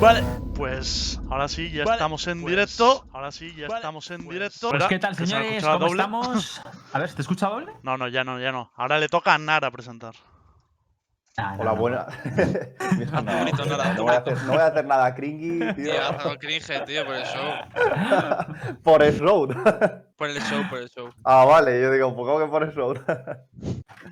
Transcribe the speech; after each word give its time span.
Vale, 0.00 0.22
pues 0.54 1.20
ahora 1.30 1.46
sí, 1.46 1.70
ya 1.70 1.82
estamos 1.84 2.26
en 2.26 2.40
pues, 2.40 2.52
directo. 2.52 3.04
Ahora 3.12 3.30
sí, 3.30 3.54
ya 3.54 3.66
estamos 3.66 4.10
en 4.10 4.24
pues, 4.24 4.34
directo. 4.34 4.70
pues, 4.70 4.84
¿Qué 4.84 4.98
tal, 4.98 5.14
señores? 5.14 5.62
¿Cómo 5.62 5.78
doble. 5.78 5.90
estamos? 5.92 6.62
A 6.94 6.98
ver, 6.98 7.08
¿se 7.10 7.16
te 7.16 7.22
escucha 7.22 7.48
doble? 7.48 7.72
No, 7.82 7.98
no, 7.98 8.08
ya 8.08 8.24
no, 8.24 8.40
ya 8.40 8.50
no. 8.50 8.72
Ahora 8.76 8.98
le 8.98 9.08
toca 9.08 9.34
a 9.34 9.38
Nara 9.38 9.70
presentar. 9.70 10.14
Ah, 11.36 11.54
Hola, 11.58 11.72
no. 11.72 11.76
buena. 11.76 12.06
No, 13.12 13.22
bonito, 13.38 13.64
nada. 13.66 13.94
no 13.94 14.02
voy 14.02 14.14
a 14.14 14.18
hacer, 14.18 14.42
no 14.42 14.52
voy 14.52 14.60
a 14.60 14.66
hacer 14.66 14.84
nada 14.86 15.14
cringy, 15.14 15.58
tío. 15.74 15.92
Tío, 15.92 16.38
cringe, 16.38 16.84
tío, 16.86 17.04
por 17.04 17.14
el 17.14 17.24
show. 17.24 18.78
por 18.82 19.02
el 19.02 19.18
road. 19.18 19.56
Por 20.16 20.30
el 20.30 20.40
show, 20.42 20.64
por 20.68 20.78
el 20.80 20.88
show. 20.88 21.10
ah, 21.24 21.44
vale, 21.44 21.80
yo 21.80 21.90
digo, 21.92 22.14
pues 22.14 22.26
¿cómo 22.26 22.38
que 22.38 22.46
por 22.46 22.62
el 22.62 22.74
road? 22.74 22.98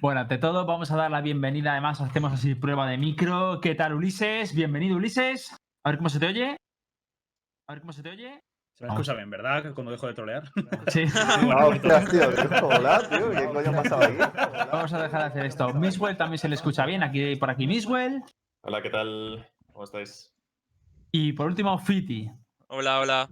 Bueno, 0.00 0.20
ante 0.20 0.39
todo, 0.39 0.64
vamos 0.66 0.91
a 0.91 0.96
dar 0.96 1.11
la 1.11 1.20
bienvenida. 1.23 1.73
Además, 1.73 2.00
hacemos 2.00 2.32
así 2.32 2.55
prueba 2.55 2.86
de 2.86 2.98
micro. 2.98 3.61
¿Qué 3.61 3.75
tal, 3.75 3.95
Ulises? 3.95 4.55
Bienvenido, 4.55 4.96
Ulises. 4.96 5.55
A 5.88 5.91
ver 5.91 5.97
cómo 5.97 6.10
se 6.10 6.20
te 6.20 6.27
oye. 6.27 6.55
A 7.66 7.73
ver 7.73 7.80
cómo 7.80 7.95
se 7.95 8.02
te 8.02 8.10
oye. 8.10 8.42
Se 8.74 8.84
me 8.84 8.91
escucha 8.91 9.15
bien, 9.15 9.30
¿verdad? 9.30 9.73
Cuando 9.73 9.91
dejo 9.91 10.06
de 10.06 10.12
trolear. 10.12 10.42
Sí. 10.88 11.06
Ah, 11.16 11.66
hostias, 11.66 12.10
tío. 12.10 12.30
digo, 12.30 12.69
Hola, 12.69 13.09
tío. 13.09 13.30
¿Qué 13.30 13.46
coño 13.46 13.70
ha 13.70 13.83
pasado 13.83 14.02
aquí? 14.05 14.16
Vamos 14.70 14.93
a 14.93 15.02
dejar 15.02 15.20
de 15.23 15.27
hacer 15.29 15.46
esto. 15.46 15.73
Miswell 15.73 16.19
también 16.19 16.38
se 16.38 16.51
le 16.51 16.56
escucha 16.56 16.84
bien. 16.84 17.02
Aquí 17.02 17.37
por 17.37 17.48
aquí 17.48 17.66
Miswell. 17.66 18.23
Hola, 18.60 18.82
¿qué 18.82 18.91
tal? 18.91 19.48
¿Cómo 19.73 19.84
estáis? 19.84 20.30
Y 21.10 21.32
por 21.32 21.46
último, 21.46 21.79
Fiti. 21.79 22.30
Hola, 22.66 23.01
hola. 23.01 23.30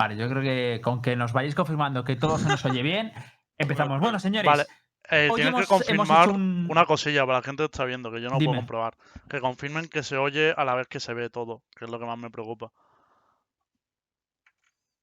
Vale, 0.00 0.16
yo 0.16 0.28
creo 0.28 0.42
que 0.42 0.80
con 0.82 1.00
que 1.00 1.14
nos 1.14 1.32
vayáis 1.32 1.54
confirmando 1.54 2.02
que 2.02 2.16
todo 2.16 2.36
se 2.36 2.48
nos 2.48 2.64
oye 2.64 2.82
bien, 2.82 3.12
empezamos. 3.58 4.00
Bueno, 4.00 4.18
señores. 4.18 4.44
Vale. 4.50 4.64
Eh, 5.10 5.28
Hoy 5.30 5.36
tienen 5.36 5.54
que 5.54 5.58
hemos- 5.60 5.68
confirmar 5.68 6.30
un- 6.30 6.66
una 6.68 6.84
cosilla 6.84 7.24
para 7.24 7.38
la 7.38 7.42
gente 7.44 7.62
que 7.62 7.66
está 7.66 7.84
viendo, 7.84 8.10
que 8.10 8.20
yo 8.20 8.28
no 8.28 8.38
Dime. 8.38 8.50
puedo 8.50 8.60
comprobar. 8.60 8.94
Que 9.28 9.40
confirmen 9.40 9.88
que 9.88 10.02
se 10.02 10.16
oye 10.16 10.52
a 10.56 10.64
la 10.64 10.74
vez 10.74 10.88
que 10.88 10.98
se 11.00 11.14
ve 11.14 11.30
todo, 11.30 11.62
que 11.76 11.84
es 11.84 11.90
lo 11.90 11.98
que 11.98 12.06
más 12.06 12.18
me 12.18 12.30
preocupa. 12.30 12.72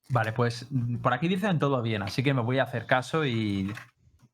Vale, 0.10 0.34
pues 0.34 0.68
mm, 0.70 0.98
por 0.98 1.14
aquí 1.14 1.28
dicen 1.28 1.60
todo 1.60 1.82
bien, 1.82 2.02
así 2.04 2.22
que 2.24 2.34
me 2.34 2.42
voy 2.42 2.60
a 2.60 2.64
hacer 2.64 2.86
caso 2.86 3.26
y 3.26 3.74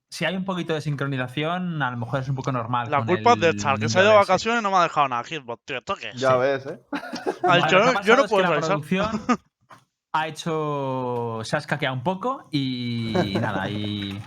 si 0.10 0.26
hay 0.26 0.36
un 0.36 0.44
poquito 0.44 0.74
de 0.74 0.82
sincronización, 0.82 1.82
a 1.84 1.92
lo 1.92 1.98
mejor 1.98 2.22
es 2.22 2.30
un 2.30 2.36
poco 2.36 2.52
normal. 2.52 2.90
La 2.90 3.06
culpa 3.06 3.34
es 3.34 3.40
de 3.40 3.50
el 3.50 3.60
Char, 3.60 3.80
que 3.80 3.88
se 3.88 4.00
ha 4.00 4.02
ido 4.02 4.12
de 4.12 4.18
vacaciones 4.18 4.62
y 4.62 4.64
no 4.64 4.72
me 4.72 4.78
ha 4.78 4.84
dejado 4.84 5.08
nada. 5.08 5.24
Hitbot, 5.30 5.62
tío, 5.64 5.78
¿esto 5.78 5.96
qué 5.96 6.10
es? 6.10 6.16
Ya 6.16 6.36
ves, 6.38 6.66
¿eh? 6.66 6.80
Ha 7.44 7.48
Vale, 7.48 7.64
dicho, 7.64 7.78
lo 7.80 7.84
que 7.92 7.98
ha 7.98 8.02
"Eh, 8.02 8.04
yo 8.04 8.16
no 8.16 8.22
es 8.24 8.26
que 8.26 8.30
puedo 8.30 8.42
la 8.44 8.50
revisar. 8.50 8.70
producción 8.70 9.10
ha 10.14 10.28
hecho. 10.28 11.40
Se 11.44 11.56
ha 11.56 11.60
escaqueado 11.60 11.96
un 11.96 12.04
poco 12.04 12.48
y 12.52 13.14
nada, 13.40 13.70
y, 13.70 14.20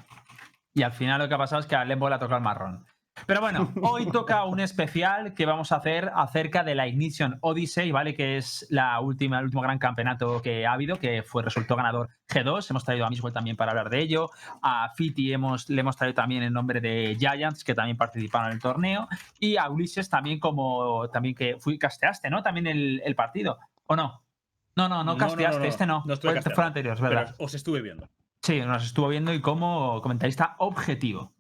y 0.74 0.82
al 0.82 0.92
final 0.92 1.18
lo 1.20 1.28
que 1.28 1.34
ha 1.34 1.38
pasado 1.38 1.60
es 1.60 1.66
que 1.66 1.76
a 1.76 1.84
Lembo 1.84 2.08
le 2.08 2.14
ha 2.14 2.18
tocado 2.18 2.38
el 2.38 2.44
marrón. 2.44 2.86
Pero 3.26 3.40
bueno, 3.40 3.70
hoy 3.82 4.06
toca 4.06 4.44
un 4.44 4.60
especial 4.60 5.34
que 5.34 5.44
vamos 5.46 5.70
a 5.72 5.76
hacer 5.76 6.10
acerca 6.14 6.64
de 6.64 6.74
la 6.74 6.88
Ignition 6.88 7.38
Odyssey, 7.42 7.92
¿vale? 7.92 8.14
Que 8.14 8.36
es 8.38 8.66
la 8.70 8.98
última, 9.00 9.38
el 9.38 9.44
último 9.44 9.62
gran 9.62 9.78
campeonato 9.78 10.40
que 10.40 10.66
ha 10.66 10.72
habido, 10.72 10.98
que 10.98 11.22
fue 11.22 11.42
resultó 11.42 11.76
ganador 11.76 12.08
G2. 12.28 12.70
Hemos 12.70 12.84
traído 12.84 13.06
a 13.06 13.10
Miswell 13.10 13.34
también 13.34 13.56
para 13.56 13.72
hablar 13.72 13.90
de 13.90 14.00
ello. 14.00 14.30
A 14.62 14.90
Fiti 14.96 15.32
hemos, 15.32 15.68
le 15.68 15.80
hemos 15.80 15.96
traído 15.96 16.14
también 16.14 16.42
en 16.42 16.52
nombre 16.52 16.80
de 16.80 17.16
Giants, 17.18 17.64
que 17.64 17.74
también 17.74 17.96
participaron 17.96 18.48
en 18.48 18.54
el 18.54 18.62
torneo. 18.62 19.08
Y 19.38 19.56
a 19.56 19.68
Ulises 19.68 20.08
también 20.08 20.40
como 20.40 21.08
también 21.10 21.34
que 21.34 21.56
fui 21.58 21.78
casteaste, 21.78 22.30
¿no? 22.30 22.42
También 22.42 22.66
el, 22.66 23.02
el 23.04 23.14
partido. 23.14 23.58
¿O 23.86 23.94
no? 23.94 24.22
No, 24.74 24.88
no, 24.88 25.04
no 25.04 25.18
casteaste, 25.18 25.58
no, 25.58 25.58
no. 25.58 25.64
este 25.68 25.86
no. 25.86 26.02
Fue, 26.02 26.16
fue 26.16 26.34
casteado. 26.34 26.62
anterior, 26.62 26.96
Pero 26.96 27.08
verdad. 27.10 27.34
os 27.38 27.52
estuve 27.54 27.82
viendo. 27.82 28.08
Sí, 28.42 28.60
nos 28.60 28.84
estuvo 28.84 29.08
viendo 29.08 29.32
y 29.32 29.40
como 29.40 30.00
comentarista 30.02 30.56
objetivo. 30.58 31.34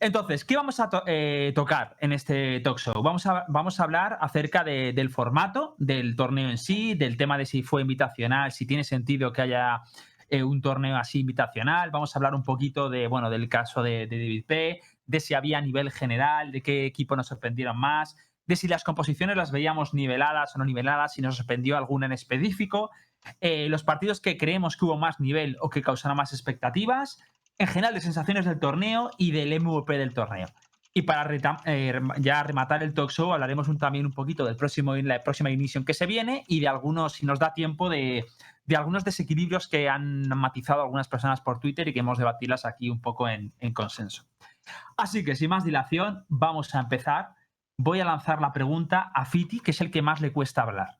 Entonces, 0.00 0.44
¿qué 0.44 0.56
vamos 0.56 0.80
a 0.80 0.88
eh, 1.06 1.52
tocar 1.54 1.96
en 2.00 2.12
este 2.12 2.58
talk 2.60 2.78
show? 2.78 3.02
Vamos 3.02 3.26
a, 3.26 3.44
vamos 3.48 3.78
a 3.78 3.84
hablar 3.84 4.18
acerca 4.20 4.64
de- 4.64 4.92
del 4.94 5.10
formato 5.10 5.76
del 5.78 6.16
torneo 6.16 6.48
en 6.48 6.58
sí, 6.58 6.94
del 6.94 7.16
tema 7.16 7.38
de 7.38 7.46
si 7.46 7.62
fue 7.62 7.82
invitacional, 7.82 8.50
si 8.50 8.66
tiene 8.66 8.82
sentido 8.82 9.32
que 9.32 9.42
haya 9.42 9.82
eh, 10.30 10.42
un 10.42 10.60
torneo 10.62 10.96
así 10.96 11.20
invitacional. 11.20 11.90
Vamos 11.90 12.16
a 12.16 12.18
hablar 12.18 12.34
un 12.34 12.42
poquito 12.42 12.88
de, 12.88 13.06
bueno, 13.06 13.28
del 13.30 13.48
caso 13.48 13.82
de, 13.82 14.06
de 14.06 14.18
David 14.18 14.44
P., 14.46 14.80
de 15.06 15.20
si 15.20 15.34
había 15.34 15.60
nivel 15.60 15.90
general, 15.92 16.50
de 16.50 16.62
qué 16.62 16.86
equipo 16.86 17.14
nos 17.14 17.26
sorprendieron 17.26 17.78
más, 17.78 18.16
de 18.46 18.56
si 18.56 18.66
las 18.68 18.82
composiciones 18.84 19.36
las 19.36 19.52
veíamos 19.52 19.92
niveladas 19.94 20.56
o 20.56 20.58
no 20.58 20.64
niveladas, 20.64 21.12
si 21.14 21.20
nos 21.22 21.36
sorprendió 21.36 21.76
alguna 21.76 22.06
en 22.06 22.12
específico, 22.12 22.90
eh, 23.40 23.68
los 23.68 23.84
partidos 23.84 24.20
que 24.20 24.36
creemos 24.36 24.76
que 24.76 24.84
hubo 24.84 24.96
más 24.96 25.20
nivel 25.20 25.56
o 25.60 25.70
que 25.70 25.82
causaron 25.82 26.16
más 26.16 26.32
expectativas, 26.32 27.20
en 27.58 27.66
general 27.66 27.94
de 27.94 28.00
sensaciones 28.00 28.44
del 28.44 28.58
torneo 28.58 29.10
y 29.18 29.30
del 29.32 29.58
MVP 29.60 29.98
del 29.98 30.14
torneo. 30.14 30.48
Y 30.94 31.02
para 31.02 31.26
eh, 31.64 32.00
ya 32.18 32.42
rematar 32.42 32.82
el 32.82 32.92
talk 32.92 33.10
show, 33.10 33.32
hablaremos 33.32 33.66
también 33.78 34.04
un 34.04 34.12
poquito 34.12 34.44
del 34.44 34.56
próximo, 34.56 34.94
la 34.96 35.22
próxima 35.22 35.50
ignition 35.50 35.84
que 35.84 35.94
se 35.94 36.04
viene 36.04 36.44
y 36.48 36.60
de 36.60 36.68
algunos, 36.68 37.14
si 37.14 37.24
nos 37.24 37.38
da 37.38 37.54
tiempo, 37.54 37.88
de, 37.88 38.26
de 38.66 38.76
algunos 38.76 39.02
desequilibrios 39.02 39.68
que 39.68 39.88
han 39.88 40.28
matizado 40.28 40.82
algunas 40.82 41.08
personas 41.08 41.40
por 41.40 41.60
Twitter 41.60 41.88
y 41.88 41.94
que 41.94 42.00
hemos 42.00 42.18
debatirlas 42.18 42.66
aquí 42.66 42.90
un 42.90 43.00
poco 43.00 43.26
en 43.28 43.52
consenso. 43.72 44.26
Así 44.96 45.24
que 45.24 45.34
sin 45.34 45.50
más 45.50 45.64
dilación, 45.64 46.24
vamos 46.28 46.74
a 46.74 46.80
empezar. 46.80 47.34
Voy 47.78 48.00
a 48.00 48.04
lanzar 48.04 48.40
la 48.40 48.52
pregunta 48.52 49.10
a 49.14 49.24
Fiti, 49.24 49.60
que 49.60 49.72
es 49.72 49.80
el 49.80 49.90
que 49.90 50.02
más 50.02 50.20
le 50.20 50.32
cuesta 50.32 50.62
hablar. 50.62 50.98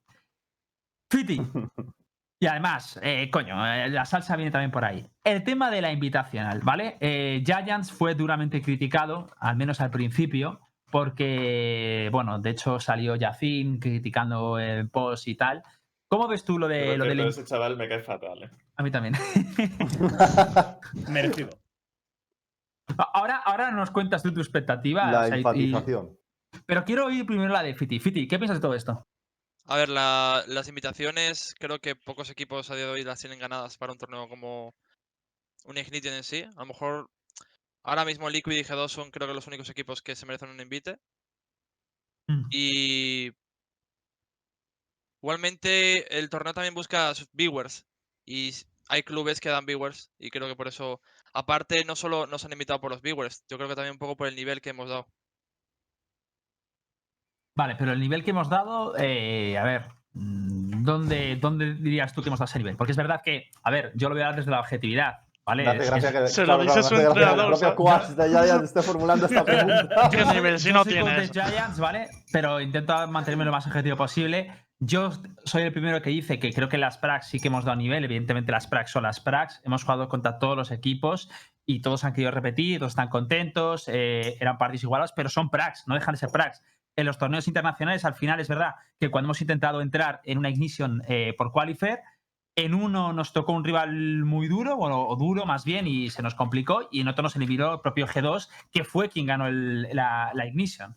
Fiti, 1.10 1.40
y 2.42 2.48
además, 2.48 2.98
eh, 3.04 3.30
coño, 3.30 3.64
eh, 3.64 3.88
la 3.88 4.04
salsa 4.04 4.34
viene 4.34 4.50
también 4.50 4.72
por 4.72 4.84
ahí. 4.84 5.08
El 5.22 5.44
tema 5.44 5.70
de 5.70 5.80
la 5.80 5.92
invitacional, 5.92 6.58
¿vale? 6.64 6.96
Eh, 6.98 7.40
Giants 7.46 7.92
fue 7.92 8.16
duramente 8.16 8.60
criticado, 8.60 9.28
al 9.38 9.54
menos 9.54 9.80
al 9.80 9.92
principio, 9.92 10.58
porque, 10.90 12.08
bueno, 12.10 12.40
de 12.40 12.50
hecho 12.50 12.80
salió 12.80 13.14
Yacine 13.14 13.78
criticando 13.78 14.58
el 14.58 14.90
post 14.90 15.28
y 15.28 15.36
tal. 15.36 15.62
¿Cómo 16.08 16.26
ves 16.26 16.44
tú 16.44 16.58
lo 16.58 16.66
de 16.66 16.98
lo 16.98 17.04
del... 17.04 17.20
ese 17.20 17.44
chaval 17.44 17.76
me 17.76 17.88
cae 17.88 18.02
fatal, 18.02 18.42
¿eh? 18.42 18.50
A 18.74 18.82
mí 18.82 18.90
también. 18.90 19.14
Merecido. 21.10 21.50
ahora, 23.14 23.36
ahora 23.36 23.70
nos 23.70 23.92
cuentas 23.92 24.20
tú 24.24 24.34
tu 24.34 24.40
expectativa. 24.40 25.12
La 25.12 25.20
o 25.20 25.26
sea, 25.26 25.36
y- 25.36 25.38
enfatización. 25.38 26.18
Pero 26.66 26.84
quiero 26.84 27.06
oír 27.06 27.24
primero 27.24 27.52
la 27.52 27.62
de 27.62 27.76
Fiti. 27.76 28.00
Fiti, 28.00 28.26
¿qué 28.26 28.36
piensas 28.40 28.58
de 28.58 28.62
todo 28.62 28.74
esto? 28.74 29.06
A 29.64 29.76
ver, 29.76 29.88
la- 29.88 30.44
las 30.46 30.68
invitaciones, 30.68 31.54
creo 31.58 31.78
que 31.80 31.96
pocos 31.96 32.30
equipos 32.30 32.70
a 32.70 32.76
día 32.76 32.84
de 32.86 32.90
hoy 32.92 33.04
las 33.04 33.18
tienen 33.20 33.38
ganadas 33.40 33.76
para 33.76 33.92
un 33.92 33.98
torneo 33.98 34.28
como 34.28 34.74
un 35.64 35.78
Ignition 35.78 36.14
en 36.14 36.24
sí. 36.24 36.42
A 36.42 36.60
lo 36.60 36.66
mejor 36.66 37.10
ahora 37.84 38.04
mismo 38.06 38.30
Liquid 38.30 38.54
y 38.58 38.64
G2 38.64 38.92
son 38.92 39.10
creo 39.12 39.28
que 39.28 39.34
los 39.34 39.46
únicos 39.48 39.70
equipos 39.70 40.02
que 40.02 40.16
se 40.16 40.26
merecen 40.26 40.50
un 40.50 40.60
invite. 40.60 40.98
Mm. 42.30 42.48
Y 42.50 43.32
igualmente 45.22 46.18
el 46.18 46.28
torneo 46.30 46.52
también 46.54 46.74
busca 46.74 47.14
sus 47.14 47.28
viewers 47.32 47.86
y 48.26 48.52
hay 48.88 49.02
clubes 49.02 49.40
que 49.40 49.48
dan 49.48 49.64
viewers 49.66 50.10
y 50.18 50.30
creo 50.30 50.48
que 50.48 50.56
por 50.56 50.68
eso, 50.68 51.00
aparte 51.32 51.84
no 51.84 51.96
solo 51.96 52.26
nos 52.26 52.44
han 52.44 52.52
invitado 52.52 52.80
por 52.80 52.90
los 52.90 53.00
viewers, 53.02 53.44
yo 53.48 53.56
creo 53.56 53.68
que 53.68 53.74
también 53.74 53.92
un 53.92 53.98
poco 53.98 54.16
por 54.16 54.26
el 54.28 54.36
nivel 54.36 54.60
que 54.60 54.70
hemos 54.70 54.88
dado. 54.88 55.06
Vale, 57.54 57.76
pero 57.78 57.92
el 57.92 58.00
nivel 58.00 58.24
que 58.24 58.30
hemos 58.30 58.48
dado, 58.48 58.94
eh, 58.98 59.58
a 59.58 59.62
ver, 59.64 59.86
mm, 60.14 60.82
¿dónde, 60.84 61.36
¿dónde 61.36 61.74
dirías 61.74 62.14
tú 62.14 62.22
que 62.22 62.28
hemos 62.30 62.38
dado 62.38 62.48
ese 62.48 62.58
nivel? 62.58 62.76
Porque 62.76 62.92
es 62.92 62.96
verdad 62.96 63.20
que, 63.22 63.50
a 63.62 63.70
ver, 63.70 63.92
yo 63.94 64.08
lo 64.08 64.14
voy 64.14 64.22
a 64.22 64.26
dar 64.26 64.36
desde 64.36 64.50
la 64.50 64.60
objetividad, 64.60 65.20
¿vale? 65.44 65.64
Me 65.64 65.70
hace 65.70 65.82
Es- 65.82 65.90
gracia 65.90 66.08
es- 66.08 66.14
que, 66.14 66.28
Se 66.28 66.40
lo 66.42 66.46
claro, 66.46 66.62
dice 66.62 66.72
claro, 66.74 66.88
su 66.88 66.94
que 66.94 67.02
entrenador, 67.02 67.58
de 68.16 68.28
Giants 68.28 68.64
esté 68.64 68.82
formulando 68.82 69.26
esta 69.26 69.44
pregunta. 69.44 70.08
¿Qué 70.10 70.24
nivel 70.24 70.58
si 70.58 70.72
no 70.72 70.80
con 70.84 70.88
tienes? 70.92 71.30
Giants, 71.30 71.78
¿vale? 71.78 72.08
Pero 72.32 72.60
intento 72.60 73.06
mantenerme 73.08 73.44
lo 73.44 73.52
más 73.52 73.66
objetivo 73.66 73.96
posible. 73.96 74.50
Yo 74.84 75.12
soy 75.44 75.62
el 75.62 75.72
primero 75.72 76.02
que 76.02 76.10
dice 76.10 76.38
que 76.40 76.52
creo 76.52 76.68
que 76.68 76.76
las 76.78 76.98
Prax 76.98 77.28
sí 77.28 77.38
que 77.38 77.46
hemos 77.48 77.64
dado 77.64 77.76
nivel. 77.76 78.02
Evidentemente, 78.04 78.50
las 78.50 78.66
Prax 78.66 78.90
son 78.90 79.04
las 79.04 79.20
Prax. 79.20 79.60
Hemos 79.64 79.84
jugado 79.84 80.08
contra 80.08 80.38
todos 80.40 80.56
los 80.56 80.70
equipos 80.72 81.30
y 81.64 81.82
todos 81.82 82.02
han 82.02 82.14
querido 82.14 82.32
repetir, 82.32 82.80
todos 82.80 82.90
están 82.92 83.08
contentos. 83.08 83.84
eh, 83.86 84.36
eran 84.40 84.58
partidos 84.58 84.82
igualados, 84.82 85.12
pero 85.12 85.28
son 85.28 85.50
Prax, 85.50 85.84
no 85.86 85.94
dejan 85.94 86.14
de 86.14 86.18
ser 86.18 86.30
Prax. 86.30 86.62
En 86.96 87.06
los 87.06 87.18
torneos 87.18 87.48
internacionales, 87.48 88.04
al 88.04 88.14
final 88.14 88.38
es 88.40 88.48
verdad 88.48 88.74
que 89.00 89.10
cuando 89.10 89.28
hemos 89.28 89.40
intentado 89.40 89.80
entrar 89.80 90.20
en 90.24 90.38
una 90.38 90.50
Ignition 90.50 91.02
eh, 91.08 91.34
por 91.38 91.50
Qualifier, 91.52 92.00
en 92.54 92.74
uno 92.74 93.14
nos 93.14 93.32
tocó 93.32 93.52
un 93.52 93.64
rival 93.64 94.24
muy 94.24 94.46
duro, 94.46 94.76
bueno, 94.76 95.06
o 95.08 95.16
duro 95.16 95.46
más 95.46 95.64
bien, 95.64 95.86
y 95.86 96.10
se 96.10 96.22
nos 96.22 96.34
complicó, 96.34 96.88
y 96.90 97.00
en 97.00 97.08
otro 97.08 97.22
nos 97.22 97.34
eliminó 97.36 97.72
el 97.74 97.80
propio 97.80 98.06
G2, 98.06 98.48
que 98.70 98.84
fue 98.84 99.08
quien 99.08 99.24
ganó 99.24 99.46
el- 99.46 99.88
la, 99.94 100.32
la 100.34 100.46
Ignition. 100.46 100.94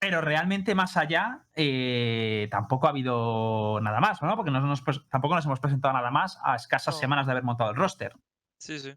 Pero 0.00 0.20
realmente 0.20 0.74
más 0.74 0.96
allá, 0.96 1.44
eh, 1.54 2.48
tampoco 2.50 2.88
ha 2.88 2.90
habido 2.90 3.78
nada 3.80 4.00
más, 4.00 4.20
¿no? 4.20 4.34
Porque 4.36 4.50
no 4.50 4.60
nos 4.60 4.82
tampoco 5.08 5.36
nos 5.36 5.46
hemos 5.46 5.60
presentado 5.60 5.94
nada 5.94 6.10
más 6.10 6.38
a 6.42 6.56
escasas 6.56 6.96
No. 6.96 7.00
semanas 7.00 7.26
de 7.26 7.32
haber 7.32 7.44
montado 7.44 7.70
el 7.70 7.76
roster. 7.76 8.12
Sí, 8.58 8.80
sí. 8.80 8.92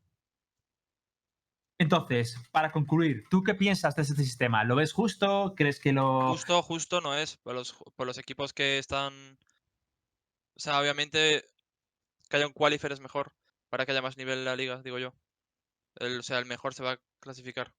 Entonces, 1.80 2.38
para 2.52 2.72
concluir, 2.72 3.26
¿tú 3.30 3.44
qué 3.44 3.54
piensas 3.54 3.96
de 3.96 4.02
este 4.02 4.16
sistema? 4.16 4.64
¿Lo 4.64 4.76
ves 4.76 4.94
justo? 4.94 5.54
¿Crees 5.56 5.80
que 5.80 5.94
lo...? 5.94 6.30
Justo, 6.32 6.62
justo 6.64 7.02
no 7.02 7.14
es. 7.16 7.38
Por 7.38 7.54
los, 7.54 7.76
ju- 7.78 7.94
por 7.96 8.08
los 8.08 8.18
equipos 8.18 8.52
que 8.54 8.80
están. 8.80 9.38
O 10.56 10.60
sea, 10.60 10.80
obviamente 10.80 11.46
que 12.30 12.38
haya 12.38 12.48
un 12.48 12.54
qualifier 12.54 12.94
es 12.94 13.00
mejor. 13.00 13.32
Para 13.70 13.86
que 13.86 13.92
haya 13.92 14.02
más 14.02 14.18
nivel 14.18 14.40
en 14.40 14.46
la 14.46 14.56
liga, 14.56 14.82
digo 14.82 14.98
yo. 14.98 15.14
El, 16.00 16.20
o 16.20 16.24
sea, 16.24 16.40
el 16.40 16.46
mejor 16.46 16.74
se 16.74 16.84
va 16.84 16.94
a 16.94 17.00
clasificar. 17.20 17.74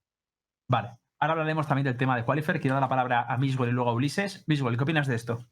Vale. 0.69 0.99
Ahora 1.19 1.33
hablaremos 1.33 1.67
también 1.67 1.85
del 1.87 1.97
tema 1.97 2.17
de 2.17 2.25
Qualifier. 2.25 2.61
Quiero 2.61 2.75
dar 2.75 2.83
la 2.83 2.89
palabra 2.89 3.23
a 3.23 3.37
Miswell 3.39 3.71
y 3.71 3.73
luego 3.73 3.91
a 3.91 3.94
Ulises. 3.94 4.44
Miswell, 4.47 4.77
¿qué 4.77 4.85
opinas 4.85 5.09
de 5.09 5.17
esto? 5.17 5.44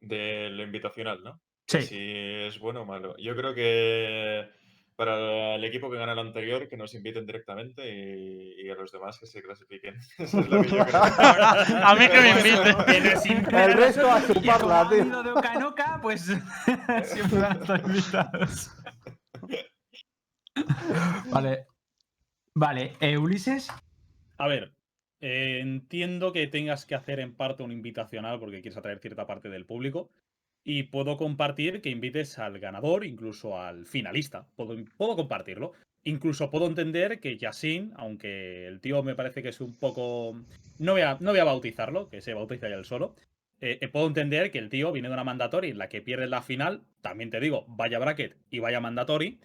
de 0.00 0.48
lo 0.50 0.62
invitacional, 0.62 1.22
¿no? 1.22 1.40
Sí. 1.66 1.82
Si 1.82 1.96
es 1.98 2.58
bueno 2.58 2.82
o 2.82 2.86
malo. 2.86 3.16
Yo 3.18 3.36
creo 3.36 3.54
que 3.54 4.50
para 4.98 5.54
el 5.54 5.64
equipo 5.64 5.88
que 5.88 5.96
gana 5.96 6.12
el 6.12 6.18
anterior, 6.18 6.66
que 6.68 6.76
nos 6.76 6.92
inviten 6.92 7.24
directamente 7.24 7.88
y, 7.88 8.66
y 8.66 8.68
a 8.68 8.74
los 8.74 8.90
demás 8.90 9.16
que 9.16 9.26
se 9.26 9.40
clasifiquen. 9.40 9.94
Esa 10.18 10.40
es 10.40 10.48
la 10.48 10.60
que 10.60 10.68
yo 10.76 10.84
creo. 10.84 11.02
A 11.04 11.94
mí 11.94 12.08
que 12.08 12.20
me 12.20 12.30
inviten. 12.30 13.54
El 13.54 13.72
resto 13.74 14.10
a 14.10 14.26
chuparla, 14.26 14.80
han 14.80 14.88
tío. 14.88 15.22
de 15.22 15.64
oca, 15.64 16.00
pues 16.02 16.22
siempre 17.04 17.38
van 17.38 17.58
a 17.58 17.60
estar 17.60 17.80
invitados. 17.80 18.72
Vale. 21.30 21.66
Vale, 22.54 22.96
eh, 22.98 23.18
Ulises. 23.18 23.68
A 24.36 24.48
ver, 24.48 24.72
eh, 25.20 25.60
entiendo 25.60 26.32
que 26.32 26.48
tengas 26.48 26.84
que 26.86 26.96
hacer 26.96 27.20
en 27.20 27.36
parte 27.36 27.62
un 27.62 27.70
invitacional 27.70 28.40
porque 28.40 28.62
quieres 28.62 28.76
atraer 28.76 28.98
cierta 28.98 29.28
parte 29.28 29.48
del 29.48 29.64
público. 29.64 30.10
Y 30.70 30.82
puedo 30.82 31.16
compartir 31.16 31.80
que 31.80 31.88
invites 31.88 32.38
al 32.38 32.58
ganador, 32.58 33.06
incluso 33.06 33.58
al 33.58 33.86
finalista. 33.86 34.46
Puedo, 34.54 34.76
puedo 34.98 35.16
compartirlo. 35.16 35.72
Incluso 36.04 36.50
puedo 36.50 36.66
entender 36.66 37.20
que 37.20 37.38
Yasin, 37.38 37.94
aunque 37.96 38.66
el 38.66 38.78
tío 38.82 39.02
me 39.02 39.14
parece 39.14 39.42
que 39.42 39.48
es 39.48 39.62
un 39.62 39.74
poco. 39.74 40.38
No 40.78 40.92
voy 40.92 41.00
a, 41.00 41.16
no 41.20 41.30
voy 41.30 41.40
a 41.40 41.44
bautizarlo, 41.44 42.10
que 42.10 42.20
se 42.20 42.34
bautiza 42.34 42.68
ya 42.68 42.74
él 42.74 42.84
solo. 42.84 43.16
Eh, 43.62 43.78
eh, 43.80 43.88
puedo 43.88 44.08
entender 44.08 44.50
que 44.50 44.58
el 44.58 44.68
tío 44.68 44.92
viene 44.92 45.08
de 45.08 45.14
una 45.14 45.24
mandatory 45.24 45.70
en 45.70 45.78
la 45.78 45.88
que 45.88 46.02
pierde 46.02 46.26
la 46.26 46.42
final. 46.42 46.82
También 47.00 47.30
te 47.30 47.40
digo, 47.40 47.64
vaya 47.66 47.98
bracket 47.98 48.36
y 48.50 48.58
vaya 48.58 48.78
mandatory. 48.78 49.40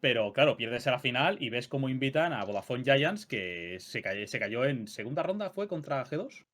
Pero 0.00 0.32
claro, 0.32 0.56
pierdes 0.56 0.86
a 0.86 0.92
la 0.92 1.00
final 1.00 1.36
y 1.38 1.50
ves 1.50 1.68
cómo 1.68 1.90
invitan 1.90 2.32
a 2.32 2.42
Vodafone 2.46 2.82
Giants, 2.82 3.26
que 3.26 3.76
se 3.78 4.00
cayó, 4.00 4.26
se 4.26 4.38
cayó 4.38 4.64
en 4.64 4.88
segunda 4.88 5.22
ronda, 5.22 5.50
¿fue 5.50 5.68
contra 5.68 6.02
G2? 6.06 6.46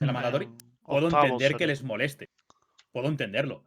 En 0.00 0.06
la 0.06 0.14
mandatory. 0.14 0.48
Puedo 0.82 1.10
entender 1.10 1.56
que 1.56 1.66
les 1.66 1.82
moleste. 1.82 2.30
Puedo 2.92 3.08
entenderlo. 3.08 3.64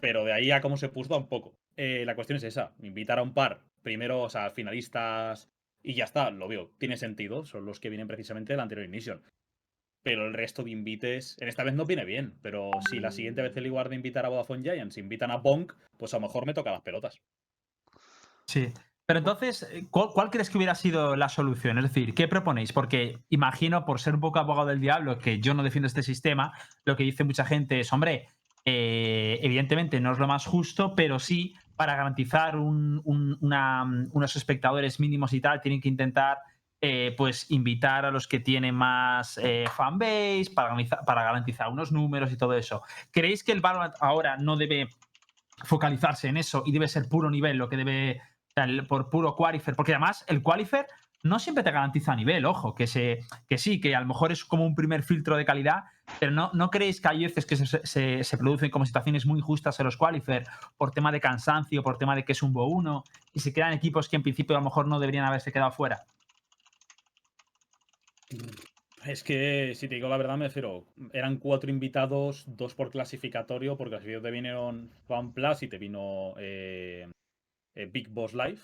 Pero 0.00 0.24
de 0.24 0.32
ahí 0.32 0.50
a 0.50 0.60
cómo 0.60 0.76
se 0.76 0.88
puso 0.88 1.16
un 1.16 1.28
poco. 1.28 1.56
Eh, 1.76 2.04
la 2.04 2.14
cuestión 2.14 2.36
es 2.36 2.44
esa. 2.44 2.74
Invitar 2.80 3.18
a 3.18 3.22
un 3.22 3.34
par, 3.34 3.62
primero, 3.82 4.22
o 4.22 4.28
sea, 4.28 4.50
finalistas 4.50 5.50
y 5.82 5.94
ya 5.94 6.04
está, 6.04 6.30
lo 6.30 6.48
veo. 6.48 6.72
Tiene 6.78 6.96
sentido. 6.96 7.44
Son 7.44 7.64
los 7.64 7.80
que 7.80 7.90
vienen 7.90 8.08
precisamente 8.08 8.52
del 8.52 8.60
anterior 8.60 8.86
Ignition. 8.86 9.22
Pero 10.02 10.26
el 10.26 10.32
resto 10.32 10.62
de 10.62 10.70
invites, 10.70 11.36
en 11.40 11.48
esta 11.48 11.64
vez 11.64 11.74
no 11.74 11.84
viene 11.84 12.04
bien. 12.04 12.38
Pero 12.42 12.70
si 12.88 13.00
la 13.00 13.10
siguiente 13.10 13.42
vez 13.42 13.56
en 13.56 13.64
lugar 13.64 13.88
de 13.88 13.96
invitar 13.96 14.24
a 14.24 14.30
Vodafone 14.30 14.62
Giants 14.62 14.96
invitan 14.96 15.30
a 15.30 15.36
Bonk, 15.36 15.74
pues 15.98 16.14
a 16.14 16.16
lo 16.16 16.22
mejor 16.22 16.46
me 16.46 16.54
toca 16.54 16.72
las 16.72 16.82
pelotas. 16.82 17.20
Sí. 18.46 18.72
Pero 19.10 19.18
entonces, 19.18 19.68
eh, 19.72 19.88
¿cuál, 19.90 20.30
crees 20.30 20.50
que 20.50 20.56
hubiera 20.56 20.76
sido 20.76 21.16
la 21.16 21.28
solución? 21.28 21.78
Es 21.78 21.82
decir, 21.82 22.14
¿qué 22.14 22.28
proponéis? 22.28 22.72
Porque 22.72 23.18
imagino, 23.28 23.84
por 23.84 24.00
ser 24.00 24.14
un 24.14 24.20
poco 24.20 24.38
abogado 24.38 24.68
del 24.68 24.80
diablo, 24.80 25.18
que 25.18 25.40
yo 25.40 25.52
no 25.52 25.64
defiendo 25.64 25.88
este 25.88 26.04
sistema, 26.04 26.52
lo 26.84 26.94
que 26.94 27.02
dice 27.02 27.24
mucha 27.24 27.44
gente 27.44 27.80
es, 27.80 27.92
hombre, 27.92 28.28
eh, 28.64 29.40
evidentemente 29.42 29.98
no 29.98 30.12
es 30.12 30.20
lo 30.20 30.28
más 30.28 30.46
justo, 30.46 30.94
pero 30.94 31.18
sí, 31.18 31.56
para 31.74 31.96
garantizar 31.96 32.54
unos 32.54 34.36
espectadores 34.36 35.00
mínimos 35.00 35.32
y 35.32 35.40
tal, 35.40 35.60
tienen 35.60 35.80
que 35.80 35.88
intentar 35.88 36.38
eh, 36.80 37.12
pues 37.18 37.50
invitar 37.50 38.04
a 38.04 38.12
los 38.12 38.28
que 38.28 38.38
tienen 38.38 38.76
más 38.76 39.40
fanbase, 39.74 40.52
para 40.54 41.24
garantizar, 41.24 41.68
unos 41.68 41.90
números 41.90 42.30
y 42.30 42.36
todo 42.36 42.54
eso. 42.54 42.82
¿Creéis 43.10 43.42
que 43.42 43.50
el 43.50 43.60
Valorant 43.60 43.96
ahora 43.98 44.36
no 44.36 44.56
debe 44.56 44.86
focalizarse 45.64 46.28
en 46.28 46.36
eso 46.36 46.62
y 46.64 46.70
debe 46.70 46.86
ser 46.86 47.08
puro 47.08 47.28
nivel, 47.28 47.56
lo 47.56 47.68
que 47.68 47.76
debe 47.76 48.20
por 48.88 49.10
puro 49.10 49.34
qualifier, 49.36 49.76
porque 49.76 49.92
además 49.92 50.24
el 50.28 50.42
qualifier 50.42 50.86
no 51.22 51.38
siempre 51.38 51.62
te 51.62 51.70
garantiza 51.70 52.16
nivel, 52.16 52.46
ojo, 52.46 52.74
que, 52.74 52.86
se, 52.86 53.20
que 53.46 53.58
sí, 53.58 53.78
que 53.80 53.94
a 53.94 54.00
lo 54.00 54.06
mejor 54.06 54.32
es 54.32 54.44
como 54.44 54.64
un 54.64 54.74
primer 54.74 55.02
filtro 55.02 55.36
de 55.36 55.44
calidad, 55.44 55.84
pero 56.18 56.32
no, 56.32 56.50
¿no 56.54 56.70
creéis 56.70 57.00
que 57.00 57.08
hay 57.08 57.24
veces 57.24 57.44
que 57.44 57.56
se, 57.56 58.24
se- 58.24 58.38
producen 58.38 58.70
como 58.70 58.86
situaciones 58.86 59.26
muy 59.26 59.38
injustas 59.40 59.78
en 59.80 59.84
los 59.84 59.98
qualifier 59.98 60.44
por 60.78 60.92
tema 60.92 61.12
de 61.12 61.20
cansancio, 61.20 61.82
por 61.82 61.98
tema 61.98 62.16
de 62.16 62.24
que 62.24 62.32
es 62.32 62.42
un 62.42 62.52
Bo 62.54 62.66
1 62.66 63.04
y 63.34 63.40
se 63.40 63.52
quedan 63.52 63.74
equipos 63.74 64.08
que 64.08 64.16
en 64.16 64.22
principio 64.22 64.56
a 64.56 64.60
lo 64.60 64.64
mejor 64.64 64.86
no 64.86 64.98
deberían 64.98 65.26
haberse 65.26 65.52
quedado 65.52 65.72
fuera? 65.72 66.04
Es 69.04 69.24
que, 69.24 69.72
si 69.74 69.88
te 69.88 69.94
digo 69.94 70.08
la 70.08 70.18
verdad, 70.18 70.36
me 70.36 70.46
refiero. 70.46 70.84
Eran 71.12 71.38
cuatro 71.38 71.70
invitados, 71.70 72.44
dos 72.46 72.74
por 72.74 72.90
clasificatorio. 72.90 73.76
Por 73.76 73.88
clasificatorio 73.88 74.22
te 74.22 74.30
vinieron 74.30 74.90
Fan 75.06 75.32
Plus 75.32 75.62
y 75.62 75.68
te 75.68 75.78
vino 75.78 76.34
eh, 76.38 77.08
eh, 77.74 77.86
Big 77.86 78.08
Boss 78.08 78.34
Live. 78.34 78.60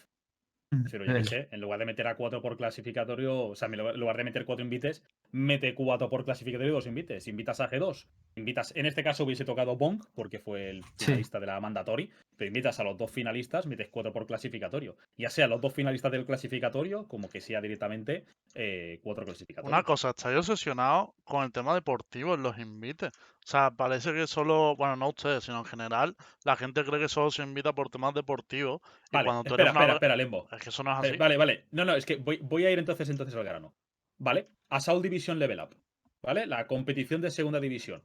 Pero 0.90 1.04
yo 1.04 1.14
qué 1.14 1.24
sé, 1.24 1.48
en 1.52 1.60
lugar 1.60 1.78
de 1.78 1.86
meter 1.86 2.06
a 2.08 2.16
cuatro 2.16 2.42
por 2.42 2.56
clasificatorio, 2.56 3.46
o 3.46 3.54
sea, 3.54 3.68
en 3.68 4.00
lugar 4.00 4.16
de 4.16 4.24
meter 4.24 4.44
cuatro 4.44 4.64
invites, 4.64 5.02
mete 5.32 5.74
cuatro 5.74 6.08
por 6.08 6.24
clasificatorio 6.24 6.72
y 6.72 6.74
dos 6.74 6.86
invites. 6.86 7.26
Invitas 7.28 7.60
a 7.60 7.68
G2. 7.70 8.06
Invitas, 8.36 8.72
en 8.76 8.84
este 8.86 9.02
caso 9.02 9.24
hubiese 9.24 9.44
tocado 9.44 9.76
Bonk, 9.76 10.04
porque 10.14 10.38
fue 10.38 10.68
el 10.70 10.84
Sí. 10.96 11.06
finalista 11.06 11.40
de 11.40 11.46
la 11.46 11.58
mandatory, 11.60 12.10
pero 12.36 12.48
invitas 12.48 12.78
a 12.80 12.84
los 12.84 12.98
dos 12.98 13.10
finalistas, 13.10 13.66
metes 13.66 13.88
cuatro 13.90 14.12
por 14.12 14.26
clasificatorio. 14.26 14.96
Ya 15.16 15.30
sea 15.30 15.46
los 15.48 15.60
dos 15.60 15.72
finalistas 15.72 16.12
del 16.12 16.26
clasificatorio, 16.26 17.06
como 17.08 17.28
que 17.30 17.40
sea 17.40 17.60
directamente 17.60 18.24
eh, 18.54 19.00
cuatro 19.02 19.24
clasificatorios. 19.24 19.72
Una 19.72 19.82
cosa, 19.82 20.10
estáis 20.10 20.36
obsesionados 20.38 21.10
con 21.24 21.44
el 21.44 21.52
tema 21.52 21.74
deportivo 21.74 22.34
en 22.34 22.42
los 22.42 22.58
invites. 22.58 23.10
O 23.44 23.48
sea, 23.48 23.70
parece 23.70 24.12
que 24.12 24.26
solo, 24.26 24.74
bueno, 24.76 24.96
no 24.96 25.08
ustedes, 25.08 25.44
sino 25.44 25.58
en 25.60 25.64
general, 25.64 26.16
la 26.44 26.56
gente 26.56 26.84
cree 26.84 27.00
que 27.00 27.08
solo 27.08 27.30
se 27.30 27.42
invita 27.42 27.72
por 27.72 27.90
temas 27.90 28.12
deportivos. 28.14 28.80
Y 29.10 29.16
Vale, 29.16 29.24
cuando 29.26 29.44
tú 29.44 29.54
espera, 29.54 29.62
eres 29.64 29.72
una 29.72 29.80
espera, 29.80 29.92
orga- 29.92 29.96
espera, 29.96 30.16
Lembo. 30.16 30.48
Es 30.50 30.62
que 30.62 30.68
eso 30.70 30.82
no 30.82 30.92
es 30.98 31.04
Eh, 31.04 31.08
así. 31.10 31.16
vale, 31.16 31.36
vale. 31.36 31.64
No, 31.70 31.84
no, 31.84 31.94
es 31.94 32.04
que 32.04 32.16
voy, 32.16 32.38
voy 32.42 32.66
a 32.66 32.70
ir 32.70 32.78
entonces, 32.78 33.08
entonces 33.08 33.34
al 33.36 33.44
grano. 33.44 33.72
¿Vale? 34.18 34.48
Assault 34.68 35.02
Division 35.02 35.38
Level 35.38 35.60
Up. 35.60 35.76
¿Vale? 36.22 36.46
La 36.46 36.66
competición 36.66 37.20
de 37.20 37.30
segunda 37.30 37.60
división. 37.60 38.02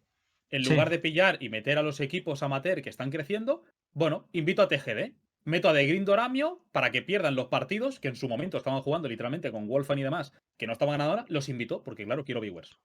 En 0.49 0.63
Sí. 0.63 0.69
lugar 0.71 0.89
de 0.89 0.99
pillar 0.99 1.37
y 1.41 1.49
meter 1.49 1.77
a 1.77 1.81
los 1.81 1.99
equipos 2.01 2.43
amateur 2.43 2.81
que 2.81 2.89
están 2.89 3.09
creciendo, 3.09 3.63
bueno, 3.93 4.27
invito 4.33 4.61
a 4.61 4.67
TGD. 4.67 5.13
Meto 5.43 5.69
a 5.69 5.73
The 5.73 5.87
Green 5.87 6.05
Doramio 6.05 6.61
para 6.71 6.91
que 6.91 7.01
pierdan 7.01 7.33
los 7.35 7.47
partidos 7.47 7.99
que 7.99 8.09
en 8.09 8.15
su 8.15 8.27
momento 8.29 8.57
estaban 8.57 8.81
jugando 8.83 9.07
literalmente 9.07 9.51
con 9.51 9.67
Wolfan 9.67 9.97
y 9.97 10.03
demás, 10.03 10.33
que 10.57 10.67
no 10.67 10.73
estaban 10.73 10.91
ganando 10.93 11.11
ahora, 11.13 11.25
los 11.29 11.49
invito 11.49 11.81
porque, 11.81 12.05
claro, 12.05 12.23
quiero 12.23 12.41
viewers. 12.41 12.77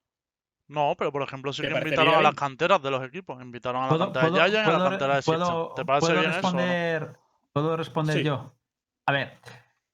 No, 0.68 0.94
pero 0.96 1.12
por 1.12 1.22
ejemplo 1.22 1.52
sí 1.52 1.60
¿Te 1.62 1.68
que 1.68 1.74
invitaron 1.78 2.14
a 2.14 2.22
las 2.22 2.34
canteras 2.34 2.82
de 2.82 2.90
los 2.90 3.04
equipos. 3.04 3.42
Invitaron 3.42 3.82
a 3.82 3.84
la 3.84 3.88
¿Puedo, 3.90 4.04
cantera 4.06 4.24
de 4.24 4.30
puedo- 4.30 4.46
Yaya 4.46 4.58
y 4.58 4.64
a 4.64 4.78
la 4.78 4.88
cantera 4.88 5.16
de 5.16 5.22
¿Te 5.76 5.84
parece 5.84 6.12
bien 6.12 6.24
eso 6.24 6.28
o 6.30 6.32
no? 6.32 6.58
responder, 6.58 7.16
¿Puedo 7.52 7.76
responder 7.76 8.16
Sí. 8.16 8.24
yo? 8.24 8.54
A 9.04 9.12
ver, 9.12 9.32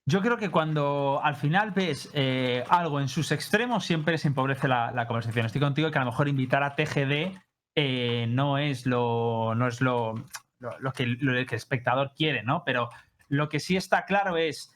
yo 0.05 0.21
creo 0.21 0.37
que 0.37 0.51
cuando 0.51 1.21
al 1.23 1.37
final 1.37 1.71
ves 1.71 2.11
eh, 2.13 2.65
algo 2.69 3.01
en 3.01 3.09
sus 3.09 3.31
extremos, 3.31 3.85
siempre 3.85 4.19
se 4.19 4.29
empobrece 4.29 4.67
la, 4.67 5.05
conversación. 5.07 5.47
Estoy 5.47 5.61
contigo 5.61 5.91
que 5.91 5.99
a 5.99 6.05
lo 6.05 6.11
mejor 6.11 6.29
invitar 6.29 6.65
a 6.65 6.75
TGD 6.75 7.39
eh, 7.77 8.27
no 8.29 8.59
es 8.59 8.85
lo. 8.85 9.55
no 9.55 9.69
es 9.69 9.81
lo, 9.81 10.15
lo, 10.59 10.93
que, 10.93 11.05
el 11.05 11.47
espectador 11.51 12.13
quiere, 12.17 12.43
¿no? 12.43 12.65
Pero 12.65 12.91
lo 13.29 13.49
que 13.49 13.61
sí 13.61 13.77
está 13.77 14.05
claro 14.05 14.37
es 14.37 14.75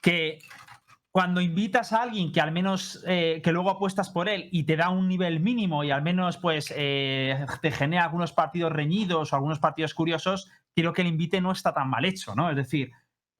que 0.00 0.38
cuando 1.10 1.40
invitas 1.40 1.92
a 1.92 2.02
alguien 2.02 2.32
que 2.32 2.40
al 2.40 2.52
menos 2.52 3.04
eh, 3.06 3.40
que 3.42 3.52
luego 3.52 3.68
apuestas 3.68 4.10
por 4.10 4.28
él 4.28 4.48
y 4.52 4.62
te 4.62 4.76
da 4.76 4.90
un 4.90 5.08
nivel 5.08 5.40
mínimo 5.40 5.82
y 5.82 5.90
al 5.90 6.02
menos 6.02 6.38
pues 6.38 6.68
te 6.68 7.70
genera 7.72 8.04
algunos 8.04 8.32
partidos 8.32 8.72
reñidos 8.72 9.32
o 9.32 9.36
algunos 9.36 9.58
partidos 9.58 9.92
curiosos, 9.92 10.50
creo 10.74 10.92
que 10.92 11.02
el 11.02 11.08
invite 11.08 11.40
no 11.40 11.50
está 11.50 11.74
tan 11.74 11.90
mal 11.90 12.04
hecho, 12.04 12.34
¿no? 12.34 12.48
Es 12.48 12.56
decir, 12.56 12.92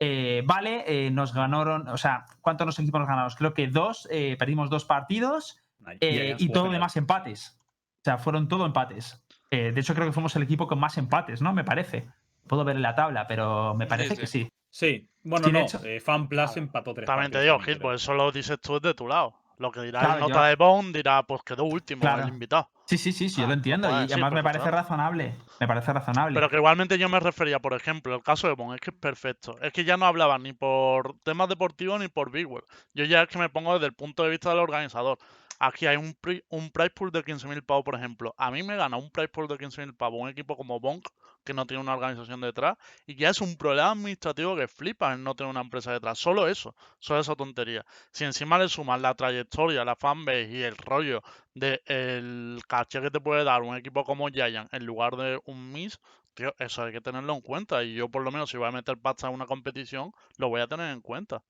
eh, 0.04 0.42
vale, 0.44 0.85
eh, 0.88 1.11
nos 1.12 1.32
ganaron, 1.32 1.87
o 1.88 1.97
sea, 1.97 2.25
¿cuántos 2.40 2.66
nos 2.66 2.78
equipos 2.80 2.99
nos 3.00 3.09
ganamos? 3.09 3.37
Creo 3.37 3.54
que 3.54 3.68
dos, 3.68 4.09
eh, 4.11 4.35
perdimos 4.37 4.68
dos 4.68 4.85
partidos 4.85 5.59
eh, 6.00 6.35
y 6.38 6.49
todo 6.49 6.64
genial. 6.64 6.80
demás 6.80 6.97
empates. 6.97 7.56
O 8.00 8.04
sea, 8.04 8.18
fueron 8.18 8.49
todo 8.49 8.66
empates. 8.66 9.23
Eh, 9.50 9.71
de 9.71 9.80
hecho, 9.80 9.94
creo 9.94 10.06
que 10.09 10.12
fuimos 10.12 10.35
el 10.35 10.42
equipo 10.42 10.66
con 10.66 10.80
más 10.80 10.99
empates, 10.99 11.40
¿no? 11.40 11.52
Me 11.52 11.62
parece. 11.62 12.09
Puedo 12.49 12.64
ver 12.64 12.75
en 12.76 12.82
la 12.82 12.97
tabla, 12.97 13.28
pero 13.28 13.75
me 13.75 13.87
parece 13.87 14.16
sí. 14.16 14.21
que 14.21 14.26
sí. 14.26 14.49
Sí, 14.71 15.09
bueno, 15.23 15.47
Sí, 15.47 15.52
de 15.52 15.59
no. 15.61 15.64
hecho- 15.66 15.85
eh, 15.85 16.00
Fan 16.00 16.28
Plus 16.28 16.56
empató 16.56 16.94
tres 16.94 17.06
También 17.06 17.30
te 17.30 17.40
digo, 17.42 17.59
creo. 17.59 17.78
pues 17.78 18.02
eso 18.02 18.14
lo 18.14 18.32
dices 18.32 18.59
tú 18.61 18.80
desde 18.80 18.94
tu 18.94 19.06
lado. 19.06 19.35
Lo 19.62 19.71
que 19.73 19.81
dirá 19.81 20.00
Claro, 20.00 20.14
el 20.14 20.21
nota 20.21 20.35
yo- 20.35 20.42
de 20.49 20.57
Bone 20.57 20.92
dirá, 20.92 21.23
pues 21.23 21.42
quedó 21.45 21.64
último 21.64 22.00
Claro. 22.02 22.23
el 22.25 22.28
invitado. 22.28 22.69
Sí, 22.85 22.99
sí, 22.99 23.12
sí, 23.12 23.28
sí, 23.28 23.37
yo 23.40 23.45
Ah, 23.45 23.49
lo 23.49 23.54
entiendo. 23.54 23.88
pues 23.88 24.04
y 24.04 24.07
sí, 24.09 24.12
además 24.14 24.33
me 24.33 24.42
parece 24.42 24.62
claro. 24.64 24.76
razonable. 24.78 25.35
Me 25.61 25.69
parece 25.69 25.92
razonable. 25.92 26.35
Pero 26.35 26.50
que 26.50 26.57
igualmente 26.57 26.99
yo 26.99 27.09
me 27.09 27.21
refería, 27.21 27.61
por 27.61 27.73
ejemplo, 27.75 28.14
el 28.14 28.23
caso 28.23 28.49
de 28.49 28.54
Bone, 28.54 28.75
es 28.75 28.81
que 28.81 28.90
es 28.90 28.97
perfecto. 28.97 29.57
Es 29.62 29.73
que 29.73 29.85
ya 29.85 29.97
no 29.97 30.04
hablaba 30.04 30.37
ni 30.38 30.52
por 30.52 31.14
temas 31.23 31.49
deportivos 31.49 32.00
ni 32.00 32.09
por 32.09 32.31
Big 32.33 32.47
World. 32.47 32.66
Yo 32.92 33.04
ya 33.04 33.23
es 33.23 33.28
que 33.28 33.38
me 33.38 33.49
pongo 33.49 33.73
desde 33.75 33.87
el 33.87 33.95
punto 33.95 34.25
de 34.25 34.31
vista 34.31 34.50
del 34.50 34.59
organizador. 34.59 35.16
Aquí 35.61 35.87
hay 35.87 35.97
un, 35.97 36.14
pri- 36.21 36.42
un 36.49 36.71
price 36.71 36.90
pool 36.90 37.12
de 37.12 37.23
15.000 37.25 37.62
pavos, 37.62 37.85
por 37.85 37.95
ejemplo. 37.95 38.35
A 38.37 38.50
mí 38.50 38.64
me 38.64 38.75
gana 38.76 38.97
un 38.97 39.11
price 39.11 39.28
pool 39.28 39.47
de 39.47 39.57
15.000 39.57 39.95
pavos 39.97 40.21
un 40.21 40.28
equipo 40.28 40.57
como 40.57 40.81
Bonk, 40.81 41.07
que 41.44 41.54
no 41.54 41.66
tiene 41.66 41.82
una 41.82 41.94
organización 41.94 42.40
detrás, 42.40 42.76
y 43.06 43.16
ya 43.16 43.30
es 43.30 43.40
un 43.40 43.56
problema 43.56 43.90
administrativo 43.90 44.56
que 44.56 44.68
flipa 44.68 45.12
en 45.12 45.25
no 45.25 45.34
tener 45.34 45.50
una 45.50 45.61
empresa 45.61 45.92
detrás. 45.92 46.18
Solo 46.18 46.49
eso, 46.49 46.75
solo 46.99 47.20
esa 47.20 47.34
tontería. 47.34 47.84
Si 48.11 48.25
encima 48.25 48.58
le 48.58 48.68
sumas 48.68 49.00
la 49.00 49.14
trayectoria, 49.14 49.84
la 49.84 49.96
fanbase 49.96 50.50
y 50.50 50.62
el 50.62 50.76
rollo 50.76 51.22
del 51.54 52.61
caché 52.66 53.00
que 53.00 53.11
te 53.11 53.20
puede 53.20 53.44
dar 53.44 53.62
un 53.62 53.76
equipo 53.76 54.04
como 54.04 54.28
Giant 54.28 54.72
en 54.72 54.87
lugar 54.87 55.16
de 55.16 55.40
un 55.44 55.72
Miss, 55.72 55.99
tío, 56.34 56.54
eso 56.58 56.82
hay 56.82 56.92
que 56.92 57.00
tenerlo 57.00 57.34
en 57.34 57.40
cuenta. 57.40 57.82
Y 57.82 57.94
yo, 57.94 58.08
por 58.08 58.22
lo 58.22 58.30
menos, 58.30 58.50
si 58.50 58.56
voy 58.56 58.68
a 58.68 58.72
meter 58.72 58.99
pasta 58.99 59.28
en 59.28 59.34
una 59.34 59.46
competición, 59.46 60.12
lo 60.38 60.49
voy 60.49 60.61
a 60.61 60.66
tener 60.66 60.90
en 60.92 61.00
cuenta. 61.00 61.42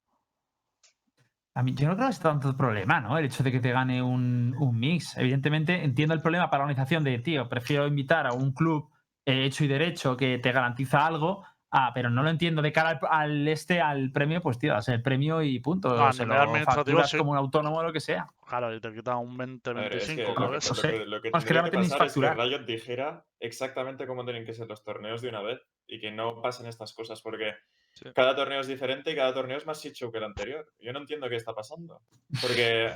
A 1.54 1.62
mí, 1.62 1.75
yo 1.75 1.87
no 1.87 1.96
creo 1.96 2.08
que 2.08 2.14
sea 2.14 2.22
tanto 2.32 2.56
problema, 2.56 3.00
¿no? 3.00 3.18
El 3.18 3.26
hecho 3.26 3.42
de 3.42 3.52
que 3.52 3.61
te 3.61 3.72
gane 3.72 4.02
un, 4.02 4.56
un 4.58 4.78
mix. 4.78 5.18
Evidentemente, 5.18 5.84
entiendo 5.84 6.14
el 6.14 6.22
problema 6.22 6.49
para 6.49 6.61
la 6.61 6.70
organización 6.70 7.04
de, 7.04 7.18
tío, 7.18 7.49
prefiero 7.49 7.87
invitar 7.87 8.26
a 8.26 8.32
un 8.32 8.52
club 8.52 8.88
hecho 9.24 9.64
y 9.64 9.68
derecho 9.68 10.16
que 10.16 10.38
te 10.38 10.52
garantiza 10.52 11.06
algo. 11.06 11.44
Ah, 11.74 11.92
pero 11.94 12.10
no 12.10 12.22
lo 12.22 12.28
entiendo. 12.28 12.60
De 12.60 12.70
cara 12.70 12.90
al, 12.90 12.98
al 13.10 13.48
este, 13.48 13.80
al 13.80 14.12
premio, 14.12 14.42
pues 14.42 14.58
tío, 14.58 14.74
das 14.74 14.88
el 14.90 15.00
premio 15.00 15.40
y 15.40 15.58
punto. 15.58 15.88
No, 15.96 16.06
a 16.06 16.12
se 16.12 16.26
lo 16.26 16.34
facturas 16.64 17.08
sí. 17.10 17.16
como 17.16 17.30
un 17.30 17.38
autónomo 17.38 17.78
o 17.78 17.82
lo 17.82 17.94
que 17.94 18.00
sea. 18.00 18.26
Claro, 18.46 18.74
y 18.74 18.78
te 18.80 18.92
quita 18.92 19.16
un 19.16 19.34
20, 19.38 19.70
A 19.70 19.72
ver, 19.72 19.94
es 19.96 20.04
que 20.06 20.16
25 20.16 20.40
lo, 20.42 20.52
lo 20.52 20.60
sé. 20.60 20.90
que, 20.90 21.06
lo 21.06 21.22
que 21.22 21.30
No, 21.30 21.38
es 21.38 21.44
que 21.46 21.54
que 21.54 21.60
pasar 21.62 21.80
es 21.82 21.90
que 21.92 21.98
facturar. 21.98 22.36
Riot 22.36 22.66
dijera 22.66 23.24
exactamente 23.40 24.06
cómo 24.06 24.22
tienen 24.24 24.44
que 24.44 24.52
ser 24.52 24.68
los 24.68 24.84
torneos 24.84 25.22
de 25.22 25.30
una 25.30 25.40
vez 25.40 25.60
y 25.86 25.98
que 25.98 26.10
no 26.10 26.42
pasen 26.42 26.66
estas 26.66 26.92
cosas 26.92 27.22
porque 27.22 27.54
Sí. 27.94 28.06
cada 28.14 28.34
torneo 28.34 28.60
es 28.60 28.66
diferente 28.66 29.10
y 29.12 29.16
cada 29.16 29.34
torneo 29.34 29.56
es 29.58 29.66
más 29.66 29.82
shit 29.82 29.94
show 29.94 30.10
que 30.10 30.18
el 30.18 30.24
anterior. 30.24 30.66
Yo 30.78 30.92
no 30.92 30.98
entiendo 30.98 31.28
qué 31.28 31.36
está 31.36 31.54
pasando. 31.54 32.00
Porque 32.40 32.90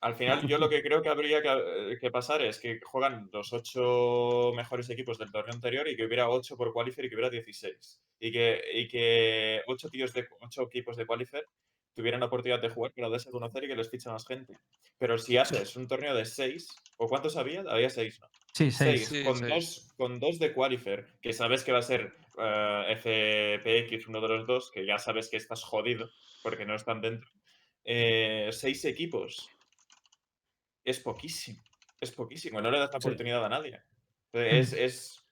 al 0.00 0.14
final 0.14 0.46
yo 0.46 0.56
lo 0.56 0.68
que 0.68 0.82
creo 0.82 1.02
que 1.02 1.10
habría 1.10 1.42
que, 1.42 1.98
que 2.00 2.10
pasar 2.10 2.42
es 2.42 2.58
que 2.58 2.80
juegan 2.82 3.28
los 3.32 3.52
ocho 3.52 4.52
mejores 4.56 4.88
equipos 4.88 5.18
del 5.18 5.30
torneo 5.30 5.54
anterior 5.54 5.86
y 5.88 5.96
que 5.96 6.06
hubiera 6.06 6.30
ocho 6.30 6.56
por 6.56 6.72
qualifier 6.72 7.06
y 7.06 7.08
que 7.10 7.16
hubiera 7.16 7.30
16. 7.30 8.00
Y 8.18 8.32
que, 8.32 8.62
y 8.74 8.88
que 8.88 9.60
ocho, 9.66 9.88
tíos 9.90 10.12
de, 10.14 10.26
ocho 10.40 10.62
equipos 10.62 10.96
de 10.96 11.06
qualifier 11.06 11.44
tuvieran 11.94 12.20
la 12.20 12.26
oportunidad 12.26 12.62
de 12.62 12.70
jugar 12.70 12.92
para 12.92 13.10
darse 13.10 13.28
a 13.28 13.32
conocer 13.32 13.64
y 13.64 13.68
que 13.68 13.76
les 13.76 13.90
fiche 13.90 14.08
más 14.08 14.26
gente. 14.26 14.56
Pero 14.98 15.18
si 15.18 15.36
haces 15.36 15.76
un 15.76 15.86
torneo 15.86 16.14
de 16.14 16.24
seis, 16.24 16.68
¿o 16.96 17.06
cuántos 17.06 17.36
había? 17.36 17.60
Había 17.68 17.90
seis, 17.90 18.20
¿no? 18.20 18.28
Sí, 18.54 18.70
seis. 18.70 19.06
Seis, 19.06 19.08
Sí, 19.08 19.24
con, 19.24 19.36
seis. 19.36 19.50
Dos, 19.50 19.92
con 19.96 20.20
dos 20.20 20.38
de 20.38 20.54
Qualifier, 20.54 21.06
que 21.20 21.32
sabes 21.32 21.62
que 21.62 21.72
va 21.72 21.78
a 21.78 21.82
ser 21.82 22.14
eh, 22.38 23.56
FPX, 23.92 24.08
uno 24.08 24.20
de 24.20 24.28
los 24.28 24.46
dos, 24.46 24.70
que 24.70 24.86
ya 24.86 24.98
sabes 24.98 25.28
que 25.28 25.36
estás 25.36 25.62
jodido 25.62 26.10
porque 26.42 26.64
no 26.64 26.74
están 26.74 27.02
dentro. 27.02 27.30
Eh, 27.84 28.48
seis 28.52 28.84
equipos. 28.84 29.50
Es 30.90 30.98
poquísimo. 31.00 31.62
Es 32.00 32.10
poquísimo. 32.12 32.60
No 32.60 32.70
le 32.70 32.78
das 32.78 32.90
la 32.92 33.00
Sí. 33.00 33.06
oportunidad 33.06 33.44
a 33.44 33.48
nadie. 33.48 33.80
Es. 34.32 34.72
es 34.72 35.24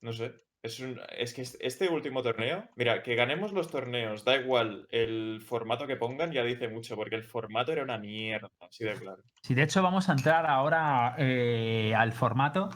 no 0.00 0.12
sé. 0.12 0.32
Es, 0.62 0.78
un- 0.80 1.00
es 1.18 1.34
que 1.34 1.42
es- 1.42 1.58
este 1.60 1.88
último 1.88 2.22
torneo, 2.22 2.68
mira, 2.76 3.02
que 3.02 3.14
ganemos 3.16 3.52
los 3.52 3.68
torneos, 3.68 4.24
da 4.24 4.36
igual 4.36 4.86
el 4.90 5.40
formato 5.44 5.86
que 5.88 5.96
pongan, 5.96 6.30
ya 6.32 6.44
dice 6.44 6.68
mucho, 6.68 6.94
porque 6.96 7.16
el 7.16 7.24
formato 7.24 7.72
era 7.72 7.82
una 7.82 7.98
mierda, 7.98 8.48
así 8.60 8.84
de 8.84 8.92
claro. 8.94 9.22
Sí, 9.42 9.54
de 9.54 9.62
hecho, 9.64 9.82
vamos 9.82 10.08
a 10.08 10.12
entrar 10.12 10.46
ahora 10.46 11.14
eh, 11.18 11.92
al 11.96 12.12
formato. 12.12 12.68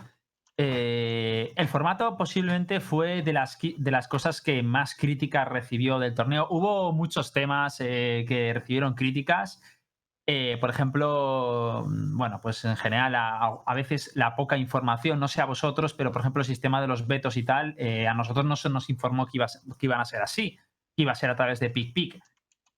Eh, 0.58 1.52
el 1.54 1.68
formato 1.68 2.16
posiblemente 2.16 2.80
fue 2.80 3.22
de 3.22 3.32
las, 3.32 3.58
de 3.60 3.90
las 3.90 4.08
cosas 4.08 4.40
que 4.40 4.62
más 4.62 4.94
críticas 4.96 5.46
recibió 5.46 5.98
del 5.98 6.14
torneo. 6.14 6.46
Hubo 6.50 6.92
muchos 6.92 7.32
temas 7.32 7.76
eh, 7.80 8.24
que 8.26 8.52
recibieron 8.54 8.94
críticas. 8.94 9.62
Eh, 10.28 10.58
por 10.60 10.70
ejemplo, 10.70 11.84
mm, 11.86 12.16
bueno, 12.16 12.40
pues 12.40 12.64
en 12.64 12.76
general 12.76 13.14
a, 13.14 13.74
veces 13.74 14.10
la 14.16 14.34
poca 14.34 14.56
información, 14.56 15.20
no 15.20 15.28
sé 15.28 15.40
a 15.40 15.44
vosotros, 15.44 15.94
pero 15.94 16.10
por 16.10 16.20
ejemplo 16.20 16.40
el 16.40 16.46
sistema 16.46 16.80
de 16.80 16.88
los 16.88 17.06
vetos 17.06 17.36
y 17.36 17.44
tal, 17.44 17.74
eh, 17.78 18.08
a 18.08 18.14
nosotros 18.14 18.44
no 18.44 18.56
se 18.56 18.68
nos 18.68 18.90
informó 18.90 19.26
que, 19.26 19.38
iba 19.38 19.46
que 19.46 19.86
iban 19.86 20.00
a 20.00 20.04
ser 20.04 20.22
así, 20.22 20.58
que 20.96 21.02
iba 21.02 21.12
a 21.12 21.14
ser 21.14 21.30
a 21.30 21.36
través 21.36 21.60
de 21.60 21.70
PicPic. 21.70 22.20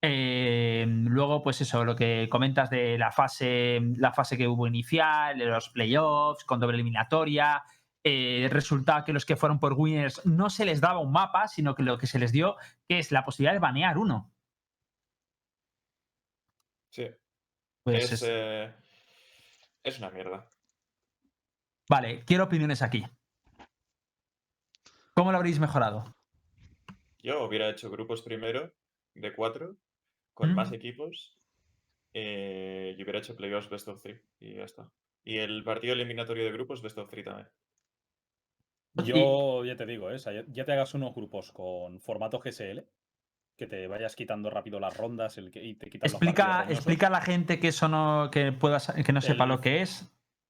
Eh, 0.02 0.86
luego, 0.88 1.42
pues 1.42 1.60
eso, 1.60 1.84
lo 1.84 1.96
que 1.96 2.28
comentas 2.30 2.70
de 2.70 2.98
la 2.98 3.10
fase, 3.12 3.80
la 3.96 4.12
fase 4.12 4.36
que 4.36 4.46
hubo 4.46 4.66
inicial, 4.66 5.38
de 5.38 5.46
los 5.46 5.70
playoffs, 5.70 6.44
con 6.44 6.60
doble 6.60 6.76
eliminatoria. 6.76 7.62
eh, 8.04 8.48
resulta 8.50 9.04
que 9.04 9.12
los 9.12 9.26
que 9.26 9.36
fueron 9.36 9.58
por 9.60 9.74
winners 9.74 10.24
no 10.24 10.50
se 10.50 10.64
les 10.64 10.80
daba 10.80 11.00
un 11.00 11.12
mapa, 11.12 11.48
sino 11.48 11.74
que 11.74 11.82
lo 11.82 11.98
que 11.98 12.06
se 12.06 12.18
les 12.18 12.32
dio 12.32 12.56
es 12.88 13.12
la 13.12 13.24
posibilidad 13.24 13.52
de 13.54 13.58
banear 13.60 13.98
uno. 13.98 14.32
Sí. 16.90 17.08
Pues 17.92 18.04
es, 18.04 18.22
es- 18.22 18.28
eh, 18.30 18.74
es 19.82 19.98
una 19.98 20.10
mierda. 20.10 20.50
Vale, 21.88 22.22
quiero 22.24 22.44
opiniones 22.44 22.82
aquí. 22.82 23.04
¿Cómo 25.14 25.32
lo 25.32 25.38
habréis 25.38 25.58
mejorado? 25.58 26.14
Yo 27.22 27.42
hubiera 27.44 27.68
hecho 27.70 27.90
grupos 27.90 28.22
primero, 28.22 28.72
de 29.14 29.32
cuatro, 29.34 29.76
con 30.34 30.54
más 30.54 30.70
equipos, 30.72 31.38
eh, 32.12 32.94
y 32.96 33.02
hubiera 33.02 33.18
hecho 33.18 33.34
playoffs 33.34 33.68
best 33.68 33.88
of 33.88 34.00
three, 34.02 34.20
y 34.38 34.54
ya 34.54 34.64
está. 34.64 34.90
Y 35.24 35.38
el 35.38 35.64
partido 35.64 35.94
eliminatorio 35.94 36.44
de 36.44 36.52
grupos 36.52 36.82
best 36.82 36.98
of 36.98 37.10
three 37.10 37.24
también. 37.24 37.48
Yo 38.94 39.64
ya 39.64 39.76
te 39.76 39.86
digo, 39.86 40.10
¿eh? 40.10 40.14
O 40.16 40.18
sea, 40.18 40.32
ya, 40.32 40.44
ya 40.48 40.64
te 40.64 40.72
hagas 40.72 40.94
unos 40.94 41.14
grupos 41.14 41.52
con 41.52 42.00
formato 42.00 42.38
GSL, 42.40 42.86
que 43.58 43.66
te 43.66 43.86
vayas 43.88 44.14
quitando 44.16 44.48
rápido 44.48 44.78
las 44.80 44.96
rondas 44.96 45.36
el 45.36 45.50
que, 45.50 45.62
y 45.62 45.74
te 45.74 45.90
quitas 45.90 46.12
los 46.12 46.22
Explica, 46.22 46.58
roñosos. 46.62 46.70
explica 46.76 47.06
a 47.08 47.10
la 47.10 47.20
gente 47.20 47.58
que 47.58 47.68
eso 47.68 47.88
no, 47.88 48.30
que 48.30 48.52
puedas, 48.52 48.92
que 49.04 49.12
no 49.12 49.20
sepa 49.20 49.44
El- 49.44 49.50
lo 49.50 49.60
que 49.60 49.82
es. 49.82 50.08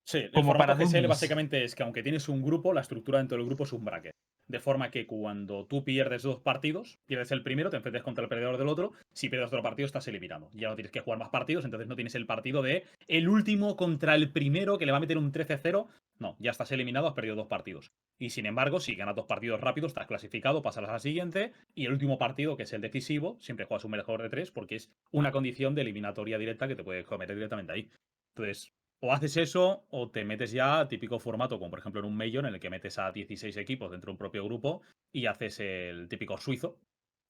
Sí, 0.09 0.17
el 0.21 0.31
como 0.31 0.53
formato 0.53 0.73
para 0.73 0.87
GSL 0.87 1.07
básicamente 1.07 1.65
es 1.65 1.75
que 1.75 1.83
aunque 1.83 2.03
tienes 2.03 2.31
un 2.31 2.43
grupo, 2.43 2.73
la 2.73 2.81
estructura 2.81 3.19
dentro 3.19 3.37
del 3.37 3.45
grupo 3.45 3.65
es 3.65 3.75
un 3.75 3.85
bracket. 3.85 4.15
De 4.47 4.59
forma 4.59 4.91
que 4.91 5.07
cuando 5.07 5.67
tú 5.67 5.85
pierdes 5.85 6.23
dos 6.23 6.41
partidos, 6.41 6.99
pierdes 7.05 7.31
el 7.31 7.43
primero, 7.43 7.69
te 7.69 7.77
enfrentas 7.77 8.03
contra 8.05 8.25
el 8.25 8.31
perdedor 8.31 8.57
del 8.57 8.69
otro. 8.69 8.95
Si 9.12 9.29
pierdes 9.29 9.49
otro 9.49 9.62
partido, 9.62 9.85
estás 9.85 10.09
eliminado. 10.09 10.49
Ya 10.55 10.71
no 10.71 10.77
tienes 10.77 10.93
que 10.93 11.00
jugar 11.00 11.19
más 11.19 11.29
partidos, 11.29 11.67
entonces 11.67 11.88
no 11.88 11.95
tienes 11.95 12.15
el 12.15 12.25
partido 12.25 12.62
de 12.62 12.85
el 13.07 13.29
último 13.29 13.77
contra 13.77 14.15
el 14.15 14.33
primero 14.33 14.79
que 14.79 14.87
le 14.87 14.93
va 14.93 14.97
a 14.97 15.03
meter 15.03 15.19
un 15.19 15.31
13-0. 15.31 15.88
No, 16.19 16.37
ya 16.38 16.53
estás 16.53 16.73
eliminado, 16.73 17.07
has 17.07 17.12
perdido 17.12 17.37
dos 17.37 17.49
partidos. 17.49 17.93
Y 18.19 18.31
sin 18.31 18.47
embargo, 18.47 18.81
si 18.81 18.95
ganas 18.95 19.15
dos 19.15 19.27
partidos 19.27 19.61
rápidos, 19.61 19.91
estás 19.91 20.07
clasificado, 20.07 20.62
pasas 20.62 20.88
a 20.88 20.93
la 20.93 21.00
siguiente. 21.00 21.53
Y 21.75 21.85
el 21.85 21.93
último 21.93 22.17
partido, 22.17 22.57
que 22.57 22.62
es 22.62 22.73
el 22.73 22.81
decisivo, 22.81 23.37
siempre 23.41 23.67
juegas 23.67 23.85
un 23.85 23.91
mejor 23.91 24.23
de 24.23 24.31
tres 24.31 24.53
porque 24.53 24.77
es 24.77 24.91
una 25.11 25.33
condición 25.33 25.75
de 25.75 25.83
eliminatoria 25.83 26.38
directa 26.38 26.67
que 26.67 26.77
te 26.77 26.83
puedes 26.83 27.05
cometer 27.05 27.35
directamente 27.37 27.73
ahí. 27.73 27.91
Entonces, 28.35 28.73
o 29.00 29.12
haces 29.12 29.37
eso 29.37 29.85
o 29.90 30.11
te 30.11 30.25
metes 30.25 30.52
ya 30.52 30.81
a 30.81 30.88
típico 30.88 31.19
formato, 31.19 31.59
como 31.59 31.71
por 31.71 31.78
ejemplo 31.78 32.00
en 32.00 32.07
un 32.07 32.17
Major, 32.17 32.47
en 32.47 32.55
el 32.55 32.61
que 32.61 32.71
metes 32.71 32.99
a 32.99 33.12
16 33.12 33.57
equipos 33.57 33.90
dentro 33.90 34.09
de 34.09 34.12
un 34.12 34.19
propio 34.19 34.45
grupo 34.45 34.83
y 35.12 35.26
haces 35.26 35.61
el 35.61 36.09
típico 36.09 36.38
suizo, 36.38 36.78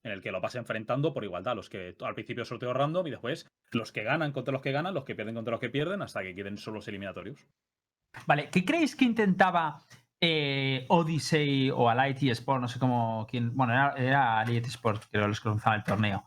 en 0.03 0.13
el 0.13 0.23
que 0.23 0.33
lo 0.33 0.41
vas 0.41 0.55
enfrentando 0.55 1.13
por 1.13 1.25
igualdad. 1.25 1.57
Los 1.57 1.69
que 1.69 1.97
al 2.01 2.15
principio 2.15 2.45
sorteo 2.45 2.73
random 2.73 3.07
y 3.07 3.11
después 3.11 3.47
los 3.73 3.93
que 3.93 4.03
ganan 4.03 4.33
contra 4.33 4.53
los 4.53 4.63
que 4.63 4.73
ganan, 4.73 4.95
los 4.95 5.05
que 5.05 5.15
pierden 5.15 5.35
contra 5.35 5.53
los 5.53 5.61
que 5.61 5.71
pierden, 5.71 6.03
hasta 6.03 6.23
que 6.23 6.35
queden 6.35 6.57
solo 6.57 6.77
los 6.77 6.89
eliminatorios. 6.89 7.47
Vale, 8.27 8.49
¿qué 8.51 8.65
creéis 8.65 8.97
que 8.97 9.05
intentaba 9.05 9.83
eh, 10.21 10.87
Odyssey 10.89 11.71
o 11.71 11.91
Alight 11.91 12.23
Sport? 12.23 12.63
No 12.63 12.69
sé 12.69 12.79
cómo. 12.79 13.27
Quién, 13.31 13.55
bueno, 13.55 13.75
era, 13.75 14.43
era 14.43 14.43
Sport, 14.43 15.05
creo, 15.11 15.29
los 15.29 15.41
que 15.41 15.49
organizaban 15.49 15.81
el 15.81 15.85
torneo. 15.85 16.25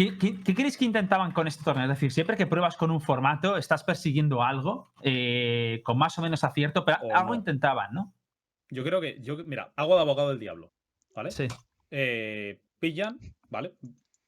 ¿Qué, 0.00 0.16
qué, 0.16 0.42
qué 0.42 0.54
creéis 0.54 0.78
que 0.78 0.86
intentaban 0.86 1.30
con 1.32 1.46
este 1.46 1.62
torneo? 1.62 1.84
Es 1.84 1.90
decir, 1.90 2.10
siempre 2.10 2.34
que 2.34 2.46
pruebas 2.46 2.78
con 2.78 2.90
un 2.90 3.02
formato, 3.02 3.58
estás 3.58 3.84
persiguiendo 3.84 4.42
algo 4.42 4.94
eh, 5.02 5.82
con 5.84 5.98
más 5.98 6.18
o 6.18 6.22
menos 6.22 6.42
acierto, 6.42 6.86
pero 6.86 6.96
algo 7.14 7.32
no. 7.32 7.34
intentaban, 7.34 7.92
¿no? 7.92 8.14
Yo 8.70 8.82
creo 8.82 9.02
que, 9.02 9.20
yo, 9.20 9.36
mira, 9.44 9.74
hago 9.76 9.96
de 9.96 10.00
abogado 10.00 10.30
del 10.30 10.38
diablo, 10.38 10.72
¿vale? 11.14 11.30
Sí. 11.30 11.48
eh, 11.90 12.62
pillan, 12.78 13.18
¿vale? 13.50 13.74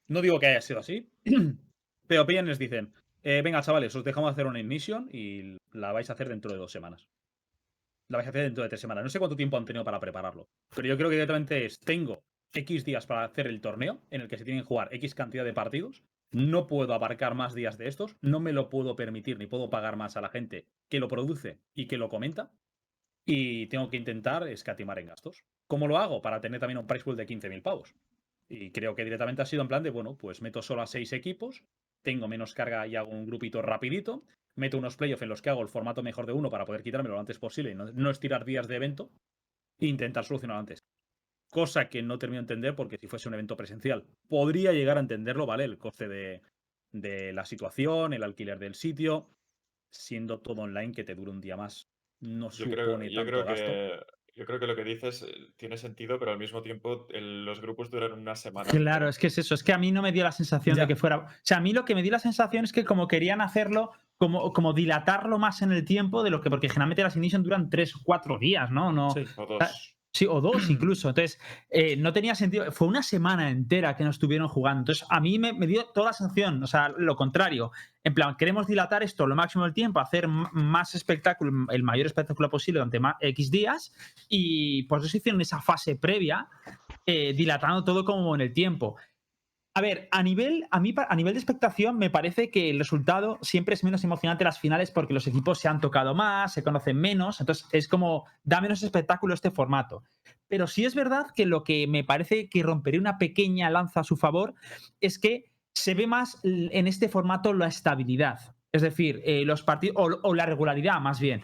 No 0.07 0.21
digo 0.21 0.39
que 0.39 0.45
haya 0.45 0.61
sido 0.61 0.79
así, 0.79 1.09
pero 2.07 2.27
pillan 2.27 2.45
y 2.45 2.49
les 2.49 2.59
dicen, 2.59 2.93
eh, 3.23 3.41
venga 3.43 3.63
chavales, 3.63 3.95
os 3.95 4.03
dejamos 4.03 4.31
hacer 4.31 4.45
una 4.45 4.59
ignition 4.59 5.09
y 5.11 5.57
la 5.71 5.91
vais 5.91 6.07
a 6.11 6.13
hacer 6.13 6.29
dentro 6.29 6.51
de 6.51 6.59
dos 6.59 6.71
semanas. 6.71 7.07
La 8.09 8.19
vais 8.19 8.27
a 8.27 8.29
hacer 8.29 8.43
dentro 8.43 8.61
de 8.61 8.69
tres 8.69 8.81
semanas. 8.81 9.03
No 9.03 9.09
sé 9.09 9.17
cuánto 9.17 9.35
tiempo 9.35 9.57
han 9.57 9.65
tenido 9.65 9.83
para 9.83 9.99
prepararlo, 9.99 10.49
pero 10.69 10.87
yo 10.87 10.97
creo 10.97 11.09
que 11.09 11.15
directamente 11.15 11.65
es, 11.65 11.79
tengo 11.79 12.21
X 12.53 12.85
días 12.85 13.07
para 13.07 13.23
hacer 13.23 13.47
el 13.47 13.61
torneo 13.61 14.01
en 14.11 14.21
el 14.21 14.27
que 14.27 14.37
se 14.37 14.45
tienen 14.45 14.63
que 14.63 14.67
jugar 14.67 14.93
X 14.93 15.15
cantidad 15.15 15.43
de 15.43 15.53
partidos. 15.53 16.03
No 16.31 16.67
puedo 16.67 16.93
abarcar 16.93 17.35
más 17.35 17.53
días 17.53 17.77
de 17.77 17.87
estos, 17.87 18.17
no 18.21 18.39
me 18.39 18.53
lo 18.53 18.69
puedo 18.69 18.95
permitir 18.95 19.37
ni 19.37 19.47
puedo 19.47 19.69
pagar 19.69 19.97
más 19.97 20.17
a 20.17 20.21
la 20.21 20.29
gente 20.29 20.65
que 20.89 20.99
lo 20.99 21.07
produce 21.07 21.59
y 21.75 21.87
que 21.87 21.97
lo 21.97 22.09
comenta. 22.09 22.51
Y 23.25 23.67
tengo 23.67 23.89
que 23.89 23.97
intentar 23.97 24.47
escatimar 24.47 24.99
en 24.99 25.07
gastos. 25.07 25.43
¿Cómo 25.67 25.87
lo 25.87 25.97
hago? 25.97 26.21
Para 26.21 26.41
tener 26.41 26.59
también 26.59 26.77
un 26.77 26.87
price 26.87 27.05
pool 27.05 27.15
de 27.15 27.25
15.000 27.25 27.61
pavos. 27.61 27.95
Y 28.49 28.71
creo 28.71 28.95
que 28.95 29.03
directamente 29.03 29.41
ha 29.41 29.45
sido 29.45 29.61
en 29.61 29.67
plan 29.67 29.83
de, 29.83 29.89
bueno, 29.89 30.17
pues 30.17 30.41
meto 30.41 30.61
solo 30.61 30.81
a 30.81 30.87
seis 30.87 31.13
equipos, 31.13 31.63
tengo 32.01 32.27
menos 32.27 32.53
carga 32.53 32.85
y 32.85 32.95
hago 32.95 33.11
un 33.11 33.25
grupito 33.25 33.61
rapidito, 33.61 34.25
meto 34.55 34.77
unos 34.77 34.97
playoffs 34.97 35.21
en 35.23 35.29
los 35.29 35.41
que 35.41 35.49
hago 35.49 35.61
el 35.61 35.69
formato 35.69 36.03
mejor 36.03 36.25
de 36.25 36.33
uno 36.33 36.49
para 36.49 36.65
poder 36.65 36.83
quitármelo 36.83 37.15
lo 37.15 37.19
antes 37.19 37.39
posible 37.39 37.71
y 37.71 37.75
no, 37.75 37.91
no 37.91 38.09
estirar 38.09 38.43
días 38.43 38.67
de 38.67 38.75
evento 38.75 39.09
e 39.79 39.87
intentar 39.87 40.25
solucionarlo 40.25 40.59
antes. 40.59 40.83
Cosa 41.53 41.87
que 41.87 42.01
no 42.01 42.17
termino 42.19 42.39
de 42.41 42.45
entender 42.53 42.75
porque 42.75 42.97
si 42.99 43.07
fuese 43.07 43.27
un 43.29 43.35
evento 43.35 43.55
presencial 43.55 44.03
podría 44.27 44.73
llegar 44.73 44.97
a 44.97 45.01
entenderlo, 45.01 45.45
¿vale? 45.45 45.63
El 45.63 45.77
coste 45.77 46.07
de, 46.07 46.41
de 46.91 47.31
la 47.33 47.45
situación, 47.45 48.13
el 48.13 48.23
alquiler 48.23 48.59
del 48.59 48.75
sitio, 48.75 49.29
siendo 49.91 50.39
todo 50.39 50.63
online 50.63 50.93
que 50.93 51.03
te 51.03 51.15
dure 51.15 51.31
un 51.31 51.41
día 51.41 51.55
más. 51.55 51.87
No 52.19 52.45
Yo 52.49 52.65
supone 52.65 52.73
creo, 52.75 53.03
yo 53.03 53.15
tanto 53.19 53.31
creo 53.31 53.45
gasto. 53.45 53.65
que 53.65 53.99
yo 54.35 54.45
creo 54.47 54.59
que 54.59 54.65
lo 54.65 54.75
que 54.75 54.83
dices 54.83 55.21
eh, 55.21 55.27
tiene 55.57 55.77
sentido, 55.77 56.17
pero 56.17 56.31
al 56.31 56.39
mismo 56.39 56.63
tiempo 56.63 57.07
el- 57.11 57.45
los 57.45 57.61
grupos 57.61 57.91
duran 57.91 58.13
una 58.13 58.35
semana. 58.35 58.67
Claro, 58.67 59.07
es 59.07 59.19
que 59.19 59.27
es 59.27 59.37
eso, 59.37 59.53
es 59.53 59.61
que 59.63 59.73
a 59.73 59.77
mí 59.77 59.91
no 59.91 60.01
me 60.01 60.11
dio 60.11 60.23
la 60.23 60.31
sensación 60.31 60.75
Ya. 60.75 60.83
de 60.83 60.87
que 60.87 60.95
fuera. 60.95 61.17
O 61.19 61.27
sea, 61.43 61.57
a 61.57 61.61
mí 61.61 61.71
lo 61.71 61.85
que 61.85 61.93
me 61.93 62.01
dio 62.01 62.11
la 62.11 62.17
sensación 62.19 62.63
es 62.65 62.71
que 62.73 62.83
como 62.83 63.07
querían 63.07 63.41
hacerlo, 63.41 63.91
como, 64.17 64.51
como 64.51 64.73
dilatarlo 64.73 65.37
más 65.37 65.61
en 65.61 65.71
el 65.71 65.85
tiempo 65.85 66.23
de 66.23 66.31
lo 66.31 66.41
que. 66.41 66.49
Porque 66.49 66.67
generalmente 66.67 67.03
las 67.03 67.15
Ignition 67.15 67.43
duran 67.43 67.69
tres 67.69 67.95
o 67.95 67.99
cuatro 68.03 68.39
días, 68.39 68.71
¿no? 68.71 68.91
no 68.91 69.11
Sí. 69.11 69.23
O 69.37 69.45
dos. 69.45 69.92
Sí, 70.13 70.27
o 70.29 70.41
dos 70.41 70.53
incluso. 70.69 71.09
Entonces, 71.09 71.39
eh, 71.69 71.97
no 71.97 72.13
tenía 72.13 72.35
sentido. 72.35 72.71
Fue 72.71 72.87
una 72.87 73.03
semana 73.03 73.49
entera 73.49 73.95
que 73.95 74.03
no 74.03 74.11
estuvieron 74.11 74.47
jugando. 74.47 74.81
Entonces, 74.81 75.05
a 75.09 75.19
mí 75.19 75.39
me, 75.39 75.53
me 75.53 75.67
dio 75.67 75.85
toda 75.85 76.07
la 76.07 76.13
sensación, 76.13 76.61
o 76.63 76.67
sea, 76.67 76.89
lo 76.89 77.15
contrario. 77.15 77.71
En 78.03 78.13
plan, 78.13 78.35
queremos 78.37 78.67
dilatar 78.67 79.01
esto 79.01 79.25
lo 79.25 79.35
máximo 79.35 79.63
del 79.63 79.73
tiempo, 79.73 79.99
hacer 79.99 80.27
más 80.27 80.93
espectáculo, 80.93 81.67
el 81.71 81.83
mayor 81.83 82.05
espectáculo 82.05 82.49
posible 82.49 82.79
durante 82.79 82.99
más, 82.99 83.15
X 83.21 83.49
días. 83.49 83.93
Y 84.29 84.83
por 84.83 85.03
eso 85.03 85.17
hicieron 85.17 85.41
esa 85.41 85.61
fase 85.61 85.95
previa, 85.95 86.47
eh, 87.05 87.33
dilatando 87.33 87.83
todo 87.83 88.05
como 88.05 88.35
en 88.35 88.41
el 88.41 88.53
tiempo. 88.53 88.97
A 89.75 89.81
ver, 89.81 90.07
a 90.11 90.21
nivel, 90.21 90.67
a, 90.69 90.79
mí, 90.79 90.93
a 90.95 91.15
nivel 91.15 91.33
de 91.33 91.39
expectación, 91.39 91.97
me 91.97 92.11
parece 92.11 92.51
que 92.51 92.69
el 92.69 92.77
resultado 92.77 93.39
siempre 93.41 93.73
es 93.73 93.83
menos 93.83 94.03
emocionante 94.03 94.43
las 94.43 94.59
finales 94.59 94.91
porque 94.91 95.15
los 95.15 95.25
equipos 95.25 95.57
se 95.57 95.67
han 95.67 95.81
tocado 95.81 96.13
más, 96.13 96.53
se 96.53 96.63
conocen 96.63 96.97
menos, 96.97 97.39
entonces 97.39 97.67
es 97.71 97.87
como 97.87 98.25
da 98.43 98.61
menos 98.61 98.83
espectáculo 98.83 99.33
este 99.33 99.49
formato. 99.49 100.03
Pero 100.47 100.67
sí 100.67 100.85
es 100.85 100.93
verdad 100.93 101.25
que 101.35 101.47
lo 101.47 101.63
que 101.63 101.87
me 101.87 102.03
parece 102.03 102.49
que 102.49 102.61
rompería 102.61 102.99
una 102.99 103.17
pequeña 103.17 103.71
lanza 103.71 104.01
a 104.01 104.03
su 104.03 104.15
favor 104.15 104.53
es 105.01 105.17
que 105.17 105.45
se 105.73 105.95
ve 105.95 106.05
más 106.05 106.39
en 106.43 106.85
este 106.85 107.09
formato 107.09 107.51
la 107.51 107.65
estabilidad. 107.65 108.55
Es 108.71 108.83
decir, 108.83 109.23
eh, 109.25 109.43
los 109.43 109.63
partidos, 109.63 110.19
o 110.21 110.35
la 110.35 110.45
regularidad 110.45 111.01
más 111.01 111.19
bien. 111.19 111.43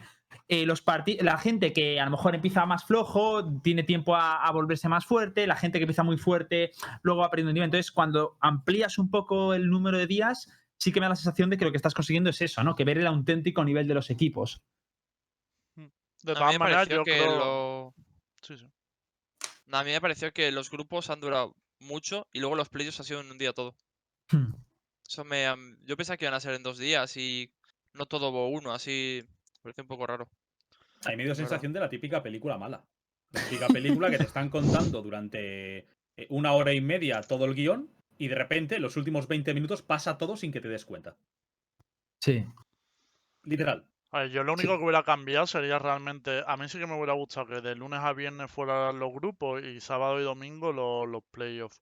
Eh, 0.51 0.65
los 0.65 0.83
la 1.21 1.37
gente 1.37 1.71
que 1.73 1.99
a 1.99 2.05
lo 2.05 2.11
mejor 2.11 2.33
empieza 2.33 2.65
más 2.65 2.83
flojo, 2.83 3.47
tiene 3.61 3.83
tiempo 3.83 4.15
a, 4.15 4.43
a 4.43 4.51
volverse 4.51 4.89
más 4.89 5.05
fuerte, 5.05 5.45
la 5.45 5.55
gente 5.55 5.77
que 5.77 5.83
empieza 5.83 6.01
muy 6.01 6.17
fuerte, 6.17 6.71
luego 7.03 7.21
va 7.21 7.29
perdiendo 7.29 7.53
nivel. 7.53 7.67
Entonces, 7.67 7.91
cuando 7.91 8.35
amplías 8.41 8.97
un 8.97 9.11
poco 9.11 9.53
el 9.53 9.69
número 9.69 9.99
de 9.99 10.07
días, 10.07 10.51
sí 10.77 10.91
que 10.91 10.99
me 10.99 11.05
da 11.05 11.09
la 11.09 11.15
sensación 11.15 11.51
de 11.51 11.57
que 11.57 11.65
lo 11.65 11.71
que 11.71 11.77
estás 11.77 11.93
consiguiendo 11.93 12.31
es 12.31 12.41
eso, 12.41 12.63
¿no? 12.63 12.73
Que 12.75 12.83
ver 12.83 12.97
el 12.97 13.05
auténtico 13.05 13.63
nivel 13.63 13.87
de 13.87 13.93
los 13.93 14.09
equipos. 14.09 14.59
De 15.75 16.31
A 16.31 16.33
mí 16.33 16.33
todas 16.33 16.53
me 16.53 16.59
maneras, 16.59 16.87
pareció 16.87 16.97
yo 16.97 17.03
que 17.03 17.11
creo. 17.11 17.37
lo- 17.37 17.93
Sí, 18.41 18.57
sí. 18.57 18.65
no, 19.67 19.77
a 19.77 19.83
mí 19.83 19.91
me 19.91 20.01
pareció 20.01 20.33
que 20.33 20.51
los 20.51 20.71
grupos 20.71 21.09
han 21.11 21.19
durado 21.21 21.55
mucho 21.79 22.25
y 22.33 22.39
luego 22.39 22.55
los 22.55 22.69
playoffs 22.69 22.99
ha 23.01 23.03
sido 23.03 23.21
en 23.21 23.29
un 23.29 23.37
día 23.37 23.53
todo. 23.53 23.75
Hmm. 24.31 24.53
Eso 25.07 25.23
me, 25.25 25.45
yo 25.83 25.95
pensaba 25.95 26.17
que 26.17 26.25
iban 26.25 26.33
a 26.33 26.39
ser 26.39 26.55
en 26.55 26.63
dos 26.63 26.77
días 26.79 27.15
y 27.17 27.51
no 27.93 28.05
todo 28.07 28.29
hubo 28.29 28.49
uno, 28.49 28.71
así 28.73 29.23
parece 29.61 29.81
un 29.81 29.87
poco 29.87 30.07
raro. 30.07 30.27
A 31.05 31.09
mí 31.09 31.15
me 31.17 31.23
dio 31.23 31.33
Claro. 31.33 31.35
sensación 31.35 31.73
de 31.73 31.79
la 31.79 31.89
típica 31.89 32.21
película 32.21 32.57
mala. 32.57 32.83
La 33.31 33.41
típica 33.41 33.67
película 33.67 34.09
que 34.09 34.17
te 34.17 34.23
están 34.25 34.49
contando 34.49 35.01
durante 35.01 35.77
eh, 36.17 36.27
una 36.29 36.53
hora 36.53 36.73
y 36.73 36.81
media 36.81 37.21
todo 37.21 37.45
el 37.45 37.53
guion 37.55 37.89
y 38.17 38.27
de 38.27 38.35
repente 38.35 38.79
los 38.79 38.97
últimos 38.97 39.27
20 39.27 39.53
minutos 39.53 39.81
pasa 39.81 40.17
todo 40.17 40.35
sin 40.35 40.51
que 40.51 40.59
te 40.61 40.67
des 40.67 40.83
cuenta. 40.85 41.15
Sí. 42.19 42.45
Literal. 43.43 43.85
A 44.11 44.21
ver, 44.21 44.31
yo 44.31 44.43
lo 44.43 44.57
Sí. 44.57 44.61
único 44.65 44.77
que 44.77 44.83
hubiera 44.83 45.03
cambiado 45.03 45.45
sería 45.47 45.79
realmente. 45.79 46.43
A 46.47 46.57
mí 46.57 46.67
sí 46.67 46.79
que 46.79 46.87
me 46.87 46.95
hubiera 46.95 47.13
gustado 47.13 47.45
que 47.47 47.61
de 47.61 47.75
lunes 47.75 47.99
a 47.99 48.11
viernes 48.13 48.51
fueran 48.51 48.99
los 48.99 49.13
grupos 49.13 49.63
y 49.63 49.79
sábado 49.79 50.19
y 50.19 50.23
domingo 50.23 50.73
los, 50.73 51.07
los 51.07 51.23
playoffs. 51.31 51.79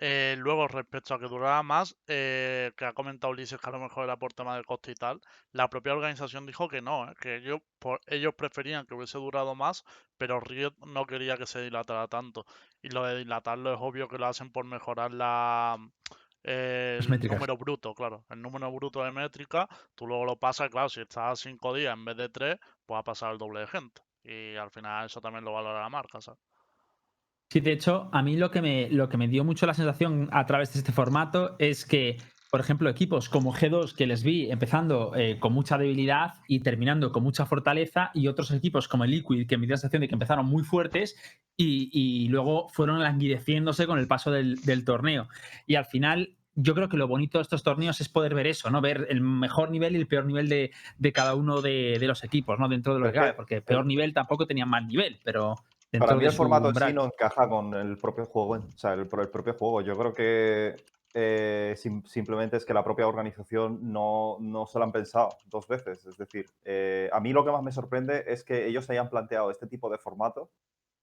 Eh, 0.00 0.36
luego, 0.38 0.68
respecto 0.68 1.14
a 1.14 1.18
que 1.18 1.26
durara 1.26 1.62
más, 1.62 1.96
eh, 2.06 2.72
que 2.76 2.84
ha 2.84 2.92
comentado 2.92 3.32
Ulises 3.32 3.60
que 3.60 3.68
a 3.68 3.72
lo 3.72 3.80
mejor 3.80 4.04
era 4.04 4.16
por 4.16 4.32
tema 4.32 4.56
de 4.56 4.62
coste 4.64 4.92
y 4.92 4.94
tal, 4.94 5.20
la 5.52 5.68
propia 5.68 5.92
organización 5.92 6.46
dijo 6.46 6.68
que 6.68 6.80
no, 6.80 7.10
eh, 7.10 7.14
que 7.20 7.36
ellos, 7.36 7.60
por- 7.80 8.00
ellos 8.06 8.34
preferían 8.34 8.86
que 8.86 8.94
hubiese 8.94 9.18
durado 9.18 9.54
más, 9.56 9.84
pero 10.16 10.40
Riot 10.40 10.74
no 10.86 11.04
quería 11.06 11.36
que 11.36 11.46
se 11.46 11.60
dilatara 11.62 12.06
tanto. 12.08 12.46
Y 12.80 12.90
lo 12.90 13.04
de 13.04 13.18
dilatarlo 13.18 13.72
es 13.74 13.78
obvio 13.80 14.08
que 14.08 14.18
lo 14.18 14.26
hacen 14.26 14.50
por 14.52 14.64
mejorar 14.64 15.12
la, 15.12 15.76
el 16.42 17.26
número 17.26 17.56
bruto, 17.56 17.94
claro. 17.94 18.24
El 18.30 18.40
número 18.42 18.70
bruto 18.72 19.02
de 19.04 19.12
métrica, 19.12 19.68
tú 19.94 20.06
luego 20.06 20.24
lo 20.24 20.36
pasas, 20.36 20.70
claro, 20.70 20.88
si 20.88 21.00
estás 21.00 21.32
a 21.32 21.36
5 21.36 21.74
días 21.74 21.94
en 21.94 22.04
vez 22.04 22.16
de 22.16 22.28
3, 22.28 22.56
pues 22.86 22.98
ha 22.98 23.02
pasado 23.02 23.32
el 23.32 23.38
doble 23.38 23.60
de 23.60 23.66
gente. 23.66 24.02
Y 24.22 24.56
al 24.56 24.70
final 24.70 25.06
eso 25.06 25.20
también 25.20 25.44
lo 25.44 25.52
valora 25.52 25.80
la 25.82 25.88
marca, 25.88 26.20
¿sabes? 26.20 26.40
Sí, 27.50 27.60
de 27.60 27.72
hecho, 27.72 28.10
a 28.12 28.22
mí 28.22 28.36
lo 28.36 28.50
que, 28.50 28.60
me, 28.60 28.90
lo 28.90 29.08
que 29.08 29.16
me 29.16 29.26
dio 29.26 29.42
mucho 29.42 29.64
la 29.66 29.72
sensación 29.72 30.28
a 30.32 30.44
través 30.44 30.72
de 30.74 30.80
este 30.80 30.92
formato 30.92 31.56
es 31.58 31.86
que, 31.86 32.18
por 32.50 32.60
ejemplo, 32.60 32.90
equipos 32.90 33.30
como 33.30 33.54
G2 33.54 33.94
que 33.94 34.06
les 34.06 34.22
vi 34.22 34.50
empezando 34.50 35.14
eh, 35.16 35.38
con 35.38 35.54
mucha 35.54 35.78
debilidad 35.78 36.34
y 36.46 36.60
terminando 36.60 37.10
con 37.10 37.22
mucha 37.22 37.46
fortaleza, 37.46 38.10
y 38.12 38.28
otros 38.28 38.50
equipos 38.50 38.86
como 38.86 39.04
el 39.04 39.12
Liquid 39.12 39.46
que 39.46 39.56
me 39.56 39.66
dio 39.66 39.74
la 39.74 39.78
sensación 39.78 40.02
de 40.02 40.08
que 40.08 40.14
empezaron 40.14 40.44
muy 40.44 40.62
fuertes 40.62 41.16
y, 41.56 41.88
y 41.90 42.28
luego 42.28 42.68
fueron 42.68 43.02
languideciéndose 43.02 43.86
con 43.86 43.98
el 43.98 44.06
paso 44.06 44.30
del, 44.30 44.56
del 44.56 44.84
torneo. 44.84 45.28
Y 45.66 45.76
al 45.76 45.86
final, 45.86 46.36
yo 46.54 46.74
creo 46.74 46.90
que 46.90 46.98
lo 46.98 47.08
bonito 47.08 47.38
de 47.38 47.42
estos 47.42 47.62
torneos 47.62 47.98
es 48.02 48.10
poder 48.10 48.34
ver 48.34 48.46
eso, 48.46 48.68
¿no? 48.68 48.82
Ver 48.82 49.06
el 49.08 49.22
mejor 49.22 49.70
nivel 49.70 49.94
y 49.94 50.00
el 50.00 50.06
peor 50.06 50.26
nivel 50.26 50.50
de, 50.50 50.70
de 50.98 51.12
cada 51.14 51.34
uno 51.34 51.62
de, 51.62 51.96
de 51.98 52.06
los 52.06 52.24
equipos, 52.24 52.58
¿no? 52.58 52.68
Dentro 52.68 52.92
de 52.92 53.00
lo 53.00 53.06
que 53.06 53.12
cabe, 53.12 53.32
porque 53.32 53.62
peor 53.62 53.86
nivel 53.86 54.12
tampoco 54.12 54.46
tenían 54.46 54.68
mal 54.68 54.86
nivel, 54.86 55.18
pero. 55.24 55.54
Para 55.98 56.14
mí 56.14 56.20
de 56.20 56.26
el 56.26 56.32
formato 56.32 56.68
en 56.68 56.74
sí 56.74 56.78
umbral. 56.84 56.94
no 56.94 57.04
encaja 57.06 57.48
con 57.48 57.74
el 57.74 57.96
propio 57.96 58.26
juego, 58.26 58.52
o 58.66 58.78
sea, 58.78 58.92
el, 58.92 59.00
el 59.10 59.28
propio 59.30 59.54
juego. 59.54 59.80
Yo 59.80 59.96
creo 59.96 60.12
que 60.14 60.76
eh, 61.14 61.74
sim- 61.76 62.04
simplemente 62.04 62.56
es 62.58 62.66
que 62.66 62.74
la 62.74 62.84
propia 62.84 63.08
organización 63.08 63.78
no, 63.92 64.36
no 64.40 64.66
se 64.66 64.78
lo 64.78 64.84
han 64.84 64.92
pensado 64.92 65.30
dos 65.46 65.66
veces. 65.66 66.04
Es 66.04 66.18
decir, 66.18 66.46
eh, 66.64 67.08
a 67.12 67.20
mí 67.20 67.32
lo 67.32 67.44
que 67.44 67.52
más 67.52 67.62
me 67.62 67.72
sorprende 67.72 68.24
es 68.26 68.44
que 68.44 68.66
ellos 68.66 68.88
hayan 68.90 69.08
planteado 69.08 69.50
este 69.50 69.66
tipo 69.66 69.88
de 69.88 69.96
formato 69.98 70.50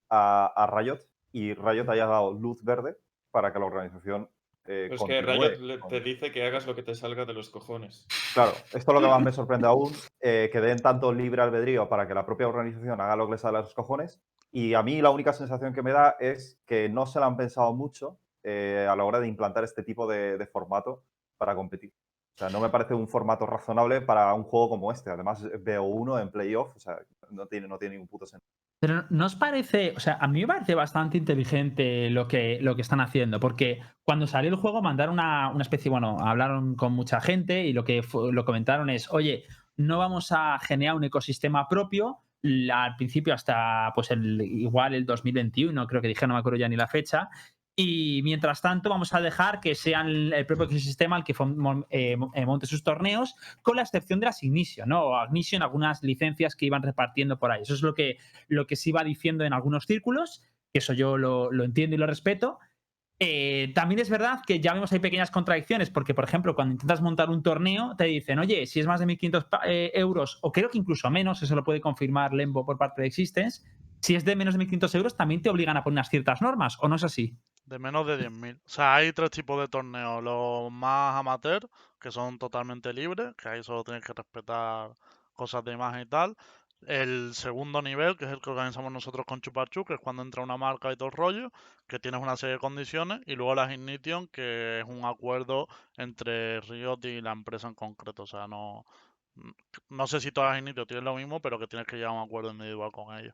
a, 0.09 0.45
a 0.55 0.67
Riot 0.67 0.99
y 1.31 1.53
Riot 1.55 1.89
haya 1.89 2.05
dado 2.05 2.31
luz 2.33 2.63
verde 2.63 2.95
para 3.31 3.51
que 3.51 3.59
la 3.59 3.65
organización 3.65 4.29
eh, 4.67 4.87
Pues 4.89 5.03
que 5.03 5.21
Riot 5.21 5.79
te 5.89 5.99
dice 6.01 6.31
que 6.31 6.45
hagas 6.45 6.65
lo 6.67 6.75
que 6.75 6.83
te 6.83 6.95
salga 6.95 7.25
de 7.25 7.33
los 7.33 7.49
cojones. 7.49 8.07
Claro, 8.33 8.51
esto 8.73 8.77
es 8.77 8.93
lo 8.93 9.01
que 9.01 9.07
más 9.07 9.21
me 9.21 9.31
sorprende 9.31 9.67
aún, 9.67 9.91
eh, 10.21 10.49
que 10.51 10.61
den 10.61 10.79
tanto 10.79 11.11
libre 11.11 11.41
albedrío 11.41 11.89
para 11.89 12.07
que 12.07 12.13
la 12.13 12.25
propia 12.25 12.47
organización 12.47 13.01
haga 13.01 13.15
lo 13.15 13.25
que 13.25 13.33
le 13.33 13.37
sale 13.37 13.57
a 13.57 13.61
los 13.61 13.73
cojones. 13.73 14.21
Y 14.55 14.73
a 14.73 14.81
mí 14.83 15.01
la 15.01 15.09
única 15.09 15.33
sensación 15.33 15.73
que 15.73 15.83
me 15.83 15.91
da 15.91 16.15
es 16.17 16.57
que 16.65 16.87
no 16.87 17.05
se 17.05 17.19
la 17.19 17.25
han 17.25 17.35
pensado 17.35 17.73
mucho 17.73 18.21
eh, 18.41 18.87
a 18.89 18.95
la 18.95 19.03
hora 19.03 19.19
de 19.19 19.27
implantar 19.27 19.65
este 19.65 19.83
tipo 19.83 20.07
de, 20.07 20.37
de 20.37 20.47
formato 20.47 21.03
para 21.37 21.53
competir. 21.55 21.91
O 22.35 22.37
sea, 22.37 22.47
no 22.47 22.61
me 22.61 22.69
parece 22.69 22.93
un 22.93 23.09
formato 23.09 23.45
razonable 23.45 23.99
para 23.99 24.33
un 24.33 24.43
juego 24.43 24.69
como 24.69 24.93
este. 24.93 25.09
Además, 25.09 25.45
veo 25.59 25.83
uno 25.83 26.17
en 26.19 26.31
playoff, 26.31 26.73
o 26.73 26.79
sea, 26.79 26.97
no 27.31 27.47
tiene, 27.47 27.67
no 27.67 27.77
tiene 27.77 27.95
ningún 27.95 28.07
puto 28.07 28.25
sentido. 28.25 28.49
Pero 28.79 29.03
¿no 29.09 29.25
os 29.25 29.35
parece, 29.35 29.93
o 29.97 29.99
sea, 29.99 30.19
a 30.21 30.27
mí 30.29 30.39
me 30.39 30.47
parece 30.47 30.73
bastante 30.73 31.17
inteligente 31.17 32.09
lo 32.09 32.29
que, 32.29 32.59
lo 32.61 32.77
que 32.77 32.81
están 32.81 33.01
haciendo, 33.01 33.41
porque 33.41 33.81
cuando 34.05 34.25
salió 34.25 34.49
el 34.49 34.55
juego 34.55 34.81
mandaron 34.81 35.15
una, 35.15 35.49
una 35.49 35.63
especie, 35.63 35.91
bueno, 35.91 36.17
hablaron 36.21 36.75
con 36.75 36.93
mucha 36.93 37.19
gente 37.19 37.65
y 37.65 37.73
lo 37.73 37.83
que 37.83 38.01
lo 38.31 38.45
comentaron 38.45 38.89
es, 38.89 39.11
oye, 39.11 39.43
no 39.75 39.97
vamos 39.97 40.31
a 40.31 40.59
generar 40.59 40.95
un 40.95 41.03
ecosistema 41.03 41.67
propio, 41.67 42.24
la- 42.45 42.83
al 42.85 42.95
principio 42.95 43.33
hasta, 43.33 43.91
pues, 43.95 44.11
el, 44.11 44.39
igual 44.41 44.93
el 44.93 45.05
2021, 45.05 45.87
creo 45.87 46.01
que 46.01 46.07
dije, 46.07 46.27
no 46.27 46.35
me 46.35 46.39
acuerdo 46.39 46.59
ya 46.59 46.69
ni 46.69 46.75
la 46.75 46.87
fecha, 46.87 47.29
y 47.77 48.21
mientras 48.23 48.61
tanto 48.61 48.89
vamos 48.89 49.13
a 49.13 49.19
dejar 49.19 49.59
que 49.59 49.75
sean 49.75 50.31
el 50.31 50.45
propio 50.45 50.65
ecosistema 50.65 51.17
el 51.17 51.23
que 51.25 51.33
eh, 51.89 52.15
eh, 52.35 52.45
monte 52.45 52.67
sus 52.67 52.83
torneos, 52.83 53.35
con 53.63 53.75
la 53.75 53.81
excepción 53.81 54.19
de 54.19 54.27
las 54.27 54.43
Ignition, 54.43 54.87
¿no? 54.87 55.03
O 55.07 55.25
Ignition, 55.25 55.61
algunas 55.61 56.01
licencias 56.01 56.55
que 56.55 56.67
iban 56.67 56.83
repartiendo 56.83 57.37
por 57.37 57.51
ahí. 57.51 57.63
Eso 57.63 57.73
es 57.73 57.81
lo 57.81 57.93
que, 57.93 58.17
lo 58.47 58.65
que 58.65 58.75
se 58.77 58.91
iba 58.91 59.03
diciendo 59.03 59.43
en 59.43 59.51
algunos 59.51 59.85
círculos, 59.87 60.41
que 60.71 60.79
eso 60.79 60.93
yo 60.93 61.17
lo, 61.17 61.51
lo 61.51 61.63
entiendo 61.65 61.95
y 61.95 61.99
lo 61.99 62.07
respeto. 62.07 62.59
Eh, 63.19 63.71
también 63.73 63.99
es 63.99 64.09
verdad 64.09 64.41
que 64.45 64.59
ya 64.59 64.73
vemos 64.73 64.91
hay 64.91 64.99
pequeñas 64.99 65.31
contradicciones, 65.31 65.89
porque, 65.89 66.13
por 66.13 66.25
ejemplo, 66.25 66.53
cuando 66.53 66.73
intentas 66.73 67.01
montar 67.01 67.29
un 67.29 67.41
torneo, 67.43 67.95
te 67.97 68.03
dicen, 68.05 68.39
oye, 68.39 68.65
si 68.67 68.81
es 68.81 68.87
más 68.87 68.99
de 68.99 69.05
1.500 69.05 69.45
pa- 69.45 69.61
eh, 69.65 69.91
euros, 69.95 70.37
o 70.41 70.51
creo 70.51 70.69
que 70.69 70.77
incluso 70.77 71.09
menos, 71.09 71.41
eso 71.41 71.55
lo 71.55 71.63
puede 71.63 71.79
confirmar 71.79 72.33
Lembo 72.33 72.65
por 72.65 72.77
parte 72.77 73.01
de 73.01 73.07
Existence, 73.07 73.61
si 74.01 74.15
es 74.15 74.25
de 74.25 74.35
menos 74.35 74.53
de 74.55 74.59
1.500 74.59 74.93
euros, 74.95 75.15
también 75.15 75.41
te 75.41 75.49
obligan 75.49 75.77
a 75.77 75.83
poner 75.83 75.95
unas 75.95 76.09
ciertas 76.09 76.41
normas, 76.41 76.77
¿o 76.81 76.87
no 76.89 76.95
es 76.97 77.03
así? 77.05 77.37
De 77.65 77.79
menos 77.79 78.05
de 78.05 78.17
10.000. 78.17 78.57
O 78.57 78.69
sea, 78.69 78.95
hay 78.95 79.11
tres 79.13 79.31
tipos 79.31 79.59
de 79.59 79.67
torneos. 79.67 80.21
Los 80.21 80.71
más 80.71 81.15
amateur, 81.15 81.67
que 81.99 82.11
son 82.11 82.37
totalmente 82.37 82.93
libres, 82.93 83.33
que 83.35 83.49
ahí 83.49 83.63
solo 83.63 83.83
tienes 83.83 84.03
que 84.03 84.13
respetar 84.13 84.91
cosas 85.33 85.63
de 85.63 85.71
imagen 85.73 86.01
y 86.01 86.05
tal. 86.05 86.35
El 86.87 87.33
segundo 87.33 87.81
nivel, 87.81 88.15
que 88.15 88.25
es 88.25 88.31
el 88.31 88.41
que 88.41 88.51
organizamos 88.51 88.91
nosotros 88.91 89.25
con 89.25 89.41
Chupachu, 89.41 89.85
que 89.85 89.95
es 89.95 89.99
cuando 89.99 90.21
entra 90.21 90.43
una 90.43 90.57
marca 90.57 90.91
y 90.91 90.95
todo 90.95 91.07
el 91.09 91.15
rollo, 91.15 91.51
que 91.87 91.99
tienes 91.99 92.21
una 92.21 92.37
serie 92.37 92.53
de 92.53 92.59
condiciones. 92.59 93.21
Y 93.25 93.35
luego 93.35 93.55
las 93.55 93.71
Ignition, 93.73 94.27
que 94.27 94.79
es 94.79 94.85
un 94.85 95.03
acuerdo 95.05 95.67
entre 95.97 96.61
Riot 96.61 96.99
y 97.05 97.21
la 97.21 97.31
empresa 97.31 97.67
en 97.67 97.73
concreto. 97.73 98.23
O 98.23 98.27
sea, 98.27 98.47
no, 98.47 98.85
no 99.89 100.07
sé 100.07 100.21
si 100.21 100.31
todas 100.31 100.51
las 100.51 100.59
Ignition 100.59 100.85
tienen 100.87 101.05
lo 101.05 101.15
mismo, 101.15 101.39
pero 101.39 101.59
que 101.59 101.67
tienes 101.67 101.87
que 101.87 101.95
llegar 101.95 102.11
a 102.11 102.13
un 102.13 102.25
acuerdo 102.25 102.51
individual 102.51 102.91
con 102.91 103.17
ellos. 103.17 103.33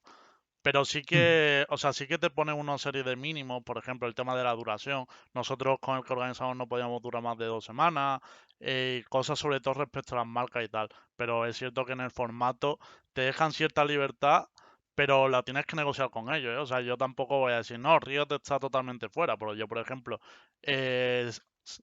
Pero 0.61 0.85
sí 0.85 1.01
que, 1.01 1.65
o 1.69 1.77
sea, 1.77 1.91
sí 1.91 2.07
que 2.07 2.19
te 2.19 2.29
ponen 2.29 2.55
una 2.55 2.77
serie 2.77 3.03
de 3.03 3.15
mínimos, 3.15 3.63
por 3.63 3.77
ejemplo, 3.79 4.07
el 4.07 4.13
tema 4.15 4.35
de 4.35 4.43
la 4.43 4.53
duración. 4.53 5.07
Nosotros 5.33 5.79
con 5.81 5.97
el 5.97 6.03
que 6.03 6.13
organizamos 6.13 6.55
no 6.55 6.67
podíamos 6.67 7.01
durar 7.01 7.23
más 7.23 7.37
de 7.37 7.45
dos 7.45 7.65
semanas, 7.65 8.19
eh, 8.61 9.03
cosas 9.09 9.39
sobre 9.39 9.59
todo 9.61 9.75
respecto 9.75 10.15
a 10.15 10.19
las 10.19 10.27
marcas 10.27 10.63
y 10.65 10.69
tal. 10.69 10.89
Pero 11.17 11.45
es 11.45 11.57
cierto 11.57 11.85
que 11.85 11.93
en 11.93 12.01
el 12.01 12.11
formato 12.11 12.79
te 13.13 13.21
dejan 13.23 13.51
cierta 13.53 13.85
libertad, 13.85 14.45
pero 14.95 15.29
la 15.29 15.43
tienes 15.43 15.65
que 15.65 15.75
negociar 15.75 16.09
con 16.09 16.33
ellos, 16.33 16.53
¿eh? 16.53 16.57
O 16.57 16.65
sea, 16.65 16.81
yo 16.81 16.97
tampoco 16.97 17.39
voy 17.39 17.53
a 17.53 17.57
decir, 17.57 17.79
no, 17.79 17.99
Riot 17.99 18.27
está 18.31 18.59
totalmente 18.59 19.09
fuera, 19.09 19.37
pero 19.37 19.53
yo, 19.55 19.67
por 19.67 19.79
ejemplo, 19.79 20.19
eh, 20.61 21.31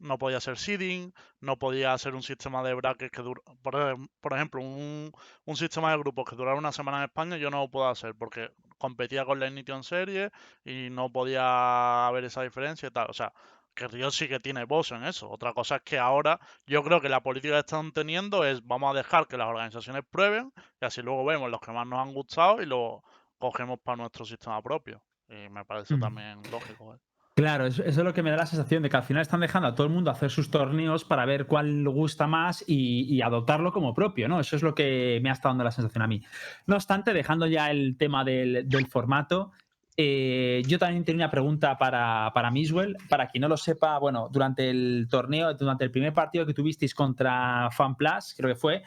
no 0.00 0.18
podía 0.18 0.38
hacer 0.38 0.58
seeding, 0.58 1.12
no 1.40 1.58
podía 1.58 1.92
hacer 1.92 2.14
un 2.14 2.22
sistema 2.22 2.62
de 2.62 2.74
brackets 2.74 3.10
que 3.12 3.22
dura, 3.22 3.40
por, 3.62 3.74
ejem- 3.74 4.08
por 4.20 4.32
ejemplo, 4.34 4.60
un, 4.62 5.12
un 5.44 5.56
sistema 5.56 5.90
de 5.92 5.98
grupos 5.98 6.28
que 6.28 6.36
durara 6.36 6.56
una 6.58 6.72
semana 6.72 6.98
en 6.98 7.04
España, 7.04 7.36
yo 7.36 7.50
no 7.50 7.58
lo 7.60 7.70
puedo 7.70 7.88
hacer 7.88 8.14
porque 8.14 8.50
competía 8.78 9.24
con 9.24 9.40
la 9.40 9.46
Ignition 9.48 9.82
Series 9.84 10.30
y 10.64 10.88
no 10.90 11.10
podía 11.10 12.06
haber 12.06 12.24
esa 12.24 12.42
diferencia 12.42 12.88
y 12.88 12.90
tal. 12.92 13.06
O 13.10 13.12
sea, 13.12 13.32
que 13.74 13.86
Riot 13.88 14.10
sí 14.10 14.28
que 14.28 14.40
tiene 14.40 14.64
voz 14.64 14.90
en 14.92 15.04
eso. 15.04 15.30
Otra 15.30 15.52
cosa 15.52 15.76
es 15.76 15.82
que 15.82 15.98
ahora 15.98 16.40
yo 16.66 16.82
creo 16.82 17.00
que 17.00 17.08
la 17.08 17.22
política 17.22 17.54
que 17.54 17.60
están 17.60 17.92
teniendo 17.92 18.44
es 18.44 18.66
vamos 18.66 18.92
a 18.92 18.96
dejar 18.98 19.26
que 19.28 19.36
las 19.36 19.48
organizaciones 19.48 20.02
prueben 20.10 20.52
y 20.80 20.84
así 20.84 21.02
luego 21.02 21.24
vemos 21.24 21.50
los 21.50 21.60
que 21.60 21.72
más 21.72 21.86
nos 21.86 22.00
han 22.00 22.12
gustado 22.12 22.60
y 22.60 22.66
lo 22.66 23.02
cogemos 23.38 23.78
para 23.80 23.96
nuestro 23.96 24.24
sistema 24.24 24.60
propio. 24.62 25.02
Y 25.28 25.48
me 25.48 25.64
parece 25.64 25.94
Mm. 25.96 26.00
también 26.00 26.38
lógico. 26.50 26.94
¿eh? 26.94 26.98
Claro, 27.36 27.66
eso, 27.66 27.84
eso 27.84 28.00
es 28.00 28.04
lo 28.04 28.12
que 28.12 28.22
me 28.24 28.30
da 28.30 28.36
la 28.38 28.46
sensación 28.46 28.82
de 28.82 28.90
que 28.90 28.96
al 28.96 29.04
final 29.04 29.22
están 29.22 29.38
dejando 29.38 29.68
a 29.68 29.74
todo 29.76 29.86
el 29.86 29.92
mundo 29.92 30.10
hacer 30.10 30.28
sus 30.28 30.50
torneos 30.50 31.04
para 31.04 31.24
ver 31.24 31.46
cuál 31.46 31.84
le 31.84 31.88
gusta 31.90 32.26
más 32.26 32.64
y, 32.66 33.04
y 33.14 33.22
adoptarlo 33.22 33.70
como 33.72 33.94
propio, 33.94 34.26
¿no? 34.26 34.40
Eso 34.40 34.56
es 34.56 34.62
lo 34.64 34.74
que 34.74 35.20
me 35.22 35.30
ha 35.30 35.34
estado 35.34 35.50
dando 35.50 35.62
la 35.62 35.70
sensación 35.70 36.02
a 36.02 36.08
mí. 36.08 36.20
No 36.66 36.74
obstante, 36.74 37.12
dejando 37.12 37.46
ya 37.46 37.70
el 37.70 37.96
tema 37.96 38.24
del, 38.24 38.68
del 38.68 38.86
formato, 38.88 39.52
eh, 40.00 40.62
yo 40.64 40.78
también 40.78 41.04
tenía 41.04 41.24
una 41.24 41.30
pregunta 41.30 41.76
para, 41.76 42.30
para 42.32 42.52
Miswell. 42.52 42.96
Para 43.08 43.26
quien 43.26 43.42
no 43.42 43.48
lo 43.48 43.56
sepa, 43.56 43.98
bueno, 43.98 44.28
durante 44.30 44.70
el 44.70 45.08
torneo, 45.10 45.52
durante 45.54 45.84
el 45.84 45.90
primer 45.90 46.12
partido 46.14 46.46
que 46.46 46.54
tuvisteis 46.54 46.94
contra 46.94 47.68
FanPlus, 47.72 48.34
creo 48.36 48.48
que 48.48 48.54
fue, 48.54 48.82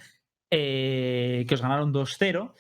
eh, 0.50 1.46
que 1.48 1.54
os 1.54 1.62
ganaron 1.62 1.94
2-0 1.94 2.54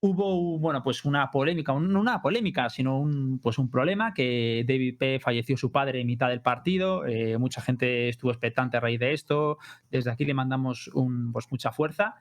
hubo 0.00 0.58
bueno 0.58 0.82
pues 0.82 1.04
una 1.04 1.30
polémica, 1.30 1.72
no 1.72 2.00
una 2.00 2.22
polémica, 2.22 2.70
sino 2.70 3.00
un 3.00 3.40
pues 3.40 3.58
un 3.58 3.68
problema 3.68 4.14
que 4.14 4.64
David 4.66 4.96
P 4.96 5.18
falleció 5.18 5.56
su 5.56 5.72
padre 5.72 6.00
en 6.00 6.06
mitad 6.06 6.28
del 6.28 6.40
partido, 6.40 7.04
eh, 7.04 7.36
mucha 7.36 7.60
gente 7.60 8.08
estuvo 8.08 8.30
expectante 8.30 8.76
a 8.76 8.80
raíz 8.80 9.00
de 9.00 9.12
esto, 9.12 9.58
desde 9.90 10.10
aquí 10.10 10.24
le 10.24 10.34
mandamos 10.34 10.88
un, 10.94 11.32
pues 11.32 11.46
mucha 11.50 11.72
fuerza 11.72 12.14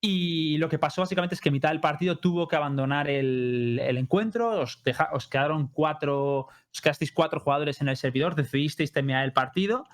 y 0.00 0.58
lo 0.58 0.68
que 0.68 0.78
pasó 0.78 1.00
básicamente 1.00 1.34
es 1.34 1.40
que 1.40 1.50
mitad 1.50 1.70
del 1.70 1.80
partido 1.80 2.18
tuvo 2.18 2.46
que 2.46 2.54
abandonar 2.54 3.10
el, 3.10 3.80
encuentro, 3.80 4.60
os, 4.60 4.76
quedaron 5.28 5.68
cuatro, 5.68 6.46
os 6.72 6.80
quedasteis 6.80 7.12
cuatro 7.12 7.40
jugadores 7.40 7.80
en 7.80 7.88
el 7.88 7.96
servidor, 7.96 8.36
decidisteis 8.36 8.92
terminar 8.92 9.24
el 9.24 9.32
partido. 9.32 9.86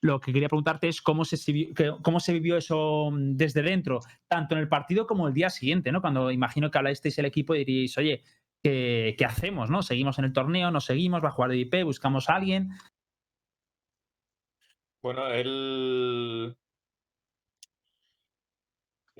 Lo 0.00 0.18
que 0.18 0.32
quería 0.32 0.48
preguntarte 0.48 0.88
es 0.88 1.02
cómo 1.02 1.26
se, 1.26 1.36
vivió 1.52 2.56
eso 2.56 3.10
mm, 3.12 3.36
desde 3.36 3.62
dentro, 3.62 4.00
tanto 4.28 4.54
en 4.54 4.62
el 4.62 4.68
partido 4.68 5.06
como 5.06 5.28
el 5.28 5.34
día 5.34 5.50
siguiente, 5.50 5.92
¿no? 5.92 6.00
Cuando 6.00 6.30
imagino 6.30 6.70
que 6.70 6.78
hablasteis 6.78 7.18
el 7.18 7.26
equipo 7.26 7.54
y 7.54 7.66
diríais, 7.66 7.98
oye, 7.98 8.22
¿qué, 8.62 9.14
qué 9.18 9.24
hacemos? 9.26 9.68
¿no? 9.68 9.82
¿Seguimos 9.82 10.18
en 10.18 10.24
el 10.24 10.32
torneo? 10.32 10.70
¿No 10.70 10.80
seguimos? 10.80 11.22
¿Va 11.22 11.28
a 11.28 11.32
jugar 11.32 11.50
de 11.50 11.58
IP? 11.58 11.84
¿Buscamos 11.84 12.30
a 12.30 12.36
alguien? 12.36 12.70
Bueno, 15.02 15.26
él. 15.28 16.56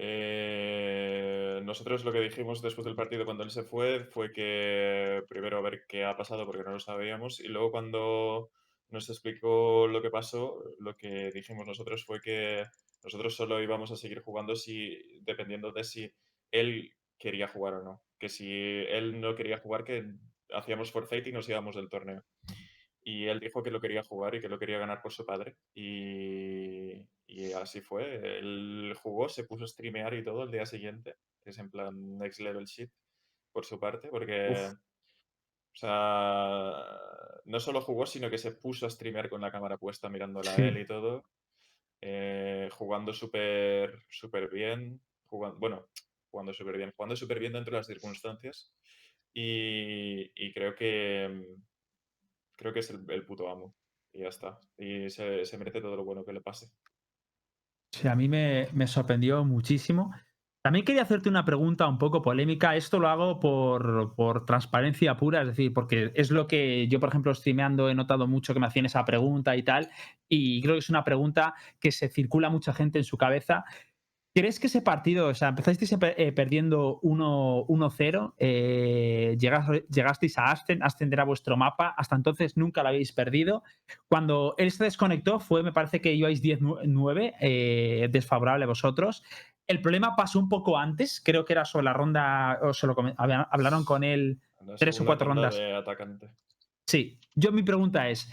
Eh, 0.02 1.60
nosotros 1.62 2.06
lo 2.06 2.12
que 2.12 2.20
dijimos 2.20 2.62
después 2.62 2.86
del 2.86 2.96
partido 2.96 3.26
cuando 3.26 3.42
él 3.44 3.50
se 3.50 3.62
fue 3.62 4.04
fue 4.04 4.32
que 4.32 5.22
primero 5.28 5.58
a 5.58 5.60
ver 5.60 5.84
qué 5.86 6.06
ha 6.06 6.16
pasado 6.16 6.46
porque 6.46 6.62
no 6.62 6.70
lo 6.72 6.80
sabíamos 6.80 7.38
y 7.38 7.48
luego 7.48 7.70
cuando 7.70 8.50
nos 8.88 9.10
explicó 9.10 9.86
lo 9.88 10.00
que 10.00 10.08
pasó, 10.08 10.64
lo 10.78 10.96
que 10.96 11.30
dijimos 11.32 11.66
nosotros 11.66 12.06
fue 12.06 12.18
que 12.20 12.64
nosotros 13.04 13.36
solo 13.36 13.60
íbamos 13.60 13.90
a 13.92 13.96
seguir 13.96 14.22
jugando 14.22 14.56
si 14.56 14.98
dependiendo 15.20 15.70
de 15.70 15.84
si 15.84 16.10
él 16.50 16.94
quería 17.18 17.48
jugar 17.48 17.74
o 17.74 17.82
no. 17.82 18.02
Que 18.18 18.30
si 18.30 18.50
él 18.50 19.20
no 19.20 19.34
quería 19.34 19.58
jugar, 19.58 19.84
que 19.84 20.06
hacíamos 20.52 20.90
forfeit 20.90 21.26
y 21.26 21.32
nos 21.32 21.48
íbamos 21.48 21.76
del 21.76 21.90
torneo. 21.90 22.24
Y 23.02 23.26
él 23.26 23.40
dijo 23.40 23.62
que 23.62 23.70
lo 23.70 23.80
quería 23.80 24.02
jugar 24.04 24.34
y 24.34 24.40
que 24.40 24.48
lo 24.48 24.58
quería 24.58 24.78
ganar 24.78 25.00
por 25.02 25.12
su 25.12 25.24
padre. 25.24 25.56
Y, 25.74 26.92
y 27.26 27.52
así 27.54 27.80
fue. 27.80 28.38
Él 28.38 28.94
jugó, 29.02 29.28
se 29.28 29.44
puso 29.44 29.64
a 29.64 29.68
streamear 29.68 30.12
y 30.14 30.22
todo 30.24 30.44
el 30.44 30.50
día 30.50 30.66
siguiente. 30.66 31.16
Es 31.44 31.58
en 31.58 31.70
plan 31.70 32.18
next 32.18 32.40
level 32.40 32.64
shit 32.66 32.90
por 33.52 33.64
su 33.64 33.78
parte, 33.80 34.08
porque... 34.08 34.48
Uf. 34.52 34.78
O 35.72 35.76
sea, 35.76 37.40
no 37.44 37.60
solo 37.60 37.80
jugó, 37.80 38.04
sino 38.04 38.28
que 38.28 38.38
se 38.38 38.50
puso 38.50 38.86
a 38.86 38.90
streamear 38.90 39.28
con 39.28 39.40
la 39.40 39.52
cámara 39.52 39.76
puesta 39.78 40.08
mirándola 40.08 40.50
Sí. 40.52 40.62
a 40.62 40.68
él 40.68 40.78
y 40.78 40.86
todo. 40.86 41.24
eh, 42.02 42.68
jugando 42.72 43.12
súper 43.12 44.02
súper 44.10 44.50
bien. 44.50 45.00
Jugando, 45.28 45.58
bueno, 45.60 45.86
jugando 46.30 46.52
súper 46.52 46.76
bien. 46.76 46.92
Jugando 46.96 47.14
súper 47.14 47.38
bien 47.38 47.52
dentro 47.52 47.70
de 47.72 47.78
las 47.78 47.86
circunstancias. 47.86 48.72
Y, 49.32 50.32
y 50.34 50.52
creo 50.52 50.74
que 50.74 51.46
creo 52.60 52.74
que 52.74 52.80
es 52.80 52.90
el, 52.90 53.24
puto 53.24 53.48
amo. 53.48 53.74
Y 54.12 54.20
ya 54.20 54.28
está. 54.28 54.58
Y 54.76 55.08
se, 55.08 55.46
se 55.46 55.56
merece 55.58 55.80
todo 55.80 55.96
lo 55.96 56.04
bueno 56.04 56.24
que 56.24 56.32
le 56.34 56.42
pase. 56.42 56.66
Sí, 57.90 58.06
a 58.06 58.14
mí 58.14 58.28
me, 58.28 58.68
me 58.74 58.86
sorprendió 58.86 59.44
muchísimo. 59.44 60.12
También 60.62 60.84
quería 60.84 61.02
hacerte 61.02 61.30
una 61.30 61.46
pregunta 61.46 61.88
un 61.88 61.96
poco 61.96 62.20
polémica. 62.20 62.76
Esto 62.76 62.98
lo 62.98 63.08
hago 63.08 63.40
por, 63.40 64.14
por 64.14 64.44
transparencia 64.44 65.16
pura, 65.16 65.40
es 65.40 65.46
decir, 65.46 65.72
porque 65.72 66.12
es 66.14 66.30
lo 66.30 66.46
que 66.46 66.86
yo, 66.88 67.00
por 67.00 67.08
ejemplo, 67.08 67.34
streameando 67.34 67.88
he 67.88 67.94
notado 67.94 68.26
mucho 68.26 68.52
que 68.52 68.60
me 68.60 68.66
hacían 68.66 68.84
esa 68.84 69.06
pregunta 69.06 69.56
y 69.56 69.62
tal. 69.62 69.88
Y 70.28 70.60
creo 70.60 70.74
que 70.74 70.80
es 70.80 70.90
una 70.90 71.02
pregunta 71.02 71.54
que 71.80 71.92
se 71.92 72.10
circula 72.10 72.50
mucha 72.50 72.74
gente 72.74 72.98
en 72.98 73.04
su 73.04 73.16
cabeza. 73.16 73.64
¿Crees 74.32 74.60
que 74.60 74.68
ese 74.68 74.80
partido, 74.80 75.26
o 75.26 75.34
sea, 75.34 75.48
empezasteis 75.48 75.92
eh, 76.00 76.30
perdiendo 76.32 77.00
1 77.02 77.64
1-0, 77.66 78.34
eh, 78.38 79.36
llegas- 79.40 79.68
llegasteis 79.90 80.38
a 80.38 80.52
Ascend, 80.52 80.84
Ascend 80.84 81.12
era 81.12 81.24
vuestro 81.24 81.56
mapa, 81.56 81.88
hasta 81.96 82.14
entonces 82.14 82.56
nunca 82.56 82.82
lo 82.84 82.90
habéis 82.90 83.10
perdido. 83.12 83.64
Cuando 84.08 84.54
él 84.56 84.70
se 84.70 84.84
desconectó 84.84 85.40
fue, 85.40 85.64
me 85.64 85.72
parece 85.72 86.00
que 86.00 86.12
ibais 86.14 86.40
10-9, 86.42 87.34
eh, 87.40 88.08
desfavorable 88.12 88.64
a 88.64 88.68
vosotros. 88.68 89.24
El 89.66 89.82
problema 89.82 90.14
pasó 90.14 90.38
un 90.38 90.48
poco 90.48 90.78
antes, 90.78 91.20
creo 91.24 91.44
que 91.44 91.52
era 91.52 91.64
sobre 91.64 91.84
la 91.86 91.92
ronda, 91.92 92.60
o 92.62 92.72
se 92.72 92.86
lo 92.86 92.94
hablaron 93.18 93.84
con 93.84 94.04
él. 94.04 94.40
Tres 94.78 95.00
o 95.00 95.04
cuatro 95.06 95.26
ronda 95.26 95.48
rondas. 95.48 95.58
de 95.58 95.74
atacante. 95.74 96.30
Sí, 96.86 97.18
yo 97.34 97.50
mi 97.50 97.62
pregunta 97.64 98.08
es, 98.08 98.32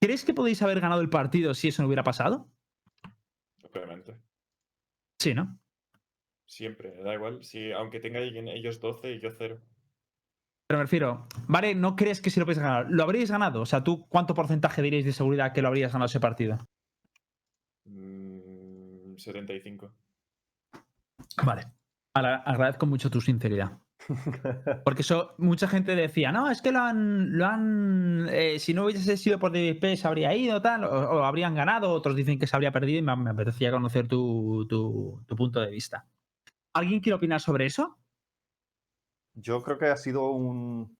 ¿crees 0.00 0.24
que 0.24 0.34
podéis 0.34 0.62
haber 0.62 0.80
ganado 0.80 1.00
el 1.00 1.08
partido 1.08 1.52
si 1.54 1.68
eso 1.68 1.82
no 1.82 1.88
hubiera 1.88 2.04
pasado? 2.04 2.48
Obviamente. 3.64 4.14
Sí, 5.22 5.34
¿no? 5.34 5.56
Siempre, 6.48 7.00
da 7.00 7.14
igual. 7.14 7.44
Si, 7.44 7.70
aunque 7.70 8.00
tengan 8.00 8.24
ellos 8.24 8.80
12 8.80 9.12
y 9.12 9.20
yo 9.20 9.30
0. 9.38 9.60
Pero 10.66 10.78
me 10.78 10.82
refiero, 10.84 11.28
vale, 11.46 11.76
¿no 11.76 11.94
crees 11.94 12.20
que 12.20 12.28
si 12.28 12.40
lo 12.40 12.46
podéis 12.46 12.58
ganar? 12.58 12.86
¿Lo 12.90 13.04
habríais 13.04 13.30
ganado? 13.30 13.60
O 13.60 13.66
sea, 13.66 13.84
¿tú 13.84 14.08
cuánto 14.08 14.34
porcentaje 14.34 14.82
diréis 14.82 15.04
de 15.04 15.12
seguridad 15.12 15.52
que 15.52 15.62
lo 15.62 15.68
habrías 15.68 15.92
ganado 15.92 16.06
ese 16.06 16.18
partido? 16.18 16.58
Mm, 17.84 19.16
75. 19.16 19.94
Vale. 21.44 21.66
Agra- 22.14 22.42
agradezco 22.44 22.86
mucho 22.86 23.08
tu 23.10 23.20
sinceridad. 23.20 23.78
Porque 24.84 25.02
eso, 25.02 25.34
mucha 25.38 25.68
gente 25.68 25.94
decía, 25.94 26.32
no, 26.32 26.50
es 26.50 26.62
que 26.62 26.72
lo 26.72 26.80
han, 26.80 27.36
lo 27.36 27.46
han 27.46 28.28
eh, 28.30 28.58
si 28.58 28.74
no 28.74 28.84
hubiese 28.84 29.16
sido 29.16 29.38
por 29.38 29.52
DVP 29.52 29.96
se 29.96 30.06
habría 30.06 30.34
ido, 30.34 30.60
tal, 30.60 30.84
o, 30.84 31.24
habrían 31.24 31.54
ganado, 31.54 31.92
otros 31.92 32.16
dicen 32.16 32.38
que 32.38 32.46
se 32.46 32.56
habría 32.56 32.72
perdido 32.72 32.98
y 32.98 33.02
me, 33.02 33.16
me 33.16 33.30
apetecía 33.30 33.70
conocer 33.70 34.08
tu, 34.08 34.66
tu- 34.68 35.24
punto 35.36 35.60
de 35.60 35.70
vista. 35.70 36.06
¿Alguien 36.74 37.00
quiere 37.00 37.16
opinar 37.16 37.40
sobre 37.40 37.66
eso? 37.66 37.98
Yo 39.34 39.62
creo 39.62 39.78
que 39.78 39.86
ha 39.86 39.96
sido 39.96 40.30
un. 40.30 40.96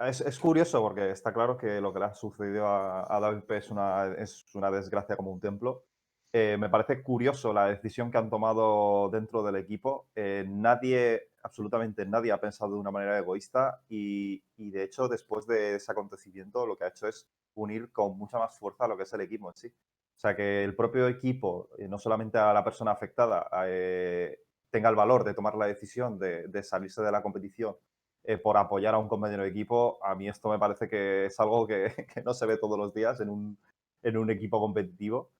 Es, 0.00 0.20
es 0.20 0.38
curioso 0.38 0.80
porque 0.82 1.10
está 1.10 1.32
claro 1.32 1.56
que 1.56 1.80
lo 1.80 1.92
que 1.92 2.00
le 2.00 2.06
ha 2.06 2.14
sucedido 2.14 2.66
a, 2.66 3.20
David 3.20 3.44
P 3.44 3.56
es 3.56 3.70
una, 3.70 4.06
es 4.18 4.44
una 4.54 4.70
desgracia 4.70 5.16
como 5.16 5.30
un 5.30 5.40
templo. 5.40 5.84
Eh, 6.32 6.56
me 6.58 6.68
parece 6.68 7.02
curioso 7.02 7.54
la 7.54 7.66
decisión 7.66 8.10
que 8.10 8.18
han 8.18 8.28
tomado 8.28 9.08
dentro 9.10 9.42
del 9.42 9.56
equipo. 9.56 10.08
Eh, 10.14 10.44
nadie, 10.46 11.27
absolutamente 11.42 12.04
nadie 12.04 12.32
ha 12.32 12.40
pensado 12.40 12.72
de 12.72 12.80
una 12.80 12.90
manera 12.90 13.18
egoísta 13.18 13.82
y, 13.88 14.42
de 14.56 14.82
hecho 14.82 15.08
después 15.08 15.46
de 15.46 15.76
ese 15.76 15.92
acontecimiento 15.92 16.66
lo 16.66 16.76
que 16.76 16.84
ha 16.84 16.88
hecho 16.88 17.06
es 17.06 17.28
unir 17.54 17.90
con 17.92 18.16
mucha 18.16 18.38
más 18.38 18.58
fuerza 18.58 18.88
lo 18.88 18.96
que 18.96 19.04
es 19.04 19.12
el 19.12 19.20
equipo 19.20 19.48
en 19.48 19.56
sí. 19.56 19.68
O 19.68 20.20
sea, 20.20 20.34
que 20.34 20.64
el 20.64 20.74
propio 20.74 21.06
equipo, 21.06 21.68
eh, 21.78 21.86
no 21.86 21.98
solamente 21.98 22.38
a 22.38 22.52
la 22.52 22.64
persona 22.64 22.90
afectada, 22.90 23.48
eh, 23.66 24.40
tenga 24.68 24.88
el 24.88 24.96
valor 24.96 25.22
de 25.22 25.32
tomar 25.32 25.54
la 25.54 25.66
decisión 25.66 26.18
de, 26.18 26.48
de 26.48 26.62
salirse 26.64 27.02
de 27.02 27.12
la 27.12 27.22
competición 27.22 27.76
eh, 28.24 28.36
por 28.36 28.56
apoyar 28.58 28.94
a 28.94 28.98
un 28.98 29.08
compañero 29.08 29.44
de 29.44 29.48
equipo, 29.48 29.98
a 30.02 30.14
mí 30.14 30.28
esto 30.28 30.50
me 30.50 30.58
parece 30.58 30.88
que 30.88 31.26
es 31.26 31.40
algo 31.40 31.66
que, 31.66 31.94
no 32.26 32.34
se 32.34 32.46
ve 32.46 32.58
todos 32.58 32.78
los 32.78 32.92
días 32.92 33.20
en 33.20 33.30
un, 33.30 34.30
equipo 34.30 34.60
competitivo 34.60 35.30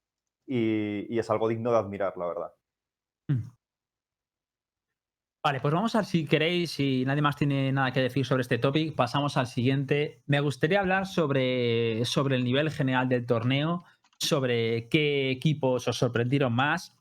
y, 0.47 1.13
y, 1.15 1.19
es 1.19 1.29
algo 1.29 1.49
digno 1.49 1.71
de 1.71 1.77
admirar, 1.77 2.17
la 2.17 2.27
verdad. 2.27 2.55
Mm. 3.29 3.58
Vale, 5.49 5.61
pues 5.61 5.73
vamos 5.73 5.95
a 5.95 6.05
si 6.05 6.27
queréis, 6.27 6.73
si 6.73 7.07
nadie 7.07 7.23
más 7.23 7.35
tiene 7.35 7.73
nada 7.73 7.91
que 7.91 8.03
decir 8.03 8.27
sobre 8.27 8.43
este 8.43 8.59
topic, 8.59 8.95
pasamos 8.95 9.39
al 9.39 9.47
siguiente. 9.47 10.21
Me 10.27 10.41
gustaría 10.41 10.79
hablar 10.79 11.07
sobre, 11.07 12.05
sobre 12.05 12.37
el 12.37 12.45
nivel 12.45 12.71
general 12.71 13.09
del 13.09 13.25
torneo, 13.25 13.83
sobre 14.19 14.91
qué 14.91 15.31
equipos 15.31 15.89
os 15.89 15.97
sorprendieron 15.97 16.53
más. 16.53 16.95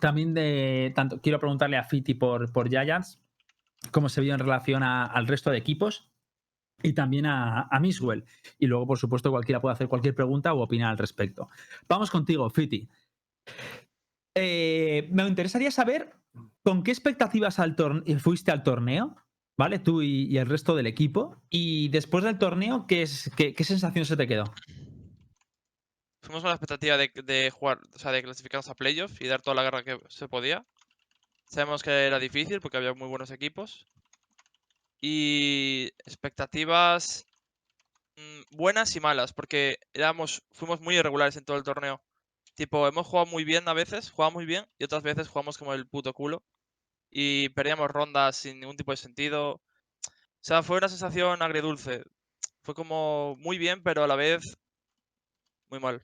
También 0.00 0.34
de 0.34 0.92
tanto 0.96 1.20
quiero 1.20 1.38
preguntarle 1.38 1.76
a 1.76 1.84
Fiti 1.84 2.14
por, 2.14 2.52
por 2.52 2.68
Giants, 2.68 3.20
cómo 3.92 4.08
se 4.08 4.22
vio 4.22 4.34
en 4.34 4.40
relación 4.40 4.82
a, 4.82 5.06
al 5.06 5.28
resto 5.28 5.52
de 5.52 5.58
equipos 5.58 6.10
y 6.82 6.94
también 6.94 7.26
a, 7.26 7.68
a 7.70 7.78
Miswell. 7.78 8.24
Y 8.58 8.66
luego, 8.66 8.88
por 8.88 8.98
supuesto, 8.98 9.30
cualquiera 9.30 9.60
puede 9.60 9.74
hacer 9.74 9.86
cualquier 9.86 10.16
pregunta 10.16 10.52
o 10.52 10.62
opinar 10.62 10.90
al 10.90 10.98
respecto. 10.98 11.48
Vamos 11.88 12.10
contigo, 12.10 12.50
Fiti. 12.50 12.88
Eh, 14.34 15.08
me 15.12 15.28
interesaría 15.28 15.70
saber 15.70 16.18
con 16.62 16.82
qué 16.82 16.90
expectativas 16.90 17.58
al 17.58 17.76
fuiste 18.20 18.50
al 18.50 18.62
torneo 18.62 19.16
¿vale? 19.58 19.80
Tú 19.80 20.00
y, 20.00 20.38
el 20.38 20.46
resto 20.46 20.74
del 20.74 20.86
equipo. 20.86 21.36
Y 21.50 21.88
después 21.88 22.24
del 22.24 22.38
torneo, 22.38 22.86
¿qué, 22.86 23.06
sensación 23.06 24.06
se 24.06 24.16
te 24.16 24.26
quedó? 24.26 24.44
Fuimos 26.22 26.42
con 26.42 26.48
la 26.48 26.54
expectativa 26.54 26.96
de, 26.96 27.10
de 27.24 27.50
jugar, 27.50 27.80
o 27.94 27.98
sea, 27.98 28.12
de 28.12 28.22
clasificarnos 28.22 28.68
a 28.68 28.74
playoff 28.74 29.20
y 29.20 29.26
dar 29.26 29.42
toda 29.42 29.56
la 29.56 29.64
guerra 29.64 29.84
que 29.84 30.00
se 30.08 30.28
podía. 30.28 30.64
Sabemos 31.46 31.82
que 31.82 31.90
era 31.90 32.18
difícil 32.18 32.60
porque 32.60 32.76
había 32.76 32.94
muy 32.94 33.08
buenos 33.08 33.30
equipos. 33.30 33.86
Y 35.00 35.90
expectativas 36.06 37.26
mm, 38.16 38.56
buenas 38.56 38.94
y 38.96 39.00
malas, 39.00 39.32
porque 39.32 39.78
éramos, 39.92 40.42
fuimos 40.52 40.80
muy 40.80 40.96
irregulares 40.96 41.36
en 41.36 41.44
todo 41.44 41.56
el 41.56 41.62
torneo. 41.64 42.00
Tipo, 42.58 42.88
hemos 42.88 43.06
jugado 43.06 43.30
muy 43.30 43.44
bien 43.44 43.68
a 43.68 43.72
veces, 43.72 44.10
jugamos 44.10 44.34
muy 44.34 44.44
bien, 44.44 44.66
y 44.80 44.84
otras 44.84 45.04
veces 45.04 45.28
jugamos 45.28 45.56
como 45.56 45.74
el 45.74 45.86
puto 45.86 46.12
culo. 46.12 46.42
Y 47.08 47.50
perdíamos 47.50 47.88
rondas 47.88 48.34
sin 48.36 48.58
ningún 48.58 48.76
tipo 48.76 48.90
de 48.90 48.96
sentido. 48.96 49.52
O 49.52 49.60
sea, 50.40 50.64
fue 50.64 50.78
una 50.78 50.88
sensación 50.88 51.40
agridulce. 51.40 52.02
Fue 52.64 52.74
como 52.74 53.36
muy 53.38 53.58
bien, 53.58 53.80
pero 53.84 54.02
a 54.02 54.08
la 54.08 54.16
vez 54.16 54.58
muy 55.70 55.78
mal. 55.78 56.02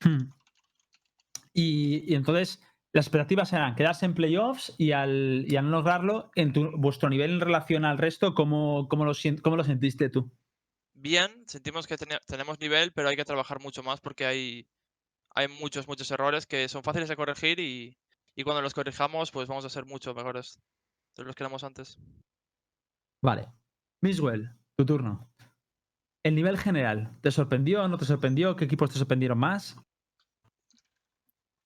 Hmm. 0.00 0.32
Y, 1.54 2.12
y 2.12 2.16
entonces, 2.16 2.60
las 2.92 3.06
expectativas 3.06 3.52
eran 3.52 3.76
quedarse 3.76 4.06
en 4.06 4.14
playoffs 4.14 4.74
y 4.76 4.90
al, 4.90 5.44
y 5.46 5.54
al 5.54 5.66
no 5.66 5.70
lograrlo, 5.70 6.32
en 6.34 6.52
tu, 6.52 6.72
vuestro 6.78 7.08
nivel 7.08 7.30
en 7.30 7.40
relación 7.40 7.84
al 7.84 7.98
resto, 7.98 8.34
¿cómo, 8.34 8.88
cómo, 8.88 9.04
lo, 9.04 9.12
cómo 9.40 9.56
lo 9.56 9.62
sentiste 9.62 10.10
tú? 10.10 10.32
Bien, 10.94 11.44
sentimos 11.46 11.86
que 11.86 11.96
tene- 11.96 12.18
tenemos 12.26 12.58
nivel, 12.58 12.90
pero 12.92 13.08
hay 13.08 13.14
que 13.14 13.24
trabajar 13.24 13.60
mucho 13.60 13.84
más 13.84 14.00
porque 14.00 14.26
hay, 14.26 14.66
hay 15.34 15.48
muchos, 15.48 15.86
muchos 15.88 16.10
errores 16.10 16.46
que 16.46 16.68
son 16.68 16.82
fáciles 16.82 17.08
de 17.08 17.16
corregir 17.16 17.60
y, 17.60 17.96
y 18.34 18.42
cuando 18.42 18.62
los 18.62 18.74
corrijamos, 18.74 19.30
pues 19.30 19.48
vamos 19.48 19.64
a 19.64 19.70
ser 19.70 19.84
mucho 19.84 20.14
mejores 20.14 20.58
de 21.16 21.24
los 21.24 21.34
que 21.34 21.42
éramos 21.42 21.64
antes. 21.64 21.98
Vale. 23.22 23.48
Miswell, 24.02 24.50
tu 24.76 24.86
turno. 24.86 25.30
El 26.22 26.34
nivel 26.34 26.58
general, 26.58 27.18
¿te 27.22 27.30
sorprendió? 27.30 27.86
¿No 27.88 27.98
te 27.98 28.04
sorprendió? 28.04 28.56
¿Qué 28.56 28.64
equipos 28.64 28.90
te 28.90 28.98
sorprendieron 28.98 29.38
más? 29.38 29.76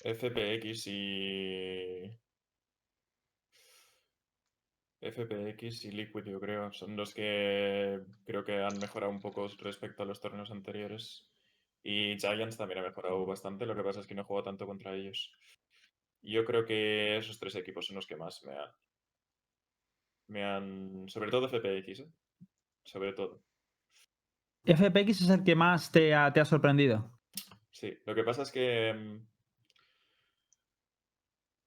FPX 0.04 0.86
y. 0.88 2.20
FPX 5.00 5.84
y 5.84 5.90
Liquid, 5.90 6.24
yo 6.24 6.40
creo. 6.40 6.72
Son 6.72 6.96
los 6.96 7.14
que 7.14 8.00
creo 8.24 8.44
que 8.44 8.62
han 8.62 8.78
mejorado 8.78 9.10
un 9.10 9.20
poco 9.20 9.48
respecto 9.58 10.02
a 10.02 10.06
los 10.06 10.20
torneos 10.20 10.50
anteriores. 10.50 11.26
Y 11.86 12.16
Giants 12.18 12.56
también 12.56 12.78
ha 12.80 12.82
mejorado 12.88 13.24
bastante, 13.26 13.66
lo 13.66 13.76
que 13.76 13.82
pasa 13.84 14.00
es 14.00 14.06
que 14.06 14.14
no 14.14 14.22
he 14.22 14.24
jugado 14.24 14.44
tanto 14.44 14.66
contra 14.66 14.94
ellos. 14.94 15.30
Yo 16.22 16.44
creo 16.46 16.64
que 16.64 17.18
esos 17.18 17.38
tres 17.38 17.54
equipos 17.56 17.86
son 17.86 17.96
los 17.96 18.06
que 18.06 18.16
más 18.16 18.42
me 18.44 18.56
han. 18.56 18.70
Me 20.28 20.42
han. 20.44 21.08
Sobre 21.10 21.30
todo 21.30 21.46
FPX, 21.48 22.00
¿eh? 22.00 22.08
Sobre 22.82 23.12
todo. 23.12 23.42
FPX 24.64 25.20
es 25.20 25.28
el 25.28 25.44
que 25.44 25.54
más 25.54 25.92
te 25.92 26.14
ha, 26.14 26.32
te 26.32 26.40
ha 26.40 26.46
sorprendido. 26.46 27.10
Sí, 27.70 27.98
lo 28.06 28.14
que 28.14 28.24
pasa 28.24 28.40
es 28.42 28.50
que. 28.50 28.94
mm, 28.94 29.26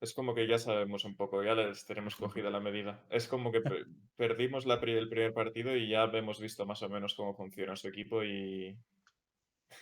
Es 0.02 0.14
como 0.14 0.34
que 0.34 0.48
ya 0.48 0.58
sabemos 0.58 1.06
un 1.06 1.16
poco, 1.16 1.44
ya 1.44 1.54
les 1.54 1.86
tenemos 1.86 2.16
cogida 2.16 2.50
la 2.50 2.60
medida. 2.60 3.04
Es 3.12 3.28
como 3.28 3.52
que 3.52 3.62
pe- 3.62 3.86
perdimos 4.18 4.66
la 4.66 4.80
pri- 4.80 4.98
el 4.98 5.10
primer 5.10 5.34
partido 5.36 5.76
y 5.76 5.90
ya 5.90 6.06
hemos 6.06 6.40
visto 6.40 6.66
más 6.66 6.82
o 6.82 6.90
menos 6.90 7.14
cómo 7.14 7.36
funciona 7.36 7.76
su 7.76 7.88
equipo 7.88 8.24
y. 8.24 8.76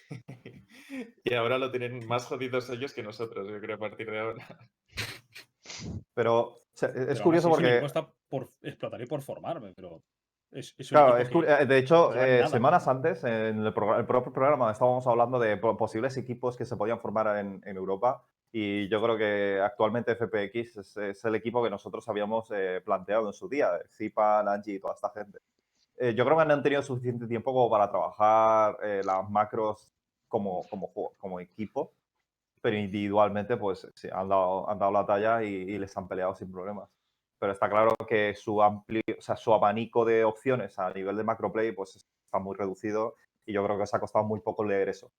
y 1.24 1.34
ahora 1.34 1.58
lo 1.58 1.72
tienen 1.72 2.08
más 2.08 2.26
jodidos 2.26 2.70
ellos 2.70 2.94
que 2.94 3.04
nosotros, 3.04 3.48
yo 3.48 3.60
creo, 3.60 3.76
a 3.76 3.80
partir 3.80 4.10
de 4.10 4.20
ahora. 4.20 4.46
Pero 6.14 6.40
o 6.42 6.62
sea, 6.74 6.92
Pero 6.94 7.12
es 7.12 7.22
curioso 7.22 7.50
porque. 7.50 7.70
equipo 7.72 7.86
está 7.86 8.12
por 8.30 8.50
explotar 8.62 9.02
y 9.02 9.06
por 9.06 9.22
formarme, 9.22 9.74
pero. 9.74 10.04
Es, 10.52 10.74
es 10.78 10.90
Claro, 10.90 11.18
que 11.18 11.40
eh, 11.48 11.66
de 11.66 11.78
hecho, 11.78 12.12
no 12.14 12.22
eh, 12.22 12.38
nada. 12.38 12.48
semanas 12.48 12.88
antes, 12.88 13.24
en 13.24 13.66
el, 13.66 13.74
propio 13.74 14.32
programa, 14.32 14.72
estábamos 14.72 15.06
hablando 15.08 15.40
de 15.40 15.58
po- 15.58 15.76
posibles 15.76 16.16
equipos 16.18 16.56
que 16.56 16.66
se 16.66 16.78
podían 16.78 17.00
formar 17.00 17.38
en, 17.38 17.62
en 17.66 17.76
Europa 17.76 18.26
y 18.52 18.88
yo 18.88 19.02
creo 19.02 19.18
que 19.18 19.60
actualmente 19.62 20.16
FPX 20.16 20.78
es, 20.78 20.98
es 20.98 21.26
el 21.26 21.36
equipo 21.36 21.62
que 21.64 21.70
nosotros 21.70 22.08
habíamos 22.08 22.50
eh, 22.52 22.82
planteado 22.86 23.28
en 23.28 23.34
su 23.34 23.50
día, 23.50 23.72
Zipa, 23.92 24.42
Nanji 24.44 24.76
y 24.76 24.80
toda 24.80 24.94
esta 24.94 25.10
gente. 25.10 25.40
Eh, 25.98 26.14
yo 26.16 26.26
creo 26.26 26.38
que 26.38 26.46
no 26.46 26.54
han 26.54 26.64
tenido 26.64 26.82
suficiente 26.84 27.28
tiempo 27.28 27.54
como 27.54 27.70
para 27.70 27.90
trabajar 27.90 28.78
eh, 28.84 29.02
las 29.06 29.30
macros 29.30 29.90
como, 30.28 30.64
como, 30.70 30.88
juego- 30.88 31.16
como 31.18 31.40
equipo, 31.40 31.94
pero 32.62 32.78
individualmente 32.78 33.58
pues 33.58 33.88
sí, 33.96 34.10
han 34.12 34.30
dado, 34.30 34.70
han 34.70 34.80
dado 34.80 34.92
la 34.92 35.06
talla 35.06 35.44
y, 35.44 35.48
y 35.50 35.78
les 35.78 35.96
han 35.98 36.08
peleado 36.08 36.36
sin 36.36 36.52
problemas 36.52 36.90
pero 37.40 37.52
está 37.54 37.70
claro 37.70 37.94
que 38.08 38.34
su 38.34 38.64
amplio, 38.64 39.02
o 39.18 39.22
sea, 39.22 39.36
su 39.38 39.54
abanico 39.54 40.06
de 40.06 40.24
opciones 40.24 40.80
a 40.80 40.90
nivel 40.92 41.18
de 41.18 41.24
macroplay 41.24 41.72
pues 41.74 41.96
está 41.98 42.40
muy 42.40 42.56
reducido 42.56 43.16
y 43.46 43.54
yo 43.54 43.64
creo 43.66 43.78
que 43.78 43.86
se 43.86 43.96
ha 43.98 44.00
costado 44.00 44.26
muy 44.26 44.40
poco 44.40 44.64
leer 44.64 44.90
eso. 44.90 45.12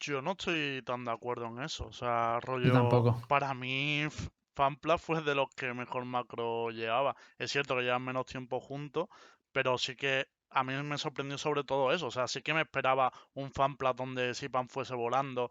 Yo 0.00 0.20
no 0.22 0.32
estoy 0.32 0.82
tan 0.84 1.04
de 1.04 1.12
acuerdo 1.12 1.46
en 1.46 1.62
eso. 1.62 1.86
O 1.86 1.92
sea, 1.92 2.40
rollo. 2.40 2.72
tampoco. 2.72 3.16
Para 3.28 3.54
mí, 3.54 4.04
Fanpla 4.54 4.98
fue 4.98 5.22
de 5.22 5.34
los 5.34 5.48
que 5.54 5.72
mejor 5.74 6.04
macro 6.04 6.70
llevaba. 6.70 7.16
Es 7.38 7.52
cierto 7.52 7.76
que 7.76 7.82
llevan 7.82 8.04
menos 8.04 8.26
tiempo 8.26 8.60
juntos, 8.60 9.08
pero 9.52 9.78
sí 9.78 9.96
que 9.96 10.28
a 10.50 10.64
mí 10.64 10.74
me 10.82 10.98
sorprendió 10.98 11.38
sobre 11.38 11.64
todo 11.64 11.92
eso. 11.92 12.06
O 12.08 12.10
sea, 12.10 12.28
sí 12.28 12.42
que 12.42 12.54
me 12.54 12.62
esperaba 12.62 13.12
un 13.34 13.52
Fanpla 13.52 13.92
donde 13.94 14.34
Sipan 14.34 14.68
fuese 14.68 14.94
volando. 14.94 15.50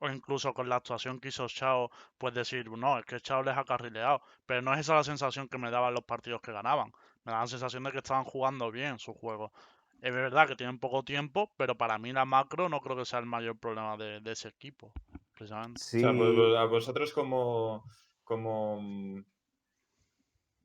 O 0.00 0.08
incluso 0.10 0.52
con 0.52 0.68
la 0.68 0.76
actuación 0.76 1.20
que 1.20 1.28
hizo 1.28 1.46
Chao, 1.48 1.90
pues 2.18 2.34
decir, 2.34 2.68
no, 2.70 2.98
es 2.98 3.04
que 3.06 3.20
Chao 3.20 3.42
les 3.42 3.56
ha 3.56 3.64
carrileado. 3.64 4.20
Pero 4.46 4.60
no 4.62 4.74
es 4.74 4.80
esa 4.80 4.94
la 4.94 5.04
sensación 5.04 5.48
que 5.48 5.58
me 5.58 5.70
daban 5.70 5.94
los 5.94 6.04
partidos 6.04 6.40
que 6.42 6.52
ganaban. 6.52 6.88
Me 7.24 7.30
daban 7.32 7.44
la 7.44 7.48
sensación 7.48 7.84
de 7.84 7.92
que 7.92 7.98
estaban 7.98 8.24
jugando 8.24 8.70
bien 8.70 8.98
su 8.98 9.14
juego. 9.14 9.52
Es 10.00 10.12
verdad 10.12 10.48
que 10.48 10.56
tienen 10.56 10.78
poco 10.80 11.04
tiempo, 11.04 11.52
pero 11.56 11.76
para 11.78 11.98
mí 11.98 12.12
la 12.12 12.24
macro 12.24 12.68
no 12.68 12.80
creo 12.80 12.96
que 12.96 13.04
sea 13.04 13.20
el 13.20 13.26
mayor 13.26 13.58
problema 13.58 13.96
de, 13.96 14.20
de 14.20 14.32
ese 14.32 14.48
equipo, 14.48 14.92
precisamente. 15.34 15.86
O 15.94 15.98
Sí, 15.98 16.00
sea, 16.00 16.14
pues, 16.16 16.30
a 16.56 16.64
vosotros 16.64 17.12
cómo, 17.12 17.84
cómo, 18.24 18.80
mm, 18.80 19.24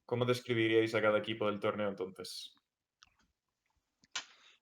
cómo 0.06 0.26
describiríais 0.26 0.96
a 0.96 1.02
cada 1.04 1.20
equipo 1.20 1.46
del 1.46 1.60
torneo 1.60 1.90
entonces? 1.90 2.57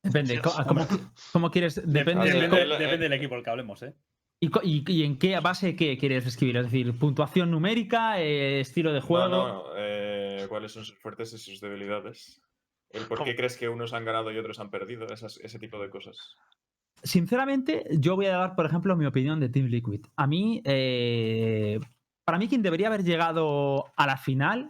Depende, 0.06 0.36
sí. 0.36 0.42
¿cómo, 0.68 0.88
cómo 1.34 1.52
quieres? 1.52 1.76
Depende, 1.76 2.26
ver, 2.26 2.34
de 2.34 2.40
Depende, 2.42 2.50
co- 2.50 2.58
el- 2.58 2.70
depende 2.70 2.96
eh, 3.06 3.10
del 3.10 3.14
equipo 3.14 3.36
al 3.36 3.44
que 3.44 3.50
hablemos, 3.50 3.84
¿eh? 3.84 3.94
y, 4.40 4.50
co- 4.50 4.62
y- 4.64 4.84
y 4.88 5.04
en 5.04 5.18
qué 5.18 5.40
base 5.40 5.76
qué 5.76 5.98
quieres 5.98 6.26
escribir? 6.26 6.58
Es 6.58 6.66
decir, 6.66 6.98
puntuación 6.98 7.50
numérica, 7.52 8.22
eh, 8.22 8.60
estilo 8.60 8.94
de 8.94 9.02
juego. 9.02 9.28
No, 9.30 9.48
no, 9.48 9.64
eh, 9.78 10.46
¿cuáles 10.50 10.72
son 10.72 10.86
sus 10.86 10.98
fuertes 11.00 11.34
y 11.34 11.38
sus 11.38 11.60
debilidades? 11.62 12.42
El 12.92 13.08
por 13.08 13.18
qué 13.20 13.24
¿Cómo? 13.32 13.36
crees 13.38 13.58
que 13.58 13.68
unos 13.68 13.94
han 13.94 14.06
ganado 14.06 14.32
y 14.32 14.38
otros 14.38 14.60
han 14.60 14.70
perdido, 14.70 15.08
esas- 15.08 15.38
ese 15.38 15.58
tipo 15.60 15.80
de 15.82 15.90
cosas. 15.90 16.36
Sinceramente, 17.04 17.86
yo 18.00 18.16
voy 18.16 18.28
a 18.28 18.38
dar, 18.38 18.56
por 18.56 18.66
ejemplo, 18.66 18.96
mi 18.96 19.06
opinión 19.06 19.40
de 19.40 19.50
Team 19.50 19.68
Liquid. 19.68 20.06
A 20.16 20.28
mí, 20.28 20.62
eh, 20.66 21.80
para 22.24 22.38
mí, 22.38 22.48
quien 22.48 22.62
debería 22.62 22.88
haber 22.88 23.04
llegado 23.04 23.86
a 23.96 24.08
la 24.08 24.18
final, 24.18 24.70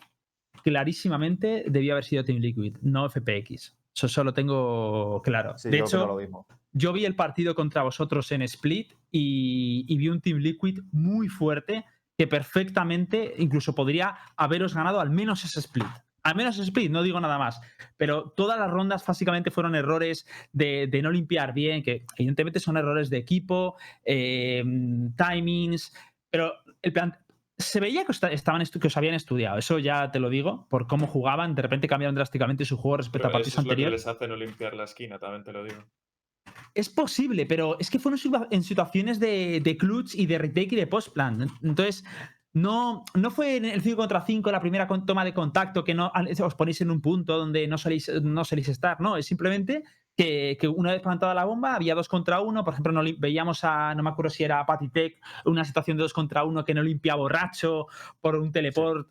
clarísimamente, 0.63 1.65
debía 1.67 1.93
haber 1.93 2.03
sido 2.03 2.23
Team 2.25 2.39
Liquid, 2.39 2.77
no 2.81 3.05
FPX. 3.09 3.77
Eso 3.95 4.07
solo 4.09 4.33
tengo 4.33 5.21
claro. 5.23 5.57
sí, 5.57 5.69
de 5.69 5.77
yo 5.79 5.85
hecho, 5.85 6.05
lo 6.05 6.17
mismo. 6.17 6.45
yo 6.73 6.91
vi 6.91 7.05
el 7.05 7.15
partido 7.15 7.55
contra 7.55 7.83
vosotros 7.83 8.29
en 8.33 8.41
Split 8.41 8.93
y, 9.11 9.85
y 9.87 9.97
vi 9.97 10.09
un 10.09 10.19
Team 10.19 10.39
Liquid 10.39 10.79
muy 10.91 11.29
fuerte 11.29 11.85
que 12.17 12.27
perfectamente 12.27 13.33
incluso 13.37 13.73
podría 13.73 14.15
haberos 14.35 14.73
ganado 14.73 14.99
al 14.99 15.09
menos 15.09 15.45
ese 15.45 15.59
Split. 15.59 15.87
Al 16.23 16.35
menos 16.35 16.55
ese 16.55 16.63
Split, 16.63 16.91
no 16.91 17.03
digo 17.03 17.19
nada 17.19 17.37
más. 17.37 17.61
Pero 17.97 18.33
todas 18.35 18.57
las 18.59 18.69
rondas 18.71 19.05
básicamente 19.05 19.51
fueron 19.51 19.75
errores 19.75 20.25
de, 20.51 20.87
de 20.87 21.01
no 21.01 21.11
limpiar 21.11 21.53
bien, 21.53 21.83
que 21.83 22.05
evidentemente 22.17 22.59
son 22.59 22.77
errores 22.77 23.09
de 23.09 23.17
equipo, 23.17 23.75
eh, 24.03 24.63
timings, 25.15 25.93
pero 26.29 26.53
el 26.81 26.91
plan... 26.91 27.17
Se 27.57 27.79
veía 27.79 28.05
que, 28.05 28.11
estaban 28.11 28.63
que 28.65 28.87
os 28.87 28.97
habían 28.97 29.13
estudiado, 29.13 29.57
eso 29.57 29.79
ya 29.79 30.11
te 30.11 30.19
lo 30.19 30.29
digo, 30.29 30.67
por 30.69 30.87
cómo 30.87 31.07
jugaban, 31.07 31.55
de 31.55 31.61
repente 31.61 31.87
cambiaron 31.87 32.15
drásticamente 32.15 32.65
su 32.65 32.75
juego 32.75 32.97
respecto 32.97 33.27
Pero 33.27 33.29
a 33.29 33.31
partidos 33.31 33.53
eso 33.53 33.61
es 33.61 33.65
lo 33.65 33.69
que 33.69 33.73
anteriores. 33.73 34.01
les 34.01 34.07
hace 34.07 34.27
no 34.27 34.35
limpiar 34.35 34.73
la 34.73 34.83
esquina, 34.83 35.19
también 35.19 35.43
te 35.43 35.53
lo 35.53 35.63
digo. 35.63 35.81
Es 36.73 36.89
posible, 36.89 37.45
pero 37.45 37.79
es 37.79 37.89
que 37.89 37.99
fueron 37.99 38.19
en 38.51 38.63
situaciones 38.63 39.19
de, 39.19 39.61
de 39.61 39.77
clutch 39.77 40.15
y 40.15 40.25
de 40.25 40.37
retake 40.37 40.73
y 40.73 40.75
de 40.75 40.87
postplan. 40.87 41.49
Entonces, 41.63 42.03
no, 42.55 43.03
no 43.13 43.31
fue 43.31 43.57
en 43.57 43.65
el 43.65 43.81
5 43.81 43.97
contra 43.97 44.25
5 44.25 44.49
la 44.49 44.61
primera 44.61 44.87
toma 44.87 45.25
de 45.25 45.33
contacto 45.33 45.83
que 45.83 45.93
no 45.93 46.11
os 46.41 46.55
ponéis 46.55 46.79
en 46.79 46.89
un 46.89 47.01
punto 47.01 47.37
donde 47.37 47.67
no 47.67 47.77
soléis, 47.77 48.09
no 48.21 48.45
soléis 48.45 48.69
estar, 48.69 49.01
no. 49.01 49.17
Es 49.17 49.25
simplemente 49.25 49.83
que, 50.15 50.57
que 50.59 50.67
una 50.67 50.91
vez 50.91 51.01
plantada 51.01 51.33
la 51.33 51.45
bomba 51.45 51.75
había 51.75 51.95
dos 51.95 52.07
contra 52.07 52.39
uno. 52.39 52.63
Por 52.63 52.73
ejemplo, 52.73 52.93
no 52.93 53.01
veíamos 53.17 53.63
a, 53.63 53.93
no 53.95 54.03
me 54.03 54.09
acuerdo 54.09 54.29
si 54.29 54.43
era 54.43 54.65
Patty 54.65 54.89
Tech, 54.89 55.21
una 55.45 55.65
situación 55.65 55.97
de 55.97 56.03
dos 56.03 56.13
contra 56.13 56.43
uno 56.43 56.63
que 56.63 56.73
no 56.73 56.81
limpia 56.81 57.15
borracho 57.15 57.87
por 58.21 58.35
un 58.35 58.51
teleport. 58.51 59.07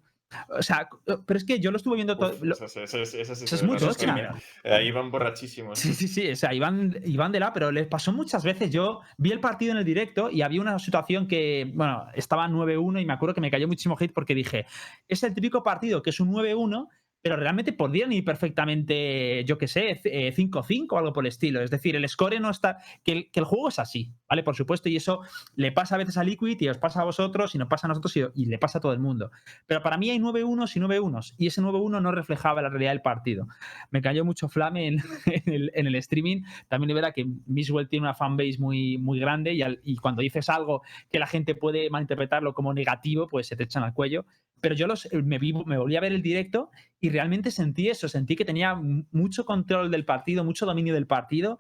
O 0.49 0.63
sea, 0.63 0.89
pero 1.27 1.37
es 1.37 1.45
que 1.45 1.61
yo 1.61 1.71
lo 1.71 1.77
estuve 1.77 1.97
viendo 1.97 2.17
todo. 2.17 2.33
Sí 2.33 2.81
eso 2.81 3.03
es 3.03 3.15
esquina. 3.15 4.35
Eh, 4.65 4.73
Ahí 4.73 4.91
van 4.91 5.11
borrachísimos. 5.11 5.79
Sí, 5.79 5.95
sí, 5.95 6.09
sí. 6.09 6.31
O 6.31 6.37
sea, 6.37 6.53
iban, 6.53 6.97
iban 7.05 7.33
de 7.33 7.41
la, 7.41 7.53
pero 7.53 7.71
les 7.71 7.87
pasó 7.87 8.13
muchas 8.13 8.43
veces. 8.45 8.71
Yo 8.71 9.01
vi 9.17 9.31
el 9.31 9.41
partido 9.41 9.73
en 9.73 9.79
el 9.79 9.85
directo 9.85 10.31
y 10.31 10.43
había 10.43 10.61
una 10.61 10.79
situación 10.79 11.29
que, 11.29 11.71
bueno, 11.75 12.07
estaba 12.15 12.49
9-1 12.49 13.03
y 13.03 13.07
me 13.07 13.13
acuerdo 13.13 13.35
que 13.35 13.41
me 13.41 13.51
cayó 13.51 13.69
muchísimo 13.69 13.97
hate 13.99 14.13
porque 14.13 14.35
dije, 14.35 14.67
es 15.09 15.23
el 15.23 15.35
típico 15.35 15.63
partido 15.63 16.03
que 16.03 16.11
es 16.11 16.19
un 16.19 16.33
9-1, 16.33 16.89
pero 17.25 17.37
realmente 17.37 17.73
podrían 17.73 18.13
ir 18.13 18.23
perfectamente, 18.23 19.47
yo 19.47 19.57
qué 19.57 19.67
sé, 19.67 19.99
c- 20.03 20.29
eh, 20.29 20.31
5-5 20.31 20.89
o 20.91 20.99
algo 20.99 21.15
por 21.15 21.25
el 21.25 21.29
estilo. 21.29 21.63
Es 21.63 21.71
decir, 21.71 21.97
el 21.97 22.07
score 22.07 22.39
no 22.39 22.51
está. 22.51 22.77
Que 23.03 23.31
el, 23.33 23.45
juego 23.45 23.71
es 23.71 23.79
así, 23.79 24.13
¿vale? 24.29 24.43
Por 24.43 24.55
supuesto, 24.55 24.91
y 24.91 24.97
eso 24.97 25.23
le 25.57 25.73
pasa 25.73 25.95
a 25.95 25.99
veces 25.99 26.19
a 26.19 26.23
Liquid 26.23 26.61
y 26.61 26.69
os 26.69 26.77
pasa 26.77 27.01
a 27.01 27.05
vosotros 27.05 27.55
y 27.55 27.59
nos 27.59 27.69
pasa 27.69 27.87
a 27.87 27.89
nosotros 27.89 28.15
y, 28.35 28.45
le 28.45 28.59
pasa 28.59 28.77
a 28.77 28.81
todo 28.83 28.93
el 28.93 28.99
mundo. 28.99 29.31
Pero 29.67 29.83
para 29.83 29.97
mí 29.97 30.11
hay 30.11 30.19
9-1 30.19 30.77
y 30.77 30.81
9-1 30.81 31.35
y 31.39 31.47
ese 31.47 31.63
9-1 31.63 32.03
no 32.03 32.13
reflejaba 32.13 32.61
la 32.61 32.69
realidad 32.69 32.91
del 32.91 33.01
partido. 33.01 33.49
Me 33.91 34.03
cayó 34.03 34.27
mucho 34.27 34.51
flame 34.51 34.89
en, 35.25 35.87
el, 35.87 35.95
streaming. 35.95 36.43
También 36.69 36.91
es 36.91 36.95
verdad 36.95 37.15
que 37.15 37.27
Miswell 37.47 37.89
tiene 37.89 38.05
una 38.05 38.15
fanbase 38.15 38.59
muy, 38.59 38.99
muy 38.99 39.19
grande 39.19 39.55
y, 39.55 39.63
y 39.83 39.97
cuando 39.97 40.21
dices 40.21 40.51
algo 40.51 40.83
que 41.11 41.19
la 41.19 41.27
gente 41.27 41.55
puede 41.55 41.89
malinterpretarlo 41.89 42.53
como 42.53 42.75
negativo, 42.75 43.29
pues 43.29 43.47
se 43.47 43.57
te 43.57 43.63
echan 43.63 43.83
al 43.83 43.95
cuello. 43.95 44.27
Pero 44.65 44.75
yo 44.75 44.87
los, 44.87 45.07
me, 45.13 45.39
vi- 45.39 45.53
me 45.53 45.77
volví 45.77 45.95
a 45.95 46.01
ver 46.01 46.13
el 46.15 46.23
directo 46.23 46.71
y 46.99 47.11
realmente 47.11 47.51
sentí 47.51 47.91
eso, 47.91 48.09
sentí 48.09 48.35
que 48.35 48.47
tenía 48.47 48.75
mucho 48.75 49.45
control 49.45 49.91
del 49.91 50.07
partido, 50.07 50.43
mucho 50.43 50.65
dominio 50.65 50.95
del 50.95 51.07
partido. 51.07 51.59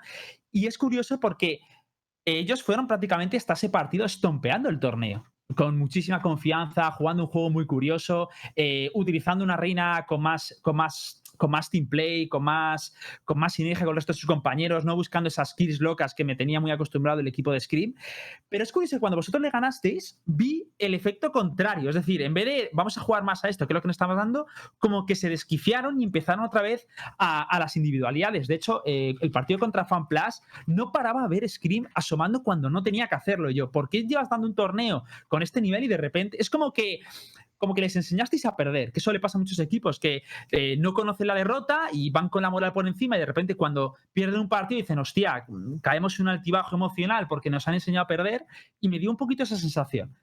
Y 0.50 0.66
es 0.66 0.78
curioso 0.78 1.20
porque 1.20 1.60
ellos 2.24 2.62
fueron 2.62 2.86
prácticamente 2.86 3.36
hasta 3.36 3.52
ese 3.52 3.68
partido 3.68 4.06
estompeando 4.06 4.70
el 4.70 4.80
torneo. 4.80 5.22
Con 5.54 5.76
muchísima 5.76 6.22
confianza, 6.22 6.90
jugando 6.92 7.24
un 7.24 7.28
juego 7.28 7.50
muy 7.50 7.66
curioso, 7.66 8.30
eh, 8.56 8.90
utilizando 8.94 9.44
una 9.44 9.58
reina 9.58 10.06
con 10.08 10.22
más, 10.22 10.58
con 10.62 10.76
más, 10.76 11.22
con 11.36 11.50
más 11.50 11.70
team 11.70 11.88
play, 11.88 12.28
con 12.28 12.44
más, 12.44 12.94
con 13.24 13.38
más 13.38 13.54
sinergia 13.54 13.84
con 13.84 13.92
el 13.92 13.96
resto 13.96 14.12
de 14.12 14.18
sus 14.18 14.26
compañeros, 14.26 14.84
no 14.84 14.96
buscando 14.96 15.28
esas 15.28 15.54
kills 15.54 15.80
locas 15.80 16.14
que 16.14 16.24
me 16.24 16.36
tenía 16.36 16.60
muy 16.60 16.70
acostumbrado 16.70 17.20
el 17.20 17.28
equipo 17.28 17.52
de 17.52 17.60
Scream. 17.60 17.94
Pero 18.48 18.64
es 18.64 18.72
curioso 18.72 18.96
que 18.96 19.00
cuando 19.00 19.16
vosotros 19.16 19.42
le 19.42 19.50
ganasteis, 19.50 20.20
vi 20.24 20.70
el 20.78 20.94
efecto 20.94 21.32
contrario. 21.32 21.90
Es 21.90 21.96
decir, 21.96 22.22
en 22.22 22.34
vez 22.34 22.44
de 22.44 22.70
vamos 22.72 22.96
a 22.98 23.00
jugar 23.00 23.22
más 23.22 23.44
a 23.44 23.48
esto, 23.48 23.66
que 23.66 23.72
es 23.72 23.74
lo 23.74 23.82
que 23.82 23.88
nos 23.88 23.94
estamos 23.94 24.16
dando, 24.16 24.46
como 24.78 25.06
que 25.06 25.14
se 25.14 25.28
desquiciaron 25.28 26.00
y 26.00 26.04
empezaron 26.04 26.44
otra 26.44 26.62
vez 26.62 26.86
a, 27.18 27.58
las 27.58 27.76
individualidades. 27.76 28.48
De 28.48 28.54
hecho, 28.54 28.82
eh, 28.84 29.14
el 29.20 29.30
partido 29.30 29.58
contra 29.58 29.84
FanPlus 29.84 30.42
no 30.66 30.92
paraba 30.92 31.24
a 31.24 31.28
ver 31.28 31.48
Scream 31.48 31.86
asomando 31.94 32.42
cuando 32.42 32.70
no 32.70 32.82
tenía 32.82 33.06
que 33.08 33.14
hacerlo. 33.14 33.50
Yo, 33.50 33.70
¿por 33.70 33.88
qué 33.88 34.04
llevas 34.04 34.28
dando 34.28 34.46
un 34.46 34.54
torneo 34.54 35.04
con 35.28 35.42
este 35.42 35.60
nivel 35.60 35.84
y 35.84 35.88
de 35.88 35.96
repente 35.96 36.36
es 36.40 36.50
como 36.50 36.72
que 36.72 37.00
como 37.58 37.74
que 37.74 37.80
les 37.80 37.96
enseñasteis 37.96 38.44
a 38.46 38.56
perder, 38.56 38.92
que 38.92 39.00
eso 39.00 39.12
le 39.12 39.20
pasa 39.20 39.38
a 39.38 39.40
muchos 39.40 39.58
equipos 39.58 39.98
que 39.98 40.22
eh, 40.50 40.76
no 40.78 40.92
conocen 40.92 41.26
la 41.26 41.34
derrota 41.34 41.88
y 41.92 42.10
van 42.10 42.28
con 42.28 42.42
la 42.42 42.50
moral 42.50 42.72
por 42.72 42.86
encima 42.86 43.16
y 43.16 43.20
de 43.20 43.26
repente 43.26 43.54
cuando 43.54 43.94
pierden 44.12 44.40
un 44.40 44.48
partido 44.48 44.80
dicen, 44.80 44.98
hostia, 44.98 45.46
caemos 45.82 46.18
en 46.18 46.26
un 46.26 46.28
altibajo 46.30 46.76
emocional 46.76 47.26
porque 47.28 47.50
nos 47.50 47.66
han 47.68 47.74
enseñado 47.74 48.04
a 48.04 48.08
perder 48.08 48.44
y 48.80 48.88
me 48.88 48.98
dio 48.98 49.10
un 49.10 49.16
poquito 49.16 49.42
esa 49.44 49.56
sensación. 49.56 50.14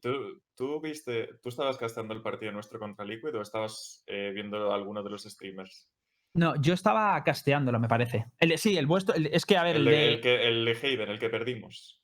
¿Tú, 0.00 0.40
tú 0.56 0.80
viste, 0.80 1.30
tú 1.42 1.48
estabas 1.48 1.78
gastando 1.78 2.14
el 2.14 2.22
partido 2.22 2.52
nuestro 2.52 2.78
contra 2.78 3.04
Liquid 3.04 3.34
o 3.36 3.42
estabas 3.42 4.02
eh, 4.06 4.30
viendo 4.34 4.70
a 4.70 4.74
alguno 4.74 5.02
de 5.02 5.10
los 5.10 5.24
streamers? 5.24 5.88
No, 6.34 6.60
yo 6.60 6.74
estaba 6.74 7.22
casteándolo, 7.22 7.78
me 7.78 7.88
parece. 7.88 8.26
El 8.40 8.50
de- 8.50 8.58
sí, 8.58 8.76
el 8.76 8.86
vuestro, 8.86 9.14
el- 9.14 9.26
es 9.26 9.46
que 9.46 9.56
a 9.56 9.62
ver, 9.62 9.76
El 9.76 9.82
el, 9.88 9.94
de, 9.94 9.98
de, 10.00 10.12
el 10.14 10.20
que, 10.20 10.48
el 10.48 10.64
de 10.64 10.72
Haven, 10.72 11.08
el 11.10 11.18
que 11.18 11.28
perdimos. 11.28 12.00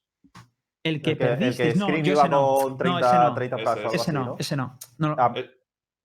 El 0.83 1.03
que 1.03 1.11
El 1.12 1.19
que, 1.19 1.25
el 1.33 1.57
que 1.57 1.75
no, 1.75 1.88
yo 1.88 1.97
iba 2.12 2.23
ese 2.23 2.29
no. 2.31 2.55
con 2.57 2.71
No, 2.73 2.77
30, 2.77 3.01
ese 3.01 3.16
no. 3.19 3.35
30 3.35 3.57
Ese 3.57 3.71
así, 3.97 4.12
no, 4.12 4.37
ese 4.38 4.57
no. 4.57 4.79
Ah, 5.19 5.33
Eh, 5.37 5.51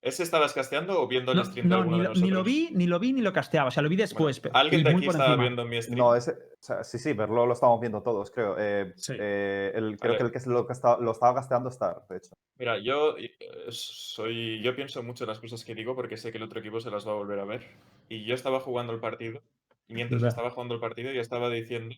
¿Ese 0.01 0.21
estabas 0.21 0.53
casteando 0.53 1.01
o 1.01 1.07
viendo 1.07 1.31
el 1.31 1.39
No, 1.39 1.45
stream 1.45 1.65
de 1.67 1.69
no, 1.69 1.75
alguno 1.77 1.97
ni, 1.97 2.03
de 2.03 2.09
nosotros? 2.09 2.29
ni 2.29 2.35
lo 2.35 2.43
vi, 2.43 2.69
ni 2.73 2.85
lo 2.85 2.99
vi, 2.99 3.11
ni 3.13 3.21
lo 3.21 3.33
casteaba. 3.33 3.69
O 3.69 3.71
sea, 3.71 3.81
lo 3.81 3.89
vi 3.89 3.95
Bueno, 3.95 4.03
después. 4.07 4.39
pe- 4.39 4.51
¿Alguien 4.53 4.83
de 4.83 4.91
aquí 4.91 5.05
estaba 5.07 5.25
encima. 5.29 5.41
viendo 5.41 5.65
mi 5.65 5.81
stream? 5.81 5.97
No, 5.97 6.13
ese, 6.15 6.31
o 6.31 6.35
sea, 6.59 6.83
sí, 6.83 6.99
sí, 6.99 7.13
verlo 7.13 7.47
lo 7.47 7.53
estamos 7.53 7.79
viendo 7.81 8.03
todos, 8.03 8.29
creo. 8.29 8.55
Eh, 8.59 8.93
Sí. 8.97 9.13
eh, 9.19 9.71
el, 9.73 9.97
creo 9.97 10.15
que 10.17 10.23
el 10.25 10.31
que 10.31 10.39
lo, 10.47 10.69
está- 10.69 10.99
estaba 11.11 11.33
gasteando 11.33 11.69
Star, 11.69 12.05
de 12.07 12.17
hecho. 12.17 12.35
Mira, 12.59 12.77
yo 12.77 13.15
soy. 13.69 14.61
Yo 14.61 14.75
pienso 14.75 15.01
mucho 15.01 15.23
en 15.23 15.29
las 15.29 15.39
cosas 15.39 15.65
que 15.65 15.73
digo 15.73 15.95
porque 15.95 16.17
sé 16.17 16.31
que 16.31 16.37
el 16.37 16.43
otro 16.43 16.59
equipo 16.59 16.79
se 16.81 16.91
las 16.91 17.07
va 17.07 17.11
a 17.13 17.15
volver 17.15 17.39
a 17.39 17.45
ver. 17.45 17.65
Y 18.07 18.25
yo 18.25 18.35
estaba 18.35 18.59
jugando 18.59 18.93
el 18.93 18.99
partido. 18.99 19.41
Y 19.87 19.95
mientras 19.95 20.21
estaba 20.21 20.51
jugando 20.51 20.75
el 20.75 20.79
partido, 20.79 21.11
yo 21.11 21.21
estaba 21.21 21.49
diciendo 21.49 21.95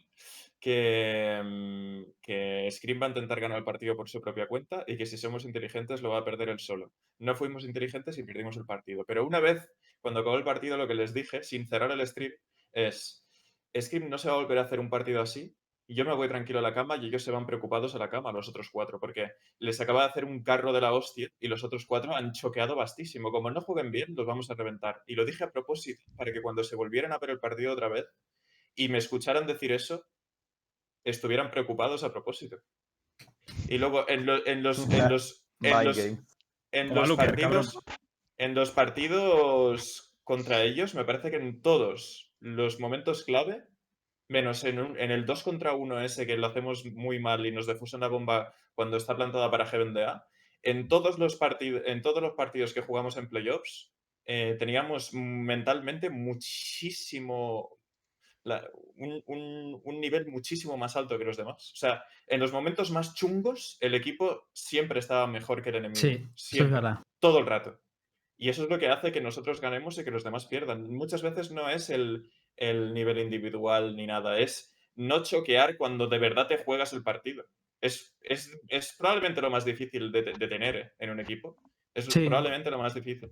que, 0.59 1.41
mm, 1.43 2.01
que 2.21 2.69
Scream 2.71 3.01
va 3.01 3.05
a 3.07 3.09
intentar 3.09 3.39
ganar 3.39 3.59
el 3.59 3.63
partido 3.63 3.95
por 3.95 4.09
su 4.09 4.21
propia 4.21 4.47
cuenta 4.47 4.83
y 4.87 4.97
que 4.97 5.05
si 5.05 5.17
somos 5.17 5.45
inteligentes 5.45 6.01
lo 6.01 6.09
va 6.09 6.19
a 6.19 6.25
perder 6.25 6.49
él 6.49 6.59
solo. 6.59 6.91
No 7.19 7.35
fuimos 7.35 7.65
inteligentes 7.65 8.17
y 8.17 8.23
perdimos 8.23 8.57
el 8.57 8.65
partido. 8.65 9.03
Pero 9.05 9.25
una 9.25 9.39
vez, 9.39 9.69
cuando 10.01 10.21
acabó 10.21 10.37
el 10.37 10.43
partido, 10.43 10.77
lo 10.77 10.87
que 10.87 10.95
les 10.95 11.13
dije, 11.13 11.43
sin 11.43 11.67
cerrar 11.67 11.91
el 11.91 12.05
stream, 12.07 12.33
es: 12.73 13.23
Scream 13.79 14.09
no 14.09 14.17
se 14.17 14.29
va 14.29 14.35
a 14.35 14.37
volver 14.37 14.57
a 14.57 14.61
hacer 14.63 14.79
un 14.79 14.89
partido 14.89 15.21
así. 15.21 15.55
Y 15.89 15.95
yo 15.95 16.03
me 16.03 16.13
voy 16.13 16.27
tranquilo 16.27 16.59
a 16.59 16.61
la 16.61 16.73
cama 16.73 16.97
y 16.97 17.07
ellos 17.07 17.23
se 17.23 17.31
van 17.31 17.45
preocupados 17.45 17.95
a 17.95 17.97
la 17.97 18.09
cama, 18.09 18.33
los 18.33 18.49
otros 18.49 18.67
cuatro, 18.69 18.99
porque 18.99 19.31
les 19.59 19.79
acaba 19.79 20.03
de 20.03 20.09
hacer 20.09 20.25
un 20.25 20.43
carro 20.43 20.73
de 20.73 20.81
la 20.81 20.91
hostia 20.91 21.29
y 21.39 21.47
los 21.47 21.63
otros 21.63 21.85
cuatro 21.85 22.13
han 22.13 22.33
choqueado 22.33 22.75
bastísimo. 22.75 23.31
Como 23.31 23.49
no 23.51 23.61
jueguen 23.61 23.89
bien, 23.89 24.13
los 24.13 24.25
vamos 24.25 24.51
a 24.51 24.55
reventar. 24.55 25.01
Y 25.07 25.15
lo 25.15 25.23
dije 25.23 25.45
a 25.45 25.51
propósito, 25.51 26.03
para 26.17 26.33
que 26.33 26.41
cuando 26.41 26.65
se 26.65 26.75
volvieran 26.75 27.13
a 27.13 27.19
ver 27.19 27.29
el 27.29 27.39
partido 27.39 27.71
otra 27.71 27.87
vez 27.87 28.05
y 28.75 28.89
me 28.89 28.97
escucharan 28.97 29.47
decir 29.47 29.71
eso, 29.71 30.03
estuvieran 31.09 31.51
preocupados 31.51 32.03
a 32.03 32.11
propósito. 32.11 32.57
Y 33.67 33.77
luego 33.77 34.07
en, 34.09 34.25
lo- 34.25 34.45
en 34.45 34.63
los, 34.63 34.77
en 34.91 35.09
los, 35.09 35.45
en 35.61 35.71
los, 35.85 35.97
en 36.71 36.89
los 36.95 37.07
Luker, 37.09 37.25
partidos, 37.27 37.73
en 38.37 38.55
los 38.55 38.71
partidos 38.71 40.13
contra 40.23 40.63
ellos, 40.63 40.93
me 40.95 41.05
parece 41.05 41.29
que 41.31 41.37
en 41.37 41.61
todos 41.61 42.33
los 42.39 42.79
momentos 42.79 43.23
clave, 43.23 43.63
menos 44.27 44.63
en, 44.65 44.79
un- 44.79 44.99
en 44.99 45.11
el 45.11 45.25
2 45.25 45.43
contra 45.43 45.73
1 45.73 46.01
ese 46.01 46.27
que 46.27 46.37
lo 46.37 46.47
hacemos 46.47 46.85
muy 46.85 47.19
mal 47.19 47.45
y 47.45 47.51
nos 47.51 47.65
defusa 47.65 47.97
una 47.97 48.09
bomba 48.09 48.53
cuando 48.75 48.97
está 48.97 49.15
plantada 49.15 49.49
para 49.49 49.65
Heaven 49.65 49.93
de 49.93 50.03
A, 50.05 50.27
en 50.61 50.87
todos 50.89 51.17
los, 51.17 51.35
partidos 51.37 51.81
en 51.85 52.01
todos 52.01 52.21
los 52.21 52.33
partidos 52.33 52.73
que 52.73 52.81
jugamos 52.81 53.15
en 53.17 53.29
playoffs, 53.29 53.93
eh, 54.25 54.55
teníamos 54.59 55.13
mentalmente 55.13 56.09
muchísimo 56.09 57.76
la- 58.47 58.67
un, 58.95 59.21
un- 59.27 59.81
un 59.83 59.99
nivel 60.01 60.25
muchísimo 60.27 60.77
más 60.77 60.95
alto 60.95 61.17
que 61.17 61.25
los 61.25 61.37
demás. 61.37 61.71
O 61.73 61.75
sea, 61.75 62.03
en 62.27 62.39
los 62.39 62.51
momentos 62.51 62.89
más 62.91 63.13
chungos, 63.13 63.77
el 63.81 63.93
equipo 63.93 64.47
siempre 64.53 64.99
estaba 64.99 65.27
mejor 65.27 65.61
que 65.61 65.69
el 65.69 65.75
enemigo. 65.75 65.99
Sí, 65.99 66.25
es 66.33 66.41
Siempre, 66.41 66.73
verdad. 66.75 66.99
todo 67.19 67.39
el 67.39 67.45
rato. 67.45 67.79
Y 68.37 68.49
eso 68.49 68.63
es 68.63 68.69
lo 68.69 68.77
que 68.79 68.87
hace 68.89 69.11
que 69.11 69.21
nosotros 69.21 69.59
ganemos 69.61 69.97
y 69.97 70.03
que 70.03 70.11
los 70.11 70.23
demás 70.23 70.45
pierdan. 70.45 70.91
Muchas 70.93 71.21
veces 71.23 71.51
no 71.51 71.69
es 71.69 71.89
el, 71.89 72.29
el 72.55 72.93
nivel 72.93 73.17
individual 73.19 73.95
ni 73.95 74.05
nada, 74.07 74.37
es 74.39 74.73
no 74.95 75.23
choquear 75.23 75.75
cuando 75.77 76.07
de 76.07 76.19
verdad 76.19 76.47
te 76.47 76.57
juegas 76.57 76.93
el 76.93 77.03
partido. 77.03 77.45
Es, 77.81 78.15
es, 78.21 78.51
es 78.69 78.95
probablemente 78.97 79.41
lo 79.41 79.49
más 79.49 79.65
difícil 79.65 80.11
de, 80.11 80.21
de 80.23 80.47
tener 80.47 80.75
¿eh? 80.75 80.91
en 80.99 81.09
un 81.11 81.19
equipo. 81.19 81.57
Es 81.93 82.05
Sí. 82.05 82.25
probablemente 82.27 82.69
lo 82.71 82.77
más 82.77 82.93
difícil. 82.93 83.31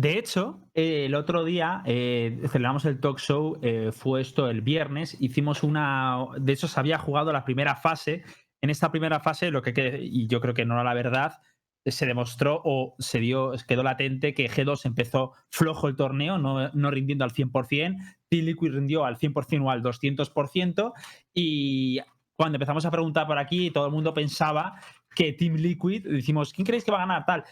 De 0.00 0.16
hecho, 0.16 0.66
eh, 0.72 1.04
el 1.04 1.14
otro 1.14 1.44
día 1.44 1.82
eh, 1.84 2.40
celebramos 2.48 2.86
el 2.86 3.00
talk 3.00 3.18
show, 3.18 3.58
eh, 3.60 3.90
fue 3.92 4.22
esto 4.22 4.48
el 4.48 4.62
viernes, 4.62 5.14
hicimos 5.20 5.62
una. 5.62 6.24
De 6.38 6.54
hecho, 6.54 6.68
se 6.68 6.80
había 6.80 6.96
jugado 6.96 7.34
la 7.34 7.44
primera 7.44 7.76
fase. 7.76 8.24
En 8.62 8.70
esta 8.70 8.90
primera 8.90 9.20
fase, 9.20 9.50
lo 9.50 9.60
que, 9.60 10.00
y 10.00 10.26
yo 10.26 10.40
creo 10.40 10.54
que 10.54 10.64
no 10.64 10.72
era 10.72 10.84
la 10.84 10.94
verdad, 10.94 11.42
se 11.84 12.06
demostró 12.06 12.62
o 12.64 12.94
se 12.98 13.20
dio, 13.20 13.52
quedó 13.68 13.82
latente 13.82 14.32
que 14.32 14.48
G2 14.48 14.86
empezó 14.86 15.32
flojo 15.50 15.86
el 15.86 15.96
torneo, 15.96 16.38
no, 16.38 16.70
no 16.70 16.90
rindiendo 16.90 17.24
al 17.24 17.32
100%, 17.32 17.98
Team 18.30 18.44
Liquid 18.46 18.72
rindió 18.72 19.04
al 19.04 19.18
100% 19.18 19.62
o 19.62 19.70
al 19.70 19.82
200%, 19.82 20.92
y 21.34 22.00
cuando 22.36 22.56
empezamos 22.56 22.86
a 22.86 22.90
preguntar 22.90 23.26
por 23.26 23.38
aquí, 23.38 23.70
todo 23.70 23.84
el 23.84 23.92
mundo 23.92 24.14
pensaba 24.14 24.80
que 25.14 25.34
Team 25.34 25.56
Liquid, 25.56 26.06
decimos, 26.08 26.54
¿quién 26.54 26.64
creéis 26.64 26.84
que 26.84 26.90
va 26.90 26.98
a 26.98 27.06
ganar 27.06 27.26
tal? 27.26 27.44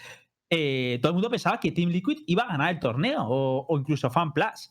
Eh, 0.50 0.98
todo 1.02 1.10
el 1.10 1.14
mundo 1.14 1.30
pensaba 1.30 1.60
que 1.60 1.72
Team 1.72 1.90
Liquid 1.90 2.18
iba 2.26 2.44
a 2.44 2.48
ganar 2.48 2.70
el 2.74 2.80
torneo 2.80 3.22
o, 3.24 3.66
o 3.68 3.78
incluso 3.78 4.10
FanPlus. 4.10 4.70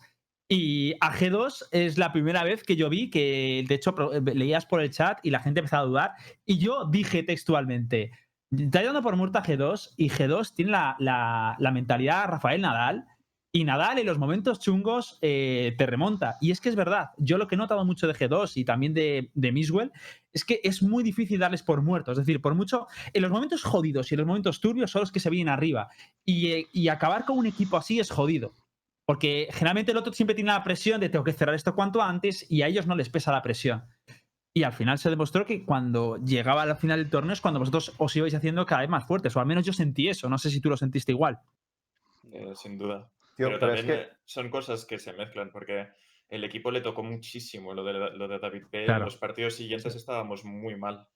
Y 0.49 0.93
a 1.01 1.11
G2 1.13 1.67
es 1.71 1.97
la 1.97 2.13
primera 2.13 2.43
vez 2.43 2.63
que 2.63 2.75
yo 2.77 2.89
vi 2.89 3.09
que, 3.09 3.65
de 3.67 3.75
hecho, 3.75 3.93
pro- 3.93 4.11
leías 4.21 4.65
por 4.65 4.81
el 4.81 4.91
chat 4.91 5.19
y 5.23 5.29
la 5.29 5.41
gente 5.41 5.59
empezaba 5.59 5.83
a 5.83 5.85
dudar. 5.87 6.11
Y 6.45 6.57
yo 6.57 6.85
dije 6.85 7.21
textualmente, 7.23 8.11
está 8.51 8.81
dando 8.81 9.01
por 9.01 9.17
muerta 9.17 9.39
a 9.39 9.43
G2 9.43 9.93
y 9.97 10.09
G2 10.09 10.53
tiene 10.55 10.71
la, 10.71 10.95
la- 10.99 11.55
la 11.59 11.71
mentalidad 11.71 12.27
Rafael 12.29 12.61
Nadal. 12.61 13.05
Y 13.51 13.63
Nadal 13.63 13.97
en 13.97 14.05
los 14.05 14.19
momentos 14.19 14.59
chungos 14.59 15.17
eh, 15.21 15.73
te 15.77 15.85
remonta. 15.85 16.37
Y 16.41 16.51
es 16.51 16.61
que 16.61 16.69
es 16.69 16.75
verdad, 16.75 17.11
yo 17.17 17.37
lo 17.37 17.47
que 17.47 17.55
he 17.55 17.57
notado 17.57 17.83
mucho 17.85 18.05
de 18.05 18.13
G2 18.13 18.51
y 18.55 18.65
también 18.65 18.93
de, 18.93 19.31
de 19.33 19.51
Miswell 19.51 19.91
es 20.33 20.43
que 20.45 20.59
es 20.63 20.83
muy 20.83 21.03
difícil 21.03 21.39
darles 21.39 21.63
por 21.63 21.81
muertos. 21.81 22.13
Es 22.17 22.25
decir, 22.25 22.41
por 22.41 22.53
mucho 22.55 22.87
en 23.13 23.21
los 23.21 23.31
momentos 23.31 23.63
jodidos 23.63 24.11
y 24.11 24.15
en 24.15 24.19
los 24.19 24.27
momentos 24.27 24.59
turbios 24.59 24.91
son 24.91 25.01
los 25.01 25.11
que 25.11 25.19
se 25.19 25.29
vienen 25.29 25.51
arriba. 25.51 25.89
Y, 26.25 26.47
eh, 26.51 26.67
y 26.71 26.89
acabar 26.89 27.25
con 27.25 27.37
un 27.37 27.45
equipo 27.45 27.77
así 27.77 27.99
es 27.99 28.11
jodido. 28.11 28.53
Porque 29.05 29.47
generalmente 29.53 29.91
el 29.91 29.97
otro 29.97 30.11
siempre 30.11 30.35
tiene 30.35 30.51
la 30.51 30.63
presión 30.63 30.99
de 30.99 31.07
tengo 31.07 31.23
que 31.23 31.31
cerrar 31.31 31.55
esto 31.55 31.73
cuanto 31.73 32.01
antes 32.01 32.45
y 32.51 32.61
a 32.61 32.67
ellos 32.67 32.85
no 32.85 32.95
les 32.95 33.07
pesa 33.09 33.31
la 33.31 33.41
presión. 33.41 33.85
Y 34.53 34.63
al 34.63 34.73
final 34.73 34.99
se 34.99 35.09
demostró 35.09 35.45
que 35.45 35.63
cuando 35.63 36.17
llegaba 36.17 36.63
al 36.63 36.75
final 36.75 36.99
del 36.99 37.09
torneo 37.09 37.31
es 37.31 37.41
cuando 37.41 37.59
vosotros 37.59 37.93
os 37.97 38.15
ibais 38.15 38.33
haciendo 38.35 38.65
cada 38.65 38.81
vez 38.81 38.89
más 38.89 39.05
fuertes. 39.05 39.35
O 39.35 39.39
al 39.39 39.45
menos 39.45 39.65
yo 39.65 39.71
sentí 39.71 40.09
eso. 40.09 40.27
No 40.27 40.37
sé 40.37 40.49
si 40.49 40.59
tú 40.59 40.69
lo 40.69 40.77
sentiste 40.77 41.13
igual. 41.13 41.39
eh, 42.31 42.51
sin 42.55 42.77
duda. 42.77 43.09
Tío, 43.37 43.47
pero 43.47 43.59
pero 43.59 43.73
es 43.73 43.79
también 43.81 43.99
que- 43.99 44.03
eh, 44.05 44.15
son 44.25 44.49
cosas 44.49 44.85
que 44.85 44.97
se 44.99 45.13
mezclan, 45.13 45.51
porque 45.51 45.87
el 46.29 46.43
equipo 46.43 46.71
le 46.71 46.81
tocó 46.81 47.03
muchísimo 47.03 47.73
lo 47.73 47.83
de, 47.85 47.93
lo 47.93 48.27
de 48.27 48.39
David. 48.39 48.65
Claro. 48.69 49.05
Los 49.05 49.15
partidos 49.17 49.55
siguientes 49.55 49.95
estábamos 49.95 50.43
muy 50.43 50.75
mal, 50.75 51.07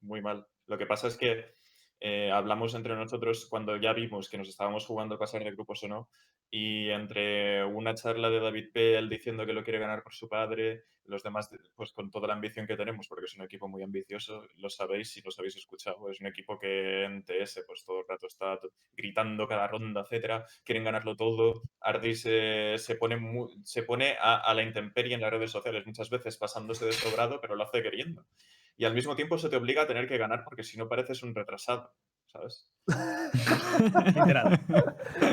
muy 0.00 0.20
mal. 0.20 0.46
Lo 0.66 0.76
que 0.76 0.86
pasa 0.86 1.06
es 1.08 1.16
que 1.16 1.54
eh, 2.00 2.30
hablamos 2.32 2.74
entre 2.74 2.96
nosotros 2.96 3.46
cuando 3.46 3.76
ya 3.76 3.92
vimos 3.92 4.28
que 4.28 4.38
nos 4.38 4.48
estábamos 4.48 4.86
jugando 4.86 5.18
pasar 5.18 5.44
de 5.44 5.52
grupos 5.52 5.84
o 5.84 5.88
no, 5.88 6.08
y 6.50 6.88
entre 6.88 7.64
una 7.64 7.94
charla 7.94 8.30
de 8.30 8.40
David 8.40 8.72
Pell 8.72 9.08
diciendo 9.08 9.46
que 9.46 9.52
lo 9.52 9.62
quiere 9.62 9.78
ganar 9.78 10.02
por 10.02 10.14
su 10.14 10.28
padre, 10.28 10.84
los 11.04 11.22
demás, 11.22 11.50
pues 11.74 11.92
con 11.92 12.10
toda 12.10 12.28
la 12.28 12.34
ambición 12.34 12.66
que 12.66 12.76
tenemos, 12.76 13.06
porque 13.08 13.26
es 13.26 13.36
un 13.36 13.42
equipo 13.42 13.68
muy 13.68 13.82
ambicioso, 13.82 14.44
lo 14.56 14.70
sabéis 14.70 15.10
si 15.12 15.20
los 15.20 15.38
habéis 15.38 15.56
escuchado, 15.56 16.08
es 16.10 16.20
un 16.20 16.26
equipo 16.26 16.58
que 16.58 17.04
en 17.04 17.24
TS 17.24 17.64
pues 17.66 17.84
todo 17.84 18.00
el 18.00 18.08
rato 18.08 18.26
está 18.26 18.58
gritando 18.96 19.46
cada 19.46 19.66
ronda, 19.66 20.02
etcétera, 20.02 20.46
quieren 20.64 20.84
ganarlo 20.84 21.16
todo, 21.16 21.62
Ardi 21.80 22.14
se, 22.14 22.76
pone, 22.98 23.18
se 23.64 23.82
pone 23.82 24.16
a, 24.20 24.36
a 24.36 24.54
la 24.54 24.62
intemperie 24.62 25.14
en 25.14 25.20
las 25.20 25.30
redes 25.30 25.50
sociales, 25.50 25.86
muchas 25.86 26.08
veces 26.08 26.38
pasándose 26.38 26.86
de 26.86 26.92
sobrado, 26.92 27.40
pero 27.40 27.56
lo 27.56 27.64
hace 27.64 27.82
queriendo. 27.82 28.24
Y 28.80 28.86
al 28.86 28.94
mismo 28.94 29.14
tiempo 29.14 29.36
se 29.36 29.50
te 29.50 29.56
obliga 29.56 29.82
a 29.82 29.86
tener 29.86 30.08
que 30.08 30.16
ganar 30.16 30.42
porque 30.42 30.62
si 30.62 30.78
no 30.78 30.88
pareces 30.88 31.22
un 31.22 31.34
retrasado, 31.34 31.92
¿sabes? 32.28 32.72
Literal. 34.16 34.58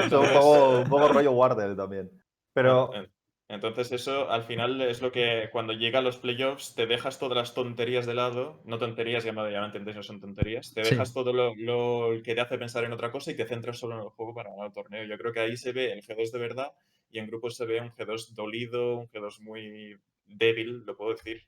Es 0.06 0.12
un 0.12 0.28
poco, 0.34 0.82
un 0.82 0.90
poco 0.90 1.08
rollo 1.08 1.32
Wardell 1.32 1.78
también. 1.78 2.12
Pero 2.54 2.94
En- 2.94 3.10
Entonces 3.48 3.90
eso 3.94 4.30
al 4.30 4.44
final 4.44 4.82
es 4.82 5.02
lo 5.02 5.14
que 5.14 5.48
cuando 5.54 5.72
llega 5.72 6.00
a 6.00 6.02
los 6.02 6.18
playoffs 6.18 6.76
te 6.76 6.88
dejas 6.88 7.20
todas 7.20 7.38
las 7.38 7.54
tonterías 7.54 8.06
de 8.06 8.16
lado, 8.16 8.60
no 8.66 8.78
tonterías, 8.80 9.24
ya 9.24 9.32
me, 9.32 9.50
ya 9.50 9.62
me 9.62 9.68
entendéis, 9.68 9.96
no 9.96 10.04
son 10.04 10.20
tonterías, 10.20 10.74
te 10.74 10.84
Sí. 10.84 10.90
dejas 10.92 11.14
todo 11.14 11.32
lo, 11.32 11.56
lo 11.56 12.22
que 12.24 12.36
te 12.36 12.42
hace 12.42 12.58
pensar 12.58 12.84
en 12.84 12.92
otra 12.92 13.14
cosa 13.14 13.32
y 13.32 13.36
te 13.38 13.46
centras 13.48 13.80
solo 13.80 13.96
en 13.96 14.02
el 14.02 14.10
juego 14.10 14.34
para 14.34 14.50
ganar 14.50 14.66
el 14.68 14.74
torneo. 14.74 15.06
Yo 15.06 15.18
creo 15.18 15.32
que 15.32 15.40
ahí 15.40 15.56
se 15.56 15.72
ve 15.72 15.94
el 15.94 16.02
G2 16.02 16.34
de 16.34 16.40
verdad 16.40 16.74
y 17.10 17.20
en 17.20 17.28
grupos 17.28 17.56
se 17.56 17.66
ve 17.66 17.80
un 17.80 17.92
G2 17.94 18.34
dolido, 18.36 18.98
un 18.98 19.08
G2 19.08 19.40
muy 19.40 19.98
débil, 20.26 20.84
lo 20.86 20.98
puedo 20.98 21.12
decir, 21.12 21.48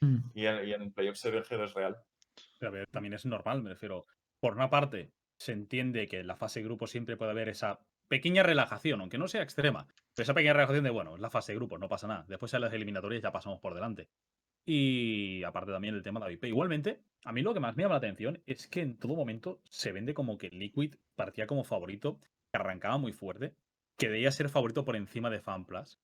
Mm. 0.00 0.16
y 0.34 0.46
en, 0.46 0.68
y 0.68 0.72
en 0.72 0.92
playoffs 0.92 1.20
se 1.20 1.30
ve 1.30 1.38
el 1.38 1.44
G2 1.44 1.74
real. 1.74 1.96
Pero 2.58 2.70
a 2.70 2.72
ver, 2.72 2.86
también 2.88 3.14
es 3.14 3.26
normal, 3.26 3.62
me 3.62 3.70
refiero. 3.70 4.06
Por 4.40 4.54
una 4.54 4.70
parte, 4.70 5.12
se 5.38 5.52
entiende 5.52 6.08
que 6.08 6.20
en 6.20 6.26
la 6.26 6.36
fase 6.36 6.60
de 6.60 6.64
grupo 6.64 6.86
siempre 6.86 7.16
puede 7.16 7.32
haber 7.32 7.48
esa 7.48 7.80
pequeña 8.08 8.42
relajación, 8.42 9.00
aunque 9.00 9.18
no 9.18 9.28
sea 9.28 9.42
extrema. 9.42 9.86
Pero 10.14 10.24
esa 10.24 10.34
pequeña 10.34 10.52
relajación 10.52 10.84
de, 10.84 10.90
bueno, 10.90 11.14
es 11.14 11.20
la 11.20 11.30
fase 11.30 11.52
de 11.52 11.56
grupo, 11.56 11.78
no 11.78 11.88
pasa 11.88 12.06
nada. 12.06 12.24
Después 12.28 12.52
en 12.54 12.60
las 12.60 12.72
eliminatorias 12.72 13.22
ya 13.22 13.32
pasamos 13.32 13.60
por 13.60 13.74
delante. 13.74 14.08
Y 14.64 15.42
aparte 15.44 15.72
también 15.72 15.94
el 15.94 16.02
tema 16.02 16.20
de 16.20 16.26
la 16.26 16.30
VIP. 16.30 16.44
Igualmente, 16.44 17.00
a 17.24 17.32
mí 17.32 17.42
lo 17.42 17.54
que 17.54 17.60
más 17.60 17.74
me 17.74 17.82
llama 17.82 17.94
la 17.94 17.98
atención 17.98 18.42
es 18.46 18.68
que 18.68 18.80
en 18.80 18.98
todo 18.98 19.16
momento 19.16 19.60
se 19.70 19.92
vende 19.92 20.14
como 20.14 20.38
que 20.38 20.50
Liquid 20.50 20.94
partía 21.16 21.46
como 21.46 21.64
favorito, 21.64 22.20
que 22.20 22.58
arrancaba 22.60 22.98
muy 22.98 23.12
fuerte, 23.12 23.56
que 23.98 24.08
debía 24.08 24.30
ser 24.30 24.48
favorito 24.48 24.84
por 24.84 24.94
encima 24.94 25.30
de 25.30 25.40
FanPlus. 25.40 25.98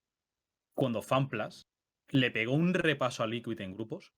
Cuando 0.75 1.03
FanPlus 1.03 1.69
le 2.11 2.31
pegó 2.31 2.53
un 2.55 2.75
repaso 2.75 3.23
a 3.23 3.27
Liquid 3.27 3.61
en 3.61 3.75
grupos 3.75 4.13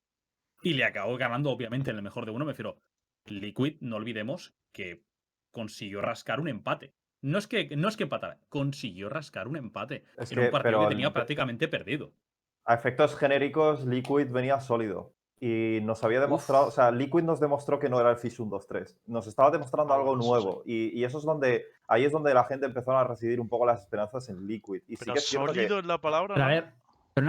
y 0.62 0.74
le 0.74 0.84
acabó 0.84 1.16
ganando, 1.16 1.51
obviamente, 1.51 1.91
en 1.91 1.97
el 1.97 2.03
mejor 2.03 2.24
de 2.26 2.32
uno. 2.32 2.45
Me 2.45 2.53
refiero, 2.53 2.80
Liquid, 3.26 3.76
no 3.80 3.97
olvidemos 3.97 4.55
que 4.72 5.05
consiguió 5.51 6.01
rascar 6.01 6.41
un 6.41 6.49
empate. 6.49 6.95
No 7.22 7.38
es 7.38 7.47
que, 7.47 7.74
no 7.76 7.88
es 7.88 7.97
que 7.97 8.05
empatara, 8.05 8.38
consiguió 8.49 9.09
rascar 9.09 9.49
un 9.49 9.57
empate 9.57 10.05
Es 10.16 10.30
en 10.32 10.38
que- 10.38 10.45
un 10.47 10.51
partido 10.51 10.78
que 10.80 10.84
el- 10.84 10.91
tenía 10.91 11.12
prácticamente 11.12 11.68
perdido. 11.68 12.12
a 12.64 12.74
efectos 12.74 13.16
genéricos, 13.16 13.84
Liquid 13.86 14.28
venía 14.30 14.61
sólido. 14.61 15.14
Y 15.43 15.80
nos 15.82 16.05
había 16.05 16.20
demostrado, 16.20 16.66
o 16.66 16.70
sea, 16.70 16.91
Liquid 16.91 17.22
nos 17.22 17.41
demostró 17.41 17.78
que 17.78 17.88
no 17.88 17.99
era 17.99 18.11
el 18.11 18.18
Fish 18.18 18.38
1, 18.38 18.51
2, 18.51 18.66
3. 18.66 19.01
Nos 19.07 19.26
estaba 19.26 19.51
demostrando 19.51 19.95
algo 19.95 20.20
sí. 20.20 20.28
nuevo. 20.28 20.62
Y, 20.66 20.99
y 20.99 21.05
eso 21.05 21.16
es 21.18 21.24
donde, 21.24 21.64
ahí 21.88 22.05
es 22.05 22.12
donde 22.12 22.34
la 22.34 22.45
gente 22.45 22.66
empezó 22.66 22.93
a 22.93 23.05
residir 23.05 23.41
un 23.41 23.49
poco 23.49 23.64
las 23.64 23.80
esperanzas 23.82 24.28
en 24.28 24.47
Liquid. 24.47 24.82
Y 24.86 24.97
sí 24.97 25.01
Pero 25.01 25.14
que 25.14 25.18
es 25.18 25.26
cierto 25.26 25.53
que- 25.53 25.61
sólido 25.61 25.78
es 25.78 25.86
la 25.86 25.99
palabra. 25.99 26.34
Pero 26.34 26.45
a 26.45 26.49
ver, 26.49 26.72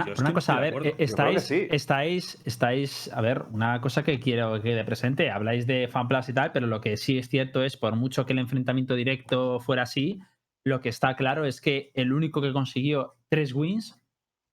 pero 0.04 0.14
una, 0.18 0.32
cosa, 0.32 0.56
a 0.56 0.60
ver, 0.60 0.74
que 0.80 0.94
estáis, 0.98 1.42
sí. 1.42 1.66
estáis, 1.70 2.40
estáis, 2.44 3.10
a 3.12 3.20
ver, 3.20 3.44
una 3.50 3.80
cosa 3.80 4.02
que 4.02 4.18
quiero 4.20 4.54
que 4.54 4.62
quede 4.62 4.84
presente, 4.84 5.30
habláis 5.30 5.66
de 5.66 5.88
FanPlus 5.88 6.28
y 6.28 6.32
tal, 6.32 6.52
pero 6.52 6.66
lo 6.66 6.80
que 6.80 6.96
sí 6.96 7.18
es 7.18 7.28
cierto 7.28 7.62
es, 7.62 7.76
por 7.76 7.96
mucho 7.96 8.26
que 8.26 8.32
el 8.32 8.38
enfrentamiento 8.38 8.94
directo 8.94 9.60
fuera 9.60 9.82
así, 9.82 10.20
lo 10.64 10.80
que 10.80 10.88
está 10.88 11.16
claro 11.16 11.44
es 11.44 11.60
que 11.60 11.90
el 11.94 12.12
único 12.12 12.40
que 12.40 12.52
consiguió 12.52 13.14
tres 13.28 13.54
wins 13.54 14.00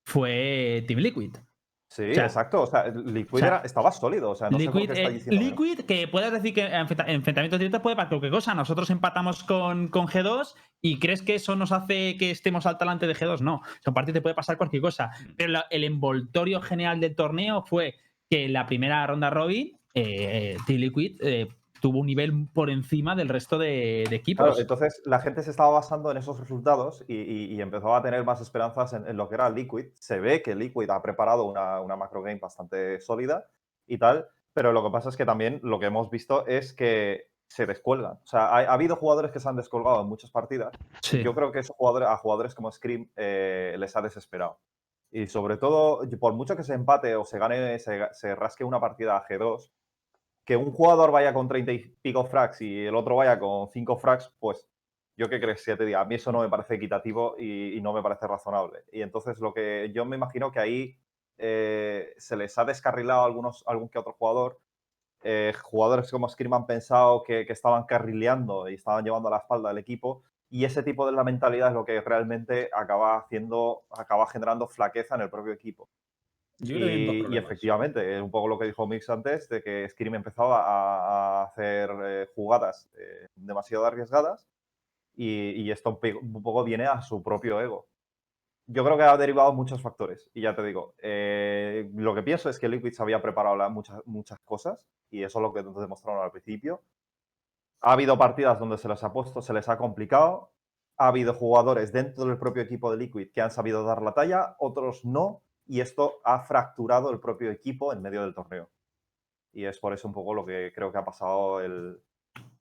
fue 0.06 0.84
Team 0.88 1.00
Liquid. 1.00 1.36
Sí, 1.92 2.12
O 2.12 2.14
sea, 2.14 2.26
exacto. 2.26 2.62
O 2.62 2.68
sea, 2.68 2.88
Liquid 2.88 3.34
o 3.34 3.38
sea, 3.40 3.48
era- 3.48 3.62
estaba 3.66 3.92
sólido. 3.92 4.30
O 4.30 4.36
sea, 4.36 4.50
no 4.52 4.60
sé 4.60 4.66
Liquid, 4.66 4.86
qué 4.92 4.94
está 4.94 5.10
eh, 5.10 5.14
diciendo. 5.14 5.32
que 5.32 5.36
no. 5.38 5.50
Liquid, 5.50 5.86
que 5.86 6.08
puedes 6.08 6.32
decir 6.32 6.54
que 6.54 6.66
enfrenta- 6.68 7.06
enfrentamientos 7.08 7.58
directos 7.60 7.82
puede 7.82 7.96
para 7.96 8.10
cualquier 8.10 8.32
cosa. 8.32 8.54
Nosotros 8.54 8.90
empatamos 8.92 9.44
con, 9.44 9.88
con 9.88 10.06
G2 10.08 10.54
y 10.82 11.00
crees 11.00 11.24
que 11.24 11.34
eso 11.36 11.56
nos 11.56 11.72
hace 11.72 12.16
que 12.18 12.30
estemos 12.30 12.68
al 12.68 12.78
talante 12.78 13.08
de 13.08 13.16
G2. 13.16 13.42
No, 13.42 13.62
son 13.84 13.94
partidos 13.96 14.14
te 14.14 14.22
puede 14.22 14.36
pasar 14.36 14.58
cualquier 14.58 14.84
cosa. 14.84 15.10
Pero 15.36 15.50
la- 15.52 15.66
el 15.72 15.84
envoltorio 15.84 16.62
general 16.62 17.00
del 17.00 17.16
torneo 17.16 17.64
fue 17.64 17.96
que 18.30 18.46
en 18.46 18.54
la 18.54 18.68
primera 18.68 19.06
ronda 19.08 19.32
Robin, 19.32 19.76
eh, 19.96 20.58
Team 20.68 20.80
Liquid 20.82 21.18
eh, 21.22 21.48
tuvo 21.82 22.00
un 22.00 22.06
nivel 22.08 22.48
por 22.54 22.70
encima 22.70 23.16
del 23.16 23.30
resto 23.30 23.58
de, 23.58 24.06
de 24.10 24.16
equipos. 24.16 24.46
Claro, 24.46 24.60
entonces 24.60 25.02
la 25.06 25.20
gente 25.20 25.44
se 25.44 25.52
estaba 25.52 25.70
basando 25.72 26.12
en 26.12 26.18
esos 26.18 26.40
resultados 26.40 27.04
y, 27.08 27.16
y- 27.16 27.54
y 27.56 27.62
empezó 27.62 27.96
a 27.96 28.02
tener 28.02 28.24
más 28.24 28.42
esperanzas 28.42 28.94
en, 28.94 29.08
en 29.08 29.18
lo 29.18 29.28
que 29.30 29.36
era 29.36 29.50
Liquid. 29.50 29.88
Se 29.96 30.20
ve 30.20 30.42
que 30.42 30.56
Liquid 30.56 30.90
ha 30.90 31.02
preparado 31.02 31.46
una, 31.46 31.82
una 31.82 31.96
macro 31.96 32.22
game 32.22 32.40
bastante 32.40 33.00
sólida 33.00 33.46
y 33.88 33.98
tal, 33.98 34.28
pero 34.54 34.72
lo 34.74 34.84
que 34.84 34.92
pasa 34.92 35.10
es 35.10 35.18
que 35.18 35.26
también 35.26 35.60
lo 35.64 35.80
que 35.80 35.86
hemos 35.88 36.10
visto 36.10 36.46
es 36.48 36.74
que 36.74 37.30
se 37.48 37.66
descuelgan. 37.66 38.14
O 38.14 38.28
sea, 38.28 38.48
ha, 38.50 38.58
ha 38.60 38.74
habido 38.74 38.96
jugadores 38.96 39.32
que 39.32 39.40
se 39.40 39.50
han 39.50 39.56
descolgado 39.56 40.02
en 40.02 40.08
muchas 40.08 40.30
partidas. 40.32 40.72
Sí. 41.02 41.24
Yo 41.24 41.34
creo 41.34 41.52
que 41.52 41.60
esos 41.60 41.76
jugadores, 41.76 42.08
a 42.08 42.18
jugadores 42.18 42.54
como 42.54 42.72
Scream 42.72 43.10
eh, 43.16 43.76
les 43.80 43.96
ha 43.96 44.02
desesperado. 44.02 44.60
Y 45.12 45.26
sobre 45.26 45.58
todo, 45.58 46.02
por 46.20 46.34
mucho 46.34 46.56
que 46.56 46.64
se 46.64 46.76
empate 46.76 47.16
o 47.16 47.26
se 47.26 47.40
gane, 47.40 47.80
se, 47.80 48.08
se 48.12 48.36
rasque 48.36 48.64
una 48.64 48.80
partida 48.80 49.18
a 49.18 49.26
G2, 49.26 49.72
que 50.50 50.58
un 50.58 50.72
jugador 50.72 51.12
vaya 51.12 51.32
con 51.32 51.48
30 51.48 51.72
y 51.74 51.78
pico 52.02 52.26
frags 52.26 52.60
y 52.62 52.88
el 52.88 52.96
otro 52.96 53.16
vaya 53.16 53.38
con 53.38 53.70
5 53.70 53.98
frags, 53.98 54.34
pues 54.40 54.68
yo 55.16 55.30
qué 55.30 55.40
crees 55.40 55.64
que 55.64 55.76
te 55.76 55.86
diga, 55.86 56.02
a 56.02 56.06
mí 56.06 56.16
eso 56.16 56.32
no 56.32 56.42
me 56.42 56.50
parece 56.50 56.74
equitativo 56.74 57.36
y, 57.38 57.80
no 57.84 57.94
me 57.94 58.02
parece 58.02 58.26
razonable. 58.26 58.80
Y 58.92 59.04
entonces 59.04 59.40
lo 59.40 59.54
que 59.54 59.92
yo 59.94 60.06
me 60.06 60.16
imagino 60.16 60.52
que 60.52 60.60
ahí 60.60 60.98
eh, 61.38 62.16
se 62.18 62.36
les 62.36 62.58
ha 62.58 62.66
descarrilado 62.66 63.22
a 63.22 63.26
algunos, 63.26 63.64
algún 63.68 63.90
que 63.90 64.00
otro 64.00 64.14
jugador. 64.14 64.60
Eh, 65.22 65.54
jugadores 65.62 66.10
como 66.10 66.28
Scream 66.28 66.56
han 66.56 66.66
pensado 66.66 67.22
que, 67.22 67.46
que 67.46 67.54
estaban 67.54 67.84
carrileando 67.84 68.68
y 68.70 68.74
estaban 68.74 69.06
llevando 69.06 69.28
a 69.28 69.32
la 69.34 69.38
espalda 69.38 69.70
al 69.70 69.78
equipo. 69.78 70.24
Y 70.50 70.66
ese 70.66 70.82
tipo 70.82 71.06
de 71.06 71.12
la 71.12 71.24
mentalidad 71.24 71.68
es 71.68 71.76
lo 71.76 71.86
que 71.86 72.02
realmente 72.02 72.72
acaba 72.74 73.20
haciendo, 73.20 73.84
acaba 73.92 74.26
generando 74.26 74.68
flaqueza 74.68 75.14
en 75.14 75.22
el 75.22 75.30
propio 75.30 75.54
equipo. 75.54 75.92
Yo 76.60 76.76
Y, 76.78 77.38
efectivamente, 77.38 78.18
es 78.18 78.22
un 78.22 78.32
poco 78.32 78.48
lo 78.48 78.60
que 78.60 78.66
dijo 78.66 78.86
Mix 78.88 79.10
antes, 79.10 79.48
de 79.48 79.62
que 79.62 79.88
Scream 79.90 80.16
empezaba 80.16 80.62
a, 80.62 81.42
a 81.42 81.44
hacer 81.44 81.90
eh, 82.04 82.28
jugadas 82.36 82.90
eh, 82.98 83.30
demasiado 83.36 83.86
arriesgadas 83.86 84.46
y, 85.16 85.52
y 85.52 85.72
esto 85.72 86.00
un, 86.22 86.44
poco 86.44 86.64
viene 86.64 86.86
a 86.86 87.02
su 87.02 87.24
propio 87.24 87.62
ego. 87.62 87.88
Yo 88.68 88.84
creo 88.84 88.98
que 88.98 89.04
ha 89.04 89.18
derivado 89.18 89.54
muchos 89.54 89.82
factores 89.82 90.30
y 90.34 90.42
ya 90.42 90.56
te 90.56 90.64
digo, 90.64 90.94
eh, 91.02 91.90
lo 91.96 92.14
que 92.14 92.24
pienso 92.24 92.50
es 92.50 92.60
que 92.60 92.70
Liquid 92.70 92.92
se 92.92 93.02
había 93.02 93.22
preparado 93.22 93.56
la- 93.56 93.70
muchas, 93.70 94.02
muchas 94.06 94.40
cosas 94.42 94.86
y 95.10 95.24
eso 95.24 95.40
es 95.40 95.44
lo 95.44 95.54
que 95.54 95.64
nos 95.64 95.80
demostraron 95.80 96.24
al 96.24 96.32
principio. 96.32 96.84
Ha 97.82 97.94
habido 97.94 98.18
partidas 98.18 98.60
donde 98.60 98.78
se 98.78 98.90
les 98.90 99.04
ha 99.04 99.14
puesto, 99.14 99.42
se 99.42 99.54
les 99.54 99.70
ha 99.70 99.78
complicado. 99.78 100.52
Ha 100.98 101.08
habido 101.08 101.34
jugadores 101.34 101.94
dentro 101.94 102.26
del 102.26 102.38
propio 102.38 102.62
equipo 102.62 102.92
de 102.92 102.98
Liquid 102.98 103.32
que 103.34 103.42
han 103.42 103.52
sabido 103.52 103.84
dar 103.86 104.02
la 104.02 104.14
talla, 104.14 104.56
otros 104.60 105.06
no, 105.06 105.42
y 105.70 105.80
esto 105.82 106.20
ha 106.26 106.40
fracturado 106.42 107.12
el 107.12 107.20
propio 107.20 107.52
equipo 107.52 107.94
en 107.94 108.02
medio 108.02 108.22
del 108.24 108.34
torneo. 108.34 108.70
Y 109.54 109.66
es 109.66 109.80
por 109.80 109.94
eso 109.94 110.08
un 110.08 110.14
poco 110.14 110.34
lo 110.34 110.46
que 110.46 110.72
creo 110.74 110.92
que 110.92 110.98
ha 110.98 111.06
pasado 111.06 111.62
el. 111.62 112.00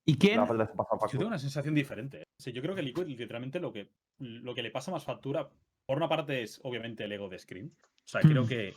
¿Y 0.05 0.17
quién? 0.19 0.37
la- 0.41 0.47
pasado 0.47 1.01
Yo 1.11 1.19
tengo 1.19 1.27
una 1.29 1.39
sensación 1.39 1.75
diferente. 1.75 2.21
¿eh? 2.23 2.25
Sí, 2.39 2.53
yo 2.53 2.63
creo 2.63 2.75
que 2.75 2.83
Liquid 2.83 3.07
literalmente 3.07 3.61
lo 3.61 3.73
que, 3.73 3.91
lo 4.19 4.55
que 4.55 4.63
le 4.63 4.71
pasa 4.71 4.91
más 4.91 5.05
factura, 5.05 5.49
por 5.87 5.97
una 5.97 6.09
parte 6.09 6.43
es 6.43 6.61
obviamente 6.65 7.05
el 7.05 7.13
ego 7.13 7.29
de 7.29 7.39
Scream. 7.39 7.67
O 7.69 8.09
sea, 8.09 8.21
creo 8.21 8.45
Mm. 8.45 8.49
que 8.49 8.75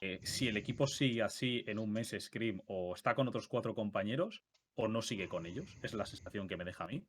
eh, 0.00 0.20
si 0.22 0.46
el 0.48 0.56
equipo 0.56 0.86
sigue 0.86 1.22
así 1.22 1.62
en 1.66 1.78
un 1.78 1.90
mes 1.92 2.14
Scream 2.18 2.60
o 2.68 2.94
está 2.94 3.14
con 3.14 3.28
otros 3.28 3.48
cuatro 3.48 3.74
compañeros 3.74 4.42
o 4.76 4.88
no 4.88 5.02
sigue 5.02 5.28
con 5.28 5.44
ellos, 5.46 5.76
es 5.82 5.92
la 5.94 6.06
sensación 6.06 6.46
que 6.48 6.56
me 6.56 6.64
deja 6.64 6.84
a 6.84 6.86
mí. 6.88 7.04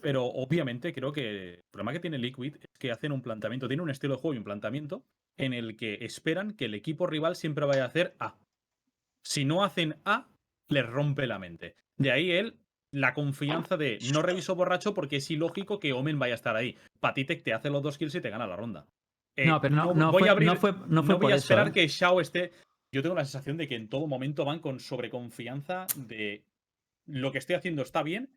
Pero 0.00 0.24
obviamente 0.26 0.92
creo 0.92 1.12
que 1.12 1.54
el 1.54 1.64
problema 1.70 1.92
que 1.92 2.00
tiene 2.00 2.18
Liquid 2.18 2.56
es 2.56 2.78
que 2.78 2.90
hacen 2.90 3.12
un 3.12 3.22
planteamiento, 3.22 3.68
tiene 3.68 3.82
un 3.82 3.90
estilo 3.90 4.14
de 4.14 4.20
juego 4.20 4.34
y 4.34 4.38
un 4.38 4.44
planteamiento 4.44 5.02
en 5.36 5.52
el 5.52 5.76
que 5.76 5.98
esperan 6.04 6.52
que 6.52 6.66
el 6.66 6.74
equipo 6.74 7.06
rival 7.06 7.36
siempre 7.36 7.66
vaya 7.66 7.84
a 7.84 7.88
hacer 7.88 8.14
A. 8.18 8.36
Si 9.22 9.44
no 9.44 9.64
hacen 9.64 9.96
A, 10.04 10.28
les 10.68 10.86
rompe 10.86 11.26
la 11.26 11.38
mente. 11.38 11.76
De 11.96 12.12
ahí 12.12 12.30
él, 12.32 12.58
la 12.90 13.14
confianza 13.14 13.76
de 13.76 13.98
no 14.12 14.22
reviso 14.22 14.54
borracho 14.54 14.94
porque 14.94 15.16
es 15.16 15.30
ilógico 15.30 15.80
que 15.80 15.92
Omen 15.92 16.18
vaya 16.18 16.34
a 16.34 16.36
estar 16.36 16.56
ahí. 16.56 16.76
Patitek 17.00 17.42
te 17.42 17.52
hace 17.54 17.70
los 17.70 17.82
dos 17.82 17.98
kills 17.98 18.14
y 18.14 18.20
te 18.20 18.30
gana 18.30 18.46
la 18.46 18.56
ronda. 18.56 18.86
Eh, 19.36 19.46
No, 19.46 19.60
pero 19.60 19.74
no, 19.74 19.94
no 19.94 20.12
voy 20.12 20.20
fue, 20.20 20.28
a 20.28 20.32
abrir- 20.32 20.46
no 20.46 20.56
fue, 20.56 20.72
no 20.72 21.02
fue 21.02 21.14
no 21.14 21.18
por 21.18 21.22
voy 21.22 21.32
a 21.32 21.36
eso. 21.36 21.44
esperar 21.46 21.68
¿eh? 21.68 21.72
que 21.72 21.88
Shao 21.88 22.20
esté. 22.20 22.52
Yo 22.92 23.02
tengo 23.02 23.16
la 23.16 23.24
sensación 23.24 23.56
de 23.56 23.66
que 23.66 23.74
en 23.74 23.88
todo 23.88 24.06
momento 24.06 24.44
van 24.44 24.60
con 24.60 24.78
sobreconfianza 24.78 25.86
de 25.96 26.44
lo 27.06 27.32
que 27.32 27.38
estoy 27.38 27.56
haciendo 27.56 27.82
está 27.82 28.02
bien 28.04 28.30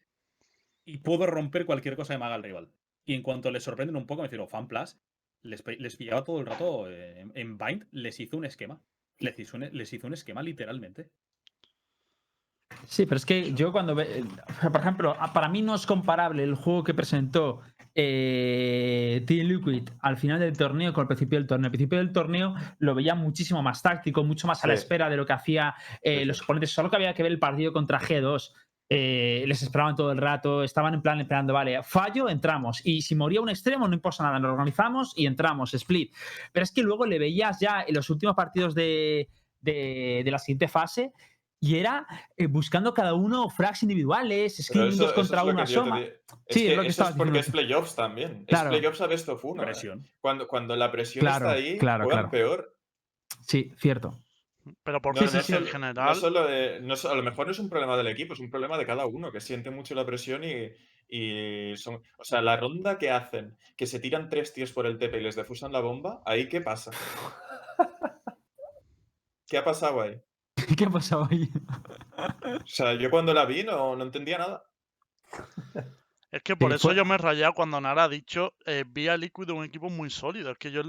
y 0.85 0.97
puedo 0.99 1.27
romper 1.27 1.65
cualquier 1.65 1.95
cosa 1.95 2.13
que 2.13 2.17
me 2.19 2.25
haga 2.25 2.35
el 2.37 2.43
rival. 2.43 2.69
Y 3.05 3.13
en 3.13 3.21
cuanto 3.21 3.51
les 3.51 3.63
sorprenden 3.63 3.95
un 3.95 4.07
poco, 4.07 4.21
me 4.23 4.27
refiero, 4.27 4.47
FanPlus 4.47 4.79
les, 4.81 4.95
pe- 4.95 5.06
les 5.47 5.95
pillaba 5.95 6.23
todo 6.23 6.39
el 6.39 6.45
rato 6.45 6.89
eh, 6.89 7.21
en, 7.21 7.31
en 7.35 7.57
Bind, 7.57 7.87
les 7.91 8.19
hizo 8.19 8.37
un 8.37 8.45
esquema. 8.45 8.79
Les 9.19 9.37
hizo 9.39 9.57
un, 9.57 9.69
les 9.71 9.91
hizo 9.93 10.07
un 10.07 10.13
esquema 10.13 10.43
literalmente. 10.43 11.11
Sí, 12.85 13.05
pero 13.05 13.17
es 13.17 13.25
que 13.25 13.53
yo 13.53 13.71
cuando 13.71 13.95
ve, 13.95 14.23
por 14.71 14.81
ejemplo, 14.81 15.15
para 15.33 15.49
mí 15.49 15.61
no 15.61 15.75
es 15.75 15.85
comparable 15.85 16.43
el 16.43 16.55
juego 16.55 16.83
que 16.83 16.93
presentó 16.93 17.61
eh, 17.95 19.23
Team 19.25 19.47
Liquid 19.47 19.89
al 20.01 20.17
final 20.17 20.39
del 20.39 20.55
torneo 20.55 20.93
con 20.93 21.03
el 21.03 21.07
principio 21.07 21.39
del 21.39 21.47
torneo. 21.47 21.65
Al 21.65 21.71
principio 21.71 21.97
del 21.97 22.13
torneo 22.13 22.55
lo 22.79 22.93
veía 22.93 23.15
muchísimo 23.15 23.63
más 23.63 23.81
táctico, 23.81 24.23
mucho 24.23 24.47
más 24.47 24.63
a 24.63 24.67
la 24.67 24.75
espera 24.75 25.09
de 25.09 25.17
lo 25.17 25.25
que 25.25 25.33
hacía 25.33 25.75
eh, 26.01 26.23
los 26.25 26.41
oponentes. 26.41 26.71
Solo 26.71 26.89
que 26.89 26.97
había 26.97 27.13
que 27.13 27.23
ver 27.23 27.31
el 27.31 27.39
partido 27.39 27.73
contra 27.73 27.99
G2. 27.99 28.51
Eh, 28.89 29.43
les 29.47 29.61
esperaban 29.63 29.95
todo 29.95 30.11
el 30.11 30.17
rato, 30.17 30.63
estaban 30.63 30.93
en 30.93 31.01
plan 31.01 31.19
esperando, 31.19 31.53
vale, 31.53 31.83
fallo, 31.83 32.29
entramos. 32.29 32.81
Y 32.85 33.01
si 33.01 33.15
moría 33.15 33.41
un 33.41 33.49
extremo, 33.49 33.87
no 33.87 33.93
importa 33.93 34.23
nada, 34.23 34.39
nos 34.39 34.51
organizamos 34.53 35.13
y 35.17 35.25
entramos, 35.25 35.73
split. 35.73 36.13
Pero 36.53 36.63
es 36.63 36.71
que 36.71 36.83
luego 36.83 37.05
le 37.05 37.19
veías 37.19 37.59
ya 37.59 37.83
en 37.87 37.93
los 37.95 38.09
últimos 38.09 38.35
partidos 38.35 38.73
de, 38.75 39.27
de- 39.59 40.21
de 40.23 40.31
la 40.31 40.39
siguiente 40.39 40.67
fase 40.69 41.11
y 41.59 41.75
era 41.77 42.05
eh, 42.37 42.45
buscando 42.45 42.93
cada 42.93 43.13
uno 43.15 43.49
frags 43.49 43.81
individuales, 43.83 44.59
eso- 44.59 44.73
dos 44.95 45.11
contra 45.13 45.39
es 45.39 45.45
lo 45.45 45.51
uno 45.51 45.57
que 45.57 45.61
a 45.63 45.65
yo 45.65 45.83
te 45.83 45.89
Soma. 45.89 45.99
di- 45.99 46.05
Es 46.05 46.13
Sí, 46.55 46.61
que 46.61 46.71
es 46.71 46.77
lo 46.77 46.81
que 46.83 46.87
eso 46.89 47.03
es 47.03 47.15
porque 47.15 47.31
diciendo. 47.31 47.39
es 47.39 47.51
playoffs 47.65 47.95
también. 47.95 48.45
Claro. 48.45 48.69
Es 48.69 48.77
playoffs 48.77 49.01
a 49.01 49.07
best 49.07 49.27
of 49.29 49.43
uno. 49.43 49.63
Presión. 49.63 50.07
Cuando, 50.21 50.47
cuando 50.47 50.75
la 50.77 50.91
presión 50.91 51.21
Claro, 51.21 51.47
está 51.47 51.57
ahí, 51.57 51.77
claro, 51.77 52.05
juegan 52.05 52.29
claro. 52.29 52.31
peor. 52.31 52.77
Sí, 53.41 53.73
cierto. 53.79 54.17
Pero 54.83 55.01
por 55.01 55.15
No, 55.15 55.21
no, 55.21 55.25
no 55.25 55.37
en 55.39 55.43
general, 55.45 55.63
no 55.93 56.15
solo 56.15 56.47
de- 56.47 56.79
no 56.81 56.95
so- 56.95 57.11
a 57.11 57.15
lo 57.15 57.23
mejor 57.23 57.45
no 57.47 57.51
es 57.51 57.59
un 57.59 57.69
problema 57.69 57.97
del 57.97 58.07
equipo, 58.07 58.33
es 58.33 58.39
un 58.39 58.49
problema 58.49 58.77
de 58.77 58.85
cada 58.85 59.05
uno, 59.05 59.31
que 59.31 59.39
siente 59.41 59.69
mucho 59.71 59.95
la 59.95 60.05
presión 60.05 60.43
y, 60.43 60.69
y 61.09 61.75
son... 61.77 62.01
O 62.17 62.23
sea, 62.23 62.41
la 62.41 62.57
ronda 62.57 62.97
que 62.97 63.09
hacen, 63.11 63.57
que 63.75 63.85
se 63.87 63.99
tiran 63.99 64.29
tres 64.29 64.53
tíos 64.53 64.71
por 64.71 64.85
el 64.85 64.97
TP 64.97 65.17
y 65.17 65.21
les 65.23 65.35
defusan 65.35 65.71
la 65.71 65.79
bomba, 65.79 66.21
¿ahí 66.25 66.47
qué 66.49 66.61
pasa? 66.61 66.91
¿Qué 69.47 69.57
ha 69.57 69.63
pasado 69.63 70.01
ahí? 70.01 70.21
¿Qué 70.77 70.85
ha 70.85 70.89
pasado 70.89 71.27
ahí? 71.31 71.49
O 72.17 72.67
sea, 72.67 72.93
yo 72.95 73.09
cuando 73.09 73.33
la 73.33 73.45
vi 73.45 73.63
no, 73.63 73.95
no 73.95 74.03
entendía 74.03 74.37
nada. 74.37 74.63
Es 76.31 76.43
que 76.43 76.55
por 76.55 76.71
eso 76.73 76.87
fue- 76.89 76.95
yo 76.95 77.05
me 77.05 77.15
he 77.15 77.17
rayado 77.17 77.53
cuando 77.53 77.79
Nara 77.79 78.03
ha 78.05 78.09
dicho 78.09 78.53
eh, 78.65 78.83
vi 78.87 79.07
a 79.07 79.17
Liquid 79.17 79.49
un 79.51 79.63
equipo 79.63 79.89
muy 79.89 80.09
sólido. 80.09 80.51
Es 80.51 80.57
que 80.57 80.71
yo 80.71 80.81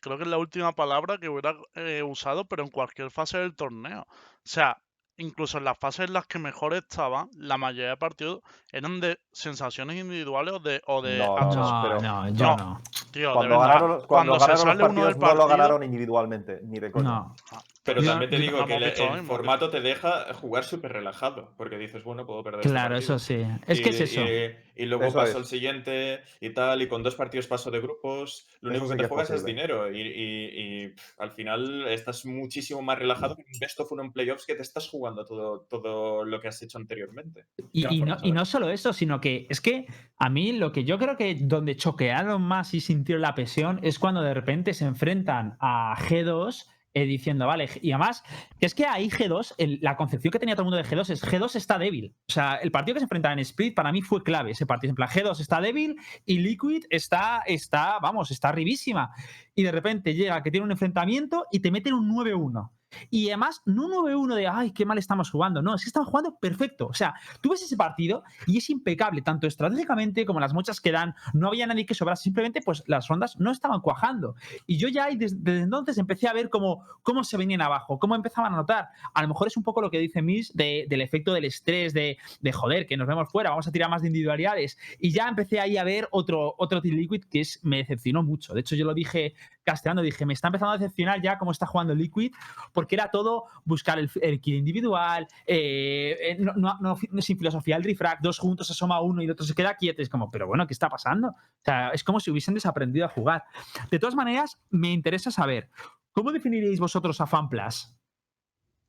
creo 0.00 0.16
que 0.16 0.24
es 0.24 0.28
la 0.30 0.38
última 0.38 0.72
palabra 0.72 1.18
que 1.18 1.28
hubiera 1.28 1.54
eh, 1.74 2.02
usado, 2.02 2.44
pero 2.46 2.62
en 2.62 2.70
cualquier 2.70 3.10
fase 3.10 3.38
del 3.38 3.54
torneo. 3.54 4.02
O 4.02 4.08
sea, 4.44 4.78
incluso 5.18 5.58
en 5.58 5.64
las 5.64 5.76
fases 5.78 6.06
en 6.06 6.14
las 6.14 6.26
que 6.26 6.38
mejor 6.38 6.72
estaban, 6.72 7.28
la 7.36 7.58
mayoría 7.58 7.90
de 7.90 7.96
partidos 7.98 8.40
eran 8.72 9.00
de 9.00 9.20
sensaciones 9.32 9.96
individuales 9.96 10.54
o 10.54 10.58
de, 10.60 10.80
o 10.86 11.02
de 11.02 11.18
No. 11.18 11.36
No, 11.38 11.82
pero- 11.82 12.00
no, 12.00 12.28
yo 12.30 12.46
No. 12.46 12.56
no. 12.56 12.80
Tío, 13.12 13.28
de 13.28 13.34
Cuando 13.34 13.58
verdad, 13.58 13.74
ganaron, 13.74 14.06
cuando 14.06 14.34
se 14.34 14.40
ganaron 14.40 14.54
los 14.54 14.60
sale 14.60 14.72
uno 14.72 14.82
partidos, 14.86 15.08
del 15.08 15.14
no 15.18 15.20
lo 15.20 15.26
partido, 15.34 15.48
ganaron 15.48 15.82
individualmente, 15.82 16.60
ni 16.62 16.78
de 16.78 16.90
coña. 16.90 17.04
No. 17.10 17.34
Pero 17.82 18.02
Yo- 18.02 18.10
también 18.10 18.30
te 18.30 18.38
digo 18.38 18.66
que 18.66 18.74
el, 18.76 19.22
formato 19.24 19.70
te 19.70 19.80
deja 19.80 20.34
jugar 20.34 20.64
súper 20.64 20.92
relajado, 20.92 21.54
porque 21.56 21.78
dices, 21.78 22.04
bueno, 22.04 22.26
puedo 22.26 22.42
perder 22.44 22.60
este 22.60 22.70
Claro, 22.72 22.96
eso 22.96 23.18
sí. 23.18 23.42
Es 23.66 23.80
que 23.80 23.88
es 23.88 24.00
eso. 24.02 24.20
Y, 24.20 24.82
y 24.82 24.86
luego 24.86 25.04
Eso 25.04 25.14
paso 25.14 25.30
es. 25.30 25.36
al 25.36 25.44
siguiente 25.46 26.20
y 26.42 26.50
tal, 26.50 26.82
y 26.82 26.88
con 26.88 27.02
dos 27.02 27.14
partidos 27.14 27.46
paso 27.46 27.70
de 27.70 27.80
grupos. 27.80 28.46
Lo 28.60 28.70
único 28.70 28.88
que 28.90 28.96
te 28.96 29.08
juegas 29.08 29.30
es 29.30 29.46
dinero. 29.46 29.90
Y, 29.90 30.00
y- 30.02 30.88
pff, 30.88 31.20
al 31.20 31.30
final 31.30 31.88
estás 31.88 32.26
muchísimo 32.26 32.82
más 32.82 32.98
relajado 32.98 33.34
que 33.34 33.42
un 33.42 33.58
best 33.58 33.80
of 33.80 33.90
uno 33.92 34.02
en 34.02 34.12
playoffs 34.12 34.44
que 34.44 34.54
te 34.54 34.62
estás 34.62 34.86
jugando 34.86 35.24
todo, 35.24 35.60
todo 35.62 36.24
lo 36.26 36.38
que 36.40 36.48
has 36.48 36.60
hecho 36.60 36.76
anteriormente. 36.76 37.46
Y, 37.72 38.02
no, 38.02 38.18
y 38.22 38.32
no 38.32 38.44
solo 38.44 38.68
eso, 38.68 38.92
sino 38.92 39.22
que 39.22 39.46
es 39.48 39.62
que 39.62 39.86
a 40.18 40.28
mí 40.28 40.52
lo 40.52 40.72
que 40.72 40.84
yo 40.84 40.98
creo 40.98 41.16
que 41.16 41.34
donde 41.40 41.76
choquearon 41.76 42.42
más 42.42 42.74
y 42.74 42.80
sintieron 42.80 43.22
la 43.22 43.34
presión 43.34 43.80
es 43.82 43.98
cuando 43.98 44.20
de 44.20 44.34
repente 44.34 44.74
se 44.74 44.84
enfrentan 44.84 45.56
a 45.60 45.96
G2 45.96 46.66
eh, 46.94 47.04
diciendo, 47.04 47.46
vale, 47.46 47.68
y 47.82 47.92
además, 47.92 48.24
que 48.58 48.66
es 48.66 48.74
que 48.74 48.84
ahí 48.86 49.08
G2, 49.08 49.54
el- 49.58 49.78
la 49.80 49.96
concepción 49.96 50.32
que 50.32 50.38
tenía 50.38 50.54
todo 50.56 50.62
el 50.62 50.70
mundo 50.72 50.76
de 50.76 50.84
G2 50.84 51.10
es 51.10 51.22
G2 51.24 51.54
está 51.56 51.78
débil. 51.78 52.14
O 52.28 52.32
sea, 52.32 52.56
el 52.56 52.70
partido 52.70 52.94
que 52.94 53.00
se 53.00 53.04
enfrentaban 53.04 53.38
en 53.38 53.42
Split 53.42 53.74
para 53.74 53.92
mí 53.92 54.02
fue 54.02 54.22
clave 54.22 54.50
ese 54.52 54.66
partido. 54.66 54.90
En 54.90 54.96
plan, 54.96 55.08
G2 55.08 55.40
está 55.40 55.60
débil 55.60 55.96
y 56.26 56.38
Liquid 56.38 56.84
está, 56.90 57.42
está, 57.46 57.98
vamos, 58.00 58.30
está 58.30 58.48
arribísima. 58.48 59.10
Y 59.54 59.62
de 59.62 59.72
repente 59.72 60.14
llega 60.14 60.42
que 60.42 60.50
tiene 60.50 60.64
un 60.64 60.72
enfrentamiento 60.72 61.46
y 61.52 61.60
te 61.60 61.70
meten 61.70 61.94
un 61.94 62.08
9-1. 62.08 62.70
Y 63.10 63.28
además, 63.28 63.62
no 63.66 63.86
un 63.86 63.92
9-1 63.92 64.34
de, 64.34 64.48
ay, 64.48 64.72
qué 64.72 64.84
mal 64.84 64.98
estamos 64.98 65.30
jugando. 65.30 65.62
No, 65.62 65.74
es 65.74 65.82
que 65.82 65.88
están 65.88 66.04
jugando 66.04 66.36
perfecto. 66.38 66.86
O 66.86 66.94
sea, 66.94 67.14
tú 67.40 67.50
ves 67.50 67.62
ese 67.62 67.76
partido 67.76 68.22
y 68.46 68.58
es 68.58 68.70
impecable, 68.70 69.22
tanto 69.22 69.46
estratégicamente 69.46 70.24
como 70.26 70.40
las 70.40 70.52
muchas 70.52 70.80
que 70.80 70.92
dan. 70.92 71.14
No 71.32 71.48
había 71.48 71.66
nadie 71.66 71.86
que 71.86 71.94
sobrase, 71.94 72.24
simplemente 72.24 72.60
pues 72.62 72.82
las 72.86 73.08
rondas 73.08 73.38
no 73.38 73.50
estaban 73.50 73.80
cuajando. 73.80 74.34
Y 74.66 74.76
yo 74.76 74.88
ya 74.88 75.08
desde, 75.14 75.60
entonces 75.60 75.98
empecé 75.98 76.28
a 76.28 76.32
ver 76.32 76.50
cómo, 76.50 76.84
cómo 77.02 77.24
se 77.24 77.36
venían 77.36 77.62
abajo, 77.62 77.98
cómo 77.98 78.14
empezaban 78.14 78.52
a 78.54 78.56
notar. 78.56 78.88
A 79.14 79.22
lo 79.22 79.28
mejor 79.28 79.46
es 79.48 79.56
un 79.56 79.62
poco 79.62 79.80
lo 79.80 79.90
que 79.90 79.98
dice 79.98 80.22
Miss 80.22 80.52
de- 80.54 80.86
del 80.88 81.00
efecto 81.00 81.32
del 81.32 81.44
estrés, 81.44 81.92
de, 81.94 82.18
de 82.40 82.52
joder, 82.52 82.86
que 82.86 82.96
nos 82.96 83.06
vemos 83.06 83.28
fuera, 83.30 83.50
vamos 83.50 83.66
a 83.68 83.72
tirar 83.72 83.90
más 83.90 84.02
de 84.02 84.08
individualidades. 84.08 84.78
Y 84.98 85.10
ya 85.12 85.28
empecé 85.28 85.60
ahí 85.60 85.76
a 85.76 85.84
ver 85.84 86.08
otro, 86.10 86.54
otro 86.58 86.80
Team 86.82 86.96
Liquid 86.96 87.24
que 87.30 87.40
es, 87.40 87.60
me 87.62 87.78
decepcionó 87.78 88.22
mucho. 88.22 88.54
De 88.54 88.60
hecho, 88.60 88.74
yo 88.76 88.84
lo 88.84 88.94
dije 88.94 89.34
castellano, 89.70 90.02
dije, 90.02 90.26
me 90.26 90.34
está 90.34 90.48
empezando 90.48 90.72
a 90.72 90.78
decepcionar 90.78 91.20
ya 91.22 91.38
cómo 91.38 91.52
está 91.52 91.66
jugando 91.66 91.94
Liquid, 91.94 92.32
porque 92.72 92.94
era 92.96 93.10
todo 93.10 93.44
buscar 93.64 93.98
el, 93.98 94.40
kill 94.40 94.56
individual, 94.56 95.26
eh, 95.46 96.16
eh, 96.20 96.36
no, 96.38 96.54
no- 96.80 96.96
sin 97.20 97.38
filosofía 97.38 97.76
el 97.76 97.84
refrag, 97.84 98.20
dos 98.20 98.38
juntos 98.38 98.70
asoma 98.70 99.00
uno 99.00 99.22
y 99.22 99.24
el 99.26 99.30
otro 99.30 99.44
se 99.46 99.54
queda 99.54 99.74
quieto. 99.76 100.02
Es 100.02 100.08
como, 100.08 100.30
pero 100.30 100.46
bueno, 100.46 100.66
¿qué 100.66 100.72
está 100.72 100.88
pasando? 100.88 101.28
O 101.28 101.64
sea, 101.64 101.90
es 101.90 102.04
como 102.04 102.20
si 102.20 102.30
hubiesen 102.30 102.54
desaprendido 102.54 103.06
a 103.06 103.08
jugar. 103.08 103.44
De 103.90 103.98
todas 103.98 104.14
maneras, 104.14 104.58
me 104.70 104.90
interesa 104.90 105.30
saber, 105.30 105.70
¿cómo 106.12 106.32
definiríais 106.32 106.80
vosotros 106.80 107.20
a 107.20 107.26
FanPlus 107.26 107.94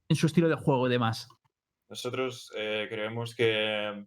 en 0.09 0.15
su 0.15 0.25
estilo 0.27 0.49
de 0.49 0.55
juego 0.55 0.88
y 0.88 0.91
demás? 0.91 1.27
Nosotros 1.89 2.51
eh, 2.57 2.88
creemos 2.89 3.36
que 3.36 4.05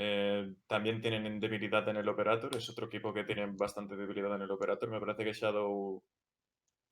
eh, 0.00 0.54
también 0.68 1.02
tienen 1.02 1.40
debilidad 1.40 1.88
en 1.88 1.96
el 1.96 2.08
Operator. 2.08 2.54
Es 2.56 2.70
otro 2.70 2.86
equipo 2.86 3.12
que 3.12 3.24
tiene 3.24 3.46
bastante 3.46 3.96
debilidad 3.96 4.32
en 4.36 4.42
el 4.42 4.50
Operator. 4.52 4.88
Me 4.88 5.00
parece 5.00 5.24
que 5.24 5.32
Shadow 5.32 6.04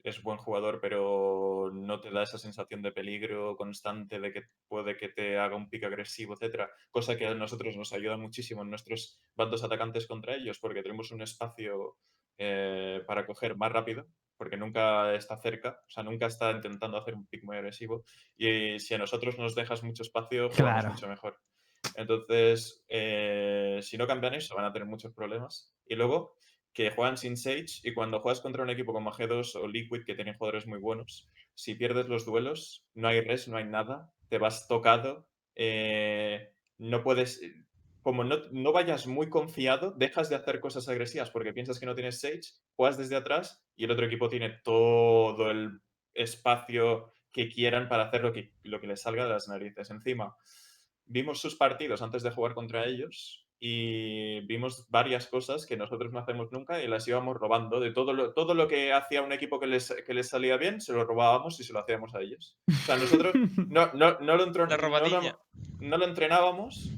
es 0.03 0.23
buen 0.25 0.39
jugador, 0.39 0.81
pero 0.81 1.71
no 1.73 2.01
te 2.01 2.11
da 2.11 2.25
esa 2.25 2.37
sensación 2.37 2.83
de 2.83 2.91
peligro 2.91 3.57
constante, 3.57 4.19
de 4.19 4.33
que 4.33 4.43
puede 4.67 4.97
que 4.97 5.09
te 5.09 5.39
haga 5.39 5.55
un 5.55 5.69
pick 5.71 5.85
agresivo, 5.85 6.35
etcétera. 6.35 6.69
Cosa 6.91 7.17
que 7.17 7.29
a 7.29 7.35
nosotros 7.35 7.77
nos 7.77 7.93
ayuda 7.93 8.17
muchísimo 8.17 8.63
en 8.63 8.71
nuestros 8.71 9.21
bandos 9.37 9.63
atacantes 9.63 10.09
contra 10.09 10.35
ellos, 10.35 10.59
porque 10.59 10.83
tenemos 10.83 11.13
un 11.13 11.23
espacio 11.23 11.97
eh, 12.39 13.03
para 13.07 13.25
coger 13.25 13.57
más 13.57 13.71
rápido, 13.71 14.07
porque 14.37 14.57
nunca 14.57 15.15
está 15.15 15.37
cerca, 15.39 15.79
o 15.87 15.91
sea, 15.91 16.03
nunca 16.03 16.27
está 16.27 16.51
intentando 16.51 16.97
hacer 16.99 17.15
un 17.15 17.27
pick 17.27 17.45
muy 17.45 17.57
agresivo. 17.57 18.03
Y 18.37 18.81
si 18.81 18.95
a 18.95 18.99
nosotros 18.99 19.39
nos 19.39 19.55
dejas 19.55 19.85
mucho 19.85 20.03
espacio, 20.03 20.51
jugamos 20.51 20.81
Claro. 20.81 20.91
mucho 20.91 21.09
mejor. 21.09 21.39
Entonces, 21.97 22.85
eh, 22.89 23.81
si 23.83 23.97
no 23.97 24.07
cambian 24.07 24.35
eso, 24.35 24.55
van 24.55 24.67
a 24.67 24.73
tener 24.73 24.87
muchos 24.87 25.13
problemas. 25.13 25.75
Y 25.87 25.95
luego, 25.95 26.37
que 26.73 26.91
juegan 26.91 27.17
sin 27.17 27.39
Sage 27.39 27.81
y 27.83 27.95
cuando 27.95 28.21
juegas 28.21 28.43
contra 28.43 28.63
un 28.63 28.69
equipo 28.69 28.93
como 28.93 29.11
G2 29.11 29.57
o 29.57 29.67
Liquid, 29.67 30.05
que 30.05 30.15
tienen 30.15 30.37
jugadores 30.37 30.67
muy 30.67 30.79
buenos, 30.79 31.31
si 31.55 31.75
pierdes 31.75 32.07
los 32.09 32.27
duelos, 32.27 32.85
no 32.95 33.09
hay 33.09 33.23
res, 33.23 33.49
no 33.49 33.57
hay 33.57 33.65
nada, 33.65 34.13
te 34.29 34.39
vas 34.39 34.69
tocado, 34.69 35.27
eh, 35.55 36.53
no 36.79 37.03
puedes... 37.03 37.41
Como 38.03 38.23
no, 38.23 38.37
no 38.53 38.71
vayas 38.71 39.09
muy 39.09 39.29
confiado, 39.29 39.91
dejas 39.91 40.29
de 40.29 40.37
hacer 40.37 40.61
cosas 40.61 40.89
agresivas 40.89 41.31
porque 41.31 41.53
piensas 41.53 41.81
que 41.81 41.87
no 41.87 41.95
tienes 41.95 42.21
Sage, 42.21 42.43
juegas 42.77 42.99
desde 42.99 43.17
atrás 43.17 43.65
y 43.75 43.85
el 43.85 43.91
otro 43.91 44.07
equipo 44.07 44.29
tiene 44.29 44.61
todo 44.63 45.51
el 45.51 45.81
espacio 46.15 47.11
que 47.33 47.49
quieran 47.49 47.89
para 47.89 48.05
hacer 48.05 48.23
lo 48.23 48.33
que, 48.33 48.53
lo 48.63 48.81
que 48.81 48.87
les 48.87 49.01
salga 49.03 49.25
de 49.25 49.31
las 49.31 49.49
narices. 49.49 49.91
Encima, 49.91 50.37
vimos 51.07 51.41
sus 51.41 51.55
partidos 51.55 52.03
antes 52.03 52.23
de 52.23 52.31
jugar 52.31 52.55
contra 52.55 52.85
ellos 52.87 53.47
y 53.59 54.41
vimos 54.41 54.87
varias 54.91 55.27
cosas 55.29 55.65
que 55.65 55.77
nosotros 55.77 56.13
no 56.13 56.19
hacemos 56.19 56.53
nunca 56.53 56.83
y 56.83 56.89
las 56.89 57.09
íbamos 57.09 57.37
robando. 57.37 57.81
De 57.81 57.91
todo 57.91 58.13
lo, 58.13 58.35
todo 58.35 58.55
lo 58.55 58.69
que 58.69 58.93
hacía 58.93 59.23
un 59.23 59.33
equipo 59.33 59.59
que 59.59 59.67
les, 59.67 59.95
que 60.07 60.15
les 60.15 60.29
salía 60.29 60.57
bien, 60.59 60.81
se 60.81 60.93
lo 60.93 61.05
robábamos 61.05 61.59
y 61.61 61.65
se 61.65 61.73
lo 61.73 61.81
hacíamos 61.81 62.15
a 62.15 62.21
ellos. 62.21 62.59
O 62.69 62.73
sea, 62.85 62.97
nosotros 62.97 63.35
no, 63.69 63.93
no, 63.95 64.19
no, 64.21 64.37
lo, 64.37 64.47
no 64.47 65.39
no 65.81 65.99
lo 65.99 66.05
entrenábamos, 66.05 66.91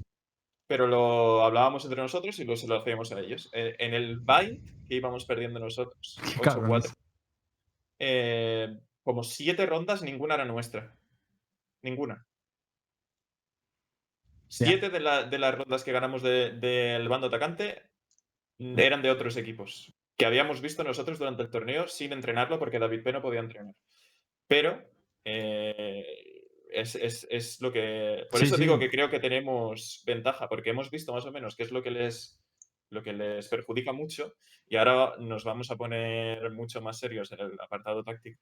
pero 0.67 0.87
lo 0.87 1.45
hablábamos 1.45 1.85
entre 1.85 2.03
nosotros 2.03 2.39
y 2.39 2.45
lo, 2.45 2.57
se 2.57 2.69
lo 2.69 2.77
hacíamos 2.77 3.13
a 3.13 3.21
ellos. 3.21 3.49
Eh, 3.53 3.77
en 3.79 3.95
el 3.95 4.19
bye 4.19 4.61
que 4.89 4.97
íbamos 4.97 5.25
perdiendo 5.25 5.61
nosotros, 5.61 6.19
Qué 6.41 6.41
8-4, 6.41 6.43
cabrones. 6.43 6.95
eh, 7.99 8.79
como 9.03 9.23
siete 9.23 9.65
rondas, 9.65 10.03
ninguna 10.03 10.35
era 10.35 10.45
nuestra. 10.45 10.95
Ninguna. 11.83 12.28
Siete 14.49 14.89
de, 14.91 15.01
la- 15.01 15.25
de 15.25 15.39
las 15.39 15.55
rondas 15.55 15.85
que 15.85 15.93
ganamos 15.93 16.23
de- 16.23 16.51
del 16.53 17.09
bando 17.09 17.27
atacante 17.29 17.83
mm, 18.59 18.79
eran 18.79 19.03
de 19.03 19.11
otros 19.11 19.37
equipos 19.37 19.93
que 20.17 20.27
habíamos 20.27 20.61
visto 20.61 20.83
nosotros 20.83 21.19
durante 21.19 21.43
el 21.43 21.51
torneo 21.51 21.87
sin 21.87 22.13
entrenarlo 22.13 22.59
porque 22.59 22.79
David 22.81 23.03
P 23.05 23.13
no 23.13 23.23
podía 23.23 23.39
entrenar. 23.41 23.75
Pero 24.49 24.83
eh, 25.25 26.05
es, 26.73 26.95
es- 26.97 27.27
es 27.31 27.61
lo 27.61 27.71
que... 27.73 28.27
Por 28.31 28.41
Sí, 28.41 28.47
eso 28.47 28.57
sí. 28.57 28.63
digo 28.63 28.79
que 28.79 28.91
creo 28.91 29.11
que 29.11 29.21
tenemos 29.21 30.03
ventaja 30.07 30.49
porque 30.49 30.71
hemos 30.71 30.91
visto 30.91 31.13
más 31.13 31.25
o 31.25 31.31
menos 31.31 31.55
qué 31.55 31.63
es 31.63 31.71
lo 31.71 31.83
que 31.83 31.91
les 31.93 32.41
lo 32.91 33.03
que 33.03 33.13
les 33.13 33.49
perjudica 33.49 33.93
mucho. 33.93 34.35
Y 34.71 34.77
ahora 34.77 35.15
nos 35.19 35.45
vamos 35.45 35.71
a 35.71 35.77
poner 35.77 36.51
mucho 36.51 36.81
más 36.83 36.99
serios 36.99 37.33
en 37.33 37.41
el 37.41 37.53
apartado 37.61 38.05
táctico. 38.05 38.41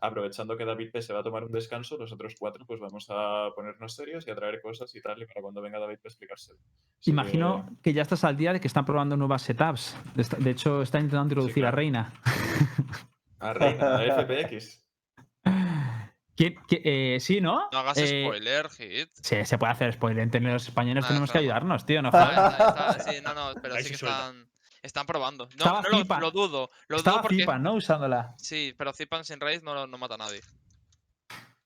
Aprovechando 0.00 0.56
que 0.56 0.64
David 0.64 0.90
P 0.92 1.02
se 1.02 1.12
va 1.12 1.20
a 1.20 1.22
tomar 1.22 1.44
un 1.44 1.52
descanso, 1.52 1.96
los 1.96 2.12
otros 2.12 2.34
cuatro 2.38 2.64
pues 2.66 2.80
vamos 2.80 3.06
a 3.10 3.50
ponernos 3.54 3.94
serios 3.94 4.26
y 4.26 4.30
a 4.30 4.34
traer 4.34 4.60
cosas 4.60 4.94
y 4.96 5.00
tal, 5.00 5.22
y 5.22 5.26
para 5.26 5.40
cuando 5.42 5.60
venga 5.62 5.78
David 5.78 5.98
P 6.02 6.08
explicárselo. 6.08 6.58
Así 7.00 7.10
Imagino 7.10 7.66
que- 7.76 7.82
que 7.82 7.92
ya 7.92 8.02
estás 8.02 8.24
al 8.24 8.36
día 8.36 8.52
de 8.52 8.60
que 8.60 8.66
están 8.68 8.84
probando 8.84 9.16
nuevas 9.16 9.42
setups. 9.42 9.96
De 10.38 10.50
hecho, 10.50 10.82
están 10.82 11.02
intentando 11.02 11.32
introducir 11.34 11.64
a 11.64 11.70
claro. 11.70 11.76
Reina. 11.76 12.12
A 13.40 13.52
Reina, 13.52 13.96
a 13.98 14.04
FPX. 14.24 14.84
¿Quién- 16.38 16.54
qué- 16.68 16.80
eh, 17.16 17.18
sí, 17.20 17.40
¿no? 17.40 17.68
No 17.72 17.78
hagas 17.80 17.98
Eh, 17.98 18.22
spoiler, 18.24 18.70
Hit. 18.70 19.10
Sí, 19.22 19.44
se 19.44 19.58
puede 19.58 19.72
hacer 19.72 19.92
spoiler. 19.92 20.22
Entre 20.22 20.40
los 20.40 20.68
españoles 20.68 21.04
Ah, 21.04 21.08
tenemos 21.08 21.32
que 21.32 21.38
ayudarnos, 21.38 21.84
tío. 21.84 22.00
No 22.00 22.10
Ah, 22.12 22.12
jodas. 22.12 22.52
está- 22.52 22.90
está- 22.92 23.12
sí, 23.12 23.18
no, 23.24 23.34
no, 23.34 23.54
pero 23.62 23.74
Ahí 23.74 23.82
sí 23.82 23.88
que 23.88 23.94
están, 23.96 24.48
están 24.80 25.04
probando. 25.06 25.48
No, 25.58 25.82
lo, 26.20 26.30
dudo. 26.30 26.70
Lo 26.86 26.96
Estaba 26.98 27.16
dudo 27.16 27.22
porque. 27.22 27.36
Zipan, 27.38 27.62
¿no? 27.64 27.74
Usándola. 27.74 28.34
Sí, 28.38 28.72
pero 28.78 28.92
Zipan 28.92 29.24
sin 29.24 29.40
raid 29.40 29.62
no, 29.62 29.86
no 29.88 29.98
mata 29.98 30.14
a 30.14 30.18
nadie. 30.18 30.40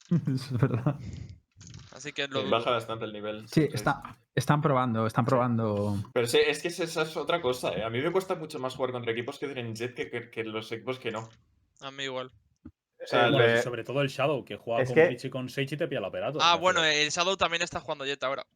es 0.27 0.51
verdad. 0.53 0.97
Así 1.93 2.13
que 2.15 2.27
lo 2.29 2.41
dudo. 2.41 2.51
Baja 2.51 2.71
bastante 2.71 3.05
el 3.05 3.13
nivel. 3.13 3.47
Sí, 3.49 3.69
está, 3.73 4.17
están 4.35 4.63
probando, 4.63 5.07
están 5.07 5.27
probando. 5.27 5.97
Pero 6.15 6.27
sí, 6.27 6.39
es 6.45 6.63
que 6.63 6.69
esa 6.69 6.85
esa 6.85 7.03
es 7.03 7.15
otra 7.19 7.43
cosa, 7.43 7.73
¿eh? 7.75 7.85
A 7.85 7.91
mí 7.91 8.01
me 8.01 8.11
cuesta 8.11 8.35
mucho 8.35 8.59
más 8.59 8.75
jugar 8.75 8.93
contra 8.93 9.13
equipos 9.13 9.39
que 9.39 9.47
tienen 9.49 9.75
Jet 9.75 9.95
que, 9.95 10.09
que- 10.11 10.31
que 10.31 10.45
los 10.45 10.73
equipos 10.73 10.99
que 10.99 11.11
no. 11.11 11.29
A 11.83 11.91
mí 11.91 12.05
igual. 12.05 12.33
O 13.03 13.07
sea, 13.07 13.27
El 13.27 13.33
Bueno, 13.33 13.49
y 13.49 13.53
de- 13.53 13.63
sobre 13.63 13.85
todo 13.85 14.01
el 14.03 14.09
Shadow, 14.09 14.45
que 14.45 14.57
juega 14.57 14.85
con 14.85 14.95
que- 14.95 15.19
y 15.23 15.31
con 15.31 15.49
Sage 15.49 15.75
y 15.75 15.77
te 15.77 15.89
pilla 15.89 15.99
el 15.99 16.05
aparato. 16.05 16.39
Ah, 16.41 16.57
bueno, 16.57 16.85
el 16.85 17.09
Shadow 17.11 17.37
también 17.37 17.63
está 17.63 17.81
jugando 17.81 18.05
Jet 18.05 18.23
ahora. 18.23 18.47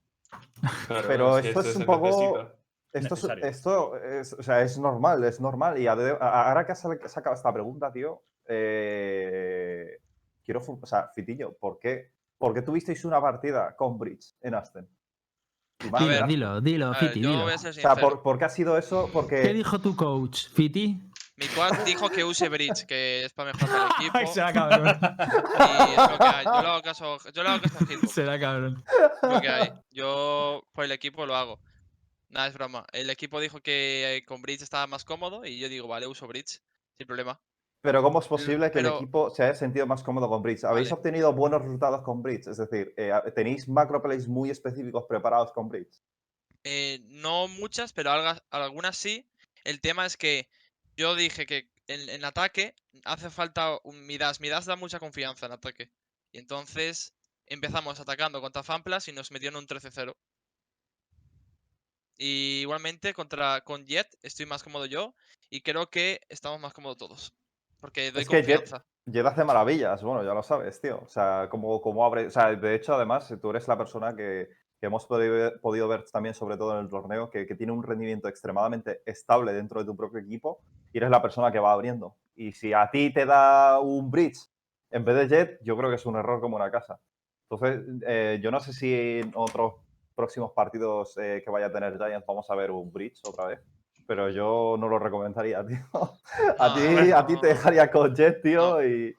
Claro, 0.86 1.08
Pero 1.08 1.38
esto 1.38 1.60
es 1.60 1.76
un 1.76 1.84
poco-. 1.84 2.50
Esto, 2.92 3.14
es, 3.14 3.24
esto 3.44 3.96
es, 3.96 4.32
o 4.32 4.42
sea, 4.42 4.62
es 4.62 4.78
normal, 4.78 5.22
es 5.24 5.38
normal. 5.40 5.78
Y 5.78 5.86
ahora 5.86 6.64
que 6.64 6.72
has 6.72 6.80
sa- 6.80 7.08
sacado 7.08 7.34
esta 7.36 7.52
pregunta, 7.52 7.92
tío, 7.92 8.22
eh, 8.48 9.98
quiero, 10.44 10.60
o 10.60 10.86
sea, 10.86 11.10
Fitiño, 11.14 11.52
¿por 11.60 11.78
qué, 11.78 12.12
por 12.38 12.54
qué 12.54 12.62
tuvisteis 12.62 13.04
una 13.04 13.20
partida 13.20 13.74
con 13.76 13.98
Bridge 13.98 14.34
en 14.40 14.54
Aston? 14.54 14.88
Dilo, 16.28 16.60
dilo, 16.62 16.94
Fiti, 16.94 17.20
dilo. 17.20 17.58
ser 17.58 17.70
O 17.70 17.72
sea. 17.74 17.96
¿por, 17.96 18.22
por 18.22 18.38
qué 18.38 18.46
ha 18.46 18.48
sido 18.48 18.78
eso? 18.78 19.06
¿Qué 19.06 19.12
Porque 19.12 19.52
dijo 19.52 19.78
tu 19.80 19.94
coach, 19.94 20.48
Fiti? 20.48 20.98
Mi 21.38 21.46
quad 21.48 21.84
dijo 21.84 22.08
que 22.08 22.24
use 22.24 22.48
Bridge, 22.48 22.86
que 22.86 23.24
es 23.26 23.32
para 23.34 23.52
mejorar 23.52 23.88
el 24.00 24.06
equipo. 24.06 24.32
Será 24.32 24.52
cabrón. 24.54 24.98
Y 24.98 25.90
es 25.92 26.10
lo 26.10 26.18
que 26.18 26.24
hay. 26.24 26.44
Yo 26.44 26.62
le 26.62 26.68
hago 26.68 26.82
caso, 26.82 27.18
yo 27.32 27.42
le 27.42 27.48
hago 27.50 27.60
caso 27.62 27.76
a 27.78 27.86
Hitbox. 27.86 28.10
Será 28.12 28.40
cabrón. 28.40 28.84
Es 29.22 29.28
lo 29.30 29.40
que 29.40 29.48
hay. 29.48 29.72
Yo 29.90 30.66
por 30.72 30.84
el 30.84 30.92
equipo 30.92 31.26
lo 31.26 31.36
hago. 31.36 31.60
Nada, 32.28 32.48
es 32.48 32.54
broma. 32.54 32.86
El 32.92 33.10
equipo 33.10 33.38
dijo 33.40 33.60
que 33.60 34.16
eh, 34.16 34.24
con 34.24 34.40
Bridge 34.42 34.62
estaba 34.62 34.86
más 34.86 35.04
cómodo 35.04 35.44
y 35.44 35.58
yo 35.58 35.68
digo, 35.68 35.86
vale, 35.88 36.06
uso 36.06 36.26
Bridge, 36.26 36.60
sin 36.98 37.06
problema. 37.06 37.38
Pero 37.82 38.02
¿cómo 38.02 38.18
es 38.18 38.26
posible 38.26 38.70
que 38.70 38.80
el 38.80 38.86
equipo 38.86 39.30
se 39.30 39.44
haya 39.44 39.54
sentido 39.54 39.86
más 39.86 40.02
cómodo 40.02 40.28
con 40.28 40.42
Bridge? 40.42 40.64
¿Habéis 40.64 40.88
Vale. 40.90 40.98
obtenido 40.98 41.32
buenos 41.34 41.60
resultados 41.62 42.02
con 42.02 42.20
Bridge? 42.22 42.48
Es 42.48 42.56
decir, 42.56 42.92
eh, 42.96 43.12
¿tenéis 43.34 43.68
macro 43.68 44.02
plays 44.02 44.26
muy 44.26 44.50
específicos 44.50 45.04
preparados 45.08 45.52
con 45.52 45.68
Bridge? 45.68 46.00
Eh, 46.64 47.00
no 47.04 47.46
muchas, 47.46 47.92
pero 47.92 48.10
algas- 48.10 48.42
algunas 48.50 48.96
sí. 48.96 49.28
El 49.62 49.80
tema 49.80 50.04
es 50.04 50.16
que 50.16 50.48
yo 50.96 51.14
dije 51.14 51.46
que 51.46 51.68
en, 51.86 52.08
en 52.08 52.24
ataque 52.24 52.74
hace 53.04 53.30
falta 53.30 53.78
un 53.84 54.06
Midas. 54.06 54.40
Midas 54.40 54.64
da 54.66 54.76
mucha 54.76 54.98
confianza 54.98 55.46
en 55.46 55.52
ataque. 55.52 55.90
Y 56.32 56.38
entonces 56.38 57.14
empezamos 57.46 58.00
atacando 58.00 58.40
contra 58.40 58.62
Fanplas 58.62 59.08
y 59.08 59.12
nos 59.12 59.30
metieron 59.30 59.58
un 59.58 59.66
13-0. 59.66 60.14
Y 62.18 62.60
igualmente 62.62 63.12
contra 63.12 63.60
con 63.60 63.84
Jet 63.86 64.08
estoy 64.22 64.46
más 64.46 64.62
cómodo 64.62 64.86
yo 64.86 65.14
y 65.50 65.60
creo 65.60 65.90
que 65.90 66.20
estamos 66.28 66.58
más 66.60 66.72
cómodos 66.72 66.96
todos. 66.96 67.34
Porque 67.80 68.10
doy 68.10 68.22
Es 68.22 68.28
que 68.28 68.42
Jet- 68.42 68.56
confianza. 68.60 68.86
Jet 69.04 69.26
hace 69.26 69.44
maravillas, 69.44 70.02
bueno, 70.02 70.24
ya 70.24 70.32
lo 70.34 70.42
sabes, 70.42 70.80
tío. 70.80 70.98
O 71.00 71.08
sea, 71.08 71.48
como, 71.50 71.80
como 71.80 72.04
abre. 72.04 72.26
O 72.26 72.30
sea, 72.30 72.54
de 72.56 72.74
hecho, 72.74 72.94
además, 72.94 73.32
tú 73.40 73.50
eres 73.50 73.68
la 73.68 73.76
persona 73.78 74.16
que, 74.16 74.48
que 74.80 74.86
hemos 74.86 75.06
podido 75.06 75.32
ver, 75.34 75.60
podido 75.60 75.88
ver 75.88 76.04
también, 76.10 76.34
sobre 76.34 76.56
todo 76.56 76.74
en 76.78 76.84
el 76.84 76.90
torneo, 76.90 77.30
que, 77.30 77.46
que 77.46 77.54
tiene 77.54 77.72
un 77.72 77.82
rendimiento 77.82 78.28
extremadamente 78.28 79.02
estable 79.06 79.52
dentro 79.52 79.80
de 79.80 79.86
tu 79.86 79.96
propio 79.96 80.20
equipo 80.20 80.60
y 80.92 80.98
eres 80.98 81.10
la 81.10 81.22
persona 81.22 81.50
que 81.50 81.58
va 81.58 81.72
abriendo. 81.72 82.16
Y 82.34 82.52
si 82.52 82.72
a 82.72 82.90
ti 82.90 83.12
te 83.12 83.24
da 83.24 83.80
un 83.80 84.10
bridge 84.10 84.38
en 84.90 85.04
vez 85.04 85.16
de 85.16 85.28
Jet, 85.28 85.58
yo 85.62 85.76
creo 85.76 85.90
que 85.90 85.96
es 85.96 86.06
un 86.06 86.16
error 86.16 86.40
como 86.40 86.56
una 86.56 86.70
casa. 86.70 87.00
Entonces, 87.48 87.84
eh, 88.06 88.40
yo 88.42 88.50
no 88.50 88.60
sé 88.60 88.72
si 88.72 89.20
en 89.20 89.32
otros 89.34 89.74
próximos 90.14 90.52
partidos 90.52 91.16
eh, 91.18 91.42
que 91.44 91.50
vaya 91.50 91.66
a 91.66 91.72
tener 91.72 91.96
Giants 91.96 92.26
vamos 92.26 92.50
a 92.50 92.54
ver 92.54 92.70
un 92.70 92.92
bridge 92.92 93.20
otra 93.26 93.46
vez. 93.46 93.60
Pero 94.06 94.30
yo 94.30 94.76
no 94.78 94.88
lo 94.88 94.98
recomendaría, 94.98 95.64
tío. 95.66 95.78
A 96.58 96.74
ti, 96.74 97.10
a 97.10 97.26
ti 97.26 97.40
te 97.40 97.48
dejaría 97.48 97.90
con 97.90 98.14
Jet, 98.14 98.42
tío, 98.42 98.84
y. 98.84 99.16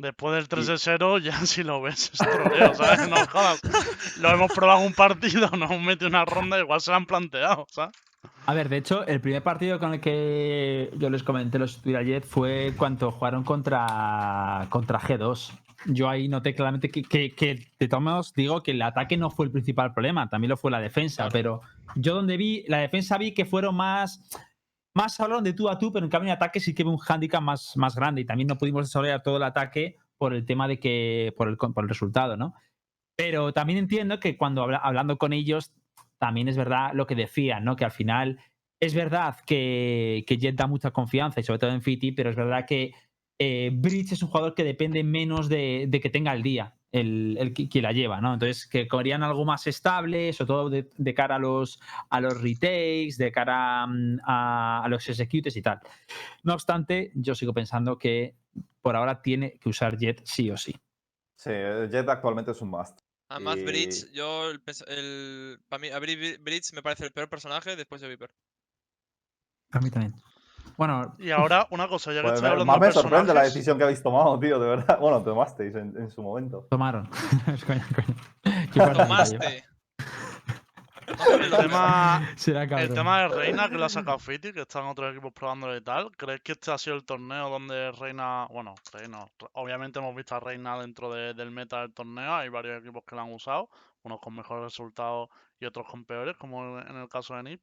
Después 0.00 0.34
del 0.34 0.48
3 0.48 0.66
de 0.66 0.78
0, 0.78 1.18
ya 1.18 1.44
si 1.44 1.62
lo 1.62 1.82
ves 1.82 2.10
es 2.14 2.18
troleo, 2.18 2.74
¿sabes? 2.74 3.06
No 3.08 3.16
jodas. 3.26 3.60
Lo 4.18 4.30
hemos 4.30 4.50
probado 4.52 4.80
un 4.80 4.94
partido, 4.94 5.50
nos 5.58 5.70
hemos 5.70 5.82
metido 5.84 6.08
una 6.08 6.24
ronda, 6.24 6.58
igual 6.58 6.80
se 6.80 6.90
lo 6.90 6.96
han 6.96 7.06
planteado, 7.06 7.66
¿sabes? 7.70 7.94
A 8.46 8.54
ver, 8.54 8.68
de 8.70 8.78
hecho, 8.78 9.06
el 9.06 9.20
primer 9.20 9.42
partido 9.42 9.78
con 9.78 9.92
el 9.94 10.00
que 10.00 10.90
yo 10.96 11.10
les 11.10 11.22
comenté 11.22 11.58
los 11.58 11.82
Jet 11.84 12.24
fue 12.26 12.72
cuando 12.76 13.10
jugaron 13.12 13.44
contra, 13.44 14.66
contra 14.70 14.98
G2. 14.98 15.52
Yo 15.86 16.08
ahí 16.08 16.28
noté 16.28 16.54
claramente 16.54 16.90
que, 16.90 17.02
que, 17.02 17.34
que, 17.34 17.66
de 17.78 17.88
todos 17.88 18.02
modos, 18.02 18.34
digo 18.34 18.62
que 18.62 18.70
el 18.72 18.82
ataque 18.82 19.16
no 19.16 19.30
fue 19.30 19.46
el 19.46 19.52
principal 19.52 19.92
problema, 19.92 20.28
también 20.28 20.50
lo 20.50 20.56
fue 20.56 20.70
la 20.70 20.80
defensa, 20.80 21.24
Claro. 21.28 21.32
pero 21.32 21.60
yo 21.94 22.14
donde 22.14 22.36
vi, 22.36 22.64
la 22.68 22.78
defensa 22.78 23.16
vi 23.18 23.32
que 23.32 23.44
fueron 23.46 23.74
más, 23.76 24.22
más 24.94 25.18
hablaron 25.20 25.44
de 25.44 25.52
tú 25.52 25.68
a 25.68 25.78
tú, 25.78 25.92
pero 25.92 26.04
en 26.04 26.10
cambio 26.10 26.30
en 26.30 26.36
ataque 26.36 26.60
sí 26.60 26.74
que 26.74 26.82
vi 26.84 26.90
un 26.90 26.98
handicap 27.06 27.42
más, 27.42 27.76
más 27.76 27.94
grande 27.94 28.20
y 28.22 28.24
también 28.24 28.48
no 28.48 28.58
pudimos 28.58 28.86
desarrollar 28.86 29.22
todo 29.22 29.36
el 29.36 29.42
ataque 29.44 29.96
por 30.18 30.34
el 30.34 30.44
tema 30.44 30.68
de 30.68 30.78
que, 30.78 31.32
por 31.36 31.48
el, 31.48 31.56
por 31.56 31.84
el 31.84 31.88
resultado, 31.88 32.36
¿no? 32.36 32.54
Pero 33.16 33.52
también 33.52 33.78
entiendo 33.78 34.18
que 34.20 34.36
cuando 34.36 34.62
habla- 34.62 34.78
hablando 34.78 35.16
con 35.18 35.32
ellos, 35.32 35.72
también 36.18 36.48
es 36.48 36.56
verdad 36.56 36.92
lo 36.94 37.06
que 37.06 37.14
decían, 37.14 37.64
¿no? 37.64 37.76
Que 37.76 37.84
al 37.84 37.90
final 37.92 38.38
es 38.80 38.94
verdad 38.94 39.36
que, 39.46 40.24
que 40.26 40.38
Jet 40.38 40.56
da 40.56 40.66
mucha 40.66 40.90
confianza 40.90 41.40
y 41.40 41.44
sobre 41.44 41.58
todo 41.58 41.70
en 41.70 41.82
Fiti, 41.82 42.12
pero 42.12 42.30
es 42.30 42.36
verdad 42.36 42.66
que 42.66 42.92
eh, 43.38 43.70
Bridge 43.72 44.12
es 44.12 44.22
un 44.22 44.28
jugador 44.28 44.54
que 44.54 44.64
depende 44.64 45.04
menos 45.04 45.48
de, 45.48 45.86
de 45.88 46.00
que 46.00 46.10
tenga 46.10 46.32
el 46.34 46.42
día, 46.42 46.74
el, 46.92 47.36
el 47.38 47.54
que, 47.54 47.68
que 47.68 47.82
la 47.82 47.92
lleva, 47.92 48.20
¿no? 48.20 48.34
Entonces, 48.34 48.66
que 48.66 48.88
querían 48.88 49.22
algo 49.22 49.44
más 49.44 49.66
estable, 49.66 50.32
sobre 50.32 50.46
todo 50.48 50.70
de, 50.70 50.90
de 50.96 51.14
cara 51.14 51.36
a 51.36 51.38
los, 51.38 51.80
a 52.08 52.20
los 52.20 52.40
retakes, 52.40 53.16
de 53.18 53.30
cara 53.32 53.86
mm, 53.86 54.18
a, 54.24 54.82
a 54.84 54.88
los 54.88 55.08
executes 55.08 55.56
y 55.56 55.62
tal. 55.62 55.80
No 56.42 56.54
obstante, 56.54 57.12
yo 57.14 57.34
sigo 57.34 57.52
pensando 57.52 57.98
que 57.98 58.34
por 58.82 58.96
ahora 58.96 59.22
tiene 59.22 59.58
que 59.58 59.68
usar 59.68 59.96
Jet 59.98 60.22
sí 60.24 60.50
o 60.50 60.56
sí. 60.56 60.74
Sí, 61.36 61.50
Jet 61.50 62.08
actualmente 62.08 62.50
es 62.50 62.60
un 62.60 62.70
must. 62.70 63.00
Además, 63.28 63.58
Y- 63.58 63.64
Bridge, 63.64 64.12
yo, 64.12 64.50
el, 64.50 65.60
para 65.68 65.80
mí, 65.80 65.88
a 65.88 65.98
Bridge 66.00 66.72
me 66.74 66.82
parece 66.82 67.04
el 67.04 67.12
peor 67.12 67.28
personaje 67.28 67.76
después 67.76 68.00
de 68.00 68.08
Viper. 68.08 68.34
A 69.72 69.78
mí 69.80 69.90
también. 69.90 70.14
Bueno, 70.80 71.14
Y 71.18 71.30
ahora, 71.30 71.66
una 71.68 71.88
cosa, 71.88 72.10
ya 72.10 72.22
que 72.22 72.28
Pues 72.28 72.34
estoy 72.36 72.48
hablando 72.52 72.64
más 72.72 72.80
de 72.80 72.86
me 72.86 72.92
sorprende 72.94 73.34
la 73.34 73.42
decisión 73.42 73.76
que 73.76 73.84
habéis 73.84 74.02
tomado, 74.02 74.40
tío, 74.40 74.58
de 74.58 74.66
verdad. 74.66 74.98
Bueno, 75.00 75.22
tomasteis 75.22 75.74
en, 75.74 75.94
en 75.94 76.08
su 76.10 76.22
momento. 76.22 76.66
tomaron. 76.70 77.06
Es 77.52 77.62
coña, 77.66 77.86
coña. 77.94 78.16
Qué 78.72 78.80
fuerte, 78.80 79.02
Tomaste. 79.02 79.64
El 81.42 81.50
tema, 81.50 82.26
Será 82.36 82.62
el 82.62 82.94
tema 82.94 83.20
de 83.20 83.28
Reina, 83.28 83.68
que 83.68 83.74
lo 83.76 83.84
ha 83.84 83.88
sacado 83.90 84.18
Fiti, 84.18 84.54
que 84.54 84.62
están 84.62 84.84
otros 84.86 85.12
equipos 85.12 85.34
probándolo 85.34 85.76
y 85.76 85.82
tal. 85.82 86.10
¿Crees 86.16 86.40
que 86.40 86.52
este 86.52 86.70
ha 86.72 86.78
sido 86.78 86.96
el 86.96 87.04
torneo 87.04 87.50
donde 87.50 87.92
Reina. 87.92 88.46
Bueno, 88.50 88.74
Reina. 88.90 89.26
Obviamente 89.52 89.98
hemos 89.98 90.14
visto 90.14 90.34
a 90.36 90.40
Reina 90.40 90.78
dentro 90.78 91.12
de- 91.12 91.34
del 91.34 91.50
meta 91.50 91.80
del 91.82 91.92
torneo. 91.92 92.36
Hay 92.36 92.48
varios 92.48 92.80
equipos 92.80 93.02
que 93.06 93.16
la 93.16 93.22
han 93.22 93.34
usado, 93.34 93.68
unos 94.02 94.18
con 94.20 94.34
mejores 94.34 94.64
resultados 94.64 95.28
y 95.58 95.66
otros 95.66 95.86
con 95.90 96.06
peores, 96.06 96.38
como 96.38 96.78
en 96.78 96.96
el 96.96 97.08
caso 97.10 97.34
de 97.34 97.42
NIP. 97.42 97.60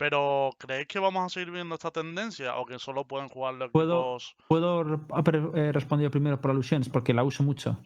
Pero, 0.00 0.48
¿creéis 0.56 0.86
que 0.86 0.98
vamos 0.98 1.26
a 1.26 1.28
seguir 1.28 1.50
viendo 1.50 1.74
esta 1.74 1.90
tendencia 1.90 2.56
o 2.56 2.64
que 2.64 2.78
solo 2.78 3.06
pueden 3.06 3.28
jugar 3.28 3.52
los 3.52 3.70
¿Puedo- 3.70 4.16
equipos? 4.16 4.34
¿Puedo 4.48 4.80
eh, 5.54 5.72
responder 5.72 6.10
primero 6.10 6.40
por 6.40 6.52
alusiones? 6.52 6.88
Porque 6.88 7.12
la 7.12 7.22
uso 7.22 7.42
mucho. 7.42 7.76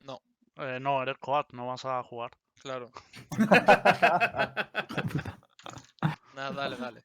No, 0.00 0.18
Eh, 0.56 0.80
no, 0.80 1.00
eres 1.04 1.18
coad, 1.18 1.46
no 1.52 1.68
vas 1.68 1.84
a 1.84 2.02
jugar. 2.02 2.32
claro. 2.58 2.90
Nada, 6.34 6.50
dale, 6.52 6.76
dale. 6.76 7.02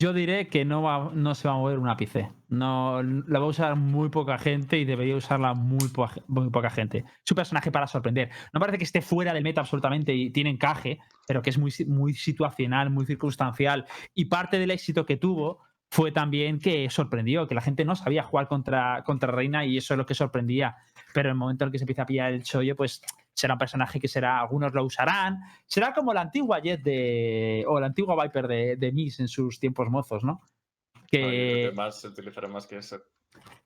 Yo 0.00 0.12
diré 0.12 0.46
que 0.46 0.64
no, 0.64 0.82
va, 0.82 1.10
no 1.12 1.34
se 1.34 1.48
va 1.48 1.54
a 1.54 1.56
mover 1.56 1.80
un 1.80 1.88
ápice. 1.88 2.30
No, 2.48 3.02
la 3.02 3.40
va 3.40 3.46
a 3.46 3.48
usar 3.48 3.74
muy 3.74 4.10
poca 4.10 4.38
gente 4.38 4.78
y 4.78 4.84
debería 4.84 5.16
usarla 5.16 5.54
muy, 5.54 5.90
muy 6.28 6.50
poca 6.50 6.70
gente. 6.70 6.98
Es 7.24 7.32
un 7.32 7.34
personaje 7.34 7.72
para 7.72 7.88
sorprender. 7.88 8.30
No 8.52 8.60
parece 8.60 8.78
que 8.78 8.84
esté 8.84 9.02
fuera 9.02 9.34
del 9.34 9.42
meta 9.42 9.60
absolutamente 9.60 10.14
y 10.14 10.30
tiene 10.30 10.50
encaje, 10.50 11.00
pero 11.26 11.42
que 11.42 11.50
es 11.50 11.58
muy, 11.58 11.72
muy 11.88 12.14
situacional, 12.14 12.90
muy 12.90 13.06
circunstancial. 13.06 13.86
Y 14.14 14.26
parte 14.26 14.60
del 14.60 14.70
éxito 14.70 15.04
que 15.04 15.16
tuvo 15.16 15.64
fue 15.90 16.12
también 16.12 16.60
que 16.60 16.88
sorprendió, 16.90 17.48
que 17.48 17.56
la 17.56 17.60
gente 17.60 17.84
no 17.84 17.96
sabía 17.96 18.22
jugar 18.22 18.46
contra, 18.46 19.02
contra 19.04 19.32
Reina 19.32 19.64
y 19.64 19.78
eso 19.78 19.94
es 19.94 19.98
lo 19.98 20.06
que 20.06 20.14
sorprendía. 20.14 20.76
Pero 21.12 21.30
en 21.30 21.32
el 21.32 21.38
momento 21.38 21.64
en 21.64 21.68
el 21.68 21.72
que 21.72 21.78
se 21.78 21.84
empieza 21.84 22.02
a 22.02 22.06
pillar 22.06 22.32
el 22.32 22.44
chollo, 22.44 22.76
pues 22.76 23.02
será 23.38 23.54
un 23.54 23.58
personaje 23.58 24.00
que 24.00 24.08
será, 24.08 24.40
algunos 24.40 24.74
lo 24.74 24.84
usarán. 24.84 25.40
Será 25.66 25.92
como 25.94 26.12
la 26.12 26.22
antigua 26.22 26.58
Jet 26.60 26.82
de. 26.82 27.64
o 27.68 27.78
la 27.80 27.86
antigua 27.86 28.20
Viper 28.22 28.48
de, 28.48 28.76
de 28.76 28.92
Miss 28.92 29.20
en 29.20 29.28
sus 29.28 29.60
tiempos 29.60 29.88
mozos, 29.88 30.24
¿no? 30.24 30.40
Que. 31.10 31.72
más 31.74 32.00
se 32.00 32.08
utilizará 32.08 32.48
más 32.48 32.66
que 32.66 32.78
eso. 32.78 32.98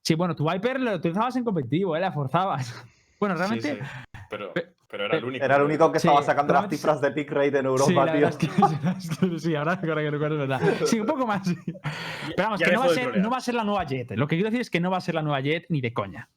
Sí, 0.02 0.14
bueno, 0.14 0.36
tu 0.36 0.48
Viper 0.48 0.78
lo 0.80 0.94
utilizabas 0.94 1.34
en 1.36 1.44
competitivo, 1.44 1.96
¿eh? 1.96 2.00
La 2.00 2.12
forzabas. 2.12 2.74
Bueno, 3.22 3.36
realmente. 3.36 3.76
sí, 3.76 3.80
Pero, 4.28 4.52
Pe- 4.52 4.74
pero 4.88 5.04
era 5.04 5.16
el 5.16 5.24
único. 5.24 5.44
Era 5.44 5.54
el 5.54 5.62
único 5.62 5.92
que 5.92 6.00
Sí, 6.00 6.08
estaba 6.08 6.24
sacando 6.24 6.52
las 6.54 6.68
cifras 6.68 7.00
de 7.00 7.12
pick 7.12 7.30
rate 7.30 7.56
en 7.60 7.66
Europa, 7.66 7.86
sí, 7.86 7.94
la 7.94 8.04
tío. 8.06 8.12
verdad 8.14 8.30
es 8.30 8.36
que, 8.36 8.46
es 8.98 9.18
que 9.18 9.38
sí, 9.38 9.54
ahora, 9.54 9.80
que 9.80 9.86
recuerdo, 9.94 10.42
es 10.42 10.48
verdad. 10.48 10.60
Sí, 10.86 10.98
un 10.98 11.06
poco 11.06 11.24
más. 11.24 11.46
sí. 11.46 11.56
Pero 11.64 12.48
vamos, 12.48 12.58
ya 12.58 12.66
que 12.66 12.72
no 12.72 12.80
va, 12.80 12.88
ser, 12.88 13.16
no 13.18 13.30
va 13.30 13.36
a 13.36 13.40
ser 13.40 13.54
la 13.54 13.62
nueva 13.62 13.84
Jet. 13.84 14.10
Lo 14.16 14.26
que 14.26 14.34
quiero 14.34 14.50
decir 14.50 14.60
es 14.60 14.70
que 14.70 14.80
no 14.80 14.90
va 14.90 14.96
a 14.96 15.00
ser 15.00 15.14
la 15.14 15.22
nueva 15.22 15.40
Jet 15.40 15.66
ni 15.68 15.80
de 15.80 15.94
coña. 15.94 16.28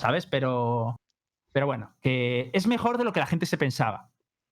¿Sabes? 0.00 0.26
Pero. 0.26 0.96
Pero 1.56 1.64
bueno, 1.64 1.90
que 2.02 2.50
es 2.52 2.66
mejor 2.66 2.98
de 2.98 3.04
lo 3.04 3.14
que 3.14 3.20
la 3.20 3.24
gente 3.26 3.46
se 3.46 3.56
pensaba. 3.56 4.10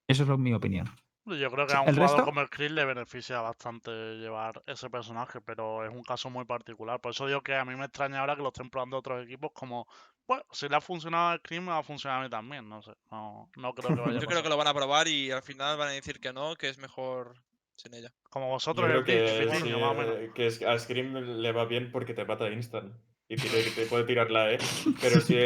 Eso 0.08 0.22
es 0.22 0.28
lo, 0.30 0.38
mi 0.38 0.54
opinión. 0.54 0.86
Yo 1.26 1.50
creo 1.50 1.66
que 1.66 1.72
Sí, 1.72 1.76
a 1.76 1.82
un 1.82 1.88
¿el 1.88 1.96
jugador 1.96 2.16
resto? 2.16 2.24
como 2.24 2.40
el 2.40 2.48
Chris 2.48 2.70
le 2.70 2.82
beneficia 2.86 3.42
bastante 3.42 3.90
llevar 3.90 4.62
ese 4.66 4.88
personaje, 4.88 5.42
pero 5.42 5.84
es 5.84 5.92
un 5.92 6.02
caso 6.02 6.30
muy 6.30 6.46
particular. 6.46 7.00
Por 7.02 7.10
eso 7.12 7.26
digo 7.26 7.42
que 7.42 7.56
a 7.56 7.66
mí 7.66 7.74
me 7.76 7.84
extraña 7.84 8.20
ahora 8.20 8.36
que 8.36 8.40
lo 8.42 8.48
estén 8.48 8.70
probando 8.70 8.96
otros 8.96 9.22
equipos 9.22 9.50
como, 9.52 9.86
bueno, 10.26 10.44
si 10.50 10.66
le 10.66 10.76
ha 10.76 10.80
funcionado 10.80 11.28
al 11.32 11.42
Chris, 11.42 11.60
me 11.60 11.72
va 11.72 11.80
a 11.80 11.82
funcionar 11.82 12.20
a 12.20 12.22
mí 12.22 12.30
también, 12.30 12.66
no 12.70 12.80
sé. 12.80 12.92
No, 13.10 13.50
no 13.54 13.74
creo 13.74 13.94
que 13.94 14.00
vaya 14.00 14.16
a 14.16 14.20
Yo 14.22 14.26
creo 14.26 14.42
que 14.42 14.48
lo 14.48 14.56
van 14.56 14.68
a 14.68 14.72
probar 14.72 15.06
y 15.06 15.30
al 15.30 15.42
final 15.42 15.76
van 15.76 15.88
a 15.88 15.92
decir 15.92 16.20
que 16.20 16.32
no, 16.32 16.54
que 16.56 16.70
es 16.70 16.78
mejor 16.78 17.34
sin 17.76 17.92
ella. 17.92 18.10
Como 18.30 18.46
Yo 18.46 18.52
vosotros 18.52 18.86
creo 18.86 18.98
el 19.00 19.04
Ditch, 19.04 19.50
que, 19.50 19.58
sí, 19.60 19.68
más 19.72 19.90
o 19.90 19.94
menos. 19.94 20.16
eh, 20.16 20.30
que 20.34 20.46
es- 20.46 20.62
a 20.62 20.78
Scream 20.78 21.12
le 21.42 21.52
va 21.52 21.66
bien 21.66 21.92
porque 21.92 22.14
te 22.14 22.24
mata 22.24 22.48
instant. 22.48 22.94
Y 23.28 23.36
que 23.36 23.48
te 23.74 23.84
puede 23.84 24.04
tirar 24.04 24.30
la 24.30 24.52
E. 24.52 24.58
Pero 25.02 25.20
si, 25.20 25.38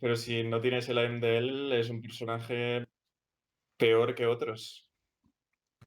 pero 0.00 0.16
si 0.16 0.42
no 0.44 0.60
tienes 0.60 0.88
el 0.88 0.98
aim 0.98 1.20
de 1.20 1.38
él, 1.38 1.72
es 1.72 1.90
un 1.90 2.02
personaje 2.02 2.86
peor 3.76 4.14
que 4.14 4.26
otros. 4.26 4.86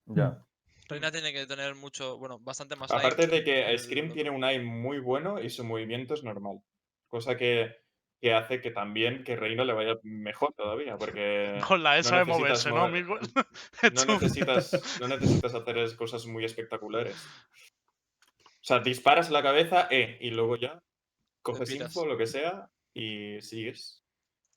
Ya. 0.05 0.43
Reina 0.87 1.11
tiene 1.11 1.31
que 1.31 1.45
tener 1.45 1.75
mucho, 1.75 2.17
bueno, 2.17 2.39
bastante 2.39 2.75
más 2.75 2.91
aim 2.91 2.99
Aparte 2.99 3.27
de 3.27 3.43
que 3.43 3.77
Scream 3.77 4.11
tiene 4.11 4.31
un 4.31 4.43
aim 4.43 4.65
muy 4.65 4.99
bueno 4.99 5.39
y 5.39 5.49
su 5.49 5.63
movimiento 5.63 6.15
es 6.15 6.23
normal. 6.23 6.61
Cosa 7.07 7.37
que, 7.37 7.75
que 8.19 8.33
hace 8.33 8.59
que 8.59 8.71
también 8.71 9.23
que 9.23 9.35
Reina 9.35 9.63
le 9.63 9.73
vaya 9.73 9.95
mejor 10.03 10.53
todavía, 10.53 10.97
porque 10.97 11.59
Con 11.67 11.83
la 11.83 11.95
E 11.95 11.99
no 11.99 12.03
sabe 12.03 12.25
necesitas 12.25 12.65
moverse, 12.65 12.69
¿no, 12.71 12.87
Miguel? 12.89 13.19
no 13.93 14.05
necesitas, 14.05 14.99
no 14.99 15.07
necesitas 15.07 15.53
hacer 15.53 15.77
es- 15.77 15.93
cosas 15.93 16.25
muy 16.25 16.43
espectaculares. 16.43 17.15
O 18.61 18.63
sea, 18.69 18.79
disparas 18.79 19.29
la 19.29 19.41
cabeza, 19.41 19.87
E, 19.89 20.17
y 20.21 20.31
luego 20.31 20.55
ya 20.57 20.81
coges 21.41 21.71
info, 21.71 22.05
lo 22.05 22.17
que 22.17 22.27
sea, 22.27 22.69
y 22.93 23.41
sigues. 23.41 24.03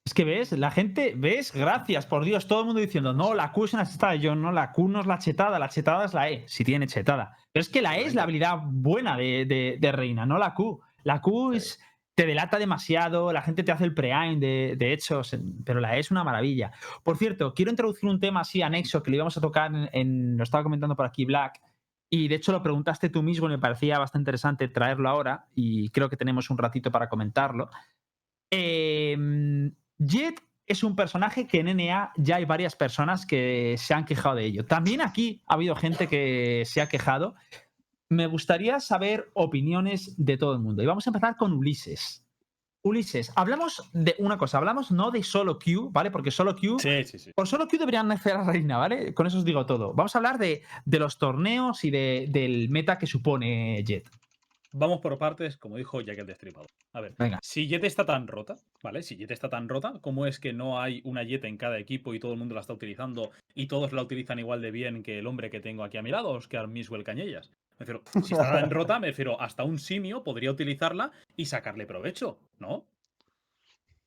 Es 0.04 0.14
que 0.14 0.24
ves, 0.24 0.50
la 0.52 0.72
gente, 0.72 1.14
ves, 1.16 1.52
gracias, 1.54 2.06
por 2.06 2.24
Dios, 2.24 2.48
todo 2.48 2.60
el 2.60 2.66
mundo 2.66 2.80
diciendo, 2.80 3.12
no, 3.12 3.34
la 3.34 3.52
Q 3.52 3.66
es 3.66 3.74
una 3.74 3.86
chetada. 3.86 4.16
Yo, 4.16 4.34
no, 4.34 4.50
la 4.50 4.72
Q 4.72 4.88
no 4.88 5.00
es 5.00 5.06
la 5.06 5.18
chetada, 5.18 5.60
la 5.60 5.68
chetada 5.68 6.04
es 6.04 6.12
la 6.12 6.28
E, 6.28 6.44
si 6.48 6.64
tiene 6.64 6.88
chetada. 6.88 7.36
Pero 7.52 7.60
es 7.60 7.68
que 7.68 7.80
la 7.82 7.96
E 7.96 8.06
es 8.06 8.14
la 8.16 8.24
habilidad 8.24 8.58
buena 8.64 9.16
de, 9.16 9.44
de- 9.46 9.76
de 9.80 9.92
Reina, 9.92 10.26
no 10.26 10.38
la 10.38 10.54
Q. 10.54 10.80
La 11.04 11.20
Q 11.20 11.52
es, 11.52 11.80
te 12.16 12.26
delata 12.26 12.58
demasiado, 12.58 13.32
la 13.32 13.42
gente 13.42 13.62
te 13.62 13.70
hace 13.70 13.84
el 13.84 13.94
pre-aim, 13.94 14.40
de, 14.40 14.74
de 14.76 14.92
hecho, 14.92 15.22
pero 15.64 15.78
la 15.78 15.96
E 15.96 16.00
es 16.00 16.10
una 16.10 16.24
maravilla. 16.24 16.72
Por 17.04 17.16
cierto, 17.16 17.54
quiero 17.54 17.70
introducir 17.70 18.10
un 18.10 18.18
tema 18.18 18.40
así 18.40 18.60
anexo 18.60 19.04
que 19.04 19.12
le 19.12 19.18
íbamos 19.18 19.36
a 19.36 19.40
tocar 19.40 19.72
en, 19.72 19.88
en- 19.92 20.36
lo 20.36 20.42
estaba 20.42 20.64
comentando 20.64 20.96
por 20.96 21.06
aquí 21.06 21.24
Black, 21.24 21.60
y 22.10 22.26
de 22.26 22.34
hecho 22.34 22.50
lo 22.50 22.60
preguntaste 22.62 23.08
tú 23.08 23.22
mismo 23.22 23.46
y 23.46 23.50
me 23.50 23.58
parecía 23.58 23.98
bastante 24.00 24.22
interesante 24.22 24.66
traerlo 24.68 25.08
ahora, 25.08 25.46
y 25.54 25.90
creo 25.90 26.10
que 26.10 26.16
tenemos 26.16 26.50
un 26.50 26.58
ratito 26.58 26.90
para 26.90 27.08
comentarlo. 27.08 27.70
Eh, 28.52 29.16
Jet 29.98 30.40
es 30.66 30.84
un 30.84 30.94
personaje 30.94 31.46
que 31.46 31.60
en 31.60 31.76
NA 31.76 32.12
ya 32.16 32.36
hay 32.36 32.44
varias 32.44 32.76
personas 32.76 33.26
que 33.26 33.74
se 33.78 33.94
han 33.94 34.04
quejado 34.04 34.36
de 34.36 34.44
ello. 34.44 34.64
También 34.66 35.00
aquí 35.00 35.42
ha 35.46 35.54
habido 35.54 35.74
gente 35.74 36.06
que 36.06 36.62
se 36.66 36.80
ha 36.80 36.88
quejado. 36.88 37.34
Me 38.10 38.26
gustaría 38.26 38.78
saber 38.78 39.30
opiniones 39.34 40.14
de 40.18 40.36
todo 40.36 40.52
el 40.52 40.60
mundo. 40.60 40.82
Y 40.82 40.86
vamos 40.86 41.06
a 41.06 41.10
empezar 41.10 41.36
con 41.36 41.52
Ulises. 41.54 42.24
Ulises, 42.84 43.32
hablamos 43.36 43.88
de 43.92 44.16
una 44.18 44.36
cosa, 44.36 44.58
hablamos 44.58 44.90
no 44.90 45.10
de 45.12 45.22
solo 45.22 45.58
Q, 45.58 45.90
¿vale? 45.92 46.10
Porque 46.10 46.32
solo 46.32 46.56
Q 46.56 46.78
Sí, 46.80 47.04
sí, 47.04 47.18
sí. 47.18 47.30
por 47.34 47.46
solo 47.46 47.68
Q 47.68 47.78
deberían 47.78 48.08
nacer 48.08 48.34
a 48.36 48.42
Reina, 48.44 48.76
¿vale? 48.76 49.14
Con 49.14 49.26
eso 49.28 49.38
os 49.38 49.44
digo 49.44 49.64
todo. 49.66 49.94
Vamos 49.94 50.14
a 50.14 50.18
hablar 50.18 50.36
de, 50.38 50.62
de 50.84 50.98
los 50.98 51.16
torneos 51.16 51.84
y 51.84 51.90
de- 51.90 52.26
del 52.28 52.68
meta 52.70 52.98
que 52.98 53.06
supone 53.06 53.82
Jet. 53.84 54.10
Vamos 54.74 55.00
por 55.00 55.18
partes, 55.18 55.58
como 55.58 55.76
dijo 55.76 56.00
Jack 56.00 56.18
el 56.20 56.26
Destripador. 56.26 56.70
A 56.94 57.02
ver, 57.02 57.14
Venga. 57.18 57.38
si 57.42 57.68
Jet 57.68 57.84
está 57.84 58.06
tan 58.06 58.26
rota, 58.26 58.56
¿vale? 58.82 59.02
Si 59.02 59.16
Jet 59.18 59.30
está 59.30 59.50
tan 59.50 59.68
rota, 59.68 59.98
¿cómo 60.00 60.24
es 60.24 60.40
que 60.40 60.54
no 60.54 60.80
hay 60.80 61.02
una 61.04 61.22
Jet 61.24 61.44
en 61.44 61.58
cada 61.58 61.78
equipo 61.78 62.14
y 62.14 62.18
todo 62.18 62.32
el 62.32 62.38
mundo 62.38 62.54
la 62.54 62.62
está 62.62 62.72
utilizando 62.72 63.32
y 63.54 63.66
todos 63.66 63.92
la 63.92 64.02
utilizan 64.02 64.38
igual 64.38 64.62
de 64.62 64.70
bien 64.70 65.02
que 65.02 65.18
el 65.18 65.26
hombre 65.26 65.50
que 65.50 65.60
tengo 65.60 65.84
aquí 65.84 65.98
a 65.98 66.02
mi 66.02 66.10
lado, 66.10 66.30
Oscar 66.30 66.68
Miswell 66.68 67.04
Cañellas? 67.04 67.50
Me 67.78 67.84
refiero, 67.84 68.02
si 68.24 68.32
está 68.32 68.50
tan 68.50 68.70
rota, 68.70 68.98
me 68.98 69.08
refiero, 69.08 69.38
hasta 69.38 69.62
un 69.62 69.78
simio 69.78 70.24
podría 70.24 70.50
utilizarla 70.50 71.12
y 71.36 71.44
sacarle 71.44 71.84
provecho, 71.84 72.38
¿no? 72.58 72.86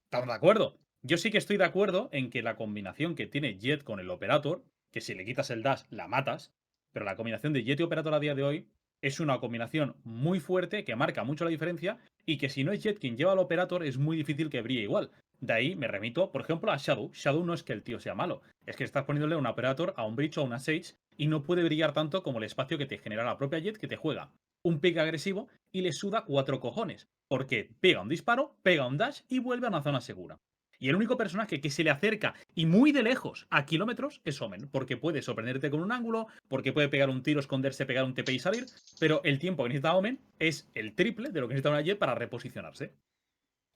¿Estamos 0.05 0.27
de 0.27 0.33
acuerdo? 0.33 0.79
Yo 1.03 1.17
sí 1.17 1.29
que 1.29 1.37
estoy 1.37 1.57
de 1.57 1.65
acuerdo 1.65 2.09
en 2.11 2.31
que 2.31 2.41
la 2.41 2.55
combinación 2.55 3.13
que 3.13 3.27
tiene 3.27 3.59
Jet 3.59 3.83
con 3.83 3.99
el 3.99 4.09
Operator, 4.09 4.63
que 4.91 5.01
si 5.01 5.13
le 5.13 5.25
quitas 5.25 5.51
el 5.51 5.61
dash 5.61 5.83
la 5.91 6.07
matas, 6.07 6.51
pero 6.91 7.05
la 7.05 7.15
combinación 7.15 7.53
de 7.53 7.63
Jet 7.63 7.79
y 7.81 7.83
Operator 7.83 8.15
a 8.15 8.19
día 8.19 8.33
de 8.33 8.41
hoy 8.41 8.67
es 9.01 9.19
una 9.19 9.39
combinación 9.39 9.95
muy 10.03 10.39
fuerte 10.39 10.83
que 10.83 10.95
marca 10.95 11.23
mucho 11.23 11.43
la 11.43 11.51
diferencia 11.51 11.97
y 12.25 12.37
que 12.37 12.49
si 12.49 12.63
no 12.63 12.71
es 12.71 12.81
Jet 12.81 12.99
quien 12.99 13.17
lleva 13.17 13.33
al 13.33 13.39
Operator 13.39 13.83
es 13.83 13.97
muy 13.97 14.17
difícil 14.17 14.49
que 14.49 14.61
brille 14.61 14.81
igual. 14.81 15.11
De 15.39 15.53
ahí 15.53 15.75
me 15.75 15.87
remito, 15.87 16.31
por 16.31 16.41
ejemplo, 16.41 16.71
a 16.71 16.77
Shadow. 16.77 17.11
Shadow 17.13 17.45
no 17.45 17.53
es 17.53 17.63
que 17.63 17.73
el 17.73 17.83
tío 17.83 17.99
sea 17.99 18.15
malo, 18.15 18.41
es 18.65 18.75
que 18.75 18.83
estás 18.83 19.03
poniéndole 19.03 19.35
un 19.35 19.45
Operator 19.45 19.93
a 19.97 20.05
un 20.05 20.15
Breach 20.15 20.37
o 20.37 20.41
a 20.41 20.45
una 20.45 20.59
Sage 20.59 20.95
y 21.17 21.27
no 21.27 21.43
puede 21.43 21.63
brillar 21.63 21.93
tanto 21.93 22.23
como 22.23 22.37
el 22.39 22.45
espacio 22.45 22.77
que 22.77 22.85
te 22.85 22.97
genera 22.97 23.23
la 23.23 23.37
propia 23.37 23.59
Jet 23.59 23.77
que 23.77 23.87
te 23.87 23.97
juega 23.97 24.31
un 24.65 24.79
pick 24.79 24.97
agresivo 24.97 25.47
y 25.71 25.81
le 25.81 25.93
suda 25.93 26.25
cuatro 26.25 26.59
cojones, 26.59 27.07
porque 27.27 27.69
pega 27.81 28.01
un 28.01 28.09
disparo, 28.09 28.57
pega 28.63 28.87
un 28.87 28.97
dash 28.97 29.21
y 29.29 29.37
vuelve 29.37 29.67
a 29.67 29.69
una 29.69 29.83
zona 29.83 30.01
segura. 30.01 30.39
Y 30.79 30.89
el 30.89 30.95
único 30.95 31.17
personaje 31.17 31.61
que 31.61 31.69
se 31.69 31.83
le 31.83 31.89
acerca 31.89 32.33
y 32.53 32.65
muy 32.65 32.91
de 32.91 33.03
lejos 33.03 33.47
a 33.49 33.65
kilómetros 33.65 34.21
es 34.25 34.41
Omen, 34.41 34.69
porque 34.71 34.97
puede 34.97 35.21
sorprenderte 35.21 35.69
con 35.69 35.81
un 35.81 35.91
ángulo, 35.91 36.27
porque 36.47 36.73
puede 36.73 36.89
pegar 36.89 37.09
un 37.09 37.23
tiro, 37.23 37.39
esconderse, 37.39 37.85
pegar 37.85 38.03
un 38.05 38.13
TP 38.13 38.29
y 38.33 38.39
salir, 38.39 38.65
pero 38.99 39.21
el 39.23 39.39
tiempo 39.39 39.63
que 39.63 39.69
necesita 39.69 39.95
Omen 39.95 40.19
es 40.39 40.69
el 40.75 40.93
triple 40.95 41.29
de 41.29 41.41
lo 41.41 41.47
que 41.47 41.53
necesita 41.53 41.69
una 41.69 41.81
Jet 41.81 41.97
para 41.97 42.15
reposicionarse. 42.15 42.93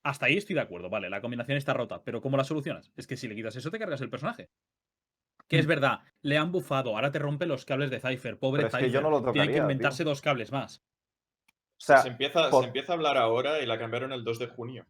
Hasta 0.03 0.27
ahí 0.27 0.37
estoy 0.37 0.55
de 0.55 0.61
acuerdo, 0.61 0.89
vale, 0.89 1.09
la 1.09 1.21
combinación 1.21 1.57
está 1.57 1.73
rota, 1.73 2.03
pero 2.03 2.21
¿cómo 2.21 2.37
la 2.37 2.43
solucionas? 2.43 2.91
Es 2.95 3.05
que 3.07 3.17
si 3.17 3.27
le 3.27 3.35
quitas 3.35 3.55
eso 3.55 3.69
te 3.71 3.79
cargas 3.79 4.01
el 4.01 4.09
personaje. 4.09 4.49
Que 5.47 5.57
es 5.59 5.65
verdad, 5.65 6.01
le 6.21 6.37
han 6.37 6.51
bufado, 6.51 6.95
ahora 6.95 7.11
te 7.11 7.19
rompe 7.19 7.45
los 7.47 7.65
cables 7.65 7.89
de 7.89 7.99
Cypher, 7.99 8.37
pobre 8.37 8.59
Pero 8.63 8.67
es 8.67 8.73
que 8.73 8.79
Cypher. 8.85 8.91
yo 8.91 9.01
no 9.01 9.09
lo 9.09 9.31
Tiene 9.31 9.51
que 9.51 9.57
inventarse 9.57 10.03
tío. 10.03 10.09
dos 10.11 10.21
cables 10.21 10.51
más. 10.51 10.83
O 11.47 11.81
sea, 11.81 11.97
se, 11.99 12.09
empieza, 12.09 12.49
por- 12.49 12.61
se 12.63 12.67
empieza 12.67 12.93
a 12.93 12.95
hablar 12.95 13.17
ahora 13.17 13.61
y 13.61 13.65
la 13.65 13.79
cambiaron 13.79 14.11
el 14.13 14.23
2 14.23 14.37
de 14.39 14.47
junio. 14.47 14.85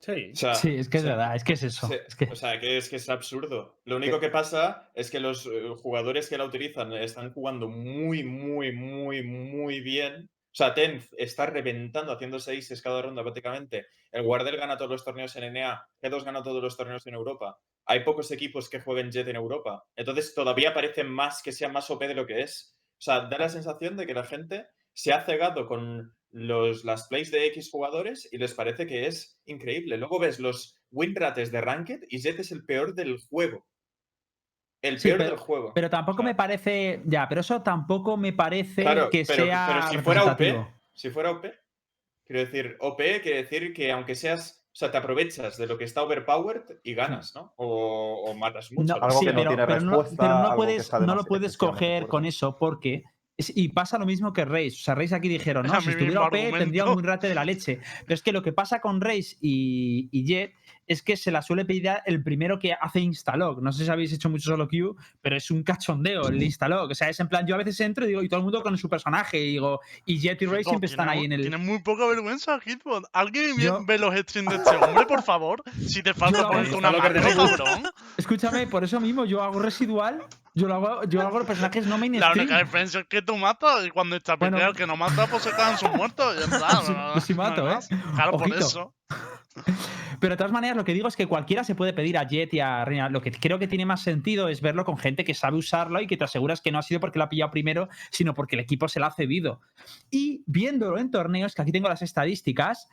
Sí. 0.00 0.30
O 0.32 0.36
sea, 0.36 0.54
Sí, 0.54 0.76
es 0.76 0.88
que 0.88 0.98
es 0.98 1.04
verdad, 1.04 1.34
es 1.34 1.42
que 1.44 1.54
es 1.54 1.62
eso. 1.62 1.88
se- 1.88 2.02
es 2.06 2.14
que... 2.14 2.26
O 2.26 2.36
sea, 2.36 2.60
que 2.60 2.76
es 2.76 2.88
que 2.88 2.96
es 2.96 3.08
absurdo. 3.08 3.80
Lo 3.84 3.96
único 3.96 4.20
que 4.20 4.28
pasa 4.28 4.90
es 4.94 5.10
que 5.10 5.20
los 5.20 5.46
eh, 5.46 5.68
jugadores 5.82 6.28
que 6.28 6.38
la 6.38 6.44
utilizan 6.44 6.92
están 6.92 7.32
jugando 7.32 7.68
muy, 7.68 8.22
muy, 8.22 8.72
muy, 8.72 9.22
muy 9.22 9.80
bien. 9.80 10.28
O 10.28 10.54
sea, 10.56 10.74
Tenz 10.74 11.08
está 11.18 11.46
reventando, 11.46 12.12
haciendo 12.12 12.38
6 12.38 12.80
cada 12.82 13.02
ronda 13.02 13.22
prácticamente. 13.22 13.86
El 14.12 14.24
Wardell 14.24 14.56
gana 14.56 14.76
todos 14.78 14.90
los 14.92 15.04
torneos 15.04 15.34
en 15.36 15.52
NA. 15.52 15.84
G2 16.02 16.24
gana 16.24 16.42
todos 16.42 16.62
los 16.62 16.76
torneos 16.76 17.06
en 17.06 17.14
Europa. 17.14 17.58
Hay 17.84 18.00
pocos 18.04 18.30
equipos 18.30 18.68
que 18.70 18.80
jueguen 18.80 19.10
Jet 19.10 19.28
en 19.28 19.36
Europa. 19.36 19.84
Entonces 19.96 20.34
todavía 20.34 20.72
parece 20.72 21.04
más 21.04 21.42
que 21.42 21.52
sea 21.52 21.68
más 21.68 21.90
OP 21.90 22.06
de 22.06 22.14
lo 22.14 22.26
que 22.26 22.40
es. 22.40 22.76
O 22.98 23.00
sea, 23.02 23.20
da 23.28 23.36
la 23.38 23.48
sensación 23.48 23.96
de 23.96 24.06
que 24.06 24.14
la 24.14 24.24
gente 24.24 24.66
se 24.94 25.12
ha 25.12 25.24
cegado 25.26 25.66
con 25.66 26.14
los, 26.38 26.84
las 26.84 27.08
plays 27.08 27.30
de 27.30 27.46
X 27.46 27.70
jugadores 27.70 28.28
y 28.30 28.36
les 28.36 28.52
parece 28.52 28.86
que 28.86 29.06
es 29.06 29.40
increíble. 29.46 29.96
Luego 29.96 30.18
ves 30.18 30.38
los 30.38 30.76
win 30.90 31.14
rates 31.16 31.50
de 31.50 31.62
Ranked 31.62 32.00
y 32.10 32.18
Jet 32.20 32.38
es 32.40 32.52
el 32.52 32.64
peor 32.66 32.94
del 32.94 33.18
juego. 33.18 33.66
El 34.82 35.00
Sí, 35.00 35.08
peor 35.08 35.18
pero- 35.18 35.30
del 35.30 35.38
juego. 35.38 35.72
Pero 35.74 35.88
tampoco 35.88 36.18
O 36.18 36.22
sea, 36.22 36.26
me 36.30 36.34
parece. 36.34 37.02
Ya, 37.06 37.26
pero 37.26 37.40
eso 37.40 37.62
tampoco 37.62 38.18
me 38.18 38.34
parece 38.34 38.82
Claro, 38.82 39.08
que 39.08 39.24
pero, 39.26 39.44
sea. 39.46 39.66
pero 39.68 39.88
si 39.90 39.98
fuera 40.04 40.24
OP, 40.24 40.66
si 40.92 41.10
fuera 41.10 41.30
OP, 41.30 41.46
quiero 42.26 42.40
decir, 42.44 42.76
OP 42.80 42.98
quiere 43.22 43.42
decir 43.42 43.72
que 43.72 43.90
aunque 43.90 44.14
seas, 44.14 44.66
o 44.70 44.74
sea, 44.76 44.90
te 44.90 44.98
aprovechas 44.98 45.56
de 45.56 45.66
lo 45.66 45.78
que 45.78 45.84
está 45.84 46.02
overpowered 46.02 46.80
y 46.82 46.92
ganas, 46.94 47.34
¿no? 47.34 47.54
O, 47.56 48.24
o 48.30 48.34
matas 48.34 48.70
mucho. 48.72 48.92
No, 48.92 49.00
¿no? 49.00 49.06
Algo 49.06 49.18
sí, 49.20 49.24
que 49.26 49.32
no 49.32 49.38
pero, 49.38 49.50
tiene 49.52 49.66
pero 49.66 49.80
no, 49.80 49.90
respuesta, 50.02 50.16
pero 50.22 50.28
no 50.28 50.36
algo 50.40 50.50
que 50.50 50.56
puedes, 50.56 50.92
no 50.92 51.14
lo 51.14 51.24
puedes 51.24 51.56
coger 51.56 52.06
con 52.08 52.26
eso 52.26 52.56
porque 52.58 53.04
Y 53.38 53.68
pasa 53.68 53.98
lo 53.98 54.06
mismo 54.06 54.32
que 54.32 54.44
Reis. 54.44 54.80
O 54.80 54.82
sea, 54.82 54.94
Reis 54.94 55.12
aquí 55.12 55.28
dijeron, 55.28 55.66
no, 55.66 55.80
si 55.80 55.90
estuviera 55.90 56.22
OP 56.22 56.32
tendría 56.58 56.86
un 56.86 57.04
rate 57.04 57.28
de 57.28 57.34
la 57.34 57.44
leche. 57.44 57.80
Pero 58.04 58.14
es 58.14 58.22
que 58.22 58.32
lo 58.32 58.42
que 58.42 58.52
pasa 58.52 58.80
con 58.80 59.00
Reis 59.00 59.36
y, 59.40 60.08
y 60.10 60.24
Jet 60.24 60.54
es 60.86 61.02
que 61.02 61.16
se 61.16 61.30
la 61.30 61.42
suele 61.42 61.64
pedir 61.64 61.90
el 62.06 62.22
primero 62.22 62.58
que 62.58 62.72
hace 62.72 63.00
instalog. 63.00 63.62
No 63.62 63.72
sé 63.72 63.84
si 63.84 63.90
habéis 63.90 64.12
hecho 64.12 64.28
mucho 64.30 64.50
solo 64.50 64.68
queue, 64.68 64.94
pero 65.20 65.36
es 65.36 65.50
un 65.50 65.62
cachondeo 65.62 66.28
el 66.28 66.42
instalog. 66.42 66.90
O 66.90 66.94
sea, 66.94 67.08
es 67.08 67.18
en 67.20 67.28
plan, 67.28 67.46
yo 67.46 67.54
a 67.54 67.58
veces 67.58 67.78
entro 67.80 68.04
y 68.04 68.08
digo, 68.08 68.22
y 68.22 68.28
todo 68.28 68.38
el 68.38 68.44
mundo 68.44 68.62
con 68.62 68.76
su 68.78 68.88
personaje, 68.88 69.38
y 69.38 69.50
digo, 69.52 69.80
y 70.04 70.18
Jet 70.18 70.40
y 70.42 70.46
Chico, 70.46 70.62
siempre 70.70 70.88
están 70.88 71.08
ahí 71.08 71.24
en 71.24 71.32
el. 71.32 71.40
Tiene 71.42 71.56
muy 71.56 71.80
poca 71.80 72.06
vergüenza, 72.06 72.58
Hitbot. 72.64 73.04
¿Alguien 73.12 73.56
Yo- 73.58 73.84
ve 73.84 73.98
los 73.98 74.14
streams 74.14 74.50
de 74.50 74.56
este 74.56 74.76
hombre, 74.76 75.06
por 75.06 75.22
favor? 75.22 75.62
Si 75.86 76.02
te 76.02 76.14
falta 76.14 76.40
Yo- 76.42 76.48
ponerte 76.48 76.74
una 76.76 76.92
cabrón. 76.92 77.82
Escúchame, 78.16 78.66
por 78.66 78.84
eso 78.84 79.00
mismo 79.00 79.24
yo 79.24 79.42
hago 79.42 79.60
residual, 79.60 80.22
yo 80.54 80.66
lo 80.68 80.74
hago, 80.74 81.04
yo 81.04 81.20
hago 81.20 81.38
los 81.38 81.46
personajes 81.46 81.86
no 81.86 81.98
main 81.98 82.18
La 82.18 82.32
única 82.32 82.58
diferencia 82.58 83.00
es 83.00 83.06
que 83.06 83.22
tú 83.22 83.36
matas 83.36 83.86
y 83.86 83.90
cuando 83.90 84.16
está 84.16 84.36
Bueno. 84.36 84.58
el 84.58 84.74
que 84.74 84.86
no 84.86 84.96
mata, 84.96 85.26
pues 85.26 85.42
se 85.42 85.50
quedan 85.50 85.76
sus 85.78 85.90
muertos. 85.90 86.34
Ya 86.38 86.56
está. 86.56 86.82
No- 86.92 87.20
sí 87.20 87.34
no 87.34 87.42
mato, 87.42 87.70
¿eh? 87.70 87.78
Claro, 88.14 88.36
por 88.38 88.54
eso. 88.54 88.94
Pero 90.20 90.32
de 90.32 90.36
todas 90.36 90.52
maneras, 90.52 90.76
lo 90.76 90.84
que 90.84 90.94
digo 90.94 91.08
es 91.08 91.16
que 91.16 91.26
cualquiera 91.26 91.64
se 91.64 91.74
puede 91.74 91.92
pedir 91.92 92.18
a 92.18 92.26
Jet 92.26 92.52
y 92.54 92.60
a 92.60 92.84
Reina. 92.84 93.08
Lo 93.08 93.20
que 93.20 93.30
creo 93.32 93.58
que 93.58 93.68
tiene 93.68 93.86
más 93.86 94.02
sentido 94.02 94.48
es 94.48 94.60
verlo 94.60 94.84
con 94.84 94.98
gente 94.98 95.24
que 95.24 95.34
sabe 95.34 95.56
usarlo 95.56 96.00
y 96.00 96.06
que 96.06 96.16
te 96.16 96.24
aseguras 96.24 96.60
que 96.60 96.72
no 96.72 96.78
ha 96.78 96.82
sido 96.82 97.00
porque 97.00 97.18
lo 97.18 97.24
ha 97.24 97.28
pillado 97.28 97.50
primero, 97.50 97.88
sino 98.10 98.34
porque 98.34 98.56
el 98.56 98.60
equipo 98.60 98.88
se 98.88 99.00
lo 99.00 99.06
ha 99.06 99.12
cedido. 99.12 99.60
Y 100.10 100.42
viéndolo 100.46 100.98
en 100.98 101.10
torneos, 101.10 101.54
que 101.54 101.62
aquí 101.62 101.72
tengo 101.72 101.88
las 101.88 102.02
estadísticas, 102.02 102.88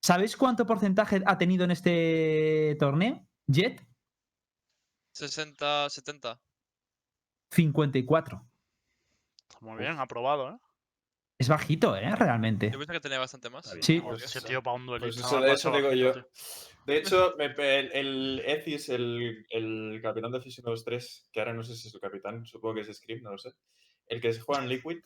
¿sabéis 0.00 0.36
cuánto 0.36 0.66
porcentaje 0.66 1.22
ha 1.26 1.38
tenido 1.38 1.64
en 1.64 1.72
este 1.72 2.76
torneo? 2.78 3.26
Jet, 3.46 3.84
60, 5.12 5.90
70. 5.90 6.40
54. 7.50 8.48
Muy 9.60 9.78
bien, 9.78 9.98
aprobado, 9.98 10.52
¿eh? 10.52 10.58
Es 11.42 11.48
bajito, 11.48 11.96
¿eh? 11.96 12.14
Realmente. 12.14 12.70
Yo 12.72 12.78
pensé 12.78 12.92
que 12.92 13.00
tenía 13.00 13.18
bastante 13.18 13.50
más. 13.50 13.68
Sí. 13.80 14.00
Porque 14.00 14.24
Ese 14.24 14.38
eso- 14.38 14.46
tío 14.46 14.62
para 14.62 14.76
un 14.76 14.86
Pues 14.86 15.00
duelista. 15.00 15.26
eso, 15.26 15.40
me 15.40 15.46
de 15.46 15.52
eso 15.54 15.70
digo 15.72 15.92
yo. 15.92 16.12
tío. 16.12 16.26
De 16.86 16.96
hecho, 16.96 17.34
me 17.36 17.46
el, 17.46 17.92
el 17.92 18.42
Ezis, 18.46 18.88
el, 18.90 19.44
el 19.50 20.00
capitán 20.02 20.30
de 20.30 20.40
Fusion 20.40 20.64
2-3, 20.66 21.30
que 21.32 21.40
ahora 21.40 21.52
no 21.52 21.64
sé 21.64 21.74
si 21.74 21.88
es 21.88 21.94
el 21.94 22.00
capitán, 22.00 22.44
supongo 22.46 22.76
que 22.76 22.80
es 22.82 22.96
Scream, 22.96 23.22
no 23.22 23.32
lo 23.32 23.38
sé. 23.38 23.50
El 24.06 24.20
que 24.20 24.32
se 24.32 24.40
juega 24.40 24.62
en 24.62 24.68
Liquid, 24.68 24.98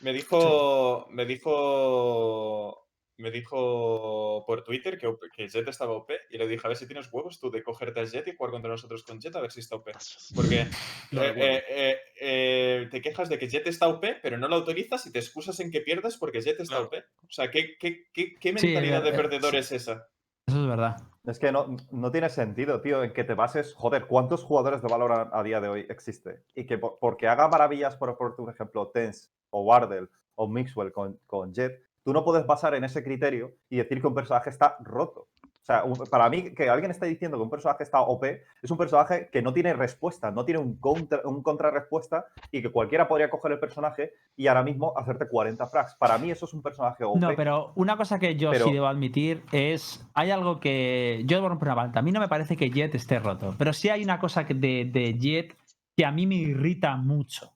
me 0.00 0.12
dijo. 0.12 1.08
Me 1.10 1.24
dijo. 1.26 2.88
Me 3.20 3.30
dijo 3.30 4.44
por 4.46 4.64
Twitter 4.64 4.98
que, 4.98 5.48
Jet 5.48 5.68
estaba 5.68 5.92
OP 5.92 6.10
y 6.30 6.38
le 6.38 6.48
dije 6.48 6.66
a 6.66 6.68
ver 6.68 6.76
si 6.76 6.86
tienes 6.86 7.12
huevos 7.12 7.38
tú 7.38 7.50
de 7.50 7.62
cogerte 7.62 8.00
a 8.00 8.04
Jet 8.04 8.26
y 8.28 8.36
jugar 8.36 8.50
contra 8.52 8.70
nosotros 8.70 9.02
con 9.04 9.20
Jet 9.20 9.36
a 9.36 9.40
ver 9.40 9.52
si 9.52 9.60
está 9.60 9.76
OP. 9.76 9.90
Porque 10.34 10.60
eh, 10.62 10.68
eh, 11.12 11.64
eh, 11.68 11.96
eh, 12.20 12.88
te 12.90 13.00
quejas 13.00 13.28
de 13.28 13.38
que 13.38 13.48
Jet 13.48 13.66
está 13.66 13.88
OP, 13.88 14.04
pero 14.22 14.38
no 14.38 14.48
lo 14.48 14.56
autorizas 14.56 15.06
y 15.06 15.12
te 15.12 15.18
excusas 15.18 15.60
en 15.60 15.70
que 15.70 15.80
pierdes 15.80 16.16
porque 16.16 16.40
Jet 16.40 16.58
está 16.60 16.76
Claro. 16.76 16.86
OP. 16.86 16.94
O 16.94 17.30
sea, 17.30 17.50
¿qué, 17.50 17.76
qué, 17.78 18.04
qué, 18.12 18.34
qué 18.36 18.48
Sí, 18.56 18.66
mentalidad 18.66 19.02
de 19.02 19.10
eh, 19.10 19.14
perdedor 19.14 19.50
sí. 19.52 19.56
es 19.58 19.72
esa? 19.72 20.08
Eso 20.46 20.62
es 20.62 20.66
verdad. 20.68 20.96
Es 21.24 21.38
que 21.38 21.52
no, 21.52 21.76
no 21.92 22.10
tiene 22.10 22.28
sentido, 22.30 22.80
tío, 22.80 23.04
en 23.04 23.12
que 23.12 23.24
te 23.24 23.34
bases. 23.34 23.74
Joder, 23.74 24.06
¿cuántos 24.06 24.42
jugadores 24.42 24.80
de 24.82 24.88
Valorant 24.88 25.30
a 25.34 25.42
día 25.42 25.60
de 25.60 25.68
hoy 25.68 25.86
existe? 25.90 26.42
Y 26.54 26.64
que 26.66 26.78
por- 26.78 26.98
porque 26.98 27.28
haga 27.28 27.46
maravillas, 27.48 27.96
por, 27.96 28.16
por 28.16 28.34
un 28.38 28.50
ejemplo, 28.50 28.88
Tense 28.88 29.28
o 29.50 29.62
Wardell 29.62 30.08
o 30.36 30.48
Mixwell 30.48 30.90
con, 30.92 31.20
con 31.26 31.52
Jet, 31.52 31.82
tú 32.04 32.12
no 32.12 32.24
puedes 32.24 32.46
basar 32.46 32.74
en 32.74 32.84
ese 32.84 33.02
criterio 33.02 33.54
y 33.68 33.76
decir 33.76 34.00
que 34.00 34.06
un 34.06 34.14
personaje 34.14 34.50
está 34.50 34.76
roto. 34.80 35.28
O 35.62 35.64
sea, 35.64 35.84
para 36.10 36.30
mí, 36.30 36.54
que 36.54 36.70
alguien 36.70 36.90
esté 36.90 37.06
diciendo 37.06 37.36
que 37.36 37.42
un 37.42 37.50
personaje 37.50 37.84
está 37.84 38.00
OP 38.00 38.24
es 38.62 38.70
un 38.70 38.78
personaje 38.78 39.28
que 39.30 39.42
no 39.42 39.52
tiene 39.52 39.74
respuesta, 39.74 40.30
no 40.30 40.44
tiene 40.44 40.58
un, 40.58 40.78
contra, 40.78 41.20
un 41.24 41.42
contrarrespuesta 41.42 42.24
y 42.50 42.62
que 42.62 42.70
cualquiera 42.70 43.06
podría 43.06 43.28
coger 43.28 43.52
el 43.52 43.60
personaje 43.60 44.14
y 44.36 44.46
ahora 44.46 44.62
mismo 44.62 44.94
hacerte 44.96 45.28
40 45.28 45.66
frags. 45.66 45.94
Para 45.96 46.16
mí 46.16 46.30
eso 46.30 46.46
es 46.46 46.54
un 46.54 46.62
personaje 46.62 47.04
OP. 47.04 47.18
No, 47.20 47.36
pero 47.36 47.72
una 47.76 47.96
cosa 47.98 48.18
que 48.18 48.36
yo 48.36 48.50
Pero- 48.50 48.64
sí 48.64 48.72
debo 48.72 48.86
admitir 48.86 49.42
es. 49.52 50.04
Hay 50.14 50.30
algo 50.30 50.60
que. 50.60 51.22
Yo 51.26 51.36
debo 51.36 51.50
romper 51.50 51.68
una 51.68 51.74
balta. 51.74 52.00
A 52.00 52.02
mí 52.02 52.10
no 52.10 52.20
me 52.20 52.28
parece 52.28 52.56
que 52.56 52.70
Jet 52.70 52.94
esté 52.94 53.18
roto. 53.18 53.54
Pero 53.58 53.74
sí 53.74 53.90
hay 53.90 54.02
una 54.02 54.18
cosa 54.18 54.46
que 54.46 54.54
de, 54.54 54.86
de 54.86 55.18
Jet 55.18 55.56
que 55.96 56.06
a 56.06 56.10
mí 56.10 56.26
me 56.26 56.36
irrita 56.36 56.96
mucho. 56.96 57.52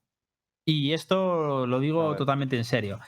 Y 0.67 0.93
esto 0.93 1.67
lo 1.67 1.81
digo 1.81 2.17
totalmente 2.17 2.57
en 2.57 2.65
serio. 2.65 2.99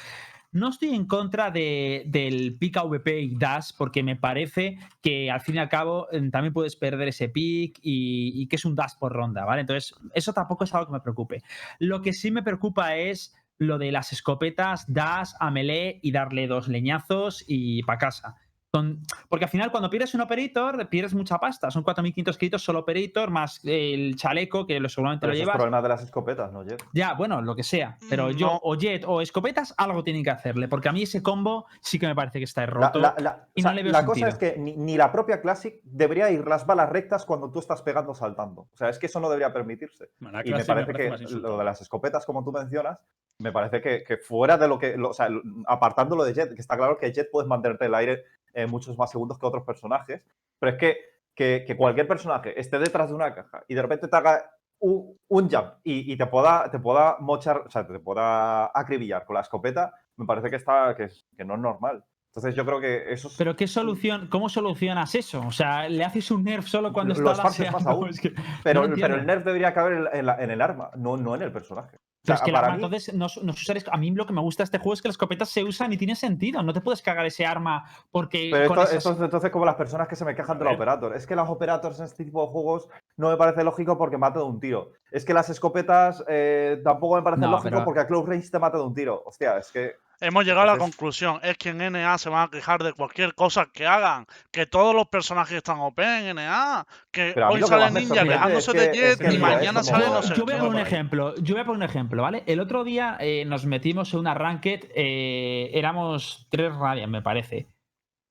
No 0.57 0.71
estoy 0.71 0.95
en 0.95 1.05
contra 1.07 1.51
de- 1.51 2.05
del 2.07 2.57
pick 2.57 2.79
AVP 2.79 3.21
y 3.21 3.37
Dash 3.37 3.73
porque 3.77 4.03
me 4.03 4.17
parece 4.17 4.79
que 5.03 5.31
al 5.31 5.43
fin 5.43 5.57
y 5.57 5.59
al 5.59 5.69
cabo 5.69 6.09
eh, 6.11 6.31
también 6.31 6.55
puedes 6.55 6.77
perder 6.77 7.09
ese 7.09 7.29
pick 7.29 7.79
y, 7.83 8.47
que 8.49 8.57
es 8.57 8.65
un 8.65 8.75
Dash 8.75 8.93
por 8.99 9.13
ronda, 9.13 9.45
¿vale? 9.45 9.61
Entonces, 9.61 9.95
eso 10.15 10.33
tampoco 10.33 10.65
es 10.65 10.73
algo 10.75 10.87
que 10.87 10.93
me 10.95 11.01
preocupe. 11.01 11.43
Lo 11.79 12.01
que 12.01 12.15
sí 12.15 12.31
me 12.31 12.43
preocupa 12.43 12.97
es 12.97 13.37
lo 13.59 13.77
de 13.77 13.93
las 13.93 14.15
escopetas, 14.15 14.87
Dash 14.89 15.33
a 15.41 15.51
melee 15.51 16.01
y 16.03 16.11
darle 16.13 16.47
dos 16.47 16.69
leñazos 16.69 17.45
y 17.47 17.83
para 17.83 17.99
casa. 17.99 18.37
Con- 18.73 19.01
porque 19.29 19.45
al 19.45 19.51
final, 19.51 19.71
cuando 19.71 19.89
pierdes 19.89 20.15
un 20.15 20.21
operator, 20.21 20.89
pierdes 20.89 21.15
mucha 21.15 21.39
pasta. 21.39 21.71
Son 21.71 21.83
4.500 21.85 22.37
créditos 22.37 22.63
solo 22.63 22.81
operator, 22.81 23.31
más 23.31 23.61
el 23.65 24.17
chaleco, 24.17 24.67
que 24.67 24.79
lo 24.81 24.89
seguramente 24.89 25.21
Pero 25.23 25.31
lo 25.31 25.35
eso 25.35 25.41
es 25.43 25.47
llevas. 25.47 25.57
problema 25.57 25.83
de 25.83 25.89
las 25.89 26.03
escopetas, 26.03 26.53
¿no, 26.53 26.63
Jet? 26.65 26.83
Ya, 26.93 27.15
bueno, 27.15 27.41
lo 27.43 27.55
que 27.57 27.63
sea. 27.63 27.97
Pero 28.11 28.31
yo, 28.31 28.47
No. 28.49 28.61
o 28.63 28.75
Jet 28.77 29.05
o 29.07 29.21
escopetas, 29.21 29.75
algo 29.79 30.03
tienen 30.05 30.23
que 30.25 30.31
hacerle. 30.31 30.69
Porque 30.69 30.89
a 30.89 30.93
mí 30.93 31.03
ese 31.03 31.23
combo 31.23 31.67
sí 31.81 31.99
que 31.99 32.07
me 32.07 32.15
parece 32.15 32.39
que 32.39 32.45
está 32.45 32.67
roto. 32.67 32.99
la- 32.99 33.15
la- 33.19 33.49
y 33.55 33.61
o 33.61 33.63
no 33.63 33.69
sea, 33.69 33.73
le 33.75 33.83
veo 33.83 33.93
la 33.93 34.05
cosa 34.05 34.21
sentido. 34.21 34.29
es 34.29 34.55
que 34.55 34.61
ni, 34.61 34.77
ni 34.77 34.97
la 34.97 35.11
propia 35.13 35.41
Classic 35.41 35.81
debería 35.85 36.31
ir 36.31 36.47
las 36.47 36.67
balas 36.67 36.91
rectas 36.91 37.25
cuando 37.25 37.51
tú 37.51 37.61
estás 37.61 37.83
pegando 37.83 38.15
saltando. 38.15 38.63
O 38.63 38.77
sea, 38.77 38.89
es 38.89 38.99
que 38.99 39.07
eso 39.07 39.21
no 39.21 39.29
debería 39.29 39.53
permitirse. 39.53 40.11
Bueno, 40.21 40.41
Y 40.45 40.51
me 40.53 40.65
parece, 40.65 40.93
que 40.93 41.11
lo 41.39 41.59
de 41.59 41.65
las 41.65 41.81
escopetas, 41.81 42.27
como 42.27 42.43
tú 42.45 42.53
mencionas, 42.53 42.99
me 43.39 43.53
parece 43.53 43.83
que, 43.83 44.03
que 44.03 44.17
fuera 44.17 44.57
de 44.57 44.67
lo 44.69 44.79
que. 44.79 44.97
lo- 44.97 45.11
o 45.11 45.13
sea, 45.13 45.29
apartándolo 45.67 46.25
de 46.25 46.33
Jet, 46.35 46.55
que 46.55 46.61
está 46.61 46.77
claro 46.77 46.97
que 46.99 47.13
Jet 47.13 47.29
puedes 47.31 47.47
mantenerte 47.49 47.85
el 47.87 47.95
aire 47.95 48.25
eh, 48.57 48.67
muchos 48.67 48.97
más 48.99 49.11
segundos 49.11 49.39
que 49.39 49.47
otros 49.47 49.63
personajes, 49.65 50.23
pero 50.59 50.73
es 50.73 50.79
que, 50.79 50.97
que, 51.35 51.65
que 51.67 51.77
cualquier 51.77 52.09
personaje 52.09 52.59
esté 52.59 52.79
detrás 52.79 53.11
de 53.11 53.15
una 53.15 53.35
caja 53.35 53.63
y 53.69 53.75
de 53.75 53.83
repente 53.83 54.09
te 54.09 54.17
haga 54.17 54.51
un, 54.79 55.17
un 55.29 55.49
jump 55.51 55.75
y, 55.85 56.13
y 56.13 56.17
te, 56.17 56.27
pueda, 56.27 56.71
te 56.71 56.79
pueda 56.79 57.17
mochar, 57.21 57.59
o 57.67 57.71
sea, 57.71 57.87
te 57.87 57.99
pueda 58.01 58.67
acribillar 58.75 59.25
con 59.25 59.35
la 59.35 59.41
escopeta, 59.43 59.93
me 60.17 60.27
parece 60.27 60.51
que, 60.51 60.57
está, 60.57 60.95
que, 60.97 61.05
es- 61.05 61.27
que 61.37 61.45
no 61.45 61.55
es 61.55 61.61
normal. 61.61 62.05
Entonces 62.35 62.55
yo 62.55 62.67
creo 62.67 62.81
que 62.81 63.11
eso 63.15 63.29
es. 63.29 63.37
Pero 63.39 63.57
¿qué 63.57 63.67
solución, 63.67 64.29
¿cómo 64.29 64.51
solucionas 64.51 65.15
eso? 65.15 65.41
O 65.47 65.53
sea, 65.53 65.89
¿le 65.89 66.05
haces 66.05 66.31
un 66.31 66.45
nerf 66.45 66.67
solo 66.67 66.93
cuando 66.93 67.15
Lo 67.15 67.31
está 67.33 67.45
más 67.73 67.87
aún. 67.87 68.09
Es 68.11 68.21
que- 68.21 68.35
pero, 68.63 68.83
no 68.83 68.89
lo 68.89 68.95
pero 68.97 69.15
el 69.15 69.25
nerf 69.27 69.43
debería 69.45 69.73
caber 69.73 69.95
en, 69.95 70.05
la- 70.05 70.11
en 70.13 70.27
la- 70.27 70.43
en 70.45 70.51
el 70.51 70.61
arma, 70.61 70.91
no, 70.97 71.17
no 71.17 71.35
en 71.35 71.41
el 71.43 71.53
personaje. 71.53 71.97
O 72.27 72.35
Pero 72.35 72.39
sea, 72.39 72.43
es 72.43 72.43
que 72.43 72.51
el 72.51 72.57
arma, 72.57 72.77
mí- 72.77 72.85
entonces, 72.85 73.15
no, 73.15 73.27
no 73.43 73.53
usar 73.53 73.77
a 73.93 73.97
mí 73.97 74.11
lo 74.11 74.27
que 74.27 74.33
me 74.33 74.41
gusta 74.41 74.63
de 74.63 74.65
este 74.65 74.79
juego 74.79 74.95
es 74.95 75.01
que 75.03 75.07
las 75.09 75.13
escopetas 75.15 75.49
se 75.49 75.63
usan 75.63 75.93
y 75.93 75.97
tiene 75.97 76.17
sentido. 76.17 76.61
No 76.63 76.73
te 76.73 76.81
puedes 76.81 77.01
cagar 77.03 77.25
ese 77.25 77.47
arma 77.47 77.85
porque. 78.11 78.49
Pero 78.51 78.65
esto, 78.65 78.83
esas- 78.83 78.95
esto 78.95 79.13
es 79.13 79.21
entonces 79.21 79.51
como 79.51 79.65
las 79.65 79.77
personas 79.77 80.09
que 80.09 80.17
se 80.17 80.25
me 80.25 80.35
quejan 80.35 80.59
de 80.59 80.65
la 80.65 80.71
ver. 80.71 80.77
operator. 80.81 81.15
Es 81.15 81.27
que 81.27 81.37
las 81.37 81.49
operators 81.49 81.99
en 82.01 82.07
este 82.07 82.25
tipo 82.25 82.43
de 82.45 82.49
juegos 82.49 82.89
no 83.17 83.31
me 83.31 83.37
parece 83.37 83.63
lógico 83.63 83.97
porque 83.97 84.19
mata 84.19 84.41
de 84.41 84.45
un 84.47 84.59
tiro. 84.59 84.91
Es 85.13 85.25
que 85.25 85.33
las 85.35 85.49
escopetas 85.51 86.25
eh, 86.29 86.81
tampoco 86.83 87.15
me 87.17 87.23
parece 87.23 87.43
No, 87.43 87.53
lógico 87.53 87.71
pero- 87.71 87.85
porque 87.85 88.01
a 88.01 88.07
close 88.09 88.29
range 88.29 88.51
te 88.51 88.59
mata 88.59 88.77
de 88.79 88.85
un 88.85 88.95
tiro. 88.95 89.23
Hostia, 89.25 89.59
es 89.59 89.71
que. 89.71 89.95
Hemos 90.21 90.45
llegado 90.45 90.63
a 90.63 90.73
la 90.73 90.79
conclusión, 90.79 91.41
es 91.43 91.59
que 91.59 91.71
en 91.71 91.79
NA 91.93 92.17
se 92.17 92.31
van 92.31 92.49
a 92.49 92.51
quejar 92.51 92.83
de 92.83 92.95
cualquier 92.95 93.35
cosa 93.35 93.67
que 93.73 93.87
hagan, 93.87 94.27
que 94.51 94.65
todos 94.67 94.95
los 94.95 95.09
personajes 95.09 95.59
están 95.59 95.79
OP 95.81 95.99
en 95.99 96.37
NA, 96.37 96.87
que 97.11 97.35
hoy 97.51 97.61
que 97.61 97.67
sale 97.67 97.91
Ninja 98.01 98.25
quejándose 98.25 98.73
de 98.73 98.91
que- 98.93 98.99
Jet 98.99 99.05
es 99.05 99.17
que 99.19 99.27
y 99.27 99.37
mira, 99.37 99.49
mañana 99.57 99.81
es 99.81 99.87
sale 99.87 100.07
no 100.07 100.15
Yo, 100.17 100.23
sé 100.23 100.35
yo 100.35 100.45
voy 100.45 100.55
a 100.55 100.59
poner 100.59 100.73
un 100.73 100.79
ejemplo. 100.79 101.35
Yo 101.37 101.55
voy 101.55 101.63
a 101.63 101.67
poner 101.67 101.77
un 101.79 101.83
ejemplo, 101.91 102.23
¿vale? 102.23 102.45
El 102.47 102.61
otro 102.61 102.83
día 102.83 103.19
eh, 103.21 103.45
nos 103.45 103.67
metimos 103.67 104.13
en 104.15 104.21
una 104.21 104.33
ranked, 104.35 104.85
eh, 104.95 105.71
éramos 105.75 106.47
tres 106.51 106.75
radias, 106.75 107.11
me 107.11 107.21
parece. 107.21 107.69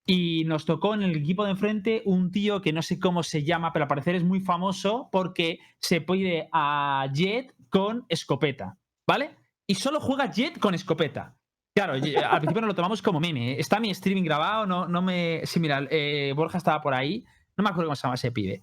Y 0.08 0.44
nos 0.44 0.64
tocó 0.66 0.94
en 0.94 1.02
el 1.02 1.16
equipo 1.16 1.44
de 1.44 1.52
enfrente 1.52 2.02
un 2.04 2.30
tío 2.32 2.62
que 2.62 2.72
no 2.72 2.82
sé 2.82 2.98
cómo 2.98 3.22
se 3.22 3.44
llama, 3.44 3.72
pero 3.72 3.84
al 3.84 3.88
parecer 3.88 4.14
es 4.16 4.24
muy 4.24 4.40
famoso 4.40 5.08
porque 5.12 5.58
se 5.80 6.00
pide 6.00 6.48
a 6.52 7.06
Jet 7.12 7.54
con 7.70 8.06
escopeta, 8.08 8.76
¿vale? 9.06 9.36
Y 9.68 9.74
solo 9.76 10.00
juega 10.00 10.30
Jet 10.30 10.58
con 10.58 10.74
escopeta. 10.74 11.35
Claro, 11.76 11.98
y- 11.98 12.16
al 12.16 12.40
principio 12.40 12.62
nos 12.62 12.68
lo 12.68 12.74
tomamos 12.74 13.02
como 13.02 13.20
meme. 13.20 13.52
¿eh? 13.52 13.56
Está 13.60 13.78
mi 13.78 13.90
streaming 13.90 14.22
grabado, 14.24 14.64
no, 14.66 14.88
no 14.88 15.02
me. 15.02 15.42
Sí, 15.44 15.60
mira, 15.60 15.86
eh, 15.90 16.32
Borja 16.34 16.56
estaba 16.56 16.80
por 16.80 16.94
ahí. 16.94 17.22
No 17.54 17.62
me 17.64 17.68
acuerdo 17.68 17.88
cómo 17.88 17.96
se 17.96 18.02
llama 18.04 18.14
ese 18.14 18.32
pibe. 18.32 18.62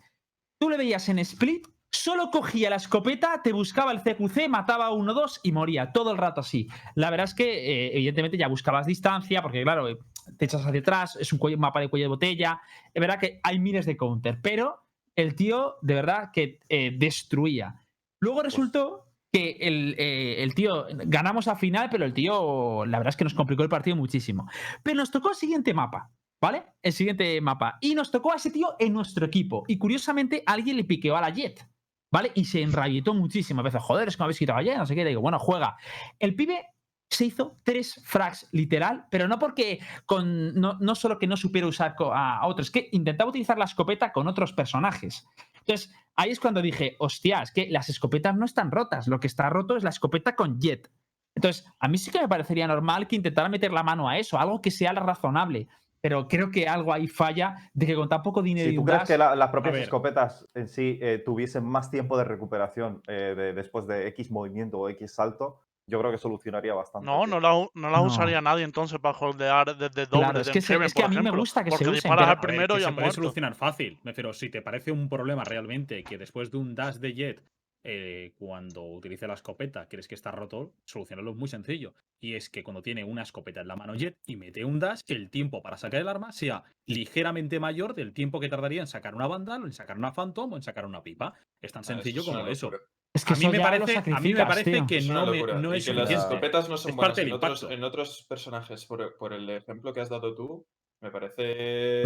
Tú 0.60 0.68
le 0.68 0.78
veías 0.78 1.08
en 1.10 1.20
Split, 1.20 1.68
solo 1.92 2.32
cogía 2.32 2.72
la 2.72 2.78
escopeta, 2.78 3.42
te 3.44 3.54
buscaba 3.54 3.92
el 3.92 4.00
CQC, 4.02 4.50
mataba 4.50 4.88
a 4.88 4.92
uno 4.94 5.14
dos 5.14 5.40
y 5.44 5.52
moría. 5.52 5.92
Todo 5.92 6.12
el 6.12 6.18
rato 6.18 6.42
así. 6.42 6.68
La 6.96 7.12
verdad 7.12 7.26
es 7.26 7.36
que, 7.36 7.44
eh, 7.88 7.92
evidentemente, 7.94 8.36
ya 8.38 8.48
buscabas 8.48 8.88
distancia, 8.88 9.44
porque, 9.44 9.62
claro, 9.62 9.88
eh, 9.90 9.98
te 10.40 10.46
echas 10.46 10.66
hacia 10.66 10.80
atrás, 10.80 11.16
es 11.20 11.32
un 11.34 11.38
cuello- 11.38 11.60
mapa 11.60 11.82
de 11.82 11.90
cuello 11.90 12.06
de 12.06 12.10
botella. 12.10 12.62
Es 12.94 13.00
verdad 13.00 13.20
que 13.20 13.40
hay 13.44 13.60
miles 13.60 13.86
de 13.86 13.96
counter, 13.96 14.40
pero 14.42 14.80
el 15.16 15.36
tío, 15.36 15.76
de 15.84 15.94
verdad, 15.94 16.32
que 16.34 16.60
eh, 16.68 16.92
destruía. 16.98 17.76
Luego 18.20 18.42
resultó 18.42 19.03
que 19.34 19.58
el, 19.62 19.96
eh, 19.98 20.44
el 20.44 20.54
tío, 20.54 20.86
ganamos 21.06 21.48
a 21.48 21.56
final, 21.56 21.90
pero 21.90 22.06
el 22.06 22.14
tío, 22.14 22.86
la 22.86 23.00
verdad 23.00 23.10
es 23.10 23.18
que 23.18 23.24
nos 23.24 23.34
complicó 23.34 23.64
el 23.64 23.70
partido 23.70 23.96
muchísimo. 23.96 24.48
Pero 24.84 24.98
nos 24.98 25.10
tocó 25.10 25.30
el 25.30 25.36
siguiente 25.36 25.74
mapa, 25.74 26.12
¿vale? 26.40 26.64
El 26.84 26.94
siguiente 26.94 27.42
mapa. 27.42 27.80
Y 27.82 27.96
nos 27.96 28.12
tocó 28.12 28.32
a 28.32 28.36
ese 28.36 28.52
tío 28.52 28.76
en 28.78 28.94
nuestro 28.94 29.26
equipo. 29.26 29.64
Y 29.68 29.80
curiosamente, 29.80 30.44
alguien 30.46 30.78
le 30.78 30.84
piqueó 30.84 31.18
a 31.18 31.22
la 31.22 31.32
Jet, 31.32 31.68
¿vale? 32.12 32.32
Y 32.36 32.46
se 32.46 32.62
enrabietó 32.62 33.16
muchísimas 33.16 33.64
veces. 33.64 33.82
Joder, 33.82 34.08
es 34.08 34.16
que 34.16 34.22
me 34.22 34.26
habéis 34.26 34.38
quitado 34.38 34.60
ayer, 34.60 34.78
no 34.78 34.86
sé 34.86 34.94
qué. 34.94 35.04
Digo, 35.04 35.22
bueno, 35.22 35.40
juega. 35.40 35.78
El 36.20 36.36
pibe 36.36 36.68
se 37.10 37.26
hizo 37.26 37.58
tres 37.64 38.04
frags 38.06 38.48
literal, 38.52 39.06
pero 39.10 39.28
no 39.28 39.40
porque 39.40 39.80
con 40.06 40.54
no, 40.54 40.78
no 40.80 40.94
solo 40.94 41.18
que 41.18 41.28
no 41.28 41.38
supiera 41.38 41.68
usar 41.68 41.96
a, 42.00 42.38
a 42.38 42.46
otros, 42.46 42.70
que 42.70 42.90
intentaba 42.92 43.32
utilizar 43.32 43.58
la 43.58 43.66
escopeta 43.66 44.12
con 44.12 44.28
otros 44.28 44.54
personajes. 44.54 45.26
Entonces, 45.66 45.94
ahí 46.16 46.32
es 46.32 46.40
cuando 46.40 46.62
dije, 46.62 46.96
hostia, 47.00 47.42
es 47.42 47.52
que 47.52 47.68
las 47.70 47.90
escopetas 47.90 48.36
no 48.36 48.46
están 48.46 48.72
rotas, 48.72 49.08
lo 49.08 49.20
que 49.20 49.28
está 49.28 49.50
roto 49.50 49.76
es 49.78 49.84
la 49.84 49.90
escopeta 49.90 50.36
con 50.36 50.60
jet. 50.60 50.92
Entonces, 51.36 51.66
a 51.80 51.88
mí 51.88 51.98
sí 51.98 52.12
que 52.12 52.22
me 52.22 52.28
parecería 52.28 52.68
normal 52.68 53.08
que 53.08 53.16
intentara 53.16 53.50
meter 53.50 53.72
la 53.72 53.82
mano 53.84 54.08
a 54.08 54.18
eso, 54.18 54.38
algo 54.38 54.62
que 54.62 54.70
sea 54.72 54.92
razonable. 54.94 55.68
Pero 56.02 56.28
creo 56.28 56.52
que 56.52 56.68
algo 56.68 56.92
ahí 56.92 57.08
falla 57.08 57.56
de 57.74 57.86
que 57.86 57.96
con 57.96 58.10
tan 58.10 58.22
poco 58.22 58.42
dinero 58.42 58.70
Si 58.70 58.76
tú 58.76 58.84
crees 58.84 59.04
que 59.08 59.18
la- 59.18 59.36
las 59.38 59.50
propias 59.52 59.74
escopetas 59.84 60.46
en 60.54 60.68
sí 60.68 61.00
eh, 61.02 61.24
tuviesen 61.26 61.64
más 61.64 61.90
tiempo 61.90 62.18
de 62.18 62.26
recuperación 62.26 63.02
eh, 63.08 63.34
de- 63.38 63.54
después 63.54 63.88
de 63.88 64.08
X 64.10 64.30
movimiento 64.30 64.80
o 64.80 64.90
X 64.90 65.14
salto, 65.16 65.62
yo 65.86 66.00
creo 66.00 66.12
que 66.12 66.18
solucionaría 66.18 66.74
bastante. 66.74 67.06
No, 67.06 67.26
no 67.28 67.40
las 67.40 67.68
no 67.74 67.90
No. 67.90 68.04
usaría 68.04 68.42
nadie 68.42 68.64
entonces 68.64 69.00
para 69.00 69.18
holdear 69.18 69.76
desde 69.78 70.06
doble 70.06 70.26
Claro, 70.26 70.40
es 70.40 70.48
de 70.48 70.54
que 70.54 70.62
se- 70.62 70.76
es 70.76 70.94
que 70.94 71.04
a 71.04 71.08
mí 71.08 71.18
me 71.22 71.32
gusta 71.32 71.64
que 71.64 71.72
se 71.72 71.78
porque 71.78 71.86
usen, 71.90 71.94
disparas 71.96 72.30
al 72.30 72.36
ver, 72.36 72.42
primero 72.42 72.76
y 72.78 72.82
se 72.82 72.86
puede 72.86 73.02
muerto. 73.02 73.16
solucionar 73.16 73.56
fácil. 73.56 74.00
Me 74.04 74.12
refiero, 74.12 74.34
si 74.34 74.50
te 74.50 74.62
parece 74.62 74.92
un 74.92 75.10
problema 75.10 75.44
realmente 75.44 76.04
que 76.04 76.18
después 76.18 76.52
de 76.52 76.58
un 76.58 76.76
dash 76.76 76.96
de 76.96 77.14
jet, 77.14 77.44
eh, 77.86 78.32
cuando 78.40 78.84
utilice 78.84 79.28
la 79.28 79.34
escopeta, 79.34 79.90
crees 79.90 80.08
que 80.08 80.16
está 80.16 80.32
roto, 80.32 80.72
solucionarlo 80.86 81.32
es 81.32 81.38
muy 81.38 81.50
sencillo. 81.50 81.94
Y 82.22 82.36
es 82.36 82.50
que 82.50 82.64
cuando 82.64 82.82
tiene 82.82 83.04
una 83.04 83.24
escopeta 83.24 83.60
en 83.60 83.68
la 83.68 83.76
mano 83.76 83.94
jet 83.96 84.18
y 84.26 84.38
mete 84.38 84.64
un 84.64 84.80
dash, 84.80 85.02
el 85.08 85.30
tiempo 85.30 85.62
para 85.62 85.76
sacar 85.76 86.00
el 86.00 86.08
arma 86.08 86.32
sea 86.32 86.64
ligeramente 86.86 87.60
mayor 87.60 87.94
del 87.94 88.14
tiempo 88.14 88.40
que 88.40 88.48
tardaría 88.48 88.80
en 88.80 88.88
sacar 88.88 89.16
una 89.16 89.28
vandal, 89.28 89.64
o 89.64 89.66
en 89.66 89.74
sacar 89.74 89.98
una 89.98 90.14
phantom 90.14 90.54
o 90.54 90.56
en 90.56 90.62
sacar 90.64 90.86
una 90.86 91.04
pipa. 91.04 91.34
Es 91.62 91.74
tan 91.74 91.82
Ah, 91.82 91.84
sencillo 91.84 92.24
como 92.24 92.48
eso. 92.48 92.72
locura. 92.72 92.86
Es 93.14 93.26
que 93.26 93.34
a 93.34 93.36
mí 93.38 93.48
me 93.48 93.60
parece, 93.60 93.98
a 93.98 94.20
mí 94.20 94.34
me 94.34 94.46
parece 94.46 94.72
tío. 94.72 94.88
que 94.88 95.02
no, 95.02 95.26
me- 95.28 95.42
no 95.44 95.74
y 95.74 95.78
es 95.78 95.86
que 95.86 95.94
las 95.94 96.10
escopetas 96.10 96.68
no 96.70 96.78
son 96.78 96.90
Es 96.92 96.96
buenas 96.96 97.18
en 97.20 97.32
otros, 97.32 97.62
impacto. 97.62 97.74
en 97.76 97.84
otros 97.84 98.26
personajes. 98.28 98.86
Por, 98.86 99.16
por 99.18 99.34
el 99.34 99.50
ejemplo 99.50 99.94
que 99.94 100.02
has 100.02 100.10
dado 100.10 100.34
tú, 100.36 100.66
me 101.02 101.12
parece. 101.12 102.04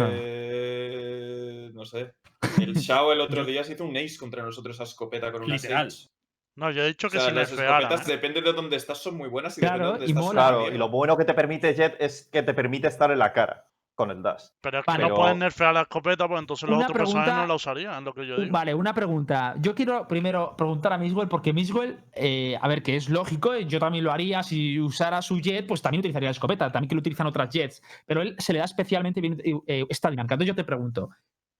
No 1.74 1.84
sé. 1.84 2.14
El 2.60 2.74
Shao 2.74 3.12
el 3.12 3.20
otro 3.20 3.44
día 3.46 3.64
se 3.64 3.72
hizo 3.74 3.84
un 3.84 3.96
ace 3.96 4.16
contra 4.18 4.42
nosotros 4.42 4.80
a 4.80 4.84
escopeta 4.84 5.30
con 5.32 5.42
una 5.44 5.54
Literal. 5.54 5.90
Sage. 5.90 6.08
No, 6.56 6.70
yo 6.72 6.82
he 6.82 6.88
dicho 6.88 7.06
O 7.06 7.10
que 7.10 7.20
sea, 7.20 7.28
si 7.28 7.34
las 7.36 7.52
escopetas, 7.52 8.08
¿eh? 8.08 8.12
depende 8.12 8.42
de 8.42 8.52
dónde 8.52 8.76
estás, 8.76 8.98
son 8.98 9.16
muy 9.16 9.28
buenas 9.28 9.56
y 9.58 9.60
Claro, 9.60 9.92
depende 9.92 10.06
de 10.06 10.10
y 10.10 10.14
dónde 10.14 10.28
estás. 10.30 10.34
mola. 10.34 10.58
Claro, 10.58 10.74
y 10.74 10.78
lo 10.78 10.88
bueno 10.88 11.16
que 11.16 11.24
te 11.24 11.34
permite 11.34 11.72
Jet 11.74 11.96
es 12.00 12.28
que 12.32 12.42
te 12.42 12.52
permite 12.52 12.88
estar 12.88 13.12
en 13.12 13.20
la 13.20 13.32
cara 13.32 13.67
con 13.98 14.12
el 14.12 14.22
dash. 14.22 14.44
Pero 14.60 14.78
es 14.78 14.84
que 14.84 14.92
Vale. 14.92 15.02
no 15.02 15.08
Pero- 15.08 15.16
pueden 15.20 15.38
nerfear 15.40 15.74
la 15.74 15.80
escopeta, 15.82 16.28
pues 16.28 16.38
entonces 16.40 16.68
los 16.68 16.76
Una 16.78 16.86
otros 16.86 16.98
personajes 16.98 17.34
no 17.34 17.46
la 17.48 17.54
usarían, 17.54 17.94
es 17.98 18.02
lo 18.04 18.14
que 18.14 18.26
yo 18.28 18.36
Uh, 18.36 18.40
digo. 18.42 18.52
Vale, 18.52 18.72
una 18.72 18.94
pregunta. 18.94 19.56
Yo 19.58 19.74
quiero 19.74 20.06
primero 20.06 20.54
preguntar 20.56 20.92
a 20.92 20.98
Miswell, 20.98 21.26
porque 21.28 21.52
Miswell, 21.52 21.98
eh, 22.12 22.56
a 22.62 22.68
ver, 22.68 22.84
que 22.84 22.94
es 22.94 23.08
lógico, 23.08 23.54
eh, 23.54 23.66
yo 23.66 23.80
también 23.80 24.04
lo 24.04 24.12
haría. 24.12 24.44
Si 24.44 24.78
usara 24.78 25.20
su 25.20 25.40
jet, 25.40 25.66
pues 25.66 25.82
también 25.82 25.98
utilizaría 25.98 26.28
la 26.28 26.30
escopeta, 26.30 26.70
también 26.70 26.88
que 26.88 26.94
lo 26.94 27.00
utilizan 27.00 27.26
otras 27.26 27.50
jets. 27.52 27.82
Pero 28.06 28.22
él 28.22 28.36
se 28.38 28.52
le 28.52 28.60
da 28.60 28.66
especialmente 28.66 29.20
bien 29.20 29.42
eh, 29.44 29.84
esta 29.88 30.10
dinámica. 30.10 30.34
Entonces 30.36 30.54
yo 30.54 30.54
te 30.54 30.62
pregunto, 30.64 31.10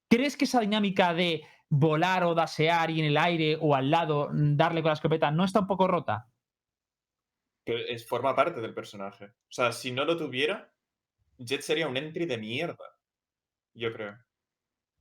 ¿crees 0.09 0.37
que 0.37 0.45
esa 0.45 0.61
dinámica 0.61 1.13
de 1.13 1.43
volar 1.69 2.23
o 2.23 2.33
dasear 2.35 2.89
y 2.89 3.01
en 3.01 3.05
el 3.07 3.17
aire 3.17 3.57
o 3.59 3.75
al 3.75 3.91
lado 3.91 4.29
mm, 4.31 4.55
darle 4.55 4.81
con 4.81 4.89
la 4.91 4.93
escopeta 4.93 5.29
no 5.29 5.43
está 5.43 5.59
un 5.59 5.67
poco 5.67 5.89
rota? 5.89 6.29
Que 7.65 7.91
es, 7.91 8.07
forma 8.07 8.33
parte 8.33 8.61
del 8.61 8.73
personaje. 8.73 9.25
O 9.25 9.51
sea, 9.51 9.73
si 9.73 9.91
no 9.91 10.05
lo 10.05 10.15
tuviera, 10.15 10.71
Jet 11.39 11.61
sería 11.61 11.87
un 11.87 11.97
entry 11.97 12.25
de 12.25 12.37
mierda. 12.37 12.85
Yo 13.73 13.91
creo. 13.93 14.17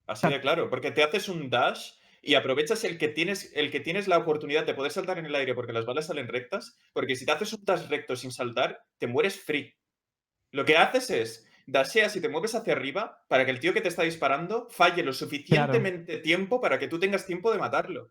Así 0.07 0.29
de 0.29 0.41
claro. 0.41 0.71
Porque 0.71 0.91
te 0.91 1.03
haces 1.03 1.29
un 1.29 1.51
dash 1.51 1.93
y 2.23 2.35
aprovechas 2.35 2.85
el 2.85 2.97
que 2.99 3.09
tienes, 3.09 3.53
el 3.55 3.71
que 3.71 3.81
tienes 3.81 4.09
la 4.09 4.19
oportunidad 4.19 4.65
de 4.65 4.75
poder 4.75 4.93
saltar 4.93 5.19
en 5.19 5.27
el 5.27 5.35
aire 5.35 5.55
porque 5.55 5.73
las 5.73 5.85
balas 5.85 6.07
salen 6.07 6.29
rectas. 6.29 6.79
Porque 6.93 7.17
si 7.17 7.27
te 7.27 7.33
haces 7.33 7.53
un 7.53 7.65
dash 7.65 7.89
recto 7.89 8.17
sin 8.17 8.33
saltar, 8.33 8.81
te 8.99 9.07
mueres 9.07 9.39
free. 9.39 9.77
Lo 10.51 10.65
que 10.65 10.77
haces 10.77 11.11
es 11.11 11.49
dasheas 11.67 12.17
y 12.17 12.23
te 12.23 12.31
mueves 12.31 12.55
hacia 12.55 12.73
arriba 12.73 13.25
para 13.29 13.45
que 13.45 13.51
el 13.51 13.61
tío 13.61 13.75
que 13.75 13.83
te 13.83 13.89
está 13.89 14.03
disparando 14.03 14.69
falle 14.71 15.03
lo 15.03 15.13
suficientemente 15.13 16.19
tiempo 16.19 16.63
para 16.63 16.79
que 16.79 16.89
tú 16.89 16.99
tengas 16.99 17.27
tiempo 17.27 17.53
de 17.53 17.59
matarlo. 17.59 18.11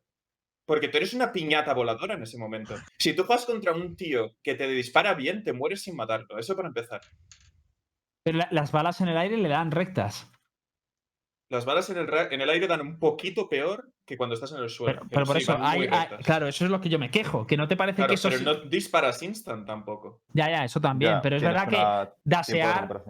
Porque 0.65 0.89
tú 0.89 0.97
eres 0.97 1.13
una 1.13 1.31
piñata 1.31 1.73
voladora 1.73 2.15
en 2.15 2.23
ese 2.23 2.37
momento. 2.37 2.75
Si 2.99 3.13
tú 3.13 3.23
juegas 3.23 3.45
contra 3.45 3.71
un 3.71 3.95
tío 3.95 4.35
que 4.43 4.53
te 4.53 4.67
dispara 4.67 5.13
bien, 5.13 5.43
te 5.43 5.53
mueres 5.53 5.81
sin 5.81 5.95
matarlo. 5.95 6.37
Eso 6.37 6.55
para 6.55 6.67
empezar. 6.67 7.01
Pero 8.27 8.39
la- 8.39 8.49
las 8.51 8.73
balas 8.73 8.99
en 8.99 9.07
el 9.07 9.17
aire 9.17 9.37
le 9.37 9.47
dan 9.47 9.71
rectas. 9.71 10.29
Las 11.49 11.63
balas 11.63 11.89
en 11.89 11.97
el, 11.97 12.09
en 12.29 12.41
el 12.41 12.49
aire 12.49 12.67
dan 12.67 12.81
un 12.81 12.99
poquito 12.99 13.47
peor 13.47 13.89
que 14.05 14.17
cuando 14.17 14.33
estás 14.35 14.51
en 14.51 14.57
el 14.57 14.69
suelo. 14.69 14.99
Pero, 14.99 15.09
pero 15.09 15.25
por 15.25 15.37
sí, 15.37 15.43
eso, 15.43 15.57
hay- 15.57 15.87
hay- 15.89 16.17
claro, 16.25 16.45
eso 16.49 16.65
es 16.65 16.71
lo 16.71 16.81
que 16.81 16.89
yo 16.89 16.99
me 16.99 17.09
quejo. 17.09 17.47
Que 17.47 17.55
no 17.55 17.69
te 17.69 17.77
parece 17.77 17.95
Claro, 17.95 18.09
que 18.09 18.15
eso. 18.15 18.27
pero 18.27 18.39
sí- 18.39 18.43
no 18.45 18.55
disparas 18.69 19.23
instant 19.23 19.65
tampoco. 19.65 20.19
Ya, 20.33 20.49
ya, 20.49 20.65
eso 20.65 20.81
también. 20.81 21.13
Ya, 21.13 21.21
pero 21.21 21.37
es 21.37 21.41
verdad 21.41 21.69
que 21.69 22.11
dasear. 22.25 23.01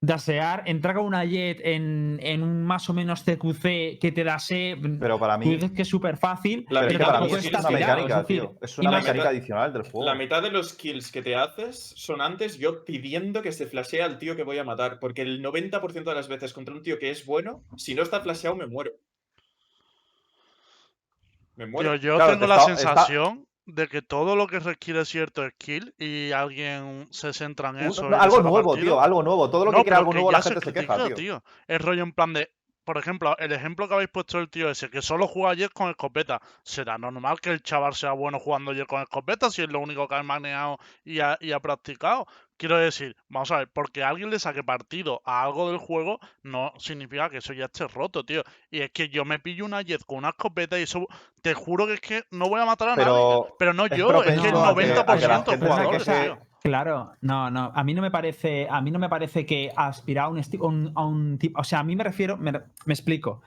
Dasear, 0.00 0.62
entrar 0.66 0.94
con 0.94 1.06
una 1.06 1.24
jet 1.24 1.60
en, 1.64 2.20
en 2.22 2.42
un 2.44 2.62
más 2.64 2.88
o 2.88 2.94
menos 2.94 3.24
CQC 3.24 3.98
que 3.98 4.12
te 4.14 4.22
dase. 4.22 4.76
Pero 5.00 5.18
para 5.18 5.34
tú 5.38 5.48
mí, 5.48 5.54
dices 5.56 5.72
que 5.72 5.82
es 5.82 5.88
súper 5.88 6.16
fácil, 6.16 6.64
La 6.70 6.80
pero 6.82 6.92
es 6.92 6.96
pero 6.96 6.98
que 6.98 7.04
para 7.12 7.20
mí 7.26 7.32
es 7.32 7.46
una 7.48 7.70
mecánica, 7.70 8.20
es 8.20 8.28
decir. 8.28 8.48
Es 8.62 8.78
una 8.78 8.90
mecánica 8.92 9.28
adicional 9.30 9.72
del 9.72 9.82
juego. 9.82 10.04
La 10.04 10.14
mitad 10.14 10.40
de 10.40 10.50
los 10.50 10.72
kills 10.74 11.10
que 11.10 11.20
te 11.22 11.34
haces 11.34 11.92
son 11.96 12.20
antes 12.20 12.58
yo 12.58 12.84
pidiendo 12.84 13.42
que 13.42 13.50
se 13.50 13.66
flashee 13.66 14.00
al 14.00 14.18
tío 14.18 14.36
que 14.36 14.44
voy 14.44 14.58
a 14.58 14.64
matar. 14.64 15.00
Porque 15.00 15.22
el 15.22 15.42
90% 15.42 16.04
de 16.04 16.14
las 16.14 16.28
veces 16.28 16.52
contra 16.52 16.72
un 16.74 16.82
tío 16.84 16.98
que 17.00 17.10
es 17.10 17.26
bueno, 17.26 17.64
si 17.76 17.96
no 17.96 18.02
está 18.04 18.20
flasheado, 18.20 18.54
me 18.54 18.66
muero. 18.68 18.92
Me 21.56 21.66
muero. 21.66 21.96
Yo 21.96 22.14
Claro, 22.14 22.32
tengo 22.34 22.42
te 22.44 22.48
la 22.48 22.56
está- 22.58 22.72
está- 22.72 22.94
sensación 23.06 23.47
de 23.68 23.86
que 23.86 24.00
todo 24.00 24.34
lo 24.34 24.46
que 24.46 24.60
requiere 24.60 25.04
cierto 25.04 25.46
skill 25.50 25.94
y 25.98 26.32
alguien 26.32 27.06
se 27.10 27.34
centra 27.34 27.68
en 27.68 27.76
eso. 27.80 28.08
no, 28.08 28.18
algo 28.18 28.40
nuevo, 28.40 28.70
partido. 28.70 28.94
tío, 28.94 29.00
algo 29.00 29.22
nuevo. 29.22 29.50
Todo 29.50 29.66
lo 29.66 29.84
que 29.84 29.90
algo 29.90 30.10
que 30.10 30.14
nuevo, 30.16 30.32
la 30.32 30.40
gente 30.40 30.60
se 30.60 30.72
queja, 30.72 30.96
critica, 30.96 31.14
tío. 31.14 31.42
El 31.66 31.80
rollo 31.80 32.02
en 32.02 32.12
plan 32.12 32.32
de, 32.32 32.50
por 32.84 32.96
ejemplo, 32.96 33.36
el 33.36 33.52
ejemplo 33.52 33.86
que 33.86 33.92
habéis 33.92 34.08
puesto 34.08 34.38
del 34.38 34.48
tío 34.48 34.70
ese, 34.70 34.88
que 34.88 35.02
solo 35.02 35.28
juega 35.28 35.52
Jet 35.52 35.72
con 35.74 35.90
escopeta. 35.90 36.40
¿Será 36.62 36.96
normal 36.96 37.42
que 37.42 37.50
el 37.50 37.62
chaval 37.62 37.94
sea 37.94 38.12
bueno 38.12 38.40
jugando 38.40 38.72
Jet 38.72 38.86
con 38.86 39.02
escopeta 39.02 39.50
si 39.50 39.60
es 39.60 39.68
lo 39.68 39.80
único 39.80 40.08
que 40.08 40.14
ha 40.14 40.22
maneado 40.22 40.78
y 41.04 41.20
ha, 41.20 41.36
y 41.38 41.52
ha 41.52 41.60
practicado? 41.60 42.26
Quiero 42.58 42.76
decir, 42.76 43.16
vamos 43.28 43.50
a 43.52 43.58
ver, 43.58 43.68
porque 43.72 44.02
alguien 44.04 44.28
le 44.30 44.38
saque 44.38 44.62
partido 44.62 45.22
a 45.24 45.42
algo 45.44 45.70
del 45.70 45.78
juego 45.78 46.18
no 46.42 46.72
significa 46.78 47.30
que 47.30 47.38
eso 47.38 47.52
ya 47.52 47.66
esté 47.66 47.86
roto, 47.88 48.24
tío. 48.24 48.42
Y 48.70 48.80
es 48.80 48.90
que 48.90 49.08
yo 49.08 49.24
me 49.24 49.38
pillo 49.38 49.64
una 49.64 49.80
Jet 49.80 50.04
con 50.04 50.18
una 50.18 50.30
escopeta 50.30 50.78
y 50.78 50.82
eso, 50.82 51.06
te 51.40 51.54
juro 51.54 51.86
que 51.86 51.94
es 51.94 52.00
que 52.00 52.24
no 52.32 52.48
voy 52.48 52.60
a 52.60 52.66
matar 52.66 52.90
a 52.90 52.96
nadie. 52.96 53.12
Pero 53.58 53.72
no 53.72 53.84
es 53.86 53.90
yo, 53.96 54.08
es 54.08 54.12
que 54.26 54.30
el 54.34 54.40
propenso 54.42 54.64
a 54.64 54.74
que- 54.74 55.00
a 55.00 55.04
que 55.16 55.28
la 55.28 55.38
90% 55.38 55.50
de 55.52 55.56
jugadores, 55.68 56.02
queje- 56.08 56.22
tío. 56.24 56.38
Claro, 56.60 57.12
no, 57.20 57.50
no. 57.52 57.70
A 57.74 57.84
mí 57.84 57.94
no 57.94 58.02
me 58.02 58.10
parece, 58.10 58.66
a 58.68 58.80
mí 58.80 58.90
no 58.90 58.98
me 58.98 59.08
parece 59.08 59.46
que 59.46 59.70
aspirar 59.76 60.24
a 60.24 60.28
un, 60.28 60.92
a 60.96 61.04
un 61.06 61.38
tipo. 61.38 61.60
O 61.60 61.64
sea, 61.64 61.78
a 61.78 61.84
mí 61.84 61.94
me 61.94 62.02
refiero, 62.02 62.36
me, 62.36 62.50
me 62.50 62.92
explico. 62.92 63.40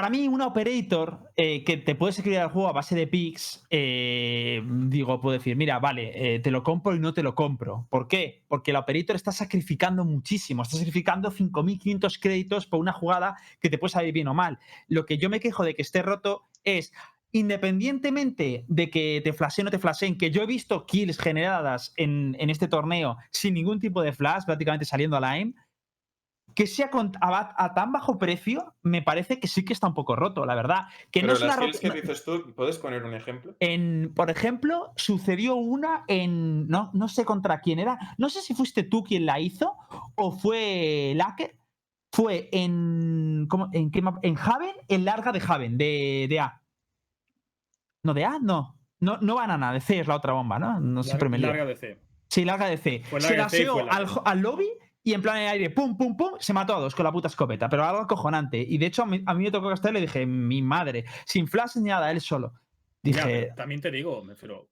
Para 0.00 0.08
mí, 0.08 0.28
un 0.28 0.40
operator 0.40 1.30
eh, 1.36 1.62
que 1.62 1.76
te 1.76 1.94
puedes 1.94 2.16
escribir 2.16 2.38
al 2.38 2.48
juego 2.48 2.68
a 2.68 2.72
base 2.72 2.94
de 2.94 3.06
picks, 3.06 3.66
eh, 3.68 4.62
digo, 4.64 5.20
puedo 5.20 5.36
decir, 5.36 5.56
mira, 5.56 5.78
vale, 5.78 6.36
eh, 6.36 6.40
te 6.40 6.50
lo 6.50 6.62
compro 6.62 6.96
y 6.96 6.98
no 6.98 7.12
te 7.12 7.22
lo 7.22 7.34
compro. 7.34 7.86
¿Por 7.90 8.08
qué? 8.08 8.46
Porque 8.48 8.70
el 8.70 8.78
operator 8.78 9.14
está 9.14 9.30
sacrificando 9.30 10.06
muchísimo, 10.06 10.62
está 10.62 10.78
sacrificando 10.78 11.30
5.500 11.30 12.18
créditos 12.18 12.64
por 12.64 12.80
una 12.80 12.94
jugada 12.94 13.36
que 13.60 13.68
te 13.68 13.76
puede 13.76 13.92
salir 13.92 14.14
bien 14.14 14.28
o 14.28 14.32
mal. 14.32 14.58
Lo 14.88 15.04
que 15.04 15.18
yo 15.18 15.28
me 15.28 15.38
quejo 15.38 15.64
de 15.64 15.74
que 15.74 15.82
esté 15.82 16.00
roto 16.00 16.48
es, 16.64 16.94
independientemente 17.32 18.64
de 18.68 18.88
que 18.88 19.20
te 19.22 19.34
flasheen 19.34 19.68
o 19.68 19.70
te 19.70 19.78
flasheen, 19.78 20.16
que 20.16 20.30
yo 20.30 20.42
he 20.42 20.46
visto 20.46 20.86
kills 20.86 21.18
generadas 21.18 21.92
en, 21.98 22.38
en 22.40 22.48
este 22.48 22.68
torneo 22.68 23.18
sin 23.32 23.52
ningún 23.52 23.78
tipo 23.80 24.00
de 24.00 24.14
flash, 24.14 24.46
prácticamente 24.46 24.86
saliendo 24.86 25.18
a 25.18 25.20
la 25.20 25.32
aim, 25.32 25.52
que 26.54 26.66
sea 26.66 26.90
con- 26.90 27.12
a, 27.20 27.72
tan 27.74 27.92
bajo 27.92 28.18
precio, 28.18 28.74
me 28.82 29.02
parece 29.02 29.38
que 29.40 29.48
sí 29.48 29.64
que 29.64 29.72
está 29.72 29.86
un 29.86 29.94
poco 29.94 30.16
roto, 30.16 30.44
la 30.46 30.54
verdad. 30.54 30.86
Que 31.10 31.20
Pero 31.20 31.28
no 31.28 31.32
es 31.34 31.40
las 31.40 31.56
una 31.58 31.70
que 31.72 31.90
dices 32.00 32.24
tú, 32.24 32.52
¿puedes 32.54 32.78
poner 32.78 33.04
un 33.04 33.14
ejemplo? 33.14 33.54
en, 33.60 34.12
por 34.14 34.30
ejemplo, 34.30 34.92
sucedió 34.96 35.54
una 35.56 36.04
en. 36.08 36.68
No, 36.68 36.90
no 36.94 37.08
sé 37.08 37.24
contra 37.24 37.60
quién 37.60 37.78
era. 37.78 37.98
No 38.18 38.28
sé 38.30 38.40
si 38.42 38.54
fuiste 38.54 38.82
tú 38.82 39.02
quien 39.04 39.26
la 39.26 39.40
hizo 39.40 39.76
o 40.16 40.32
fue 40.32 41.12
Lacker. 41.16 41.56
Fue 42.12 42.48
en. 42.52 43.46
¿cómo- 43.48 43.68
en, 43.72 43.90
qué 43.90 44.02
mapa? 44.02 44.18
en 44.22 44.36
Haven, 44.36 44.74
en 44.88 45.04
larga 45.04 45.30
de 45.32 45.42
Haven, 45.46 45.78
de, 45.78 46.26
de 46.28 46.40
A. 46.40 46.60
No, 48.02 48.14
de 48.14 48.24
A, 48.24 48.38
no. 48.40 48.76
No, 48.98 49.16
no 49.20 49.36
banana, 49.36 49.72
de 49.72 49.80
C 49.80 50.00
es 50.00 50.06
la 50.06 50.16
otra 50.16 50.32
bomba, 50.34 50.58
¿no? 50.58 50.78
No 50.80 51.02
siempre 51.02 51.28
me 51.28 51.38
lío. 51.38 51.46
Larga 51.46 51.64
de 51.64 51.76
C. 51.76 51.98
Sí, 52.28 52.44
larga 52.44 52.66
de 52.66 52.76
C. 52.76 53.02
Fue 53.08 53.20
se 53.20 53.28
larga 53.36 53.48
fue 53.48 53.64
larga. 53.64 53.96
al, 53.96 54.06
al 54.24 54.40
lobby 54.40 54.68
y 55.02 55.12
en 55.14 55.22
plan 55.22 55.36
en 55.36 55.42
el 55.44 55.48
aire, 55.48 55.70
pum, 55.70 55.96
pum, 55.96 56.16
pum, 56.16 56.32
se 56.38 56.52
mató 56.52 56.76
a 56.76 56.80
dos 56.80 56.94
con 56.94 57.04
la 57.04 57.12
puta 57.12 57.28
escopeta. 57.28 57.68
Pero 57.68 57.84
algo 57.84 58.02
acojonante. 58.02 58.58
Y 58.60 58.78
de 58.78 58.86
hecho, 58.86 59.02
a 59.02 59.06
mí, 59.06 59.22
a 59.24 59.34
mí 59.34 59.44
me 59.44 59.50
tocó 59.50 59.68
gastar 59.68 59.92
y 59.92 59.94
le 59.94 60.00
dije, 60.02 60.26
mi 60.26 60.60
madre, 60.62 61.04
sin 61.24 61.48
flash 61.48 61.76
ni 61.76 61.88
nada, 61.88 62.10
él 62.10 62.20
solo. 62.20 62.52
Ya, 63.02 63.24
Dije, 63.24 63.40
pero 63.44 63.54
también 63.54 63.80
te 63.80 63.90
digo, 63.90 64.22
me 64.22 64.34
refiero, 64.34 64.68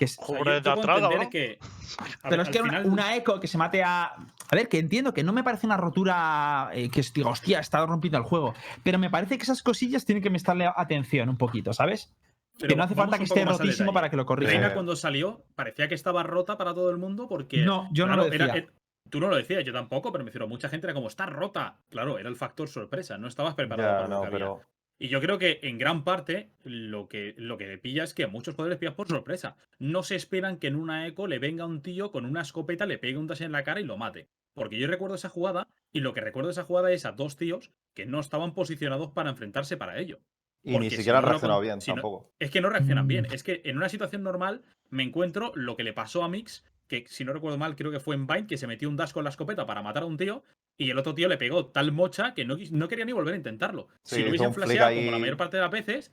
que 0.00 0.04
es- 0.04 0.18
o 0.20 0.26
sea, 0.42 0.60
yo, 0.60 0.80
cabrón. 0.82 1.30
que. 1.30 1.58
a 2.24 2.28
Pero 2.28 2.42
es 2.42 2.48
que 2.48 2.58
al 2.58 2.64
una, 2.64 2.78
final- 2.78 2.92
una 2.92 3.14
eco 3.14 3.38
que 3.38 3.46
se 3.46 3.56
mate 3.56 3.84
a. 3.84 4.04
A 4.06 4.56
ver, 4.56 4.68
que 4.68 4.80
entiendo 4.80 5.14
que 5.14 5.22
no 5.22 5.32
me 5.32 5.44
parece 5.44 5.64
una 5.66 5.76
rotura 5.76 6.70
eh, 6.72 6.88
que 6.90 7.04
digo, 7.14 7.30
hostia, 7.30 7.60
está 7.60 7.86
rompiendo 7.86 8.18
el 8.18 8.24
juego. 8.24 8.52
Pero 8.82 8.98
me 8.98 9.10
parece 9.10 9.36
que 9.38 9.44
esas 9.44 9.62
cosillas 9.62 10.04
tienen 10.04 10.24
que 10.24 10.30
prestarle 10.30 10.68
atención 10.74 11.28
un 11.28 11.36
poquito, 11.36 11.72
¿sabes? 11.72 12.12
pero 12.58 12.70
que 12.70 12.74
no 12.76 12.82
hace 12.82 12.96
falta 12.96 13.18
que 13.18 13.22
esté 13.24 13.44
rotísimo 13.44 13.92
para 13.92 14.10
que 14.10 14.16
lo 14.16 14.26
corrija. 14.26 14.50
Reina 14.50 14.74
cuando 14.74 14.96
salió 14.96 15.44
parecía 15.54 15.86
que 15.86 15.94
estaba 15.94 16.24
rota 16.24 16.58
para 16.58 16.74
todo 16.74 16.90
el 16.90 16.96
mundo 16.98 17.28
porque. 17.28 17.58
No, 17.58 17.88
yo 17.92 18.06
no 18.08 18.14
claro, 18.14 18.28
lo 18.28 18.34
era- 18.34 18.46
decía. 18.46 18.62
era- 18.64 18.72
tú 19.10 19.20
no 19.20 19.28
lo 19.28 19.36
decías, 19.36 19.64
yo 19.64 19.72
tampoco, 19.72 20.12
pero 20.12 20.24
me 20.24 20.28
refiero, 20.28 20.48
mucha 20.48 20.68
gente 20.68 20.86
era 20.86 20.94
como, 20.94 21.08
está 21.08 21.26
rota. 21.26 21.78
Claro, 21.90 22.18
era 22.18 22.28
el 22.28 22.36
factor 22.36 22.68
sorpresa, 22.68 23.18
no 23.18 23.28
estabas 23.28 23.54
preparado 23.54 23.88
Ya, 23.88 23.96
para 23.96 24.08
lo 24.08 24.14
no, 24.14 24.18
había. 24.18 24.30
pero 24.30 24.60
Y 24.98 25.08
yo 25.08 25.20
creo 25.20 25.38
que 25.38 25.60
en 25.62 25.78
gran 25.78 26.02
parte 26.04 26.50
lo 26.64 27.08
que, 27.08 27.34
lo 27.36 27.56
que 27.58 27.78
pilla 27.78 28.04
es 28.04 28.14
que 28.14 28.24
a 28.24 28.28
muchos 28.28 28.54
poderes 28.54 28.78
pillas 28.78 28.94
por 28.94 29.06
sorpresa. 29.08 29.56
No 29.78 30.02
se 30.02 30.16
esperan 30.16 30.56
que 30.58 30.66
en 30.66 30.76
una 30.76 31.06
eco 31.06 31.26
le 31.26 31.38
venga 31.38 31.66
un 31.66 31.82
tío 31.82 32.10
con 32.10 32.24
una 32.24 32.40
escopeta, 32.42 32.84
le 32.86 32.98
pegue 32.98 33.16
un 33.16 33.26
dash 33.28 33.42
en 33.42 33.52
la 33.52 33.62
cara 33.64 33.80
y 33.80 33.84
lo 33.84 33.96
mate. 33.96 34.28
Porque 34.54 34.76
yo 34.78 34.88
recuerdo 34.88 35.14
esa 35.14 35.28
jugada 35.28 35.68
y 35.92 36.00
lo 36.00 36.12
que 36.14 36.20
recuerdo 36.20 36.48
de 36.48 36.52
esa 36.52 36.64
jugada 36.64 36.90
es 36.90 37.06
a 37.06 37.12
dos 37.12 37.36
tíos 37.36 37.70
que 37.94 38.06
no 38.06 38.18
estaban 38.18 38.54
posicionados 38.54 39.12
para 39.12 39.30
enfrentarse 39.30 39.76
para 39.76 39.98
ello. 39.98 40.18
y 40.64 40.72
porque 40.72 40.86
ni 40.86 40.90
si 40.90 40.96
siquiera 40.96 41.18
han 41.18 41.22
no 41.22 41.28
lo 41.28 41.32
reaccionado 41.34 41.60
bien 41.60 41.80
si 41.80 41.90
no- 41.92 41.94
tampoco. 41.94 42.32
Es 42.40 42.50
que 42.50 42.60
no 42.60 42.68
reaccionan 42.68 43.06
bien. 43.06 43.26
Es 43.30 43.44
que 43.44 43.62
en 43.64 43.76
una 43.76 43.88
situación 43.88 44.24
normal 44.24 44.62
me 44.90 45.04
encuentro 45.04 45.52
lo 45.54 45.76
que 45.76 45.84
le 45.84 45.92
pasó 45.92 46.24
a 46.24 46.28
Mix, 46.28 46.64
que 46.88 47.04
si 47.06 47.24
no 47.24 47.32
recuerdo 47.32 47.58
mal, 47.58 47.76
creo 47.76 47.90
que 47.92 48.00
fue 48.00 48.14
en 48.14 48.26
Bind, 48.26 48.46
que 48.48 48.56
se 48.56 48.66
metió 48.66 48.88
un 48.88 48.96
dash 48.96 49.12
con 49.12 49.24
la 49.24 49.30
escopeta 49.30 49.66
para 49.66 49.82
matar 49.82 50.02
a 50.02 50.06
un 50.06 50.16
tío 50.16 50.42
y 50.76 50.90
el 50.90 50.98
otro 50.98 51.14
tío 51.14 51.28
le 51.28 51.36
pegó 51.36 51.66
tal 51.66 51.92
mocha 51.92 52.34
que 52.34 52.44
no, 52.44 52.56
no 52.72 52.88
quería 52.88 53.04
ni 53.04 53.12
volver 53.12 53.34
a 53.34 53.36
intentarlo. 53.36 53.88
Sí, 54.04 54.16
si 54.16 54.22
lo 54.22 54.28
hubiesen 54.30 54.48
flasheado 54.54 54.94
como 54.94 55.10
la 55.12 55.18
mayor 55.18 55.36
parte 55.36 55.56
de 55.56 55.62
las 55.62 55.70
veces, 55.70 56.12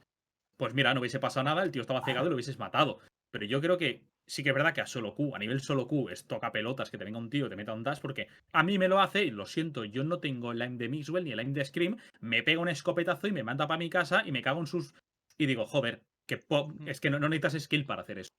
pues 0.57 0.73
mira, 0.73 0.93
no 0.93 0.99
hubiese 1.01 1.19
pasado 1.19 1.43
nada, 1.43 1.63
el 1.63 1.71
tío 1.71 1.81
estaba 1.81 2.03
cegado 2.03 2.27
y 2.27 2.29
lo 2.29 2.35
hubieses 2.35 2.59
matado. 2.59 2.99
Pero 3.31 3.45
yo 3.45 3.59
creo 3.61 3.77
que 3.77 4.03
sí 4.27 4.41
que 4.43 4.49
es 4.49 4.55
verdad 4.55 4.73
que 4.73 4.81
a 4.81 4.87
solo 4.87 5.13
Q, 5.13 5.35
a 5.35 5.39
nivel 5.39 5.59
solo 5.59 5.87
Q, 5.87 6.09
es 6.09 6.25
toca 6.25 6.51
pelotas 6.51 6.89
que 6.89 6.97
te 6.97 7.03
venga 7.05 7.19
un 7.19 7.29
tío, 7.29 7.47
te 7.49 7.55
meta 7.55 7.73
un 7.73 7.83
dash, 7.83 7.99
porque 7.99 8.27
a 8.53 8.63
mí 8.63 8.79
me 8.79 8.87
lo 8.87 8.99
hace, 9.01 9.23
y 9.25 9.31
lo 9.31 9.45
siento, 9.45 9.85
yo 9.85 10.03
no 10.03 10.19
tengo 10.19 10.51
el 10.51 10.61
aim 10.61 10.77
de 10.77 10.89
Mixwell 10.89 11.25
ni 11.25 11.31
el 11.31 11.39
aim 11.39 11.53
de 11.53 11.63
Scream, 11.65 11.97
me 12.21 12.41
pega 12.41 12.59
un 12.61 12.69
escopetazo 12.69 13.27
y 13.27 13.31
me 13.33 13.43
manda 13.43 13.67
para 13.67 13.77
mi 13.77 13.89
casa 13.89 14.23
y 14.25 14.31
me 14.31 14.41
cago 14.41 14.61
en 14.61 14.67
sus. 14.67 14.93
Y 15.37 15.45
digo, 15.45 15.65
joder, 15.65 16.01
que 16.27 16.37
po- 16.37 16.73
es 16.87 16.99
que 16.99 17.09
no, 17.09 17.19
no 17.19 17.29
necesitas 17.29 17.61
skill 17.63 17.85
para 17.85 18.01
hacer 18.01 18.19
eso. 18.19 18.29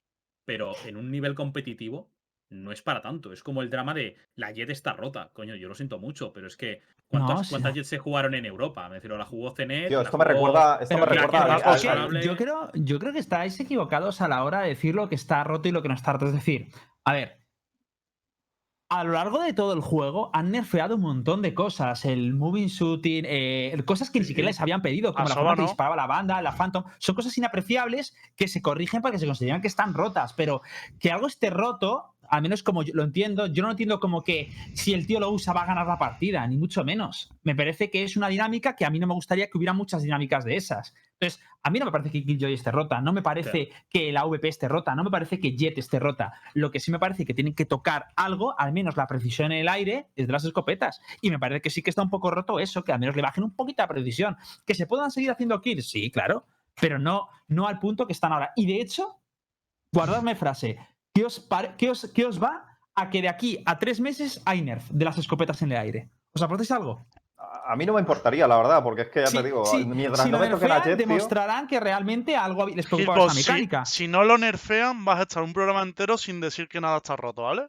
Pero 0.45 0.73
en 0.87 0.97
un 0.97 1.11
nivel 1.11 1.35
competitivo 1.35 2.11
no 2.49 2.73
es 2.73 2.83
para 2.83 3.03
tanto. 3.03 3.33
Es 3.33 3.43
como 3.43 3.63
el 3.63 3.71
drama 3.71 3.93
de 3.95 4.17
la 4.35 4.53
Jet 4.53 4.71
está 4.71 4.93
rota. 4.93 5.31
Coño, 5.33 5.55
yo 5.57 5.69
lo 5.69 5.75
siento 5.75 5.99
mucho, 5.99 6.33
pero 6.33 6.47
es 6.47 6.57
que. 6.57 6.81
¿Cuántas, 7.09 7.43
No, 7.43 7.49
cuántas 7.51 7.75
Jets 7.75 7.89
se 7.89 7.99
jugaron 7.99 8.35
en 8.35 8.47
Europa? 8.47 8.89
Me 8.89 8.97
refiero, 8.97 9.17
la 9.17 9.25
jugó 9.25 9.55
CNET. 9.55 9.87
Tío, 9.89 10.01
esto 10.01 10.19
me 10.19 10.25
recuerda, 10.25 10.79
esto 10.81 10.99
me 10.99 11.07
Pero 11.07 11.13
que- 11.15 11.23
recuerda 11.23 11.57
que- 11.57 11.63
que- 12.13 12.19
que- 12.21 12.27
yo, 12.27 12.37
creo, 12.37 12.71
yo 12.75 12.99
creo 12.99 13.13
que 13.13 13.21
estáis 13.21 13.61
equivocados 13.61 14.21
a 14.21 14.27
la 14.27 14.43
hora 14.43 14.63
de 14.63 14.71
decir 14.71 14.97
lo 14.97 15.09
que 15.09 15.15
está 15.15 15.45
roto 15.45 15.69
y 15.69 15.73
lo 15.73 15.83
que 15.83 15.89
no 15.89 15.95
está 15.95 16.13
roto. 16.15 16.27
Es 16.27 16.33
decir, 16.33 16.67
a 17.05 17.13
ver, 17.13 17.39
a 18.89 19.03
lo 19.03 19.13
largo 19.13 19.41
de 19.41 19.53
todo 19.53 19.73
el 19.73 19.81
juego 19.81 20.31
han 20.33 20.51
nerfeado 20.53 20.95
un 20.97 21.03
montón 21.03 21.43
de 21.43 21.55
cosas. 21.55 22.05
El 22.05 22.35
moving 22.35 22.67
shooting, 22.69 23.25
eh, 23.27 23.81
cosas 23.85 24.11
que 24.11 24.21
ni 24.21 24.25
siquiera 24.25 24.49
les 24.49 24.61
habían 24.61 24.83
pedido, 24.83 25.13
como 25.13 25.27
A 25.27 25.29
la 25.29 25.35
forma 25.37 25.55
que 25.57 25.63
disparaba 25.63 25.95
la 25.97 26.07
banda, 26.07 26.43
la 26.43 26.53
Phantom. 26.57 26.85
Son 26.99 27.15
cosas 27.17 27.37
inapreciables 27.39 28.17
que 28.37 28.47
se 28.49 28.63
corrigen 28.63 29.01
porque 29.03 29.19
se 29.19 29.27
consideran 29.27 29.61
que 29.61 29.67
están 29.69 29.93
rotas. 29.95 30.33
Pero 30.35 30.63
que 31.01 31.11
algo 31.11 31.27
esté 31.29 31.51
roto, 31.51 32.16
al 32.31 32.43
menos 32.43 32.63
como 32.63 32.83
yo 32.83 32.93
lo 32.95 33.03
entiendo, 33.03 33.47
yo 33.47 33.63
no 33.63 33.71
entiendo 33.71 34.01
como 34.01 34.23
que 34.23 34.51
si 34.75 34.95
el 34.95 35.07
tío 35.07 35.21
lo 35.21 35.31
usa 35.31 35.53
va 35.53 35.63
a 35.63 35.67
ganar 35.67 35.87
la 35.87 35.99
partida, 35.99 36.47
ni 36.47 36.57
mucho 36.57 36.85
menos. 36.85 37.31
Me 37.43 37.55
parece 37.55 37.91
que 37.91 38.03
es 38.03 38.17
una 38.17 38.29
dinámica 38.29 38.77
que 38.77 38.85
a 38.85 38.91
mí 38.91 38.99
no 38.99 39.07
me 39.07 39.15
gustaría 39.15 39.49
que 39.49 39.59
hubiera 39.59 39.73
muchas 39.73 40.03
dinámicas 40.03 40.45
de 40.45 40.57
esas. 40.57 40.95
Entonces, 41.19 41.43
a 41.63 41.71
mí 41.71 41.79
no 41.79 41.87
me 41.87 41.93
parece 41.93 42.11
que 42.11 42.25
Killjoy 42.25 42.53
esté 42.53 42.71
rota, 42.71 43.01
no 43.01 43.13
me 43.13 43.23
parece 43.23 43.71
que 43.89 44.13
la 44.13 44.21
AVP 44.21 44.49
esté 44.49 44.69
rota, 44.69 44.95
no 44.95 45.03
me 45.03 45.11
parece 45.11 45.41
que 45.41 45.57
Jet 45.57 45.79
esté 45.79 45.99
rota. 45.99 46.35
Lo 46.53 46.71
que 46.71 46.79
sí 46.79 46.91
me 46.91 46.99
parece 46.99 47.25
que 47.25 47.33
tienen 47.33 47.55
que 47.55 47.65
tocar 47.65 48.09
algo, 48.17 48.59
al 48.59 48.73
menos 48.73 48.97
la 48.97 49.07
precisión 49.07 49.51
en 49.51 49.59
el 49.59 49.69
aire, 49.69 50.09
es 50.15 50.27
de 50.27 50.33
las 50.33 50.45
escopetas. 50.45 51.01
Y 51.23 51.31
me 51.31 51.39
parece 51.39 51.63
que 51.63 51.71
sí 51.71 51.83
que 51.83 51.91
está 51.91 52.03
un 52.03 52.11
poco 52.11 52.31
roto 52.31 52.61
eso, 52.61 52.85
que 52.85 52.93
al 52.93 53.01
menos 53.01 53.17
le 53.17 53.23
bajen 53.23 53.45
un 53.45 53.55
poquito 53.55 53.83
la 53.83 53.89
precisión. 53.89 54.37
Que 54.67 54.75
se 54.75 54.87
puedan 54.87 55.11
seguir 55.11 55.31
haciendo 55.31 55.61
kills, 55.61 55.89
sí, 55.89 56.11
claro, 56.11 56.47
pero 56.81 56.99
no, 56.99 57.29
no 57.49 57.67
al 57.67 57.79
punto 57.79 58.07
que 58.07 58.13
están 58.13 58.33
ahora. 58.33 58.53
Y 58.55 58.67
de 58.67 58.81
hecho, 58.81 59.21
guardadme 59.93 60.37
frase, 60.37 60.79
¿qué 61.17 61.25
os, 61.25 61.41
pare- 61.41 61.75
qué 61.79 61.91
os, 61.91 62.11
qué 62.15 62.25
os 62.27 62.43
va 62.43 62.65
a 62.95 63.11
que 63.11 63.23
de 63.23 63.29
aquí 63.29 63.63
a 63.67 63.79
tres 63.79 64.01
meses 64.01 64.43
hay 64.45 64.61
nerf 64.63 64.85
de 64.91 65.05
las 65.05 65.17
escopetas 65.19 65.63
en 65.63 65.73
el 65.73 65.79
aire? 65.79 66.11
¿Os 66.35 66.43
aportáis 66.43 66.71
algo? 66.71 67.07
A 67.69 67.75
mí 67.77 67.85
no 67.87 67.95
me 67.95 68.01
importaría, 68.01 68.47
la 68.47 68.57
verdad, 68.59 68.83
porque 68.83 69.03
es 69.03 69.09
que 69.09 69.21
ya 69.21 69.27
Sí, 69.27 69.37
te 69.39 69.43
digo, 69.43 69.65
sí, 69.67 69.85
mientras 69.85 70.23
si 70.25 70.31
no 70.31 70.39
lo 70.39 70.45
me 70.45 70.51
toquen 70.51 70.71
a 70.71 70.75
nerfean, 70.77 70.97
Jet, 70.99 71.07
tío, 71.07 71.15
demostrarán 71.15 71.67
que 71.67 71.81
realmente 71.81 72.37
algo 72.37 72.67
les 72.67 72.87
preocupaba 72.87 73.17
Hitbox, 73.19 73.33
esa 73.33 73.43
si, 73.43 73.53
mecánica. 73.53 73.85
si 73.85 74.09
no 74.09 74.25
lo 74.25 74.39
nerfean, 74.39 75.05
vas 75.05 75.19
a 75.19 75.23
estar 75.23 75.43
un 75.43 75.53
programa 75.53 75.83
entero 75.83 76.17
sin 76.19 76.41
decir 76.41 76.69
que 76.69 76.81
nada 76.81 76.99
está 76.99 77.17
roto, 77.17 77.43
¿vale? 77.43 77.67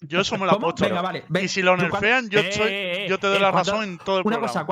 Yo 0.00 0.20
eso 0.20 0.36
me 0.38 0.46
lo 0.46 0.52
apuesto. 0.52 0.84
Venga, 0.84 1.02
vale. 1.02 1.24
ve- 1.28 1.44
Y 1.44 1.48
si 1.48 1.62
lo 1.62 1.72
cuando- 1.76 1.88
nerfean, 1.90 2.28
yo, 2.28 2.38
Eh, 2.40 2.48
estoy- 2.48 2.68
eh, 2.68 3.04
eh, 3.04 3.08
yo 3.08 3.18
te 3.18 3.26
doy 3.26 3.36
eh, 3.36 3.40
la 3.40 3.50
cuando- 3.50 3.72
razón 3.72 3.84
en 3.88 3.98
todo 3.98 4.18
el 4.18 4.26
Una 4.26 4.36
programa. 4.36 4.46
cosa, 4.48 4.66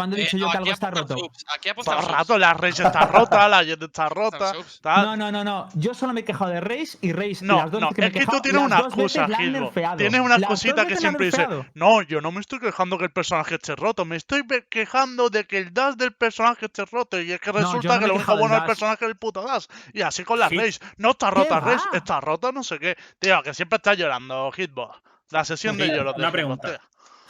¿cuándo, 0.00 0.16
cuando 0.16 0.16
he 0.16 0.20
Eh, 0.20 0.22
dicho 0.24 0.36
yo 0.38 0.46
no, 0.46 0.50
que 0.52 0.56
algo 0.58 0.70
está 0.72 0.90
roto? 0.90 1.16
subs, 1.16 1.44
Aquí 1.54 1.70
Todo 1.84 2.00
rato, 2.00 2.38
la 2.38 2.54
Rage 2.54 2.82
está 2.82 3.06
rota, 3.06 3.48
la 3.48 3.62
Jet 3.62 3.82
está 3.82 4.08
rota, 4.08 4.52
tal. 4.80 5.06
No, 5.06 5.16
no, 5.16 5.32
no, 5.32 5.44
no. 5.44 5.68
Yo 5.74 5.94
solo 5.94 6.12
me 6.12 6.20
he 6.20 6.24
quejado 6.24 6.50
de 6.50 6.60
Race 6.60 6.98
y 7.00 7.12
Race. 7.12 7.44
No, 7.44 7.56
las 7.56 7.70
dos 7.70 7.80
no, 7.80 7.88
veces 7.90 7.94
que 7.94 8.00
me 8.02 8.06
es 8.08 8.12
que 8.12 8.26
tú 8.26 8.40
tienes 8.40 8.62
una 8.62 8.78
excusa, 8.80 9.28
la 9.28 9.36
Gilbo. 9.36 9.72
Tienes 9.96 10.20
una 10.20 10.38
Las 10.38 10.48
cosita 10.48 10.86
que 10.86 10.94
la 10.94 11.00
siempre 11.00 11.26
dices, 11.26 11.38
nerfeado. 11.40 11.66
no, 11.74 12.02
yo 12.02 12.20
no 12.20 12.32
me 12.32 12.40
estoy 12.40 12.58
quejando 12.60 12.98
que 12.98 13.04
el 13.04 13.12
personaje 13.12 13.54
esté 13.56 13.76
roto, 13.76 14.04
me 14.04 14.16
estoy 14.16 14.42
quejando 14.68 15.30
de 15.30 15.44
que 15.46 15.58
el 15.58 15.72
dash 15.72 15.94
del 15.94 16.12
personaje 16.12 16.66
esté 16.66 16.84
roto. 16.84 17.20
Y 17.20 17.32
es 17.32 17.40
que 17.40 17.52
resulta 17.52 17.94
no 17.94 18.00
que 18.00 18.06
lo 18.06 18.14
único 18.14 18.36
bueno 18.36 18.54
del 18.54 18.64
personaje 18.64 19.04
es 19.04 19.10
el 19.10 19.16
puto 19.16 19.42
dash. 19.42 19.66
Y 19.92 20.02
así 20.02 20.24
con 20.24 20.38
Hit. 20.48 20.58
Rage. 20.58 20.78
No 20.96 21.10
está 21.10 21.30
rota 21.30 21.60
¿Qué 21.60 21.70
Rage, 21.70 21.84
está 21.92 22.20
rota 22.20 22.52
no 22.52 22.62
sé 22.62 22.78
qué. 22.78 22.96
Tío, 23.18 23.42
que 23.42 23.54
siempre 23.54 23.76
estás 23.76 23.96
llorando, 23.96 24.50
Hitbox. 24.52 24.98
La 25.30 25.44
sesión 25.44 25.76
de 25.76 25.86
de 25.90 26.00
una 26.00 26.32
pregunta. 26.32 26.80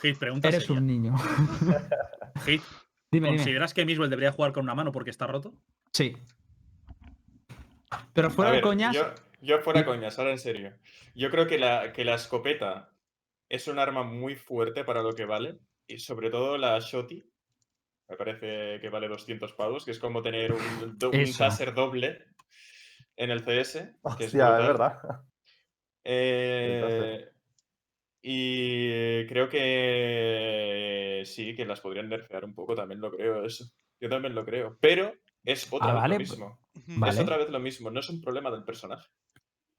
Hit, 0.03 0.19
pregunta 0.19 0.49
Eres 0.49 0.63
seria. 0.65 0.81
un 0.81 0.87
niño. 0.87 1.17
Hit, 2.47 2.63
dime, 3.11 3.29
dime. 3.29 3.37
¿consideras 3.39 3.75
que 3.75 3.85
Miswell 3.85 4.11
debería 4.11 4.33
jugar 4.33 4.53
con 4.53 4.65
una 4.65 4.75
mano 4.75 4.93
porque 4.93 5.11
está 5.11 5.27
roto? 5.27 5.55
Sí. 5.93 6.17
Pero 8.13 8.31
fuera 8.31 8.51
de 8.51 8.57
ver, 8.59 8.65
coñas. 8.65 8.95
Yo, 8.95 9.13
yo 9.41 9.59
fuera 9.61 9.81
y- 9.81 9.85
coñas, 9.85 10.19
ahora 10.19 10.31
en 10.33 10.39
serio. 10.39 10.73
Yo 11.15 11.31
creo 11.31 11.47
que 11.47 11.59
la, 11.59 11.93
que 11.93 12.05
la 12.05 12.15
escopeta 12.15 12.91
es 13.49 13.67
un 13.69 13.79
arma 13.79 14.03
muy 14.05 14.37
fuerte 14.37 14.85
para 14.85 15.03
lo 15.03 15.13
que 15.15 15.25
vale. 15.25 15.59
Y 15.87 15.99
sobre 15.99 16.31
todo 16.31 16.57
la 16.57 16.79
Shotty. 16.79 17.25
Me 18.09 18.17
parece 18.17 18.81
que 18.81 18.89
vale 18.89 19.09
200 19.09 19.53
pavos, 19.55 19.85
que 19.85 19.91
es 19.93 19.99
como 19.99 20.23
tener 20.23 20.53
un, 20.53 20.99
do- 20.99 21.11
un 21.11 21.33
taser 21.37 21.75
doble 21.75 22.25
en 23.17 23.31
el 23.31 23.43
CS. 23.45 23.75
Que 24.19 24.25
hostia, 24.25 24.59
es 24.61 24.67
verdad. 24.67 24.99
Eh, 26.05 27.30
y 28.23 29.27
creo 29.27 29.49
que 29.49 31.23
sí, 31.27 31.55
que 31.55 31.65
las 31.65 31.81
podrían 31.81 32.09
nerfear 32.09 32.45
un 32.45 32.55
poco, 32.55 32.75
también 32.75 33.01
lo 33.01 33.11
creo 33.11 33.45
eso. 33.45 33.65
Yo 34.01 34.09
también 34.09 34.35
lo 34.35 34.45
creo. 34.45 34.79
Pero 34.81 35.15
es 35.45 35.67
otra 35.73 35.89
Ah, 35.91 35.93
vez 35.93 36.01
vale, 36.03 36.15
lo 36.15 36.19
mismo. 36.21 36.61
Vale. 36.87 37.13
Es 37.13 37.19
otra 37.21 37.37
vez 37.37 37.51
lo 37.51 37.61
mismo, 37.61 37.91
no 37.91 38.01
es 38.01 38.09
un 38.09 38.21
problema 38.21 38.51
del 38.51 38.65
personaje. 38.65 39.09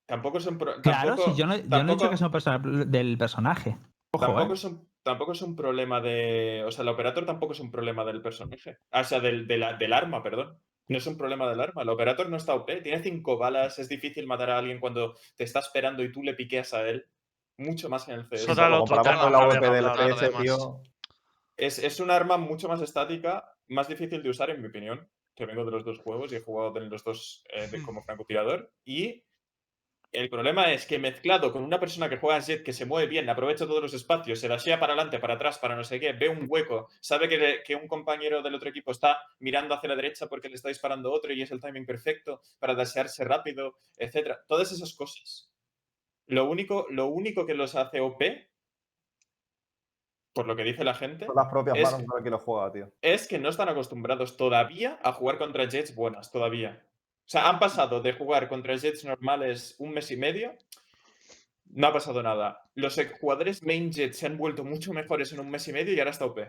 Tampoco 0.06 0.38
es 0.40 0.46
un 0.48 0.58
pro- 0.58 0.82
Claro, 0.82 1.10
tampoco, 1.16 1.32
si 1.32 1.38
yo 1.40 1.46
no, 1.48 1.56
yo 1.56 1.62
no 1.62 1.66
he 1.66 1.70
tampoco- 1.70 1.94
dicho 2.00 2.10
que 2.10 2.18
sea 2.18 2.28
un 2.28 2.34
personaje 2.34 2.86
del 2.86 3.18
personaje. 3.18 3.78
Ojo, 4.14 4.26
tampoco 4.26 4.52
eh. 4.52 4.56
es 4.56 4.64
un, 4.66 4.90
tampoco 5.04 5.32
es 5.32 5.42
un 5.42 5.56
problema 5.56 6.02
de. 6.02 6.64
O 6.68 6.72
sea, 6.72 6.84
el 6.84 6.90
operator 6.90 7.26
tampoco 7.26 7.54
es 7.54 7.60
un 7.62 7.72
problema 7.72 8.04
del 8.04 8.22
personaje. 8.22 8.78
Ah, 8.92 9.02
O 9.02 9.04
sea, 9.06 9.20
del, 9.22 9.48
de 9.48 9.58
la- 9.58 9.74
del 9.76 9.94
arma, 9.94 10.22
perdón. 10.22 10.58
No 10.90 10.98
es 10.98 11.08
un 11.08 11.16
problema 11.18 11.48
del 11.48 11.62
arma. 11.62 11.84
El 11.84 11.90
operator 11.90 12.28
no 12.30 12.36
está 12.36 12.54
OP. 12.56 12.82
Tiene 12.82 13.02
cinco 13.02 13.38
balas. 13.38 13.80
Es 13.80 13.88
difícil 13.88 14.28
matar 14.28 14.50
a 14.50 14.58
alguien 14.58 14.80
cuando 14.82 15.16
te 15.38 15.46
está 15.46 15.60
esperando 15.60 16.04
y 16.04 16.12
tú 16.12 16.22
le 16.24 16.34
piqueas 16.34 16.74
a 16.74 16.86
él. 16.90 17.06
Mucho 17.62 17.90
más 17.90 18.08
en 18.08 18.16
el 18.16 18.26
CS. 18.28 18.46
Comparamos 18.80 19.18
tema 19.54 19.62
con 19.64 19.84
la 19.84 19.92
VP 19.94 20.22
del 20.22 20.32
tío. 20.44 20.82
Es, 21.58 21.80
es 21.80 22.00
un 22.00 22.10
arma 22.12 22.38
mucho 22.38 22.68
más 22.68 22.82
estática, 22.82 23.46
más 23.68 23.88
difícil 23.88 24.24
de 24.24 24.30
usar, 24.30 24.50
en 24.50 24.62
mi 24.62 24.68
opinión. 24.68 25.08
Que 25.36 25.46
vengo 25.46 25.64
de 25.64 25.72
los 25.72 25.86
dos 25.86 26.00
juegos 26.00 26.32
y 26.32 26.36
he 26.36 26.42
jugado 26.42 26.78
en 26.78 26.90
los 26.90 27.04
dos 27.04 27.44
eh, 27.50 27.68
de- 27.68 27.78
Hmm. 27.80 27.86
como 27.86 28.04
francotirador. 28.04 28.72
Y 28.84 29.24
el 30.12 30.30
problema 30.30 30.74
es 30.74 30.86
que 30.86 31.00
mezclado 31.00 31.54
con 31.54 31.64
una 31.64 31.80
persona 31.80 32.10
que 32.10 32.18
juega 32.18 32.38
en 32.38 32.44
Jet, 32.44 32.64
que 32.64 32.74
se 32.74 32.86
mueve 32.86 33.08
bien, 33.08 33.30
aprovecha 33.30 33.66
todos 33.66 33.82
los 33.82 33.94
espacios, 33.94 34.40
se 34.40 34.50
dashea 34.50 34.78
para 34.80 34.94
adelante, 34.94 35.20
para 35.20 35.36
atrás, 35.36 35.58
para 35.58 35.76
no 35.76 35.84
sé 35.86 36.00
qué, 36.02 36.12
ve 36.14 36.28
un 36.28 36.48
hueco, 36.50 36.90
sabe 37.00 37.30
que, 37.30 37.38
le- 37.38 37.64
que 37.64 37.76
un 37.76 37.88
compañero 37.88 38.42
del 38.42 38.56
otro 38.56 38.70
equipo 38.70 38.92
está 38.92 39.20
mirando 39.40 39.74
hacia 39.74 39.88
la 39.88 39.96
derecha 39.96 40.28
porque 40.28 40.50
le 40.50 40.56
está 40.56 40.68
disparando 40.68 41.12
otro 41.14 41.32
y 41.32 41.42
es 41.42 41.52
el 41.52 41.62
timing 41.62 41.86
perfecto 41.86 42.42
para 42.60 42.74
dashearse 42.76 43.24
rápido, 43.24 43.76
etcétera. 43.98 44.42
Todas 44.48 44.70
esas 44.74 44.94
cosas. 44.96 45.48
Lo 46.32 46.50
único, 46.50 46.88
lo 46.90 47.08
único 47.08 47.46
que 47.46 47.54
los 47.54 47.76
hace 47.76 48.00
OP, 48.00 48.48
por 50.34 50.48
lo 50.48 50.56
que 50.56 50.64
dice 50.64 50.86
la 50.86 50.94
gente, 50.94 51.26
Son 51.26 51.36
las 51.36 51.50
propias 51.50 51.78
Es- 51.78 51.92
manos 51.92 52.08
de 52.18 52.24
que 52.24 52.30
lo 52.30 52.40
juega, 52.40 52.72
tío. 52.72 52.92
es 53.02 53.28
que 53.28 53.38
no 53.38 53.50
están 53.50 53.68
acostumbrados 53.68 54.38
todavía 54.38 54.98
a 55.04 55.12
jugar 55.12 55.38
contra 55.38 55.68
Jets 55.68 55.94
buenas, 55.94 56.32
todavía. 56.32 56.86
O 57.26 57.30
sea, 57.32 57.50
han 57.50 57.60
pasado 57.60 58.02
de 58.02 58.14
jugar 58.14 58.48
contra 58.48 58.78
Jets 58.78 59.04
normales 59.04 59.76
un 59.78 59.92
mes 59.94 60.10
y 60.12 60.16
medio, 60.16 60.56
no 61.66 61.88
ha 61.88 61.94
pasado 61.94 62.24
nada. 62.24 62.70
Los 62.76 62.98
jugadores 63.20 63.62
main 63.62 63.92
Jets 63.92 64.18
se 64.20 64.26
han 64.26 64.38
vuelto 64.38 64.64
mucho 64.64 64.94
mejores 64.94 65.34
en 65.34 65.42
un 65.42 65.50
mes 65.50 65.68
y 65.68 65.74
medio 65.74 65.94
y 65.94 66.00
ahora 66.00 66.12
está 66.12 66.26
OP. 66.26 66.40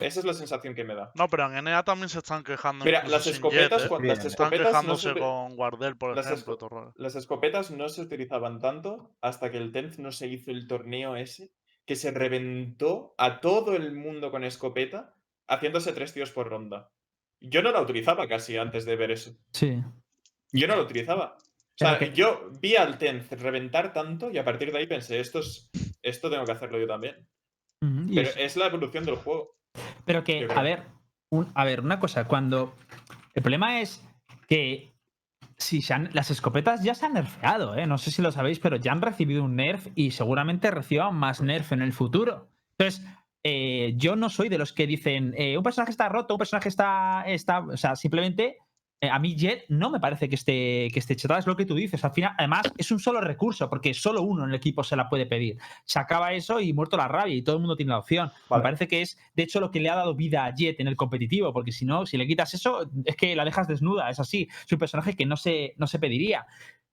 Esa 0.00 0.20
es 0.20 0.26
la 0.26 0.34
sensación 0.34 0.74
que 0.74 0.84
me 0.84 0.94
da. 0.94 1.12
No, 1.14 1.28
pero 1.28 1.46
en 1.52 1.64
NA 1.64 1.82
también 1.84 2.08
se 2.08 2.18
están 2.18 2.42
quejando. 2.42 2.84
Mira, 2.84 3.06
las 3.06 3.26
escopetas, 3.26 3.70
Jet, 3.82 3.86
¿eh? 3.86 3.88
cuando 3.88 4.08
las 4.08 4.18
Están 4.24 4.30
escopetas 4.52 4.60
no 4.64 4.68
quejándose 4.70 5.12
se, 5.14 5.18
con 5.18 5.56
Guardel, 5.56 5.96
por 5.96 6.16
las 6.16 6.26
ejemplo. 6.26 6.58
esco- 6.58 6.92
las 6.96 7.14
escopetas 7.16 7.70
no 7.70 7.88
se 7.88 8.02
utilizaban 8.02 8.58
tanto 8.58 9.16
hasta 9.20 9.50
que 9.50 9.58
el 9.58 9.72
Tenth 9.72 9.98
no 9.98 10.12
se 10.12 10.26
hizo 10.28 10.50
el 10.50 10.66
torneo 10.66 11.16
ese, 11.16 11.52
que 11.86 11.96
se 11.96 12.10
reventó 12.10 13.14
a 13.18 13.40
todo 13.40 13.74
el 13.76 13.94
mundo 13.94 14.30
con 14.30 14.44
escopeta, 14.44 15.14
haciéndose 15.48 15.92
tres 15.92 16.12
tíos 16.12 16.30
por 16.30 16.48
ronda. 16.48 16.90
Yo 17.40 17.62
no 17.62 17.72
la 17.72 17.80
utilizaba 17.80 18.28
casi 18.28 18.56
antes 18.58 18.84
de 18.84 18.96
ver 18.96 19.10
eso. 19.10 19.32
Sí. 19.52 19.82
Yo 20.52 20.66
no 20.68 20.76
lo 20.76 20.82
utilizaba. 20.82 21.36
O 21.38 21.42
sea, 21.82 21.98
que- 21.98 22.12
yo 22.12 22.50
vi 22.60 22.76
al 22.76 22.98
Tenth 22.98 23.32
reventar 23.32 23.92
tanto 23.94 24.30
y 24.30 24.36
a 24.38 24.44
partir 24.44 24.70
de 24.70 24.78
ahí 24.78 24.86
pensé, 24.86 25.18
esto, 25.18 25.38
es, 25.40 25.70
esto 26.02 26.28
tengo 26.30 26.44
que 26.44 26.52
hacerlo 26.52 26.78
yo 26.78 26.86
también. 26.86 27.26
Pero 27.80 28.28
es- 28.28 28.36
es 28.36 28.56
la 28.58 28.66
evolución 28.66 29.04
del 29.06 29.14
juego. 29.16 29.56
Pero 30.04 30.24
que, 30.24 30.48
a 30.54 30.62
ver, 30.62 30.82
un- 31.30 31.50
a 31.54 31.64
ver, 31.64 31.80
una 31.80 32.00
cosa, 32.00 32.24
cuando. 32.26 32.74
El 33.34 33.42
problema 33.42 33.80
es 33.80 34.04
que 34.48 34.92
si 35.56 35.82
se 35.82 35.94
han- 35.94 36.10
las 36.12 36.30
escopetas 36.30 36.82
ya 36.82 36.94
se 36.94 37.06
han 37.06 37.14
nerfeado, 37.14 37.76
¿eh? 37.76 37.86
No 37.86 37.98
sé 37.98 38.10
si 38.10 38.22
lo 38.22 38.32
sabéis, 38.32 38.58
pero 38.58 38.76
ya 38.76 38.92
han 38.92 39.02
recibido 39.02 39.44
un 39.44 39.56
nerf 39.56 39.88
y 39.94 40.10
seguramente 40.12 40.70
reciban 40.70 41.14
más 41.14 41.40
nerf 41.42 41.72
en 41.72 41.82
el 41.82 41.92
futuro. 41.92 42.48
Entonces, 42.78 43.06
eh, 43.44 43.94
yo 43.96 44.16
no 44.16 44.28
soy 44.30 44.48
de 44.48 44.58
los 44.58 44.72
que 44.72 44.86
dicen 44.86 45.34
eh, 45.36 45.56
un 45.56 45.62
personaje 45.62 45.90
está 45.92 46.08
roto, 46.08 46.34
un 46.34 46.38
personaje 46.38 46.68
está. 46.68 47.24
está 47.26 47.60
o 47.60 47.76
sea, 47.76 47.94
simplemente. 47.96 48.58
Eh, 49.02 49.08
a 49.08 49.18
mí 49.18 49.34
Jet 49.34 49.64
no 49.68 49.88
me 49.90 49.98
parece 49.98 50.28
que 50.28 50.34
esté, 50.34 50.88
que 50.92 50.98
esté 50.98 51.16
chetada, 51.16 51.40
es 51.40 51.46
lo 51.46 51.56
que 51.56 51.64
tú 51.64 51.74
dices. 51.74 52.04
Al 52.04 52.12
final, 52.12 52.34
además, 52.36 52.70
es 52.76 52.90
un 52.90 52.98
solo 53.00 53.20
recurso, 53.20 53.70
porque 53.70 53.94
solo 53.94 54.22
uno 54.22 54.44
en 54.44 54.50
el 54.50 54.56
equipo 54.56 54.84
se 54.84 54.94
la 54.96 55.08
puede 55.08 55.24
pedir. 55.26 55.56
Se 55.84 55.98
acaba 55.98 56.32
eso 56.34 56.60
y 56.60 56.72
muerto 56.72 56.96
la 56.98 57.08
rabia, 57.08 57.34
y 57.34 57.42
todo 57.42 57.56
el 57.56 57.60
mundo 57.62 57.76
tiene 57.76 57.90
la 57.92 57.98
opción. 57.98 58.30
Me 58.50 58.62
parece 58.62 58.88
que 58.88 59.00
es, 59.02 59.18
de 59.34 59.42
hecho, 59.44 59.58
lo 59.60 59.70
que 59.70 59.80
le 59.80 59.88
ha 59.88 59.94
dado 59.96 60.14
vida 60.14 60.44
a 60.44 60.54
Jet 60.54 60.80
en 60.80 60.88
el 60.88 60.96
competitivo, 60.96 61.52
porque 61.52 61.72
si 61.72 61.84
no, 61.86 62.04
si 62.04 62.18
le 62.18 62.26
quitas 62.26 62.52
eso, 62.52 62.90
es 63.04 63.16
que 63.16 63.34
la 63.34 63.44
dejas 63.44 63.66
desnuda, 63.68 64.10
es 64.10 64.20
así. 64.20 64.48
Es 64.66 64.72
un 64.72 64.78
personaje 64.78 65.16
que 65.16 65.24
no 65.24 65.36
se, 65.36 65.72
no 65.78 65.86
se 65.86 65.98
pediría. 65.98 66.46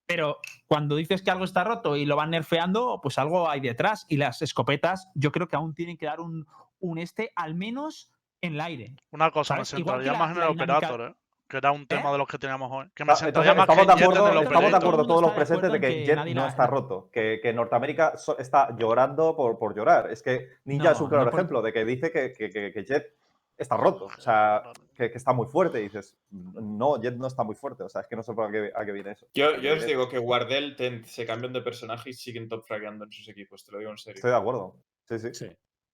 Pero 0.05 0.37
cuando 0.67 0.95
dices 0.95 1.21
que 1.21 1.31
algo 1.31 1.43
está 1.43 1.65
roto 1.65 1.97
y 1.97 2.05
lo 2.05 2.15
van 2.15 2.29
nerfeando, 2.29 3.01
pues 3.03 3.17
algo 3.17 3.49
hay 3.49 3.59
detrás. 3.59 4.05
Y 4.07 4.15
las 4.15 4.41
escopetas, 4.41 5.09
yo 5.13 5.33
creo 5.33 5.49
que 5.49 5.57
aún 5.57 5.73
tienen 5.73 5.97
que 5.97 6.05
dar 6.05 6.21
un, 6.21 6.47
un 6.79 6.97
este, 6.97 7.33
al 7.35 7.55
menos 7.55 8.09
en 8.39 8.53
el 8.53 8.61
aire. 8.61 8.93
Una 9.11 9.31
cosa, 9.31 9.55
me 9.55 9.59
más 10.17 10.37
en 10.37 10.43
el 10.43 10.49
dinámica- 10.53 10.77
operator, 10.77 11.01
¿eh? 11.11 11.15
Que 11.47 11.57
era 11.57 11.71
un 11.71 11.87
tema 11.87 12.09
¿Eh? 12.09 12.11
de 12.11 12.17
los 12.17 12.27
que 12.27 12.37
teníamos 12.37 12.69
hoy. 12.71 12.89
Que 12.93 13.05
me 13.05 13.13
Ah, 13.13 13.17
entonces, 13.21 13.55
más 13.55 13.69
estamos, 13.69 13.87
de 13.87 13.93
acuerdo, 14.03 14.41
estamos 14.41 14.71
de 14.97 15.03
todos 15.07 15.21
los 15.21 15.31
presentes 15.31 15.71
de 15.71 15.79
que 15.79 16.05
Jet 16.05 16.17
no 16.17 16.41
la- 16.41 16.47
está 16.49 16.67
roto, 16.67 17.09
que, 17.11 17.39
que 17.41 17.53
Norteamérica 17.53 18.17
so- 18.17 18.37
está 18.37 18.75
llorando 18.77 19.35
por, 19.35 19.57
por 19.57 19.75
llorar. 19.75 20.11
Es 20.11 20.21
que 20.21 20.49
Ninja 20.65 20.91
es 20.91 20.99
un 20.99 21.05
No, 21.05 21.09
claro 21.09 21.25
no 21.25 21.31
por- 21.31 21.39
ejemplo 21.39 21.61
de 21.61 21.71
que 21.73 21.85
dice 21.85 22.11
que, 22.11 22.33
que- 22.33 22.49
que- 22.49 22.73
que 22.73 22.83
Jet 22.83 23.13
está 23.57 23.77
roto, 23.77 24.05
o 24.05 24.21
sea, 24.21 24.63
que, 24.95 25.09
que 25.09 25.17
está 25.17 25.31
muy 25.33 25.47
fuerte. 25.47 25.79
Y 25.79 25.83
dices, 25.83 26.17
no, 26.31 27.01
Jet 27.01 27.15
no 27.15 27.27
está 27.27 27.43
muy 27.43 27.55
fuerte, 27.55 27.83
o 27.83 27.89
sea, 27.89 28.01
es 28.01 28.07
que 28.07 28.15
no 28.17 28.23
sé 28.23 28.33
por 28.33 28.51
qué, 28.51 28.71
a 28.75 28.85
qué 28.85 28.91
viene 28.91 29.11
eso. 29.11 29.25
Yo, 29.33 29.55
yo 29.57 29.73
os 29.75 29.85
digo 29.85 30.09
que 30.09 30.19
Wardell, 30.19 30.75
se 31.05 31.25
cambian 31.25 31.53
de 31.53 31.61
personaje 31.61 32.09
y 32.09 32.13
siguen 32.13 32.49
top 32.49 32.65
fragueando 32.67 33.05
en 33.05 33.11
sus 33.13 33.27
equipos, 33.29 33.63
te 33.63 33.71
lo 33.71 33.79
digo 33.79 33.91
en 33.91 33.97
serio. 33.97 34.15
Estoy 34.17 34.31
de 34.31 34.37
acuerdo. 34.37 34.75
Sí, 35.05 35.17
sí. 35.19 35.33
Sí. 35.33 35.47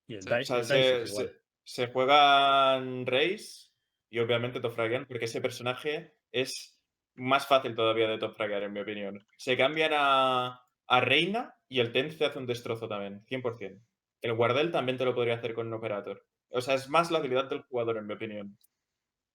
Y 0.08 0.14
el 0.16 0.20
Dice- 0.24 0.34
O 0.34 0.44
sea, 0.44 0.56
el 0.56 0.62
Dice 0.62 0.74
se, 0.74 1.02
es 1.04 1.10
igual. 1.12 1.26
se- 1.28 1.84
se 1.86 1.92
juegan 1.92 3.06
Race 3.06 3.63
y 4.14 4.20
obviamente 4.20 4.60
top 4.60 4.74
fraguean 4.74 5.06
porque 5.06 5.24
ese 5.24 5.40
personaje 5.40 6.14
es 6.30 6.80
más 7.16 7.46
fácil 7.46 7.74
todavía 7.74 8.08
de 8.08 8.18
top 8.18 8.36
fraguear, 8.36 8.62
en 8.62 8.72
mi 8.72 8.80
opinión. 8.80 9.26
Se 9.36 9.56
cambian 9.56 9.92
a, 9.94 10.60
a 10.86 11.00
Reina 11.00 11.56
y 11.68 11.80
el 11.80 11.92
Tenth 11.92 12.18
te 12.18 12.24
hace 12.26 12.38
un 12.38 12.46
destrozo 12.46 12.86
también, 12.88 13.24
100%. 13.26 13.80
El 14.22 14.32
Wardell 14.32 14.70
también 14.70 14.98
te 14.98 15.04
lo 15.04 15.14
podría 15.14 15.34
hacer 15.34 15.52
con 15.54 15.66
un 15.66 15.74
Operator. 15.74 16.24
O 16.50 16.60
sea, 16.60 16.74
es 16.74 16.88
más 16.88 17.10
la 17.10 17.18
habilidad 17.18 17.48
del 17.50 17.62
jugador, 17.62 17.96
en 17.98 18.06
mi 18.06 18.14
opinión. 18.14 18.56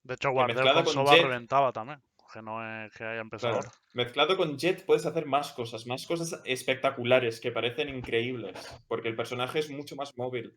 De 0.02 0.14
hecho, 0.14 0.30
Guardel 0.30 0.56
con 0.72 0.84
con 0.84 0.86
Soba 0.94 1.14
Jet- 1.14 1.22
reventaba 1.24 1.72
también. 1.72 2.02
Que 2.32 2.40
no 2.42 2.84
es 2.84 2.92
que 2.92 3.04
haya 3.04 3.20
empezado 3.20 3.58
Claro. 3.60 3.70
Mezclado 3.92 4.36
con 4.36 4.56
Jet 4.56 4.86
puedes 4.86 5.04
hacer 5.04 5.26
más 5.26 5.52
cosas, 5.52 5.86
más 5.86 6.06
cosas 6.06 6.40
espectaculares 6.44 7.40
que 7.40 7.50
parecen 7.52 7.88
increíbles, 7.88 8.56
porque 8.88 9.08
el 9.08 9.16
personaje 9.16 9.58
es 9.58 9.68
mucho 9.68 9.96
más 9.96 10.16
móvil, 10.16 10.56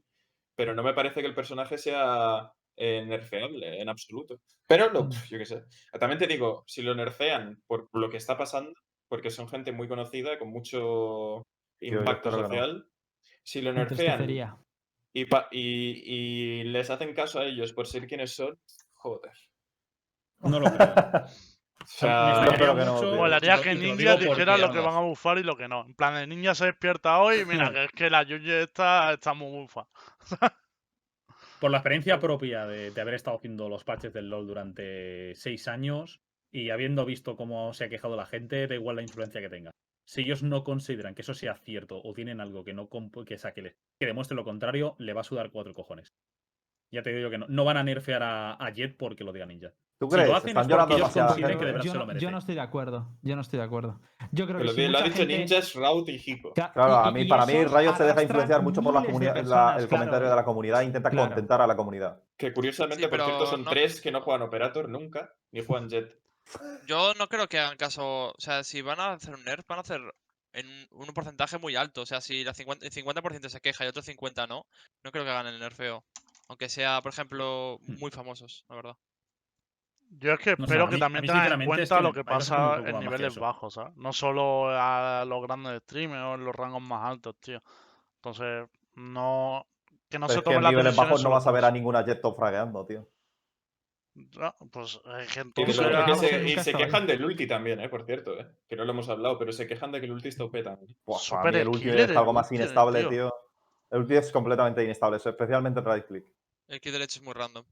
pero 0.55 0.75
no 0.75 0.83
me 0.83 0.93
parece 0.93 1.21
que 1.21 1.27
el 1.27 1.33
personaje 1.35 1.77
sea 1.77 2.51
eh, 2.75 3.03
nerfeable 3.05 3.81
en 3.81 3.89
absoluto. 3.89 4.39
Pero 4.67 4.89
lo, 4.91 5.03
Mm. 5.05 5.11
yo 5.29 5.37
qué 5.37 5.45
sé. 5.45 5.63
También 5.99 6.19
te 6.19 6.27
digo, 6.27 6.63
si 6.67 6.81
lo 6.81 6.95
nerfean 6.95 7.61
por 7.67 7.89
lo 7.93 8.09
que 8.09 8.17
está 8.17 8.37
pasando, 8.37 8.73
porque 9.07 9.29
son 9.29 9.47
gente 9.47 9.71
muy 9.71 9.87
conocida, 9.87 10.39
con 10.39 10.49
mucho 10.49 11.43
yo 11.81 11.99
impacto 11.99 12.29
que 12.31 12.37
no. 12.37 12.43
social, 12.43 12.85
si 13.43 13.61
lo 13.61 13.73
nerfean 13.73 14.29
y, 15.15 15.25
pa- 15.25 15.47
y, 15.51 15.61
y 16.61 16.63
les 16.63 16.89
hacen 16.89 17.13
caso 17.13 17.39
a 17.39 17.45
ellos 17.45 17.73
por 17.73 17.85
ser 17.85 18.07
quienes 18.07 18.33
son, 18.35 18.57
joder. 18.93 19.33
No 20.39 20.59
lo 20.59 20.65
creo. 20.73 20.93
O 21.83 21.85
sea, 21.85 22.45
extrañaría 22.45 22.75
que 22.75 22.85
no. 22.85 23.15
Molaría 23.17 23.61
que 23.61 23.75
Ninja 23.75 24.15
dijera 24.15 24.57
lo 24.57 24.71
que 24.71 24.79
van 24.79 24.95
a 24.95 25.01
bufar 25.01 25.37
y 25.37 25.43
lo 25.43 25.57
que 25.57 25.67
no. 25.67 25.83
En 25.85 25.93
plan, 25.95 26.15
el 26.15 26.29
Ninja 26.29 26.55
se 26.55 26.67
despierta 26.67 27.19
hoy 27.19 27.41
y 27.41 27.45
mira, 27.45 27.71
que 27.73 27.83
es 27.83 27.91
que 27.91 28.09
la 28.09 28.23
Yuji 28.23 28.49
está, 28.51 29.11
está 29.11 29.33
muy 29.33 29.51
bufa. 29.51 29.85
Por 31.63 31.71
la 31.71 31.77
experiencia 31.77 32.19
propia 32.19 32.67
de, 32.67 32.91
haber 32.99 33.13
estado 33.13 33.37
haciendo 33.37 33.69
los 33.69 33.85
patches 33.85 34.11
del 34.11 34.29
LOL 34.29 34.47
durante 34.47 35.33
seis 35.35 35.69
años 35.69 36.19
y 36.51 36.71
habiendo 36.71 37.05
visto 37.05 37.37
cómo 37.37 37.71
se 37.71 37.85
ha 37.85 37.89
quejado 37.89 38.17
la 38.17 38.25
gente, 38.25 38.67
da 38.67 38.75
igual 38.75 38.97
la 38.97 39.01
influencia 39.01 39.39
que 39.39 39.47
tenga. 39.47 39.71
Si 40.05 40.23
ellos 40.23 40.43
no 40.43 40.65
consideran 40.65 41.15
que 41.15 41.21
eso 41.21 41.33
sea 41.33 41.55
cierto 41.55 42.01
o 42.03 42.13
tienen 42.13 42.41
algo 42.41 42.65
que 42.65 42.73
no 42.73 42.89
que, 43.25 43.37
saque 43.37 43.77
que 43.97 44.05
demuestre 44.05 44.35
lo 44.35 44.43
contrario, 44.43 44.97
le 44.99 45.13
va 45.13 45.21
a 45.21 45.23
sudar 45.23 45.51
cuatro 45.51 45.73
cojones. 45.73 46.11
Ya 46.93 47.01
te 47.01 47.11
digo 47.13 47.29
que 47.29 47.37
no, 47.39 47.45
no 47.49 47.65
van 47.65 47.77
a 47.77 47.83
nerfear 47.83 48.21
a, 48.21 48.53
a 48.53 48.69
Jet 48.69 48.95
porque 48.97 49.23
lo 49.23 49.33
diga 49.33 49.45
Ninja. 49.47 49.71
¿Tú 49.97 50.07
Si 50.09 50.15
crees? 50.15 50.29
lo 50.29 50.35
hacen 50.35 50.49
Están 50.49 50.63
es 50.63 50.67
llorando 50.69 50.89
porque 50.89 51.01
ellos 51.01 51.13
demasiada 51.13 51.27
consideren 51.29 51.57
que 51.57 51.65
gente. 51.65 51.65
de 51.65 51.71
verdad 51.71 51.85
Yo 51.85 51.91
se 51.91 51.97
lo 51.97 52.05
no, 52.05 52.05
yo 52.11 52.13
merece. 52.13 52.31
no 52.31 52.37
estoy 52.37 52.55
de 52.55 52.61
acuerdo. 52.61 53.09
Yo 53.21 53.35
no 53.35 53.41
estoy 53.41 53.59
de 53.59 53.65
acuerdo. 53.65 54.01
Yo 54.31 54.45
creo 54.45 54.57
que 54.57 54.63
que 54.63 54.67
lo, 54.69 54.73
si 54.73 54.87
lo 54.87 54.97
ha 54.97 55.01
dicho 55.01 55.17
gente- 55.17 55.37
Ninjas, 55.39 55.73
Rout 55.73 56.09
y 56.09 56.21
Hiko. 56.25 56.53
Cla- 56.53 56.71
Claro, 56.73 56.95
a 56.97 57.11
mí, 57.11 57.21
y 57.21 57.27
para 57.27 57.45
mí 57.45 57.53
Riot 57.65 57.95
se 57.95 58.03
deja 58.03 58.21
influenciar 58.23 58.61
mucho 58.61 58.81
por 58.83 58.93
la 58.93 59.03
comunidad, 59.05 59.35
la- 59.37 59.41
el 59.41 59.45
claro. 59.45 59.89
comentario 59.89 60.29
de 60.29 60.35
la 60.35 60.43
comunidad, 60.45 60.81
intenta 60.81 61.09
Claro. 61.09 61.27
contentar 61.29 61.61
a 61.61 61.67
la 61.67 61.75
comunidad. 61.75 62.21
Que 62.37 62.53
curiosamente, 62.53 63.03
Sí, 63.03 63.09
por 63.09 63.17
cierto, 63.19 63.37
pero 63.39 63.49
son 63.49 63.63
no- 63.63 63.69
tres 63.71 64.01
que 64.01 64.11
no 64.11 64.21
juegan 64.21 64.41
Operator 64.43 64.87
nunca, 64.89 65.33
ni 65.51 65.63
juegan 65.65 65.89
Jet. 65.89 66.19
Yo 66.85 67.13
no 67.15 67.27
creo 67.27 67.47
que 67.47 67.59
hagan 67.59 67.77
caso. 67.77 68.29
O 68.31 68.35
sea, 68.37 68.63
si 68.63 68.81
van 68.81 68.99
a 68.99 69.13
hacer 69.13 69.33
un 69.33 69.43
nerf, 69.45 69.65
van 69.67 69.79
a 69.79 69.81
hacer 69.81 70.01
en 70.51 70.67
un 70.91 71.07
porcentaje 71.13 71.57
muy 71.57 71.75
alto. 71.75 72.01
O 72.01 72.05
sea, 72.05 72.19
si 72.21 72.43
la 72.43 72.53
50, 72.53 72.85
el 72.85 72.91
50% 72.91 73.49
se 73.49 73.61
queja 73.61 73.85
y 73.85 73.87
otro 73.87 74.03
50% 74.03 74.47
no, 74.47 74.65
no 75.03 75.11
creo 75.11 75.23
que 75.23 75.29
hagan 75.31 75.47
el 75.47 75.59
nerfeo. 75.59 76.03
Aunque 76.49 76.69
sea, 76.69 77.01
por 77.01 77.11
ejemplo, 77.11 77.79
Hmm. 77.85 77.99
muy 77.99 78.11
famosos, 78.11 78.65
la 78.69 78.75
verdad. 78.75 78.97
Yo 80.19 80.33
es 80.33 80.39
que 80.39 80.55
No 80.57 80.65
espero 80.65 80.87
que 80.87 80.95
mí- 80.95 80.99
también 80.99 81.25
tengan 81.25 81.53
en 81.53 81.61
es 81.61 81.67
cuenta 81.67 81.97
que 81.97 82.03
lo 82.03 82.13
que 82.13 82.19
hay 82.19 82.23
pasa 82.25 82.75
en 82.85 82.99
niveles 82.99 83.35
bajos, 83.37 83.73
¿sabes? 83.73 83.95
No 83.95 84.13
solo 84.13 84.69
a 84.69 85.25
los 85.25 85.41
grandes 85.41 85.81
streamers 85.83 86.21
o 86.23 86.35
en 86.35 86.45
los 86.45 86.55
rangos 86.55 86.81
más 86.83 87.03
altos, 87.09 87.35
tío. 87.39 87.63
Entonces, 88.17 88.67
no. 88.95 89.65
Que 90.09 90.19
no 90.19 90.27
Pero 90.27 90.33
se 90.33 90.39
es 90.39 90.43
que 90.43 90.49
en 90.51 90.55
tomen 90.55 90.63
las 90.63 90.71
niveles 90.71 90.95
bajos 90.95 91.23
no 91.23 91.31
vas 91.31 91.47
a 91.47 91.51
ver 91.51 91.65
a 91.65 91.71
ninguna 91.71 92.05
Jet 92.05 92.21
top 92.21 92.35
fragueando, 92.37 92.85
tío. 92.85 93.09
No, 94.13 94.53
pues 94.71 95.01
es 95.21 95.33
que 95.33 95.39
Y, 95.39 95.41
entonces. 95.41 95.79
que 95.79 96.05
que 96.05 96.15
se, 96.15 96.47
y 96.49 96.57
se 96.59 96.73
quejan 96.75 97.07
del 97.07 97.25
ulti 97.25 97.47
también, 97.47 97.79
eh, 97.79 97.89
por 97.89 98.05
cierto, 98.05 98.39
eh, 98.39 98.45
que 98.69 98.75
no 98.75 98.85
lo 98.85 98.91
hemos 98.91 99.09
hablado, 99.09 99.39
pero 99.39 99.51
se 99.51 99.65
quejan 99.65 99.91
de 99.91 99.99
que 99.99 100.05
el 100.05 100.11
ulti 100.11 100.27
está 100.27 100.43
OP 100.43 100.61
también. 100.61 100.95
Buah, 101.03 101.49
el 101.51 101.67
ulti 101.67 101.79
killer 101.85 102.11
es 102.11 102.17
algo 102.17 102.33
más 102.33 102.51
inestable, 102.51 102.99
tío. 102.99 103.09
tío. 103.09 103.33
El 103.93 103.99
ulti 104.01 104.15
es 104.15 104.31
completamente 104.31 104.83
inestable, 104.83 105.17
especialmente 105.17 105.79
en 105.79 105.85
right 105.85 106.05
click. 106.07 106.25
El 106.67 106.81
kit 106.81 106.91
derecho 106.91 107.19
es 107.19 107.23
muy 107.23 107.33
random. 107.33 107.63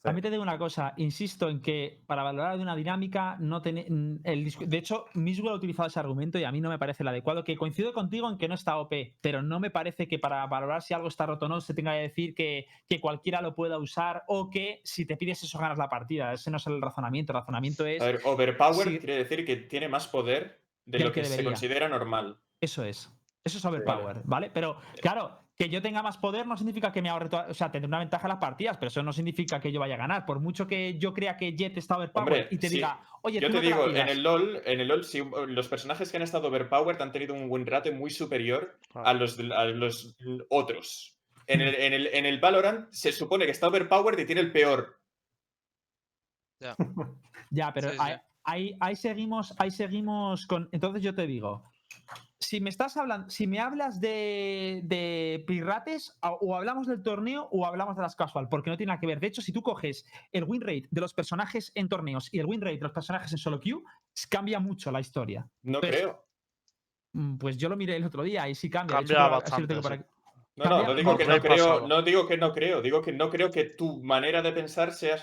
También 0.00 0.22
te 0.22 0.30
digo 0.30 0.42
una 0.42 0.56
cosa, 0.56 0.94
insisto 0.96 1.50
en 1.50 1.60
que 1.60 2.00
para 2.06 2.22
valorar 2.22 2.56
de 2.56 2.62
una 2.62 2.74
dinámica 2.74 3.36
no 3.40 3.60
tener 3.60 3.84
el 3.86 4.44
discu- 4.46 4.64
de 4.64 4.78
hecho 4.78 5.06
Miswell 5.12 5.50
ha 5.50 5.54
utilizado 5.56 5.88
ese 5.88 5.98
argumento 6.00 6.38
y 6.38 6.44
a 6.44 6.52
mí 6.52 6.60
no 6.62 6.70
me 6.70 6.78
parece 6.78 7.02
el 7.02 7.08
adecuado, 7.08 7.44
que 7.44 7.56
coincido 7.56 7.92
contigo 7.92 8.30
en 8.30 8.38
que 8.38 8.48
no 8.48 8.54
está 8.54 8.78
OP, 8.78 9.16
pero 9.20 9.42
no 9.42 9.60
me 9.60 9.70
parece 9.70 10.08
que 10.08 10.18
para 10.18 10.46
valorar 10.46 10.80
si 10.82 10.94
algo 10.94 11.08
está 11.08 11.26
roto 11.26 11.44
o 11.46 11.48
no 11.48 11.60
se 11.60 11.74
tenga 11.74 11.92
que 11.92 11.98
decir 12.00 12.34
que, 12.34 12.66
que 12.88 13.00
cualquiera 13.00 13.42
lo 13.42 13.54
pueda 13.54 13.76
usar 13.76 14.22
o 14.28 14.48
que 14.48 14.80
si 14.84 15.04
te 15.04 15.16
pides 15.18 15.42
eso 15.42 15.58
ganas 15.58 15.76
la 15.76 15.90
partida. 15.90 16.32
Ese 16.32 16.50
no 16.50 16.56
es 16.58 16.66
el 16.68 16.80
razonamiento, 16.80 17.32
el 17.32 17.40
razonamiento 17.40 17.84
es 17.84 18.00
A 18.00 18.06
ver, 18.06 18.20
overpower 18.24 18.88
Sí. 18.88 18.98
quiere 19.00 19.16
decir 19.16 19.44
que 19.44 19.56
tiene 19.56 19.88
más 19.88 20.06
poder 20.08 20.62
de 20.86 21.00
lo 21.00 21.12
que 21.12 21.20
que, 21.20 21.26
se 21.26 21.44
considera 21.44 21.88
normal. 21.88 22.38
Eso 22.60 22.84
es. 22.84 23.12
Eso 23.44 23.58
es 23.58 23.64
overpower, 23.64 24.22
¿vale? 24.24 24.50
Pero 24.54 24.76
claro, 25.02 25.40
que 25.58 25.68
yo 25.68 25.82
tenga 25.82 26.02
más 26.04 26.16
poder 26.18 26.46
no 26.46 26.56
significa 26.56 26.92
que 26.92 27.02
me 27.02 27.08
ahorre 27.08 27.28
toda- 27.28 27.48
O 27.48 27.54
sea, 27.54 27.72
tendré 27.72 27.88
una 27.88 27.98
ventaja 27.98 28.26
en 28.26 28.28
las 28.28 28.38
partidas, 28.38 28.76
pero 28.76 28.86
eso 28.88 29.02
no 29.02 29.12
significa 29.12 29.60
que 29.60 29.72
yo 29.72 29.80
vaya 29.80 29.96
a 29.96 29.98
ganar. 29.98 30.24
Por 30.24 30.38
mucho 30.38 30.68
que 30.68 30.96
yo 31.00 31.12
crea 31.12 31.36
que 31.36 31.56
Jet 31.56 31.76
está 31.76 31.96
overpower 31.96 32.22
Hombre, 32.28 32.48
y 32.52 32.58
te 32.58 32.68
sí. 32.68 32.76
diga, 32.76 33.00
oye, 33.22 33.40
Yo 33.40 33.48
tú 33.48 33.54
te 33.54 33.56
no 33.56 33.60
te 33.62 33.66
digo, 33.66 33.86
en 33.86 33.92
pidas". 33.94 34.10
el 34.10 34.22
LoL, 34.22 34.62
en 34.64 34.80
el 34.80 34.86
LoL, 34.88 35.04
sí, 35.04 35.20
los 35.48 35.66
personajes 35.68 36.10
que 36.12 36.16
han 36.16 36.22
estado 36.22 36.46
overpowered 36.46 37.00
han 37.02 37.10
tenido 37.10 37.34
un 37.34 37.46
win 37.50 37.66
rate 37.66 37.90
muy 37.90 38.10
superior 38.10 38.78
a 38.94 39.12
los, 39.14 39.36
a 39.40 39.64
los 39.64 40.16
otros. 40.48 41.16
En 41.48 41.60
el, 41.60 41.74
en, 41.74 41.92
el, 41.92 42.06
en 42.08 42.26
el 42.26 42.38
Valorant 42.40 42.92
se 42.92 43.10
supone 43.10 43.44
que 43.46 43.50
está 43.50 43.66
overpowered 43.68 44.18
y 44.20 44.26
tiene 44.26 44.42
el 44.42 44.52
peor. 44.52 44.96
Ya, 46.60 46.76
pero 47.74 47.88
Sí, 47.90 47.96
sí. 47.96 48.02
ahí, 48.02 48.16
ahí, 48.44 48.76
ahí 48.80 48.94
seguimos, 48.96 49.54
ahí 49.58 49.70
seguimos 49.72 50.46
con. 50.46 50.68
Entonces 50.72 51.02
yo 51.02 51.14
te 51.14 51.26
digo, 51.26 51.64
si 52.40 52.60
me 52.60 52.70
estás 52.70 52.96
hablando, 52.96 53.28
si 53.30 53.46
me 53.46 53.58
hablas 53.60 54.00
de, 54.00 54.80
de 54.84 55.44
pirates, 55.46 56.16
o 56.22 56.56
hablamos 56.56 56.86
del 56.86 57.02
torneo 57.02 57.48
o 57.50 57.66
hablamos 57.66 57.96
de 57.96 58.02
las 58.02 58.14
casual, 58.16 58.48
porque 58.48 58.70
no 58.70 58.76
tiene 58.76 58.88
nada 58.90 59.00
que 59.00 59.06
ver. 59.06 59.20
De 59.20 59.26
hecho, 59.26 59.42
si 59.42 59.52
tú 59.52 59.60
coges 59.62 60.06
el 60.32 60.44
win 60.44 60.60
rate 60.60 60.88
de 60.90 61.00
los 61.00 61.12
personajes 61.12 61.72
en 61.74 61.88
torneos 61.88 62.32
y 62.32 62.38
el 62.38 62.46
win 62.46 62.60
rate 62.60 62.76
de 62.76 62.82
los 62.82 62.92
personajes 62.92 63.32
en 63.32 63.38
solo 63.38 63.60
queue, 63.60 63.82
cambia 64.30 64.60
mucho 64.60 64.90
la 64.90 65.00
historia. 65.00 65.48
No 65.62 65.80
creo. 65.80 66.24
Mm, 67.12 67.36
Pues 67.38 67.56
yo 67.56 67.68
lo 67.68 67.76
miré 67.76 67.96
el 67.96 68.04
otro 68.04 68.22
día 68.22 68.48
y 68.48 68.54
sí 68.54 68.70
cambia. 68.70 69.00
hecho, 69.00 69.14
Cambia 69.14 69.28
bastante, 69.28 69.82
sí. 69.82 69.92
aquí. 69.92 70.04
No, 70.56 70.64
no, 70.64 70.70
Cambia 70.70 70.88
no 70.88 70.94
digo 70.94 71.16
que 71.18 71.24
no 71.26 71.40
creo, 71.40 71.86
no 71.88 72.02
digo 72.02 72.26
que 72.26 72.36
no 72.36 72.52
creo, 72.52 72.82
digo 72.82 73.02
que 73.02 73.12
no 73.12 73.30
creo 73.30 73.50
que 73.50 73.64
tu 73.64 74.02
manera 74.02 74.42
de 74.42 74.52
pensar 74.52 74.92
sea 74.92 75.16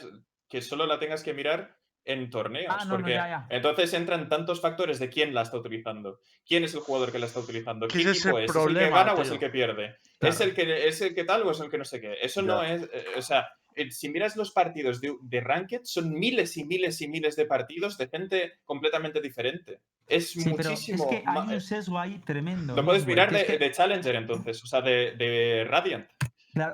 que 0.48 0.62
solo 0.62 0.86
la 0.86 1.00
tengas 1.00 1.24
que 1.24 1.34
mirar 1.34 1.78
en 2.06 2.30
torneos. 2.30 2.74
Ah, 2.76 2.86
no, 2.86 2.92
no, 2.92 2.96
porque 2.98 3.12
ya, 3.12 3.28
ya. 3.28 3.48
entonces 3.50 3.94
entran 3.94 4.30
tantos 4.30 4.62
factores 4.62 5.00
de 5.00 5.10
quién 5.10 5.34
la 5.34 5.42
está 5.42 5.58
utilizando. 5.58 6.20
¿Quién 6.48 6.64
es 6.64 6.74
el 6.74 6.82
jugador 6.82 7.12
que 7.12 7.20
la 7.20 7.26
está 7.26 7.40
utilizando? 7.40 7.88
¿Qué 7.88 8.02
es 8.02 8.08
equipo 8.08 8.38
el 8.38 8.46
es? 8.46 8.50
¿Es 8.50 8.56
el 8.56 8.62
que 8.62 8.68
problema, 8.68 8.98
gana 8.98 9.14
o 9.16 9.22
es 9.22 9.32
el 9.32 9.40
que 9.40 9.50
pierde? 9.50 9.98
¿Es 10.20 10.40
el 10.40 10.54
que 10.54 10.88
es 10.88 11.02
el 11.02 11.14
que 11.14 11.24
tal 11.24 11.44
o 11.44 11.52
es 11.52 11.60
el 11.60 11.70
que 11.70 11.78
no 11.78 11.86
sé 11.86 12.00
qué? 12.00 12.18
Eso 12.22 12.42
no 12.42 12.64
es, 12.64 12.84
eh, 12.84 13.06
o 13.18 13.22
sea, 13.22 13.50
eh, 13.76 13.92
si 13.92 14.10
miras 14.10 14.36
los 14.36 14.52
partidos 14.52 15.02
de, 15.02 15.16
de 15.22 15.42
Ranked, 15.42 15.82
son 15.84 16.14
miles 16.14 16.56
y 16.58 16.64
miles 16.64 17.02
y 17.02 17.08
miles 17.08 17.36
de 17.36 17.46
partidos 17.46 17.98
de 17.98 18.08
gente 18.08 18.54
completamente 18.64 19.20
diferente. 19.20 19.82
Es 20.08 20.30
Sí, 20.30 20.44
pero 20.44 20.62
es 20.62 20.68
muchísimo. 20.70 21.10
que 21.10 21.24
hay 21.26 21.54
un 21.54 21.62
sesgo 21.62 22.00
ahí 22.00 22.20
tremendo. 22.20 22.76
lo 22.76 22.86
puedes 22.86 23.06
mirar 23.06 23.32
de, 23.32 23.58
de 23.58 23.72
Challenger 23.72 24.16
entonces, 24.16 24.64
o 24.64 24.68
sea, 24.68 24.82
de, 24.82 25.12
de 25.18 25.66
Radiant. 25.68 26.08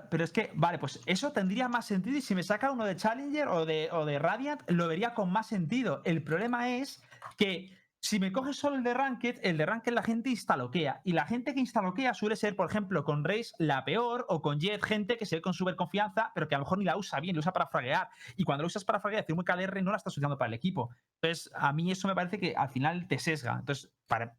Pero 0.10 0.24
es 0.24 0.32
que, 0.32 0.52
vale, 0.54 0.78
pues 0.78 1.02
eso 1.08 1.32
tendría 1.32 1.68
más 1.68 1.88
sentido 1.88 2.18
y 2.18 2.22
si 2.22 2.36
me 2.36 2.44
saca 2.44 2.72
uno 2.72 2.86
de 2.86 2.96
Challenger 2.96 3.48
o 3.48 3.66
de, 3.66 3.90
o 3.92 4.06
de 4.06 4.20
Radiant, 4.20 4.62
lo 4.70 4.88
vería 4.88 5.16
con 5.16 5.32
más 5.32 5.48
sentido. 5.48 6.02
El 6.06 6.24
problema 6.24 6.70
es 6.70 7.04
que 7.36 7.72
si 8.00 8.20
me 8.20 8.32
coges 8.32 8.58
solo 8.58 8.76
el 8.76 8.84
de 8.84 8.94
Ranked, 8.94 9.40
el 9.44 9.58
de 9.58 9.66
Ranked 9.66 9.94
la 9.94 10.04
gente 10.04 10.30
instaloquea. 10.30 11.02
Y 11.04 11.14
la 11.14 11.26
gente 11.26 11.54
que 11.54 11.60
instaloquea 11.60 12.14
suele 12.14 12.36
ser, 12.36 12.56
por 12.56 12.70
ejemplo, 12.70 13.04
con 13.04 13.24
Race 13.24 13.52
la 13.58 13.86
peor 13.86 14.26
o 14.28 14.42
con 14.42 14.60
Jet 14.60 14.84
gente 14.84 15.18
que 15.18 15.26
se 15.26 15.36
ve 15.36 15.42
con 15.42 15.54
super 15.54 15.76
confianza, 15.76 16.32
pero 16.34 16.48
que 16.48 16.56
a 16.56 16.58
lo 16.58 16.66
mejor 16.66 16.80
ni 16.80 16.86
la 16.86 16.98
usa 16.98 17.20
bien, 17.20 17.36
la 17.36 17.40
usa 17.40 17.54
para 17.54 17.68
fraguear. 17.68 18.10
Y 18.36 18.44
cuando 18.44 18.64
la 18.64 18.68
usas 18.68 18.84
para 18.84 19.00
fraguear, 19.00 19.24
hace 19.24 19.34
un 19.34 19.44
KDR 19.44 19.82
no 19.84 19.92
la 19.92 19.98
estás 19.98 20.18
usando 20.18 20.38
para 20.38 20.50
el 20.50 20.56
equipo. 20.56 20.90
Entonces, 21.22 21.52
a 21.54 21.74
mí 21.74 21.92
eso 21.92 22.08
me 22.08 22.16
parece 22.16 22.40
que 22.40 22.56
al 22.56 22.70
final 22.70 23.08
te 23.08 23.20
sesga. 23.20 23.58
Entonces, 23.60 23.92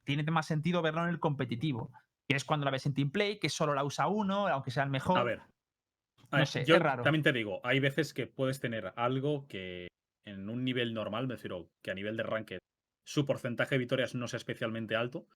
tiene 0.05 0.23
más 0.31 0.47
sentido 0.47 0.83
verlo 0.83 1.05
en 1.05 1.11
el 1.11 1.21
competitivo. 1.21 1.91
Que 2.33 2.37
es 2.37 2.45
cuando 2.45 2.65
la 2.65 2.71
ves 2.71 2.87
en 2.87 2.95
Team 2.95 3.11
Play, 3.11 3.39
que 3.39 3.49
solo 3.49 3.75
la 3.75 3.85
usa 3.85 4.07
uno, 4.09 4.49
aunque 4.49 4.71
sea 4.71 4.85
el 4.85 4.91
mejor. 4.91 5.19
A 5.19 5.23
ver. 5.23 5.41
A 6.31 6.39
No 6.39 6.47
sé, 6.47 6.65
yo 6.65 6.77
es 6.77 6.83
raro. 6.83 7.03
también 7.03 7.23
te 7.23 7.33
digo, 7.33 7.61
hay 7.63 7.79
veces 7.79 8.15
que 8.15 8.27
puedes 8.27 8.59
tener 8.59 8.93
algo 8.97 9.47
que 9.49 9.89
en 10.27 10.49
un 10.49 10.65
nivel 10.65 10.95
normal, 10.95 11.27
me 11.27 11.35
refiero 11.35 11.69
que 11.83 11.91
a 11.91 11.95
nivel 11.95 12.17
de 12.17 12.23
ranked, 12.23 12.59
su 13.05 13.27
porcentaje 13.27 13.75
de 13.75 13.81
victorias 13.81 14.15
no 14.15 14.29
sea 14.29 14.39
especialmente 14.39 14.97
alto, 14.97 15.27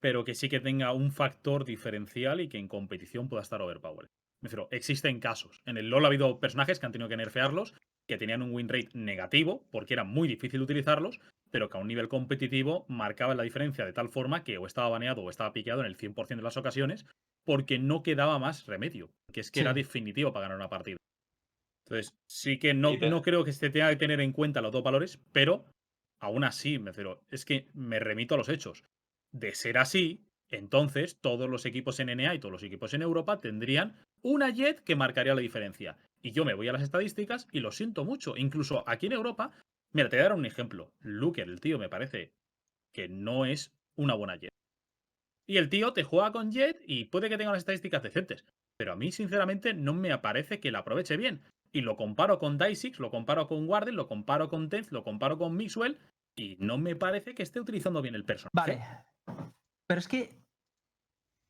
pero 0.00 0.24
que 0.24 0.34
sí 0.34 0.48
que 0.48 0.60
tenga 0.60 0.92
un 0.92 1.10
factor 1.10 1.64
diferencial 1.64 2.40
y 2.40 2.48
que 2.48 2.58
en 2.58 2.68
competición 2.68 3.28
pueda 3.28 3.42
estar 3.42 3.62
overpowered. 3.62 4.10
Me 4.42 4.48
refiero, 4.48 4.68
existen 4.70 5.18
casos. 5.20 5.62
En 5.64 5.78
el 5.78 5.88
LoL 5.88 6.04
ha 6.04 6.08
habido 6.08 6.38
personajes 6.38 6.78
que 6.78 6.86
han 6.86 6.92
tenido 6.92 7.08
que 7.08 7.16
nerfearlos, 7.16 7.74
que 8.06 8.18
tenían 8.18 8.42
un 8.42 8.52
win 8.52 8.68
rate 8.68 8.90
negativo, 8.94 9.64
porque 9.70 9.94
era 9.94 10.04
muy 10.04 10.28
difícil 10.28 10.60
utilizarlos, 10.60 11.20
pero 11.50 11.70
que 11.70 11.78
a 11.78 11.80
un 11.80 11.88
nivel 11.88 12.08
competitivo 12.08 12.84
marcaban 12.88 13.36
la 13.36 13.44
diferencia 13.44 13.84
de 13.84 13.92
tal 13.92 14.08
forma 14.08 14.44
que 14.44 14.58
o 14.58 14.66
estaba 14.66 14.88
baneado 14.88 15.22
o 15.22 15.30
estaba 15.30 15.52
piqueado 15.52 15.80
en 15.80 15.86
el 15.86 15.96
100% 15.96 16.36
de 16.36 16.42
las 16.42 16.56
ocasiones, 16.56 17.06
porque 17.44 17.78
no 17.78 18.02
quedaba 18.02 18.38
más 18.38 18.66
remedio, 18.66 19.10
que 19.32 19.40
es 19.40 19.50
que 19.50 19.60
era 19.60 19.72
definitivo 19.72 20.32
para 20.32 20.44
ganar 20.44 20.58
una 20.58 20.68
partida. 20.68 20.96
Entonces, 21.86 22.14
sí 22.26 22.58
que 22.58 22.74
no, 22.74 22.96
no 22.96 23.22
creo 23.22 23.44
que 23.44 23.52
se 23.52 23.70
tenga 23.70 23.90
que 23.90 23.96
tener 23.96 24.20
en 24.20 24.32
cuenta 24.32 24.62
los 24.62 24.72
dos 24.72 24.82
valores, 24.82 25.20
pero 25.32 25.66
aún 26.20 26.44
así, 26.44 26.78
me 26.78 26.90
refiero, 26.90 27.20
es 27.30 27.44
que 27.44 27.68
me 27.74 27.98
remito 27.98 28.34
a 28.34 28.38
los 28.38 28.48
hechos. 28.48 28.84
De 29.32 29.54
ser 29.54 29.78
así, 29.78 30.24
entonces 30.50 31.18
todos 31.20 31.48
los 31.50 31.66
equipos 31.66 32.00
en 32.00 32.08
NA 32.16 32.34
y 32.34 32.38
todos 32.38 32.52
los 32.52 32.62
equipos 32.62 32.94
en 32.94 33.02
Europa 33.02 33.40
tendrían 33.40 33.96
una 34.24 34.50
jet 34.50 34.82
que 34.82 34.96
marcaría 34.96 35.34
la 35.34 35.40
diferencia. 35.40 35.96
Y 36.20 36.32
yo 36.32 36.44
me 36.44 36.54
voy 36.54 36.66
a 36.68 36.72
las 36.72 36.82
estadísticas 36.82 37.46
y 37.52 37.60
lo 37.60 37.70
siento 37.70 38.04
mucho. 38.04 38.36
Incluso 38.36 38.82
aquí 38.88 39.06
en 39.06 39.12
Europa, 39.12 39.52
mira, 39.92 40.08
te 40.08 40.16
voy 40.16 40.20
a 40.20 40.28
dar 40.28 40.38
un 40.38 40.46
ejemplo. 40.46 40.90
Luker, 41.00 41.48
el 41.48 41.60
tío, 41.60 41.78
me 41.78 41.90
parece 41.90 42.32
que 42.92 43.08
no 43.08 43.44
es 43.44 43.72
una 43.96 44.14
buena 44.14 44.36
jet. 44.36 44.50
Y 45.46 45.58
el 45.58 45.68
tío 45.68 45.92
te 45.92 46.04
juega 46.04 46.32
con 46.32 46.50
jet 46.50 46.80
y 46.86 47.04
puede 47.04 47.28
que 47.28 47.36
tenga 47.36 47.50
unas 47.50 47.60
estadísticas 47.60 48.02
decentes. 48.02 48.46
Pero 48.78 48.92
a 48.92 48.96
mí, 48.96 49.12
sinceramente, 49.12 49.74
no 49.74 49.92
me 49.92 50.10
aparece 50.10 50.58
que 50.58 50.72
la 50.72 50.80
aproveche 50.80 51.18
bien. 51.18 51.42
Y 51.70 51.82
lo 51.82 51.96
comparo 51.96 52.38
con 52.38 52.56
Dysix, 52.56 52.98
lo 52.98 53.10
comparo 53.10 53.46
con 53.46 53.68
Warden, 53.68 53.96
lo 53.96 54.08
comparo 54.08 54.48
con 54.48 54.70
Tenth, 54.70 54.90
lo 54.90 55.04
comparo 55.04 55.36
con 55.36 55.56
Mixwell. 55.56 55.98
Y 56.34 56.56
no 56.60 56.78
me 56.78 56.96
parece 56.96 57.34
que 57.34 57.42
esté 57.42 57.60
utilizando 57.60 58.00
bien 58.00 58.14
el 58.14 58.24
personaje. 58.24 58.54
Vale. 58.54 58.82
Pero 59.86 59.98
es 59.98 60.08
que. 60.08 60.43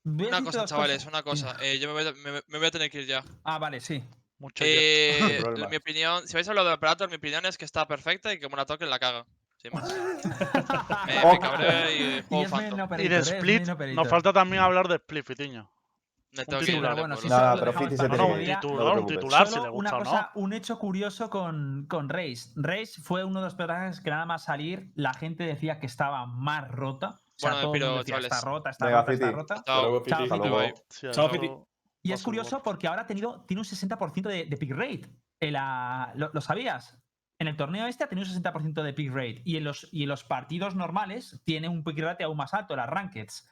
Una 0.05 0.43
cosa, 0.45 0.65
chavales, 0.67 1.05
cosas. 1.05 1.09
una 1.09 1.23
cosa. 1.23 1.57
eh, 1.63 1.79
yo 1.79 1.89
me 1.89 1.95
voy, 1.95 2.07
a, 2.09 2.13
me- 2.13 2.43
me 2.47 2.59
voy 2.59 2.67
a 2.67 2.71
tener 2.71 2.91
que 2.91 3.03
ir 3.03 3.07
ya. 3.09 3.25
Ah, 3.43 3.59
vale, 3.59 3.81
sí. 3.81 4.05
Mucho. 4.39 4.63
Eh, 4.67 5.43
mi 5.71 5.77
opinión, 5.77 6.27
si 6.29 6.35
vais 6.35 6.47
a 6.47 6.51
hablar 6.51 6.67
de 6.67 6.73
Operator, 6.75 7.09
mi 7.09 7.17
opinión 7.17 7.47
es 7.47 7.57
que 7.57 7.65
está 7.65 7.87
perfecta 7.87 8.33
y 8.33 8.39
que 8.39 8.45
como 8.45 8.57
la 8.57 8.67
toquen 8.67 8.91
la 8.91 8.99
caga. 8.99 9.25
Sin 9.57 9.73
más. 9.73 9.89
Me, 11.07 11.33
me 11.33 11.39
cabré 11.39 11.97
y 11.97 12.23
juego 12.23 12.49
Phantom. 12.51 12.89
de 12.99 13.17
¿eh? 13.17 13.19
Split, 13.21 13.67
nos 13.95 14.09
falta 14.09 14.33
también 14.33 14.63
hablar 14.63 14.89
de 14.89 14.97
Split, 14.97 15.25
Fitiño. 15.27 15.71
Me 16.37 16.43
un 16.43 16.65
titular, 16.65 16.99
bueno, 16.99 17.17
pero 17.61 17.73
Fiti 17.73 17.97
se 17.97 18.09
tiene 18.09 18.25
un 18.25 19.07
titular, 19.07 19.47
si 19.47 19.55
le 19.55 19.61
una 19.61 19.71
gusta 19.71 19.97
o 19.97 19.99
cosa, 20.01 20.31
no. 20.35 20.41
un 20.43 20.53
hecho 20.53 20.79
curioso 20.81 21.31
con, 21.31 21.87
con 21.89 22.09
Reis. 22.09 22.53
Reis 22.57 23.01
fue 23.05 23.23
uno 23.23 23.39
de 23.41 23.47
los 23.47 23.55
personajes 23.55 24.01
que 24.01 24.11
nada 24.11 24.27
más 24.27 24.43
salir, 24.45 24.91
la 24.97 25.15
gente 25.15 25.45
decía 25.45 25.79
que 25.79 25.87
estaba 25.87 26.27
más 26.27 26.69
rota. 26.73 27.21
Bueno, 27.43 27.61
todo 27.61 27.73
pero, 27.73 27.99
decía, 27.99 28.19
está 28.19 28.41
rota, 28.41 28.71
está 28.71 28.87
Venga, 28.87 29.01
rota, 29.01 29.13
está 29.13 29.27
Fiti. 29.27 29.37
rota. 29.37 29.63
Chao. 29.65 30.01
Fiti. 30.05 30.49
Bye. 30.49 30.75
Sí, 30.89 31.07
Chao, 31.11 31.29
Fiti. 31.29 31.51
Y 32.03 32.13
es 32.13 32.23
curioso 32.23 32.63
porque 32.63 32.87
ahora 32.87 33.03
ha 33.03 33.07
tenido, 33.07 33.45
tiene 33.47 33.61
un 33.61 33.65
60% 33.67 34.23
de, 34.29 34.45
de 34.45 34.57
pick 34.57 34.71
rate. 34.73 35.03
En 35.41 35.53
la- 35.55 36.13
¿lo, 36.15 36.31
lo 36.33 36.41
sabías? 36.41 36.97
En 37.39 37.49
el 37.49 37.57
torneo 37.57 37.87
este 37.87 38.05
ha 38.05 38.09
tenido 38.09 38.27
un 38.29 38.43
60% 38.43 38.83
de 38.83 38.93
pick 38.93 39.11
rate. 39.13 39.43
Y 39.45 39.57
en, 39.57 39.65
los, 39.65 39.89
y 39.93 40.05
en 40.05 40.09
los 40.11 40.23
partidos 40.23 40.75
normales 40.75 41.41
tiene 41.45 41.69
un 41.69 41.83
pick 41.83 41.99
rate 41.99 42.25
aún 42.25 42.37
más 42.37 42.55
alto, 42.55 42.77
las 42.77 42.89
rankeds. 42.89 43.49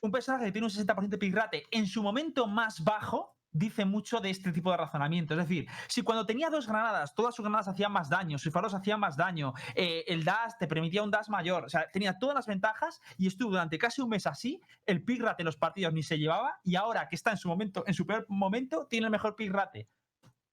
Un 0.00 0.10
personaje 0.10 0.46
que 0.46 0.52
tiene 0.52 0.66
un 0.66 0.72
60% 0.72 1.08
de 1.08 1.18
pick 1.18 1.34
rate 1.34 1.64
en 1.70 1.86
su 1.86 2.02
momento 2.02 2.46
más 2.48 2.82
bajo 2.82 3.31
dice 3.52 3.84
mucho 3.84 4.20
de 4.20 4.30
este 4.30 4.52
tipo 4.52 4.70
de 4.70 4.78
razonamiento. 4.78 5.34
Es 5.34 5.46
decir, 5.46 5.68
si 5.88 6.02
cuando 6.02 6.26
tenía 6.26 6.50
dos 6.50 6.66
granadas, 6.66 7.14
todas 7.14 7.34
sus 7.34 7.44
granadas 7.44 7.68
hacían 7.68 7.92
más 7.92 8.08
daño, 8.08 8.38
sus 8.38 8.52
faros 8.52 8.74
hacían 8.74 9.00
más 9.00 9.16
daño, 9.16 9.52
eh, 9.74 10.04
el 10.08 10.24
dash 10.24 10.52
te 10.58 10.66
permitía 10.66 11.02
un 11.02 11.10
dash 11.10 11.28
mayor, 11.28 11.64
o 11.64 11.68
sea, 11.68 11.86
tenía 11.92 12.18
todas 12.18 12.34
las 12.34 12.46
ventajas 12.46 13.00
y 13.16 13.26
estuvo 13.26 13.50
durante 13.50 13.78
casi 13.78 14.00
un 14.00 14.08
mes 14.08 14.26
así, 14.26 14.60
el 14.86 15.04
pick 15.04 15.22
en 15.38 15.44
los 15.44 15.56
partidos 15.56 15.92
ni 15.92 16.02
se 16.02 16.18
llevaba 16.18 16.58
y 16.64 16.76
ahora 16.76 17.08
que 17.08 17.16
está 17.16 17.30
en 17.30 17.36
su 17.36 17.48
momento, 17.48 17.84
en 17.86 17.94
su 17.94 18.06
peor 18.06 18.26
momento, 18.28 18.86
tiene 18.88 19.06
el 19.06 19.10
mejor 19.10 19.36
pick. 19.36 19.52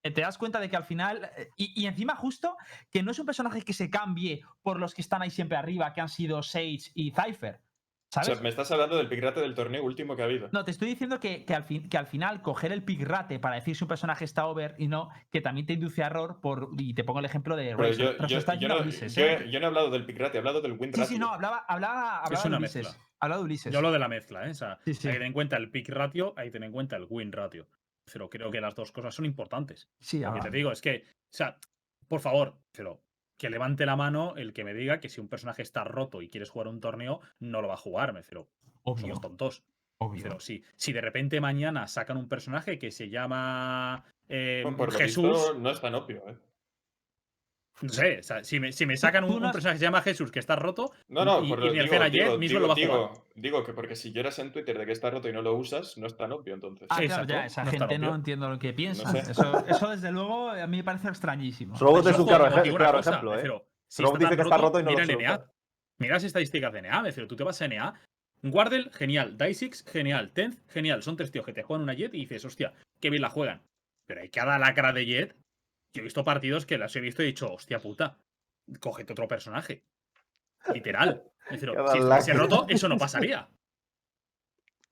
Eh, 0.03 0.11
Te 0.11 0.21
das 0.21 0.37
cuenta 0.37 0.59
de 0.59 0.69
que 0.69 0.75
al 0.75 0.83
final, 0.83 1.31
eh, 1.37 1.49
y, 1.57 1.81
y 1.81 1.87
encima 1.87 2.15
justo, 2.15 2.55
que 2.89 3.03
no 3.03 3.11
es 3.11 3.19
un 3.19 3.25
personaje 3.25 3.61
que 3.61 3.73
se 3.73 3.89
cambie 3.89 4.41
por 4.61 4.79
los 4.79 4.93
que 4.93 5.01
están 5.01 5.21
ahí 5.21 5.31
siempre 5.31 5.57
arriba, 5.57 5.93
que 5.93 6.01
han 6.01 6.09
sido 6.09 6.43
Sage 6.43 6.91
y 6.93 7.11
Cypher. 7.11 7.61
O 8.09 8.11
¿Sabes? 8.11 8.27
sea, 8.33 8.41
me 8.41 8.49
estás 8.49 8.71
hablando 8.71 8.97
del 8.97 9.07
pick 9.07 9.21
rate 9.21 9.39
del 9.39 9.53
torneo 9.53 9.83
último 9.83 10.15
que 10.15 10.23
ha 10.23 10.25
habido. 10.25 10.49
No, 10.51 10.65
te 10.65 10.71
estoy 10.71 10.87
diciendo 10.87 11.19
que, 11.19 11.45
que 11.45 11.53
al 11.53 11.63
fin- 11.63 11.87
que 11.87 11.95
al 11.95 12.07
final 12.07 12.41
coger 12.41 12.71
el 12.71 12.83
pick 12.83 13.03
rate 13.03 13.37
para 13.37 13.53
decir 13.55 13.75
si 13.75 13.83
un 13.83 13.87
personaje 13.87 14.25
está 14.25 14.47
over 14.47 14.73
y 14.79 14.87
no, 14.87 15.09
que 15.31 15.41
también 15.41 15.67
te 15.67 15.73
induce 15.73 16.01
a 16.01 16.07
error 16.07 16.39
por. 16.41 16.69
Y 16.79 16.95
te 16.95 17.03
pongo 17.03 17.19
el 17.19 17.25
ejemplo 17.25 17.55
de 17.55 17.65
Pero 17.75 17.77
Razor. 17.77 17.97
yo, 17.97 18.11
Pero 18.17 18.27
se 18.27 18.33
yo- 18.33 18.39
está 18.39 18.53
yo 18.55 18.59
yendo 18.61 18.73
a 18.73 18.77
no, 18.79 18.83
Ulises, 18.83 19.13
yo- 19.15 19.25
¿eh? 19.25 19.47
yo 19.51 19.59
no 19.59 19.65
he 19.65 19.67
hablado 19.67 19.91
del 19.91 20.05
pick 20.07 20.17
rate, 20.17 20.37
he 20.37 20.39
hablado 20.39 20.59
del 20.61 20.71
win 20.71 20.91
Sí, 20.91 21.01
ratio. 21.01 21.15
sí, 21.15 21.19
no, 21.19 21.31
hablaba, 21.31 21.57
hablaba, 21.67 22.21
hablaba 22.23 22.41
de 22.41 22.47
una 22.49 22.57
Ulises. 22.57 22.83
mezcla. 22.87 23.05
Hablaba 23.19 23.39
de 23.41 23.45
Ulises. 23.45 23.71
Yo 23.73 23.77
hablo 23.77 23.91
de 23.91 23.99
la 23.99 24.07
mezcla, 24.07 24.47
¿eh? 24.47 24.49
O 24.49 24.55
sea, 24.55 24.79
Sí, 24.85 24.93
sí. 24.95 25.07
hay 25.07 25.13
que 25.13 25.17
tener 25.19 25.27
en 25.27 25.33
cuenta 25.33 25.57
el 25.57 25.69
pick 25.69 25.89
ratio, 25.89 26.33
hay 26.35 26.47
que 26.47 26.51
tener 26.53 26.67
en 26.67 26.73
cuenta 26.73 26.95
el 26.95 27.05
win 27.09 27.31
ratio. 27.31 27.67
Pero 28.11 28.27
creo 28.27 28.49
que 28.49 28.59
las 28.59 28.73
dos 28.73 28.91
cosas 28.91 29.13
son 29.13 29.25
importantes. 29.25 29.87
Sí, 29.99 30.19
Lo 30.21 30.33
que 30.33 30.39
ah, 30.39 30.43
te 30.43 30.49
digo 30.49 30.71
es 30.71 30.81
que, 30.81 31.03
o 31.05 31.27
sea, 31.29 31.57
por 32.07 32.21
favor, 32.21 32.55
pero 32.71 33.03
que 33.39 33.49
levante 33.49 33.87
la 33.87 33.95
mano 33.95 34.35
el 34.35 34.53
que 34.53 34.63
me 34.63 34.73
diga 34.75 34.99
que 34.99 35.09
si 35.09 35.19
un 35.21 35.29
personaje 35.29 35.63
está 35.63 35.83
roto 35.85 36.21
y 36.21 36.29
quieres 36.29 36.49
jugar 36.51 36.67
un 36.67 36.81
torneo, 36.81 37.21
no 37.39 37.61
lo 37.61 37.69
va 37.69 37.73
a 37.75 37.77
jugar, 37.77 38.13
me 38.13 38.19
refiero. 38.19 38.47
obvio, 38.83 39.01
Somos 39.01 39.21
tontos. 39.21 39.63
obvio. 39.97 40.21
Pero 40.21 40.39
si, 40.41 40.61
si 40.75 40.91
de 40.93 41.01
repente 41.01 41.39
mañana 41.41 41.87
sacan 41.87 42.17
un 42.17 42.27
personaje 42.27 42.77
que 42.77 42.91
se 42.91 43.09
llama 43.09 44.03
eh, 44.27 44.59
Bueno, 44.63 44.77
por 44.77 44.91
lo 44.93 44.99
Jesús, 44.99 45.25
visto, 45.31 45.53
no 45.55 45.69
es 45.71 45.79
tan 45.81 45.95
obvio, 45.95 46.21
¿eh? 46.29 46.35
No 47.81 47.89
sé, 47.89 48.19
o 48.19 48.23
sea, 48.23 48.43
si 48.43 48.59
me, 48.59 48.71
si 48.71 48.85
me 48.85 48.97
sacan 48.97 49.23
un, 49.23 49.43
un 49.43 49.51
personaje 49.51 49.75
que 49.75 49.79
se 49.79 49.85
llama 49.85 50.01
Jesús 50.01 50.31
que 50.31 50.39
está 50.39 50.55
roto, 50.55 50.91
No, 51.07 51.23
no, 51.23 51.43
y, 51.43 51.49
por 51.49 51.59
y 51.59 51.65
lo 51.65 51.71
mi 51.73 51.79
digo, 51.79 52.09
Jet 52.09 52.11
digo, 52.11 52.37
mismo 52.37 52.59
digo, 52.59 52.59
lo 52.59 52.67
va 52.67 52.73
a 52.73 52.77
jugar. 52.77 53.01
digo, 53.01 53.27
digo 53.35 53.63
que 53.63 53.73
porque 53.73 53.95
si 53.95 54.11
lloras 54.11 54.37
en 54.39 54.51
Twitter 54.51 54.77
de 54.77 54.85
que 54.85 54.91
está 54.91 55.09
roto 55.09 55.29
y 55.29 55.33
no 55.33 55.41
lo 55.41 55.53
usas, 55.55 55.97
no 55.97 56.07
es 56.07 56.17
tan 56.17 56.31
obvio 56.31 56.53
entonces. 56.53 56.87
Ah, 56.91 56.99
claro, 57.05 57.25
ya, 57.25 57.45
esa 57.45 57.63
no 57.63 57.71
gente 57.71 57.99
no 57.99 58.15
entiendo 58.15 58.49
lo 58.49 58.59
que 58.59 58.73
piensa. 58.73 59.09
sé. 59.11 59.31
Eso, 59.31 59.65
eso, 59.67 59.89
desde 59.89 60.11
luego, 60.11 60.49
a 60.49 60.67
mí 60.67 60.77
me 60.77 60.83
parece 60.83 61.07
extrañísimo. 61.07 61.77
Solo 61.77 61.99
es 62.07 62.17
un 62.17 62.25
claro, 62.27 62.45
cosa, 62.45 62.61
ejemplo, 63.11 63.35
¿eh? 63.35 63.39
pero 63.41 63.65
si 63.87 64.03
Solo 64.03 64.09
está 64.09 64.19
dice 64.25 64.35
que 64.35 64.41
está 64.43 64.57
roto 64.57 64.79
y 64.79 64.83
no 64.83 64.91
mira 64.91 65.05
lo. 65.05 65.19
NA. 65.19 65.45
Mira 65.99 66.13
las 66.15 66.23
estadísticas 66.23 66.73
de 66.73 66.81
NA, 66.81 67.01
me 67.01 67.09
refiero, 67.09 67.27
tú 67.27 67.35
te 67.35 67.43
vas 67.43 67.61
a 67.61 67.67
NA, 67.67 67.93
Wardell, 68.43 68.89
genial, 68.91 69.37
Dysix, 69.37 69.83
genial, 69.85 70.31
Tenth, 70.31 70.57
genial, 70.69 71.03
son 71.03 71.17
tres 71.17 71.31
tíos 71.31 71.45
que 71.45 71.53
te 71.53 71.63
juegan 71.63 71.83
una 71.83 71.93
Jet 71.93 72.13
y 72.13 72.19
dices, 72.19 72.45
hostia, 72.45 72.73
qué 73.01 73.09
bien 73.09 73.21
la 73.21 73.29
juegan. 73.29 73.61
Pero 74.05 74.21
hay 74.21 74.29
cada 74.29 74.57
lacra 74.57 74.93
de 74.93 75.05
Jet, 75.05 75.35
yo 75.93 76.01
he 76.01 76.03
visto 76.03 76.23
partidos 76.23 76.65
que 76.65 76.77
las 76.77 76.95
he 76.95 77.01
visto 77.01 77.21
y 77.21 77.25
he 77.25 77.27
dicho, 77.29 77.51
hostia 77.53 77.79
puta, 77.79 78.17
cógete 78.79 79.13
otro 79.13 79.27
personaje. 79.27 79.83
Literal. 80.73 81.23
Es 81.49 81.61
decir, 81.61 81.69
si 81.91 81.97
estuviese 81.97 82.33
roto, 82.33 82.65
eso 82.69 82.87
no 82.87 82.97
pasaría. 82.97 83.49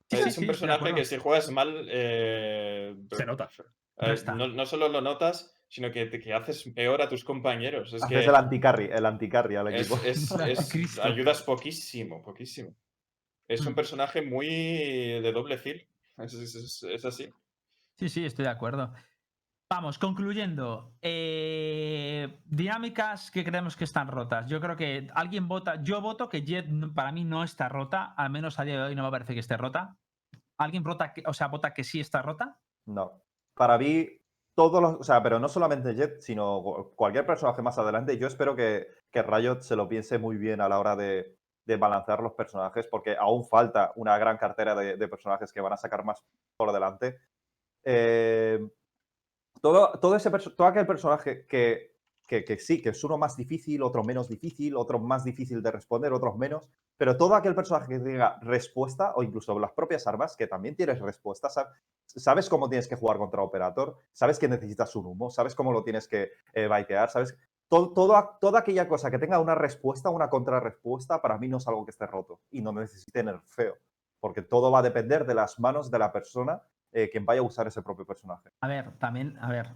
Sí, 0.10 0.18
es 0.19 0.36
sí, 0.36 0.41
un 0.41 0.48
personaje 0.48 0.95
que 0.95 1.06
si 1.06 1.18
juegas 1.18 1.52
mal. 1.52 1.86
eh, 1.90 2.95
Se 3.11 3.26
nota. 3.26 3.49
eh, 3.98 4.15
no, 4.36 4.48
no 4.48 4.65
solo 4.65 4.88
lo 4.88 5.02
notas, 5.02 5.53
sino 5.68 5.91
que, 5.91 6.10
que 6.10 6.34
haces 6.34 6.64
peor 6.74 7.02
a 7.02 7.10
tus 7.10 7.26
compañeros. 7.26 7.94
Es 7.94 8.06
que 8.06 8.15
Haces 8.15 8.30
el 8.30 8.36
anti-carry, 8.36 8.86
el 8.86 9.06
anti-carry 9.06 9.56
al 9.57 9.68
equipo. 9.74 9.99
es- 10.06 10.32
es- 10.32 10.69
Cristo. 10.72 11.03
ayudas 11.03 11.44
poquísimo, 11.44 12.24
poquísimo. 12.24 12.74
Es 13.49 13.61
un 13.65 13.74
Mm. 13.74 13.76
personaje 13.76 14.22
muy 14.22 14.48
de 14.48 15.32
doble 15.34 15.57
fil. 15.57 15.88
Es, 16.18 16.34
es- 16.34 16.56
es- 16.56 16.84
es 16.84 17.06
así. 17.06 17.30
Sí, 17.98 18.07
sí, 18.10 18.26
estoy 18.26 18.45
de 18.45 18.52
acuerdo. 18.52 18.94
Vamos, 19.69 19.99
concluyendo. 19.99 20.94
eh, 21.02 22.39
dinámicas 22.45 23.30
que 23.31 23.44
creemos 23.44 23.76
que 23.76 23.84
están 23.84 24.07
rotas. 24.07 24.48
Yo 24.49 24.61
creo 24.61 24.77
que 24.77 25.10
alguien 25.14 25.48
vota. 25.49 25.84
Yo 25.84 25.99
voto 26.02 26.30
que 26.30 26.44
Jet 26.44 26.68
para 26.95 27.11
mí 27.11 27.26
no 27.26 27.44
está 27.44 27.68
rota. 27.68 28.14
Al 28.15 28.30
menos 28.30 28.60
a 28.60 28.64
día 28.64 28.77
de 28.77 28.84
hoy 28.84 28.95
no 28.95 29.03
me 29.03 29.11
parece 29.11 29.34
que 29.34 29.41
esté 29.41 29.57
rota. 29.57 29.98
¿Alguien 30.57 30.84
vota 30.84 31.14
que, 31.14 31.22
o 31.26 31.34
sea, 31.34 31.48
vota 31.49 31.73
que 31.73 31.84
sí 31.84 31.99
está 31.99 32.22
rota? 32.22 32.57
No. 32.85 33.22
Para 33.56 33.77
mí, 33.77 34.07
todos 34.56 34.81
los. 34.81 34.95
O 34.95 35.03
sea, 35.03 35.22
pero 35.22 35.38
no 35.38 35.49
solamente 35.49 35.94
Jet, 35.95 36.22
sino 36.22 36.61
cu- 36.64 36.95
cualquier 36.95 37.26
personaje 37.26 37.61
más 37.61 37.77
adelante. 37.77 38.18
Yo 38.18 38.27
espero 38.27 38.56
que, 38.56 38.88
que 39.11 39.22
Riot 39.22 39.60
se 39.61 39.76
lo 39.76 39.89
piense 39.89 40.18
muy 40.18 40.38
bien 40.38 40.61
a 40.61 40.69
la 40.69 40.80
hora 40.80 40.95
de, 40.95 41.35
de 41.65 41.76
balancear 41.76 42.22
los 42.23 42.34
personajes, 42.34 42.88
porque 42.88 43.18
aún 43.18 43.44
falta 43.45 43.91
una 43.98 44.18
gran 44.18 44.38
cartera 44.38 44.73
de, 44.76 44.95
de 44.95 45.07
personajes 45.10 45.52
que 45.52 45.60
van 45.61 45.73
a 45.73 45.77
sacar 45.77 46.06
más 46.06 46.23
por 46.56 46.72
delante. 46.72 47.18
Eh, 47.84 48.60
todo, 49.62 50.00
todo, 50.00 50.16
ese 50.16 50.30
todo 50.32 50.68
aquel 50.68 50.86
personaje 50.88 51.46
que, 51.48 51.96
que, 52.26 52.44
que 52.44 52.60
sí, 52.60 52.82
que 52.82 52.90
es 52.90 53.04
uno 53.04 53.18
más 53.18 53.38
difícil, 53.38 53.82
otro 53.84 54.04
menos 54.04 54.28
difícil, 54.28 54.76
otro 54.76 55.00
más 55.00 55.24
difícil 55.24 55.62
de 55.62 55.72
responder, 55.72 56.14
otros 56.14 56.38
menos, 56.38 56.70
pero 56.98 57.16
todo 57.18 57.36
aquel 57.36 57.56
personaje 57.56 57.88
que 57.88 58.00
tenga 58.00 58.40
respuesta, 58.42 59.14
o 59.16 59.24
incluso 59.24 59.58
las 59.60 59.72
propias 59.72 60.08
armas, 60.08 60.36
que 60.36 60.48
también 60.48 60.76
tienes 60.76 61.00
respuesta, 61.00 61.48
sab- 61.50 61.70
sabes 62.06 62.50
cómo 62.50 62.70
tienes 62.70 62.88
que 62.88 62.96
jugar 62.96 63.18
contra 63.18 63.42
Operator, 63.44 63.98
sabes 64.12 64.40
que 64.40 64.48
necesitas 64.48 64.96
un 64.96 65.06
humo, 65.06 65.30
sabes 65.30 65.56
cómo 65.56 65.72
lo 65.72 65.84
tienes 65.84 66.08
que 66.08 66.32
eh, 66.54 66.68
baitear, 66.68 67.10
sabes. 67.10 67.38
Todo, 67.70 67.92
todo- 67.94 68.38
toda 68.40 68.60
aquella 68.60 68.88
cosa 68.88 69.12
que 69.12 69.20
tenga 69.20 69.40
una 69.40 69.56
respuesta, 69.56 70.10
una 70.10 70.30
contrarrespuesta, 70.30 71.22
para 71.22 71.38
mí 71.38 71.48
no 71.50 71.58
es 71.58 71.68
algo 71.68 71.86
que 71.86 71.92
esté 71.92 72.08
roto 72.08 72.42
y 72.50 72.62
no 72.62 72.72
necesite 72.72 73.24
nerfeo, 73.24 73.78
porque 74.20 74.42
todo 74.42 74.72
va 74.72 74.80
a 74.80 74.84
depender 74.84 75.26
de 75.26 75.36
las 75.36 75.60
manos 75.60 75.92
de 75.92 76.00
la 76.00 76.12
persona 76.12 76.64
eh, 76.91 77.09
quien 77.09 77.26
vaya 77.26 77.41
a 77.41 77.43
usar 77.43 77.68
ese 77.68 77.81
propio 77.81 78.05
personaje. 78.05 78.49
A 78.61 78.68
ver, 78.68 78.97
también, 78.97 79.38
a 79.39 79.49
ver, 79.49 79.76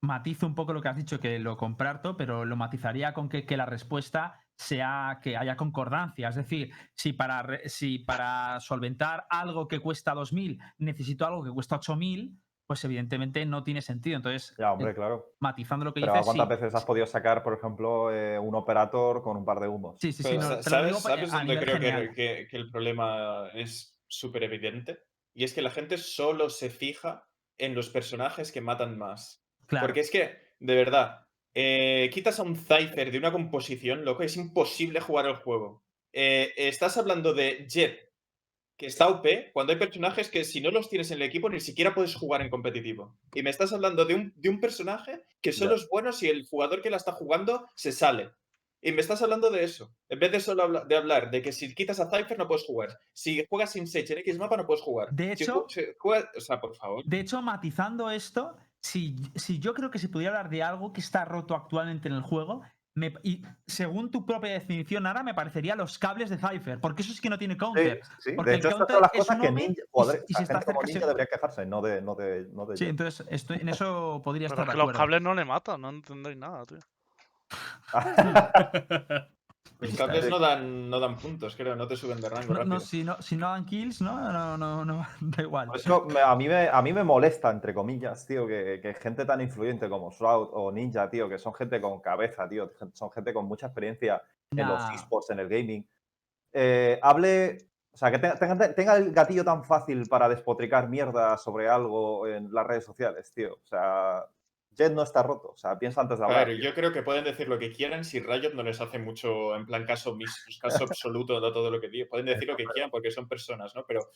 matizo 0.00 0.46
un 0.46 0.54
poco 0.54 0.72
lo 0.72 0.80
que 0.82 0.88
has 0.88 0.96
dicho, 0.96 1.20
que 1.20 1.38
lo 1.38 1.56
comparto, 1.56 2.16
pero 2.16 2.44
lo 2.44 2.56
matizaría 2.56 3.12
con 3.14 3.28
que, 3.28 3.44
que 3.46 3.56
la 3.56 3.66
respuesta 3.66 4.40
sea 4.56 5.20
que 5.22 5.36
haya 5.36 5.56
concordancia. 5.56 6.28
Es 6.28 6.36
decir, 6.36 6.72
si 6.94 7.12
para, 7.12 7.60
si 7.66 8.00
para 8.00 8.60
solventar 8.60 9.26
algo 9.30 9.68
que 9.68 9.80
cuesta 9.80 10.14
2.000 10.14 10.58
necesito 10.78 11.26
algo 11.26 11.44
que 11.44 11.50
cuesta 11.50 11.76
8.000, 11.76 12.40
pues 12.66 12.84
evidentemente 12.84 13.44
no 13.46 13.62
tiene 13.64 13.82
sentido. 13.82 14.16
Entonces, 14.16 14.54
Ya, 14.58 14.72
hombre, 14.72 14.90
eh, 14.90 14.94
claro. 14.94 15.24
matizando 15.40 15.84
lo 15.84 15.94
que 15.94 16.00
Pero 16.00 16.12
dices, 16.12 16.24
¿cuántas 16.26 16.48
sí, 16.48 16.48
veces 16.48 16.74
has 16.74 16.84
podido 16.84 17.06
sacar, 17.06 17.42
por 17.42 17.54
ejemplo, 17.54 18.12
eh, 18.12 18.38
un 18.38 18.54
operator 18.54 19.22
con 19.22 19.36
un 19.36 19.44
par 19.44 19.60
de 19.60 19.68
humos? 19.68 19.96
sí, 20.00 20.12
sí, 20.12 20.22
sí, 20.22 20.34
Pero, 20.34 20.42
no, 20.42 20.48
te 20.48 20.54
lo 20.56 20.62
¿Sabes, 20.62 20.86
digo 20.86 21.00
sabes 21.00 21.32
dónde 21.32 21.58
creo 21.58 21.78
que, 21.80 22.14
que- 22.14 22.46
que 22.50 22.56
el 22.56 22.70
problema 22.70 23.48
es 23.54 23.98
súper 24.06 24.44
evidente? 24.44 25.07
Y 25.34 25.44
es 25.44 25.52
que 25.52 25.62
la 25.62 25.70
gente 25.70 25.98
solo 25.98 26.50
se 26.50 26.70
fija 26.70 27.28
en 27.58 27.74
los 27.74 27.90
personajes 27.90 28.52
que 28.52 28.60
matan 28.60 28.98
más. 28.98 29.44
Claro. 29.66 29.86
Porque 29.86 30.00
es 30.00 30.10
que, 30.10 30.36
de 30.58 30.74
verdad, 30.74 31.26
eh, 31.54 32.10
quitas 32.12 32.38
a 32.38 32.42
un 32.42 32.56
Cypher 32.56 33.10
de 33.10 33.18
una 33.18 33.32
composición, 33.32 34.04
loco, 34.04 34.22
es 34.22 34.36
imposible 34.36 35.00
jugar 35.00 35.26
el 35.26 35.36
juego. 35.36 35.84
Eh, 36.12 36.52
estás 36.56 36.96
hablando 36.96 37.34
de 37.34 37.66
Jet, 37.68 38.12
que 38.76 38.86
está 38.86 39.08
OP, 39.08 39.50
cuando 39.52 39.72
hay 39.72 39.78
personajes 39.78 40.30
que 40.30 40.44
si 40.44 40.60
no 40.60 40.70
los 40.70 40.88
tienes 40.88 41.10
en 41.10 41.16
el 41.16 41.28
equipo 41.28 41.50
ni 41.50 41.60
siquiera 41.60 41.94
puedes 41.94 42.14
jugar 42.14 42.42
en 42.42 42.50
competitivo. 42.50 43.18
Y 43.34 43.42
me 43.42 43.50
estás 43.50 43.72
hablando 43.72 44.04
de 44.04 44.14
un, 44.14 44.32
de 44.36 44.48
un 44.48 44.60
personaje 44.60 45.24
que 45.42 45.52
solo 45.52 45.74
es 45.74 45.88
bueno 45.88 46.12
si 46.12 46.28
el 46.28 46.46
jugador 46.46 46.80
que 46.80 46.90
la 46.90 46.96
está 46.96 47.12
jugando 47.12 47.68
se 47.74 47.90
sale. 47.90 48.30
Y 48.80 48.92
me 48.92 49.00
estás 49.00 49.20
hablando 49.22 49.50
de 49.50 49.64
eso. 49.64 49.92
En 50.08 50.18
vez 50.20 50.30
de 50.30 50.40
solo 50.40 50.62
habla- 50.62 50.84
de 50.84 50.96
hablar 50.96 51.30
de 51.30 51.42
que 51.42 51.52
si 51.52 51.74
quitas 51.74 51.98
a 52.00 52.08
Cypher 52.10 52.38
no 52.38 52.46
puedes 52.46 52.64
jugar. 52.64 52.98
Si 53.12 53.44
juegas 53.48 53.72
sin 53.72 53.86
Sage 53.88 54.12
en 54.12 54.18
X 54.20 54.38
mapa 54.38 54.56
no 54.56 54.66
puedes 54.66 54.82
jugar. 54.82 55.08
De 55.10 55.32
hecho- 55.32 55.66
ju- 55.66 55.70
si 55.72 55.82
juegas- 55.98 56.28
o 56.36 56.40
sea, 56.40 56.60
por 56.60 56.74
favor. 56.76 57.04
De 57.04 57.18
hecho, 57.20 57.42
matizando 57.42 58.10
esto, 58.10 58.56
si, 58.80 59.16
si 59.34 59.58
yo 59.58 59.74
creo 59.74 59.90
que 59.90 59.98
se 59.98 60.08
pudiera 60.08 60.36
hablar 60.36 60.50
de 60.50 60.62
algo 60.62 60.92
que 60.92 61.00
está 61.00 61.24
roto 61.24 61.56
actualmente 61.56 62.08
en 62.08 62.14
el 62.14 62.22
juego, 62.22 62.62
me- 62.94 63.14
y 63.24 63.42
según 63.66 64.10
tu 64.12 64.24
propia 64.26 64.50
definición, 64.52 65.06
ahora 65.06 65.22
me 65.24 65.34
parecería 65.34 65.74
los 65.76 65.98
cables 65.98 66.30
de 66.30 66.36
Cypher, 66.38 66.80
porque 66.80 67.02
eso 67.02 67.12
sí 67.12 67.20
que 67.20 67.30
no 67.30 67.38
tiene 67.38 67.56
counter. 67.56 68.00
sí. 68.20 68.32
porque 68.32 68.50
De 68.52 68.56
el 68.56 68.60
hecho, 68.60 68.68
estas 68.68 68.78
counter 68.86 68.94
son 68.94 69.02
las 69.02 69.10
es 69.14 69.18
cosas 69.20 69.36
un 69.36 69.42
que 69.42 69.50
ninja, 69.52 69.72
y 69.72 69.74
si- 69.74 70.18
y 70.38 70.42
está 70.42 70.54
gente 70.54 70.64
como 70.66 70.82
ninja 70.82 71.06
debería 71.06 71.26
quejarse, 71.26 71.66
no 71.66 71.80
de, 71.82 72.00
no 72.02 72.14
de, 72.14 72.46
no 72.52 72.66
de 72.66 72.76
Sí, 72.76 72.84
entonces 72.86 73.26
estoy, 73.30 73.58
en 73.58 73.68
eso 73.68 74.20
podría 74.24 74.48
Pero 74.48 74.62
estar 74.62 74.68
es 74.68 74.74
que 74.74 74.80
de 74.80 74.86
los 74.86 74.96
cables 74.96 75.22
no 75.22 75.34
le 75.34 75.44
matan, 75.44 75.80
no 75.80 75.90
entendéis 75.90 76.36
nada, 76.36 76.64
tío. 76.66 76.78
Los 79.80 79.94
cables 79.96 80.22
bien. 80.22 80.30
no 80.30 80.38
dan, 80.40 80.90
no 80.90 80.98
dan 80.98 81.16
puntos, 81.16 81.54
creo, 81.54 81.76
no 81.76 81.86
te 81.86 81.96
suben 81.96 82.20
de 82.20 82.28
rango 82.28 82.64
No, 82.64 82.80
si, 82.80 83.04
no, 83.04 83.20
si 83.22 83.36
no 83.36 83.48
dan 83.50 83.64
kills, 83.64 84.00
no, 84.00 84.32
no, 84.32 84.58
no, 84.58 84.84
no, 84.84 85.06
da 85.20 85.42
igual. 85.42 85.68
Eso 85.74 86.04
me- 86.06 86.20
a, 86.20 86.34
mí 86.34 86.48
me, 86.48 86.68
a 86.68 86.82
mí 86.82 86.92
me 86.92 87.04
molesta, 87.04 87.50
entre 87.50 87.72
comillas, 87.72 88.26
tío, 88.26 88.46
que, 88.46 88.80
que 88.82 88.94
gente 88.94 89.24
tan 89.24 89.40
influyente 89.40 89.88
como 89.88 90.10
Shroud 90.10 90.48
o 90.52 90.72
Ninja, 90.72 91.08
tío, 91.08 91.28
que 91.28 91.38
son 91.38 91.54
gente 91.54 91.80
con 91.80 92.00
cabeza, 92.00 92.48
tío, 92.48 92.72
son 92.92 93.10
gente 93.12 93.32
con 93.32 93.46
mucha 93.46 93.66
experiencia 93.66 94.20
en 94.50 94.66
los 94.66 94.82
esports, 94.94 95.30
en 95.30 95.38
el 95.38 95.48
gaming, 95.48 95.86
eh, 96.52 96.98
hable, 97.02 97.58
o 97.92 97.96
sea, 97.96 98.10
que 98.10 98.18
tenga- 98.18 98.74
tenga 98.74 98.96
el 98.96 99.12
gatillo 99.12 99.44
tan 99.44 99.62
fácil 99.62 100.08
para 100.08 100.28
despotricar 100.28 100.88
mierda 100.88 101.36
sobre 101.38 101.68
algo 101.68 102.26
en 102.26 102.52
las 102.52 102.66
redes 102.66 102.84
sociales, 102.84 103.32
tío. 103.32 103.54
O 103.54 103.66
sea, 103.66 104.24
Jet 104.78 104.92
no 104.92 105.02
está 105.02 105.22
roto, 105.24 105.48
o 105.48 105.56
sea, 105.56 105.76
piensa 105.78 106.00
antes 106.00 106.18
de 106.20 106.24
hablar. 106.24 106.46
tío. 106.46 106.56
yo 106.56 106.72
creo 106.72 106.92
que 106.92 107.02
pueden 107.02 107.24
decir 107.24 107.48
lo 107.48 107.58
que 107.58 107.72
quieran 107.72 108.04
si 108.04 108.20
Riot 108.20 108.52
no 108.54 108.62
les 108.62 108.80
hace 108.80 108.98
mucho, 109.00 109.56
en 109.56 109.66
plan, 109.66 109.84
caso, 109.84 110.14
mis- 110.14 110.44
caso 110.60 110.84
absoluto 110.96 111.40
de 111.40 111.52
todo 111.52 111.70
lo 111.70 111.80
que 111.80 111.88
digo. 111.88 112.08
Pueden 112.08 112.26
decir 112.26 112.46
lo 112.48 112.56
que 112.56 112.64
quieran 112.64 112.90
porque 112.90 113.10
son 113.10 113.26
personas, 113.28 113.74
¿no? 113.74 113.84
Pero 113.86 114.08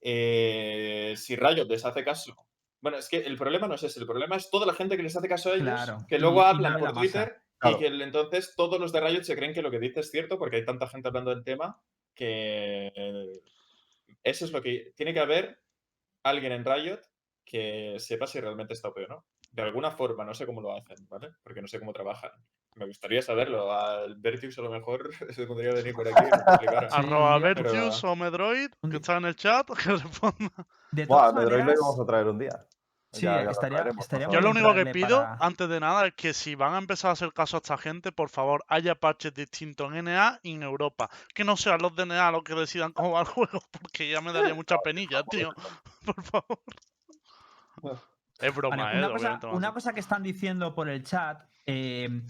eh, 0.00 1.14
si 1.16 1.36
Riot 1.36 1.66
les 1.68 1.84
hace 1.84 2.04
caso. 2.04 2.36
Bueno, 2.80 2.98
es 2.98 3.08
que 3.08 3.16
el 3.18 3.36
problema 3.36 3.66
no 3.66 3.74
es 3.74 3.82
ese, 3.82 3.98
el 3.98 4.06
problema 4.06 4.36
es 4.36 4.50
toda 4.50 4.64
la 4.66 4.74
gente 4.74 4.96
que 4.96 5.02
les 5.02 5.16
hace 5.16 5.28
caso 5.28 5.50
a 5.50 5.54
ellos, 5.54 5.64
Claro, 5.66 5.98
que 6.08 6.18
luego 6.18 6.40
y 6.40 6.44
hablan 6.44 6.74
por 6.78 6.82
masa. 6.94 7.00
Twitter 7.00 7.36
Claro. 7.58 7.76
y 7.76 7.80
que 7.80 7.86
entonces 7.88 8.54
todos 8.56 8.78
los 8.78 8.92
de 8.92 9.00
Riot 9.00 9.24
se 9.24 9.34
creen 9.34 9.52
que 9.52 9.62
lo 9.62 9.70
que 9.72 9.80
dice 9.80 9.98
es 10.00 10.10
cierto 10.12 10.38
porque 10.38 10.56
hay 10.56 10.64
tanta 10.64 10.86
gente 10.86 11.08
hablando 11.08 11.30
del 11.34 11.42
tema 11.42 11.80
que 12.14 12.92
eh, 12.94 13.32
eso 14.22 14.44
es 14.44 14.52
lo 14.52 14.62
que 14.62 14.92
tiene 14.94 15.12
que 15.12 15.18
haber 15.18 15.58
alguien 16.22 16.52
en 16.52 16.64
Riot 16.64 17.00
que 17.44 17.96
sepa 17.98 18.28
si 18.28 18.38
realmente 18.40 18.74
está 18.74 18.88
OP 18.88 18.98
o 18.98 19.08
no. 19.08 19.24
De 19.62 19.64
alguna 19.64 19.90
forma, 19.90 20.24
no 20.24 20.34
sé 20.34 20.46
cómo 20.46 20.60
lo 20.60 20.72
hacen, 20.72 20.96
¿vale? 21.08 21.30
Porque 21.42 21.60
no 21.60 21.66
sé 21.66 21.80
cómo 21.80 21.92
trabajan. 21.92 22.30
Me 22.76 22.86
gustaría 22.86 23.20
saberlo. 23.22 23.72
Al 23.72 24.14
Vertix 24.14 24.56
a 24.58 24.62
lo 24.62 24.70
mejor 24.70 25.10
se 25.34 25.46
podría 25.48 25.72
venir 25.74 25.92
por 25.94 26.06
aquí 26.06 26.24
Arroba 26.92 27.38
Vertius 27.40 28.04
o 28.04 28.14
Medroid, 28.14 28.70
que 28.88 28.96
está 28.98 29.16
en 29.16 29.24
el 29.24 29.34
chat, 29.34 29.66
que 29.82 29.90
responda. 29.96 30.52
De 30.92 31.06
Buah, 31.06 31.32
Medroid 31.32 31.64
lo 31.64 31.72
íbamos 31.72 31.98
a 31.98 32.06
traer 32.06 32.28
un 32.28 32.38
día. 32.38 32.64
Sí, 33.10 33.22
Ya- 33.22 33.38
ya 33.38 33.44
lo 33.44 33.50
estaría- 33.50 33.84
estaría 33.98 34.28
Yo 34.28 34.40
lo 34.40 34.48
Vamos 34.48 34.62
único 34.62 34.74
que 34.74 34.92
pido, 34.92 35.16
para- 35.22 35.38
antes 35.40 35.68
de 35.68 35.80
nada, 35.80 36.06
es 36.06 36.14
que 36.14 36.32
si 36.34 36.54
van 36.54 36.74
a 36.74 36.78
empezar 36.78 37.08
a 37.08 37.12
hacer 37.14 37.32
caso 37.32 37.56
a 37.56 37.58
esta 37.58 37.76
gente, 37.78 38.12
por 38.12 38.28
favor, 38.28 38.62
haya 38.68 38.94
parches 38.94 39.34
distintos 39.34 39.92
en 39.92 40.04
NA 40.04 40.38
y 40.44 40.52
en 40.54 40.62
Europa. 40.62 41.10
Que 41.34 41.42
no 41.42 41.56
sean 41.56 41.80
los 41.82 41.96
de 41.96 42.04
NA 42.06 42.30
los 42.30 42.44
que 42.44 42.54
decidan 42.54 42.92
cómo 42.92 43.12
va 43.12 43.20
el 43.22 43.26
juego, 43.34 43.60
porque 43.72 44.08
ya 44.08 44.20
me 44.20 44.32
daría 44.32 44.54
mucha 44.54 44.78
penilla, 44.78 45.24
tío. 45.24 45.52
Por 46.04 46.22
favor. 46.22 46.60
Es 48.38 48.54
broma, 48.54 48.76
Vale, 48.76 48.96
eh. 48.96 48.98
una, 48.98 49.08
cosa, 49.08 49.18
obviamente, 49.26 49.46
vamos 49.46 49.58
una 49.58 49.72
cosa 49.72 49.92
que 49.92 50.00
están 50.00 50.22
diciendo 50.22 50.74
por 50.74 50.88
el 50.88 51.02
chat, 51.02 51.42
eh, 51.66 52.22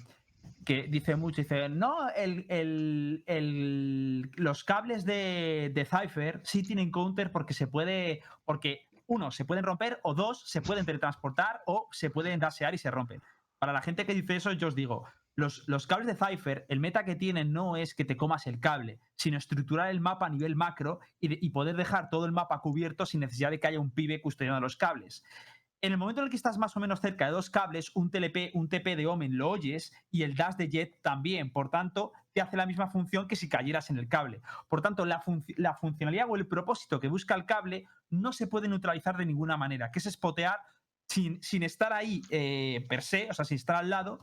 que 0.65 0.85
dice 0.85 1.17
mucho, 1.17 1.43
dice, 1.43 1.69
no, 1.69 2.09
el, 2.11 2.47
el- 2.49 3.25
el- 3.27 4.31
los 4.37 4.65
cables 4.65 5.05
de, 5.05 5.71
de 5.75 5.85
Cypher 5.85 6.41
sí 6.45 6.63
tienen 6.63 6.91
counter 6.91 7.31
porque 7.33 7.55
se 7.55 7.67
puede, 7.67 8.23
porque 8.45 8.89
uno, 9.07 9.31
se 9.31 9.45
pueden 9.45 9.65
romper, 9.65 10.01
o 10.03 10.15
dos, 10.15 10.43
se 10.49 10.61
pueden 10.61 10.85
teletransportar 10.85 11.63
o 11.67 11.89
se 11.93 12.11
pueden 12.11 12.39
dasear 12.41 12.75
y 12.75 12.79
se 12.79 12.91
rompen. 12.91 13.23
Para 13.59 13.73
la 13.73 13.81
gente 13.81 14.05
que 14.05 14.15
dice 14.15 14.37
eso, 14.37 14.53
yo 14.53 14.69
os 14.69 14.75
digo, 14.75 15.07
los, 15.35 15.67
los 15.69 15.87
cables 15.87 16.07
de 16.09 16.15
Cypher, 16.27 16.67
el 16.69 16.81
meta 16.81 17.05
que 17.05 17.15
tienen 17.15 17.53
no 17.53 17.77
es 17.77 17.95
que 17.95 18.05
te 18.05 18.17
comas 18.17 18.47
el 18.47 18.61
cable, 18.61 18.99
sino 19.17 19.39
estructurar 19.39 19.89
el 19.91 20.01
mapa 20.01 20.27
a 20.27 20.31
nivel 20.31 20.57
macro 20.57 21.01
y, 21.21 21.29
de- 21.29 21.39
y 21.41 21.51
poder 21.51 21.77
dejar 21.77 22.11
todo 22.11 22.27
el 22.27 22.33
mapa 22.33 22.61
cubierto 22.61 23.07
sin 23.07 23.21
necesidad 23.21 23.51
de 23.51 23.61
que 23.61 23.67
haya 23.69 23.81
un 23.81 23.91
pibe 23.91 24.21
custodiando 24.21 24.61
los 24.61 24.77
cables. 24.77 25.25
En 25.81 25.93
el 25.93 25.99
momento 25.99 26.21
en 26.21 26.25
el 26.25 26.31
que 26.31 26.37
estás 26.37 26.59
más 26.59 26.77
o 26.77 26.81
menos 26.81 27.01
cerca 27.01 27.27
de 27.27 27.31
dos 27.31 27.51
cables, 27.51 27.93
un, 27.95 28.11
TLP, 28.11 28.51
un 28.55 28.69
TP 28.69 28.97
de 28.97 29.07
Omen 29.07 29.39
lo 29.39 29.51
oyes 29.51 29.93
y 30.11 30.25
el 30.25 30.35
dash 30.35 30.57
de 30.57 30.69
Jet 30.69 31.01
también. 31.03 31.53
Por 31.53 31.71
tanto, 31.71 32.13
te 32.33 32.41
hace 32.41 32.57
la 32.57 32.67
misma 32.67 32.89
función 32.89 33.29
que 33.29 33.37
si 33.37 33.49
cayeras 33.49 33.89
en 33.91 33.99
el 33.99 34.09
cable. 34.09 34.43
Por 34.69 34.83
tanto, 34.83 35.07
la, 35.07 35.23
func- 35.23 35.55
la 35.57 35.75
funcionalidad 35.75 36.27
o 36.29 36.35
el 36.35 36.49
propósito 36.49 36.99
que 36.99 37.07
busca 37.07 37.37
el 37.37 37.47
cable 37.47 37.87
no 38.11 38.33
se 38.33 38.49
puede 38.49 38.69
neutralizar 38.69 39.17
de 39.17 39.27
ninguna 39.27 39.57
manera, 39.57 39.93
que 39.93 40.01
es 40.01 40.11
spotear 40.11 40.59
sin, 41.07 41.63
estar 41.63 41.93
ahí 41.93 42.23
eh, 42.31 42.85
per 42.89 43.03
se, 43.03 43.29
o 43.31 43.35
sea, 43.35 43.45
sin 43.45 43.55
estar 43.57 43.77
al 43.77 43.89
lado, 43.89 44.21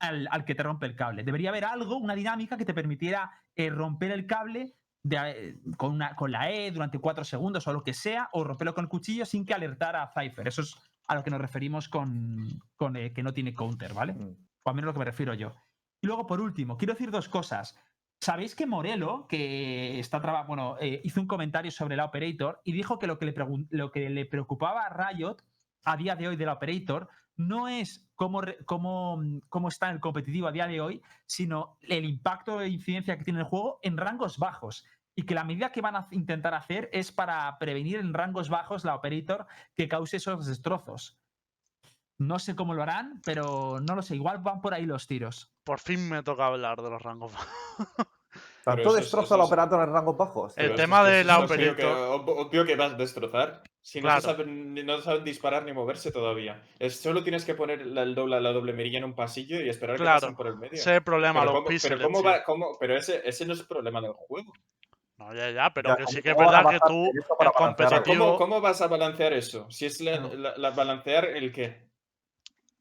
al, 0.00 0.44
que 0.44 0.54
te 0.54 0.62
rompe 0.62 0.84
el 0.86 0.96
cable. 0.96 1.24
Debería 1.24 1.48
haber 1.48 1.64
algo, 1.64 1.96
una 1.96 2.14
dinámica 2.14 2.56
que 2.58 2.64
te 2.66 2.74
permitiera 2.74 3.30
eh, 3.56 3.70
romper 3.70 4.10
el 4.12 4.26
cable 4.26 4.76
eh, 5.10 5.56
con, 5.78 5.98
con 6.14 6.30
la 6.30 6.50
E 6.50 6.70
durante 6.70 6.98
cuatro 6.98 7.24
segundos 7.24 7.66
o 7.66 7.72
lo 7.72 7.82
que 7.82 7.94
sea, 7.94 8.28
o 8.32 8.44
romperlo 8.44 8.74
con 8.74 8.84
el 8.84 8.88
cuchillo 8.90 9.24
sin 9.24 9.46
que 9.46 9.54
alertara 9.54 10.02
a 10.02 10.08
Cypher. 10.08 10.46
Eso 10.46 10.62
es 10.62 10.76
a 11.10 11.16
lo 11.16 11.24
que 11.24 11.30
nos 11.30 11.40
referimos 11.40 11.88
con, 11.88 12.46
con 12.76 12.96
eh, 12.96 13.12
que 13.12 13.24
no 13.24 13.34
tiene 13.34 13.52
counter, 13.52 13.92
¿vale? 13.92 14.12
Mm. 14.14 14.36
O 14.62 14.70
al 14.70 14.76
menos 14.76 14.86
lo 14.86 14.92
que 14.92 15.00
me 15.00 15.04
refiero 15.06 15.34
yo. 15.34 15.52
Y 16.00 16.06
luego, 16.06 16.24
por 16.24 16.40
último, 16.40 16.76
quiero 16.78 16.94
decir 16.94 17.10
dos 17.10 17.28
cosas. 17.28 17.76
Sabéis 18.20 18.54
que 18.54 18.64
Morelo, 18.66 19.26
que 19.26 19.98
está 19.98 20.20
traba- 20.20 20.44
bueno, 20.44 20.76
eh, 20.80 21.00
hizo 21.02 21.20
un 21.20 21.26
comentario 21.26 21.70
sobre 21.72 21.96
la 21.96 22.04
Operator 22.04 22.60
y 22.64 22.72
dijo 22.72 22.98
que 23.00 23.08
lo 23.08 23.18
que, 23.18 23.26
le 23.26 23.34
lo 23.70 23.90
que 23.90 24.08
le 24.08 24.24
preocupaba 24.24 24.86
a 24.86 25.10
Riot 25.12 25.38
a 25.84 25.96
día 25.96 26.14
de 26.14 26.28
hoy 26.28 26.36
de 26.36 26.46
la 26.46 26.52
Operator 26.52 27.08
no 27.36 27.66
es 27.66 28.08
cómo, 28.14 28.42
cómo, 28.66 29.20
cómo 29.48 29.68
está 29.68 29.88
en 29.88 29.94
el 29.96 30.00
competitivo 30.00 30.46
a 30.46 30.52
día 30.52 30.68
de 30.68 30.80
hoy, 30.80 31.02
sino 31.26 31.76
el 31.80 32.04
impacto 32.04 32.60
e 32.60 32.68
incidencia 32.68 33.16
que 33.18 33.24
tiene 33.24 33.40
el 33.40 33.46
juego 33.46 33.80
en 33.82 33.96
rangos 33.96 34.38
bajos. 34.38 34.84
Y 35.16 35.24
que 35.24 35.34
la 35.34 35.44
medida 35.44 35.72
que 35.72 35.80
van 35.80 35.96
a 35.96 36.08
intentar 36.12 36.54
hacer 36.54 36.88
es 36.92 37.12
para 37.12 37.58
prevenir 37.58 37.98
en 37.98 38.14
rangos 38.14 38.48
bajos 38.48 38.84
la 38.84 38.94
Operator 38.94 39.46
que 39.76 39.88
cause 39.88 40.16
esos 40.16 40.46
destrozos. 40.46 41.18
No 42.18 42.38
sé 42.38 42.54
cómo 42.54 42.74
lo 42.74 42.82
harán, 42.82 43.20
pero 43.24 43.80
no 43.80 43.94
lo 43.96 44.02
sé. 44.02 44.14
Igual 44.14 44.38
van 44.38 44.60
por 44.60 44.74
ahí 44.74 44.84
los 44.86 45.06
tiros. 45.06 45.52
Por 45.64 45.80
fin 45.80 46.08
me 46.08 46.22
toca 46.22 46.46
hablar 46.46 46.80
de 46.82 46.90
los 46.90 47.02
rangos 47.02 47.32
bajos. 47.32 48.06
¿Tanto 48.62 48.92
destroza 48.92 49.36
la 49.36 49.44
operator 49.44 49.82
en 49.88 49.92
rangos 49.92 50.16
bajos? 50.16 50.52
El 50.56 50.74
tema 50.74 51.02
de 51.02 51.24
la 51.24 51.38
es 51.44 51.50
obvio 51.50 51.74
que- 51.74 51.82
Operator- 51.82 52.20
ob- 52.20 52.46
obvio 52.46 52.64
que 52.66 52.76
vas 52.76 52.92
a 52.92 52.96
destrozar. 52.96 53.62
Si 53.82 54.00
no, 54.02 54.20
saben, 54.20 54.74
ni- 54.74 54.82
no 54.82 55.00
saben 55.00 55.24
disparar 55.24 55.64
ni 55.64 55.72
moverse 55.72 56.12
todavía. 56.12 56.62
Solo 56.90 57.22
tienes 57.22 57.46
que 57.46 57.54
poner 57.54 57.84
la, 57.86 58.04
doble, 58.04 58.38
la 58.40 58.52
doble 58.52 58.74
mirilla 58.74 58.98
en 58.98 59.04
un 59.04 59.14
pasillo 59.14 59.58
y 59.60 59.70
esperar 59.70 59.96
que 59.96 60.02
Claro, 60.02 60.20
pasen 60.20 60.36
por 60.36 60.46
el 60.46 60.56
medio. 60.56 60.74
Ese 60.74 60.90
es 60.90 60.96
el 60.96 61.02
problema, 61.02 61.40
pero, 61.40 61.52
los 61.54 62.42
cómo, 62.44 62.76
pero, 62.78 62.96
ese 62.98 63.46
no 63.46 63.54
es 63.54 63.60
el 63.60 63.66
problema 63.66 64.02
del 64.02 64.12
juego. 64.12 64.52
No, 65.20 65.34
ya, 65.34 65.50
ya, 65.50 65.70
pero 65.74 65.90
Ya, 65.90 65.96
que 65.98 66.04
¿cómo- 66.04 66.12
sí 66.16 66.22
que 66.22 66.30
es 66.30 66.36
verdad 66.36 66.64
que 66.70 66.78
tú, 66.86 67.12
el 67.40 67.52
competitivo, 67.52 68.24
¿Cómo, 68.24 68.38
cómo 68.38 68.60
vas 68.62 68.80
a 68.80 68.86
balancear 68.86 69.34
eso? 69.34 69.70
Si 69.70 69.84
es 69.84 70.00
la, 70.00 70.18
No. 70.18 70.32
la- 70.32 70.56
la- 70.56 70.70
balancear 70.70 71.26
el 71.26 71.52
qué. 71.52 71.90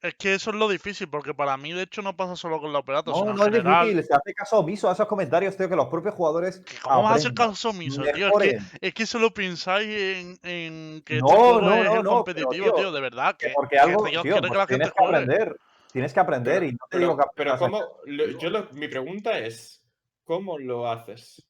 es 0.01 0.15
que 0.15 0.33
eso 0.35 0.51
es 0.51 0.55
lo 0.55 0.69
difícil, 0.69 1.09
porque 1.09 1.33
para 1.33 1.57
mí, 1.57 1.73
de 1.73 1.81
hecho, 1.83 2.01
no 2.01 2.15
pasa 2.15 2.37
solo 2.37 2.61
con 2.61 2.71
la 2.71 2.79
Operator, 2.79 3.13
No, 3.13 3.19
sino 3.19 3.33
no 3.33 3.45
es 3.45 3.51
difícil, 3.51 4.03
se 4.05 4.13
hace 4.15 4.33
caso 4.33 4.59
omiso 4.59 4.89
a 4.89 4.93
esos 4.93 5.05
comentarios, 5.07 5.57
tío, 5.57 5.67
que 5.67 5.75
los 5.75 5.87
propios 5.89 6.15
jugadores. 6.15 6.59
que 6.61 6.77
¿Cómo 6.81 7.03
vas 7.03 7.11
a 7.11 7.15
hacer 7.15 7.33
caso 7.33 7.71
omiso, 7.71 8.01
tío? 8.13 8.27
Es 8.29 8.33
que, 8.39 8.59
es 8.87 8.93
que 8.93 9.05
solo 9.05 9.33
pensáis 9.33 9.89
en, 9.89 10.39
en 10.43 11.01
que 11.01 11.17
No, 11.19 11.27
este 11.27 11.41
no, 11.41 11.57
es 11.59 11.61
no, 11.61 11.73
el 11.75 11.97
pero, 11.97 12.09
competitivo, 12.09 12.65
tío, 12.67 12.73
tío, 12.73 12.91
de 12.93 13.01
verdad. 13.01 13.35
Que 13.35 13.47
Que, 13.47 13.53
porque 13.53 13.75
que 13.75 13.79
algo, 13.81 14.05
tío, 14.05 14.21
quiere 14.21 14.35
que 14.41 14.47
pues 14.47 14.57
la 14.57 14.67
tienes 14.67 14.87
gente 14.87 14.97
que 14.97 15.03
juegue. 15.03 15.17
aprender. 15.23 15.57
Tienes 15.91 16.13
que 16.13 16.19
aprender 16.21 16.63
y 16.63 16.71
no 16.71 16.77
te 16.77 16.85
Pero, 16.91 16.99
digo 17.01 17.17
que 17.17 17.23
pero 17.35 17.57
¿cómo? 17.57 17.83
lo- 18.05 18.27
yo 18.39 18.49
lo- 18.51 18.69
mi 18.71 18.87
pregunta 18.87 19.37
es, 19.39 19.83
¿cómo 20.23 20.57
lo 20.57 20.89
haces? 20.89 21.45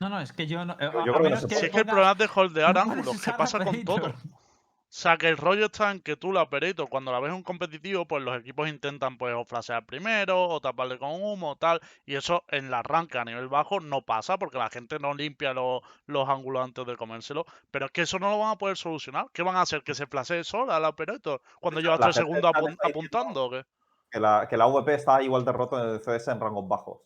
No, 0.00 0.08
no, 0.08 0.20
es 0.20 0.32
que 0.32 0.46
yo 0.46 0.64
no. 0.64 0.74
eh, 0.74 0.76
Yo 0.80 0.88
a- 0.88 0.90
creo 0.92 1.02
a 1.02 1.04
que 1.04 1.12
no 1.12 1.20
menos 1.20 1.40
se 1.40 1.48
que 1.48 1.54
Si 1.56 1.66
es 1.66 1.70
que 1.72 1.78
el 1.78 1.86
problema 1.86 2.12
es 2.12 2.18
de 2.18 2.28
holdear 2.34 2.74
no 2.74 2.80
ángulos, 2.82 3.16
usar 3.16 3.36
pasa 3.36 3.58
con 3.64 3.84
todo. 3.84 4.06
O 4.88 4.98
sea, 4.98 5.16
que 5.18 5.28
el 5.28 5.36
rollo 5.36 5.66
está 5.66 5.90
en 5.90 6.00
que 6.00 6.16
tú, 6.16 6.32
la 6.32 6.42
Operator, 6.42 6.88
cuando 6.88 7.10
la 7.12 7.18
ves 7.18 7.30
en 7.30 7.34
un 7.36 7.42
competitivo, 7.42 8.06
pues 8.06 8.22
los 8.22 8.38
equipos 8.38 8.68
intentan 8.68 9.18
pues 9.18 9.34
o 9.34 9.44
flashear 9.44 9.84
primero, 9.84 10.44
o 10.48 10.60
taparle 10.60 10.98
con 10.98 11.10
humo, 11.20 11.50
o 11.50 11.56
tal. 11.56 11.80
Y 12.06 12.14
eso 12.14 12.44
en 12.48 12.70
la 12.70 12.78
arranca 12.78 13.20
a 13.20 13.24
nivel 13.24 13.48
bajo 13.48 13.80
no 13.80 14.02
pasa, 14.02 14.38
porque 14.38 14.58
la 14.58 14.70
gente 14.70 14.98
no 15.00 15.12
limpia 15.12 15.52
lo- 15.52 15.82
los 16.06 16.28
ángulos 16.28 16.62
antes 16.64 16.86
de 16.86 16.96
comérselo. 16.96 17.44
Pero 17.70 17.86
es 17.86 17.92
que 17.92 18.02
eso 18.02 18.18
no 18.18 18.30
lo 18.30 18.38
van 18.38 18.52
a 18.52 18.56
poder 18.58 18.76
solucionar. 18.76 19.26
¿Qué 19.32 19.42
van 19.42 19.56
a 19.56 19.62
hacer? 19.62 19.82
¿Que 19.82 19.94
se 19.94 20.06
flashee 20.06 20.44
sola 20.44 20.78
la 20.78 20.90
Operator? 20.90 21.42
Cuando 21.60 21.80
lleva 21.80 21.98
tres 21.98 22.16
segundos 22.16 22.52
apuntando, 22.90 23.44
¿o 23.46 23.50
qué? 23.50 23.64
que 24.10 24.20
la, 24.20 24.46
que 24.48 24.56
la 24.56 24.66
VP 24.66 24.94
está 24.94 25.20
igual 25.20 25.44
de 25.44 25.52
roto 25.52 25.82
en 25.82 25.90
el 25.90 26.00
CS 26.00 26.30
en 26.30 26.40
rangos 26.40 26.66
bajos. 26.68 27.00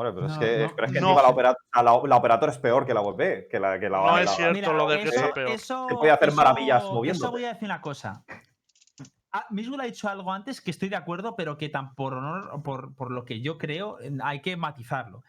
Bueno, 0.00 0.14
pero 0.14 0.26
es 0.28 0.32
No, 0.34 0.40
que, 0.40 0.58
no, 0.66 0.74
pero 0.74 0.86
es 0.86 0.92
que 0.92 1.00
no. 1.00 1.08
encima 1.10 1.22
la, 1.22 1.28
opera- 1.28 1.56
a 1.72 1.82
la, 1.82 2.00
la 2.06 2.16
operator 2.16 2.48
es 2.48 2.58
peor 2.58 2.86
que 2.86 2.94
la 2.94 3.02
VP. 3.02 3.48
Que 3.50 3.60
la, 3.60 3.78
que 3.78 3.88
la, 3.90 3.98
No 3.98 4.18
es 4.18 4.30
cierto. 4.30 4.54
Mira, 4.54 4.72
lo 4.72 4.88
de 4.88 4.96
que 4.98 5.08
eso, 5.08 5.18
sea 5.18 5.32
peor. 5.32 5.50
Eso, 5.50 5.86
Se 5.90 5.94
puede 5.96 6.10
hacer 6.12 6.28
eso- 6.28 6.36
maravillas 6.36 6.82
Eso 6.82 6.94
moviéndote. 6.94 7.30
voy 7.30 7.44
a 7.44 7.48
decir 7.52 7.66
una 7.66 7.80
cosa. 7.82 8.24
Ah, 9.32 9.46
Misgul 9.50 9.80
ha 9.80 9.84
dicho 9.84 10.08
algo 10.08 10.32
antes 10.32 10.60
que 10.60 10.70
estoy 10.70 10.88
de 10.88 10.96
acuerdo, 10.96 11.36
pero 11.36 11.56
que 11.56 11.68
tan 11.68 11.94
por, 11.94 12.14
honor- 12.14 12.62
por, 12.62 12.94
por 12.94 13.10
lo 13.12 13.24
que 13.24 13.40
yo 13.40 13.58
creo 13.58 13.98
hay 14.24 14.40
que 14.40 14.56
matizarlo. 14.56 15.22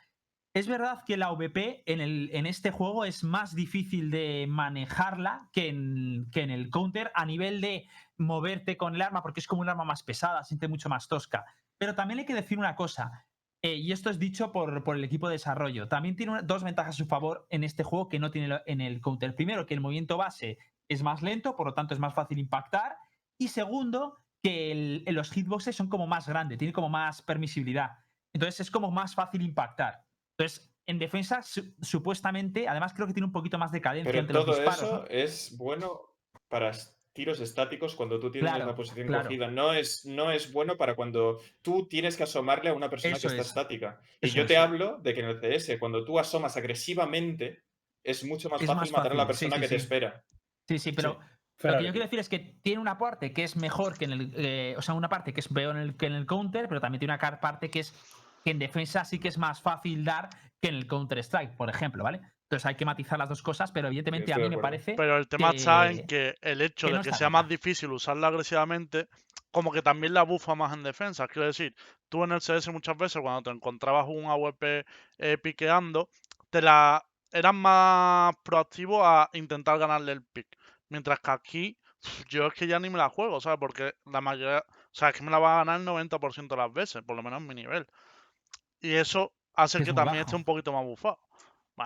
Es 0.53 0.67
verdad 0.67 1.03
que 1.05 1.15
la 1.17 1.31
VP 1.31 1.83
en, 1.85 2.01
el, 2.01 2.29
en 2.33 2.45
este 2.45 2.71
juego 2.71 3.05
es 3.05 3.23
más 3.23 3.55
difícil 3.55 4.09
de 4.11 4.47
manejarla 4.49 5.49
que 5.53 5.69
en, 5.69 6.29
que 6.31 6.41
en 6.41 6.49
el 6.49 6.69
counter 6.69 7.11
a 7.15 7.25
nivel 7.25 7.61
de 7.61 7.87
moverte 8.17 8.75
con 8.75 8.95
el 8.95 9.01
arma, 9.01 9.21
porque 9.21 9.39
es 9.39 9.47
como 9.47 9.61
un 9.61 9.69
arma 9.69 9.83
más 9.85 10.03
pesada, 10.03 10.43
siente 10.43 10.67
mucho 10.67 10.89
más 10.89 11.07
tosca. 11.07 11.45
Pero 11.77 11.93
también 11.95 12.19
hay 12.19 12.25
que 12.25 12.33
decir 12.35 12.57
una 12.59 12.75
cosa, 12.75 13.25
eh, 13.63 13.75
y 13.75 13.91
esto 13.91 14.09
es 14.09 14.17
dicho 14.19 14.51
por, 14.51 14.83
por 14.83 14.95
el 14.95 15.03
equipo 15.03 15.27
de 15.27 15.33
desarrollo. 15.33 15.87
También 15.87 16.15
tiene 16.15 16.31
una- 16.33 16.41
dos 16.41 16.63
ventajas 16.63 16.95
a 16.95 16.97
su 16.97 17.05
favor 17.05 17.45
en 17.49 17.63
este 17.63 17.83
juego 17.83 18.09
que 18.09 18.19
no 18.19 18.31
tiene 18.31 18.59
en 18.65 18.81
el 18.81 19.01
counter. 19.01 19.35
Primero, 19.35 19.65
que 19.65 19.73
el 19.75 19.81
movimiento 19.81 20.17
base 20.17 20.57
es 20.89 21.03
más 21.03 21.21
lento, 21.21 21.55
por 21.55 21.67
lo 21.67 21.73
tanto 21.73 21.93
es 21.93 21.99
más 21.99 22.13
fácil 22.13 22.39
impactar. 22.39 22.97
Y 23.37 23.49
segundo, 23.49 24.17
que 24.43 24.71
el- 24.71 25.03
los 25.15 25.31
hitboxes 25.31 25.75
son 25.75 25.87
como 25.89 26.07
más 26.07 26.27
grandes, 26.27 26.57
tiene 26.57 26.73
como 26.73 26.89
más 26.89 27.21
permisibilidad. 27.21 27.91
Entonces 28.33 28.61
es 28.61 28.71
como 28.71 28.89
más 28.91 29.13
fácil 29.13 29.41
impactar. 29.43 30.03
Entonces, 30.37 30.73
en 30.87 30.97
defensa, 30.97 31.43
su- 31.43 31.75
supuestamente, 31.81 32.67
además 32.67 32.93
creo 32.93 33.05
que 33.05 33.13
tiene 33.13 33.27
un 33.27 33.31
poquito 33.31 33.57
más 33.59 33.71
de 33.71 33.81
cadencia 33.81 34.11
Pero 34.11 34.19
entre 34.21 34.33
los 34.33 34.45
disparos. 34.47 34.81
eso 34.81 34.97
¿no? 34.97 35.05
es 35.07 35.57
bueno 35.57 36.01
para 36.47 36.71
tiros 37.13 37.39
estáticos 37.41 37.95
cuando 37.95 38.19
tú 38.19 38.31
tienes 38.31 38.51
Claro, 38.51 38.65
la 38.67 38.75
posición 38.75 39.07
claro. 39.07 39.23
cogida. 39.25 39.47
No 39.49 39.73
es, 39.73 40.05
no 40.05 40.31
es 40.31 40.51
bueno 40.53 40.77
para 40.77 40.95
cuando 40.95 41.39
tú 41.61 41.87
tienes 41.87 42.15
que 42.17 42.23
asomarle 42.23 42.69
a 42.69 42.73
una 42.73 42.89
persona 42.89 43.15
Eso 43.15 43.27
que 43.27 43.33
está 43.35 43.41
es. 43.41 43.47
estática. 43.47 43.99
Y 44.21 44.27
Eso 44.27 44.35
yo 44.37 44.41
es. 44.43 44.47
te 44.47 44.57
hablo 44.57 44.97
de 44.99 45.13
que 45.13 45.19
en 45.19 45.25
el 45.27 45.39
CS, 45.39 45.77
cuando 45.79 46.03
tú 46.05 46.19
asomas 46.19 46.55
agresivamente, 46.57 47.63
es 48.03 48.23
mucho 48.23 48.49
más 48.49 48.61
Es 48.61 48.67
fácil 48.67 48.79
más 48.79 48.91
matar 48.91 49.11
a 49.11 49.15
la 49.15 49.23
sí, 49.23 49.27
persona 49.27 49.55
sí, 49.55 49.61
que 49.61 49.67
te 49.67 49.75
espera. 49.75 50.23
Sí, 50.67 50.79
sí, 50.79 50.91
pero 50.91 51.19
Sí. 51.59 51.67
Lo 51.67 51.77
que 51.77 51.83
yo 51.83 51.91
quiero 51.91 52.05
decir 52.05 52.17
es 52.17 52.27
que 52.27 52.39
tiene 52.63 52.81
una 52.81 52.97
parte 52.97 53.33
que 53.33 53.43
es 53.43 53.55
mejor 53.55 53.95
que 53.95 54.05
en 54.05 54.13
el. 54.13 54.33
eh, 54.35 54.73
o 54.79 54.81
sea, 54.81 54.95
una 54.95 55.09
parte 55.09 55.31
que 55.31 55.41
es 55.41 55.47
peor 55.47 55.75
en 55.75 55.81
el, 55.83 55.95
que 55.95 56.07
en 56.07 56.13
el 56.13 56.25
counter, 56.25 56.67
pero 56.67 56.81
también 56.81 56.97
tiene 56.97 57.13
una 57.13 57.19
car- 57.19 57.39
parte 57.39 57.69
que 57.69 57.81
es. 57.81 57.93
que 58.43 58.49
en 58.49 58.57
defensa 58.57 59.05
sí 59.05 59.19
que 59.19 59.27
es 59.27 59.37
más 59.37 59.61
fácil 59.61 60.03
dar 60.03 60.29
que 60.59 60.69
en 60.69 60.73
el 60.75 60.87
Counter-Strike, 60.87 61.55
por 61.55 61.69
ejemplo, 61.69 62.03
¿vale? 62.03 62.21
Entonces 62.51 62.65
hay 62.65 62.75
que 62.75 62.83
matizar 62.83 63.17
las 63.17 63.29
dos 63.29 63.41
cosas, 63.41 63.71
pero 63.71 63.87
evidentemente 63.87 64.33
a 64.33 64.37
mí 64.37 64.49
me 64.49 64.57
parece. 64.61 64.93
Pero 64.97 65.15
el 65.17 65.29
tema 65.29 65.51
está 65.55 65.89
en 65.89 66.05
que- 66.05 66.35
el 66.41 66.61
hecho 66.61 66.87
que 66.87 66.93
de 66.93 66.99
que 66.99 67.13
sea 67.13 67.29
más 67.29 67.47
difícil 67.47 67.91
usarla 67.93 68.27
agresivamente, 68.27 69.07
como 69.51 69.71
que 69.71 69.81
también 69.81 70.13
la 70.13 70.23
bufa 70.23 70.53
más 70.53 70.73
en 70.73 70.83
defensa. 70.83 71.29
Quiero 71.29 71.45
decir, 71.45 71.73
tú 72.09 72.25
en 72.25 72.33
el 72.33 72.41
CS 72.41 72.69
muchas 72.73 72.97
veces 72.97 73.21
cuando 73.21 73.41
te 73.43 73.51
encontrabas 73.51 74.05
un 74.09 74.25
AWP 74.25 74.85
eh, 75.19 75.37
piqueando, 75.37 76.09
te 76.49 76.61
la 76.61 77.01
eras 77.31 77.53
más 77.53 78.35
proactivo 78.43 79.05
a 79.05 79.29
intentar 79.31 79.79
ganarle 79.79 80.11
el 80.11 80.21
pick. 80.21 80.47
Mientras 80.89 81.21
que 81.21 81.31
aquí, 81.31 81.77
yo 82.27 82.47
es 82.47 82.53
que 82.53 82.67
ya 82.67 82.81
ni 82.81 82.89
me 82.89 82.97
la 82.97 83.07
juego, 83.07 83.39
¿sabes? 83.39 83.59
Porque 83.59 83.93
la 84.11 84.19
mayoría, 84.19 84.65
o 84.67 84.89
sea, 84.91 85.07
es 85.11 85.15
que 85.15 85.23
me 85.23 85.31
la 85.31 85.39
va 85.39 85.53
a 85.53 85.57
ganar 85.63 85.79
el 85.79 85.85
90% 85.85 86.55
de 86.55 86.61
las 86.63 86.73
veces, 86.73 87.01
por 87.03 87.15
lo 87.15 87.23
menos 87.23 87.39
en 87.39 87.47
mi 87.47 87.55
nivel. 87.55 87.87
Y 88.81 88.95
eso 88.95 89.31
hace 89.53 89.77
Es 89.77 89.85
que 89.85 89.93
también 89.93 90.15
bajo. 90.17 90.25
esté 90.25 90.35
un 90.35 90.43
poquito 90.43 90.73
más 90.73 90.83
bufado. 90.83 91.17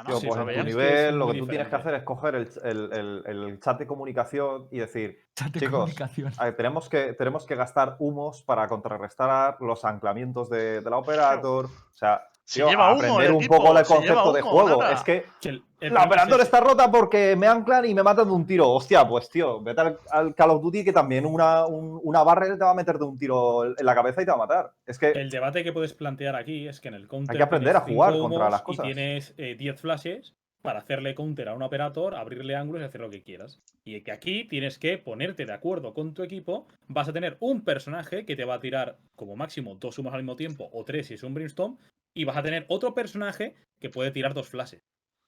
Bueno, 0.03 0.19
sí, 0.19 0.27
pues 0.27 0.39
en 0.39 0.47
tu 0.47 0.63
nivel, 0.65 1.19
lo 1.19 1.27
que 1.27 1.39
tú 1.39 1.47
tienes 1.47 1.67
que 1.67 1.75
hacer 1.75 1.93
es 1.95 2.03
coger 2.03 2.35
el, 2.35 2.49
el- 2.63 2.93
el- 2.93 3.23
el 3.43 3.59
chat 3.59 3.79
de 3.79 3.87
comunicación 3.87 4.67
y 4.71 4.79
decir, 4.79 5.24
Chat 5.35 5.51
de 5.51 5.59
Chicos, 5.59 5.73
comunicación. 5.79 6.31
a 6.37 6.45
ver, 6.45 6.55
tenemos, 6.55 6.87
que, 6.87 7.13
tenemos 7.13 7.45
que 7.45 7.55
gastar 7.55 7.97
humos 7.99 8.41
para 8.43 8.67
contrarrestar 8.67 9.57
los 9.59 9.83
anclamientos 9.83 10.49
de, 10.49 10.79
de 10.81 10.89
la 10.89 10.97
operator. 10.97 11.65
O 11.65 11.97
sea, 11.97 12.23
Si 12.45 12.59
tío, 12.59 12.69
lleva 12.69 12.93
humo 12.93 13.01
el 13.01 13.05
aprender 13.09 13.31
un 13.31 13.37
equipo, 13.37 13.57
poco 13.57 13.77
el 13.77 13.85
concepto 13.85 14.31
de 14.33 14.41
humo, 14.41 14.51
juego. 14.51 14.81
nada. 14.81 14.93
Es 14.93 15.03
que 15.03 15.25
Que 15.41 15.49
el- 15.49 15.63
el 15.81 15.93
la 15.93 15.99
es 15.99 16.05
operator 16.07 16.39
está 16.41 16.61
rota 16.61 16.89
porque 16.89 17.35
me 17.35 17.47
anclan 17.47 17.85
y 17.85 17.93
me 17.93 18.01
matan 18.01 18.27
de 18.27 18.33
un 18.33 18.47
tiro. 18.47 18.71
Hostia, 18.71 19.05
pues 19.07 19.29
tío, 19.29 19.59
vete 19.61 19.81
al, 19.81 19.99
al 20.09 20.33
Call 20.33 20.51
of 20.51 20.61
Duty 20.63 20.85
que 20.85 20.93
también 20.93 21.25
una, 21.25 21.65
un- 21.65 21.99
una 22.01 22.23
barrel 22.23 22.57
te 22.57 22.63
va 22.63 22.71
a 22.71 22.75
meter 22.75 22.97
de 22.97 23.03
un 23.03 23.17
tiro 23.17 23.65
en 23.65 23.85
la 23.85 23.93
cabeza 23.93 24.21
y 24.21 24.25
te 24.25 24.31
va 24.31 24.35
a 24.35 24.39
matar. 24.39 24.71
Es 24.85 24.97
que 24.97 25.11
El 25.11 25.29
debate 25.29 25.65
que 25.65 25.73
puedes 25.73 25.93
plantear 25.93 26.35
aquí 26.37 26.65
es 26.67 26.79
que 26.79 26.87
en 26.87 26.93
el 26.93 27.07
counter. 27.09 27.33
Hay 27.33 27.37
que 27.37 27.43
aprender 27.43 27.75
a 27.75 27.83
tienes 27.83 27.93
jugar 27.93 28.17
contra 28.17 28.49
las 28.49 28.61
Y 28.61 28.63
cosas. 28.63 28.85
tienes 28.85 29.33
eh, 29.37 29.55
10 29.59 29.81
flashes 29.81 30.33
para 30.65 30.79
hacerle 30.79 31.15
counter 31.15 31.47
a 31.47 31.53
un 31.53 31.61
operator, 31.61 32.15
abrirle 32.15 32.55
ángulos 32.55 32.81
y 32.81 32.85
hacer 32.85 33.01
lo 33.01 33.09
que 33.09 33.23
quieras. 33.23 33.61
Y 33.85 34.01
que 34.01 34.11
aquí 34.11 34.43
tienes 34.45 34.77
que 34.77 34.97
ponerte 34.97 35.45
de 35.45 35.53
acuerdo 35.53 35.93
con 35.93 36.13
tu 36.13 36.23
equipo. 36.23 36.67
Vas 36.87 37.07
a 37.07 37.13
tener 37.13 37.37
un 37.39 37.63
personaje 37.63 38.25
que 38.25 38.35
te 38.35 38.43
va 38.43 38.55
a 38.55 38.59
tirar 38.59 38.97
como 39.15 39.35
máximo 39.35 39.75
dos 39.75 39.97
humos 39.97 40.13
al 40.13 40.21
mismo 40.21 40.35
tiempo 40.35 40.69
o 40.73 40.83
tres 40.83 41.07
si 41.07 41.13
es 41.13 41.23
un 41.23 41.33
brimstone. 41.33 41.77
Y 42.13 42.25
vas 42.25 42.37
a 42.37 42.43
tener 42.43 42.65
otro 42.67 42.93
personaje 42.93 43.55
que 43.79 43.89
puede 43.89 44.11
tirar 44.11 44.33
dos 44.33 44.49
flashes. 44.49 44.81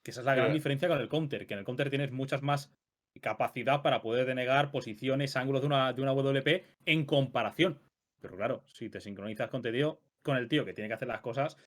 Que 0.03 0.11
esa 0.11 0.21
es 0.21 0.25
la 0.25 0.35
gran 0.35 0.53
diferencia 0.53 0.87
con 0.87 0.99
el 0.99 1.09
counter. 1.09 1.47
Que 1.47 1.53
en 1.53 1.59
el 1.59 1.65
counter 1.65 1.89
tienes 1.89 2.11
muchas 2.11 2.41
más 2.41 2.73
capacidad 3.21 3.81
para 3.81 4.01
poder 4.01 4.25
denegar 4.25 4.71
posiciones, 4.71 5.35
ángulos 5.35 5.61
de 5.61 5.67
una, 5.67 5.93
de 5.93 6.01
una 6.01 6.13
WP 6.13 6.65
en 6.85 7.05
comparación. 7.05 7.79
Pero 8.21 8.35
claro, 8.35 8.63
si 8.67 8.89
te 8.89 8.99
sincronizas 8.99 9.49
con, 9.49 9.61
te 9.61 9.71
tío, 9.71 9.99
con 10.23 10.37
el 10.37 10.47
tío 10.47 10.65
que 10.65 10.73
tiene 10.73 10.87
que 10.87 10.95
hacer 10.95 11.07
las 11.07 11.21
cosas. 11.21 11.57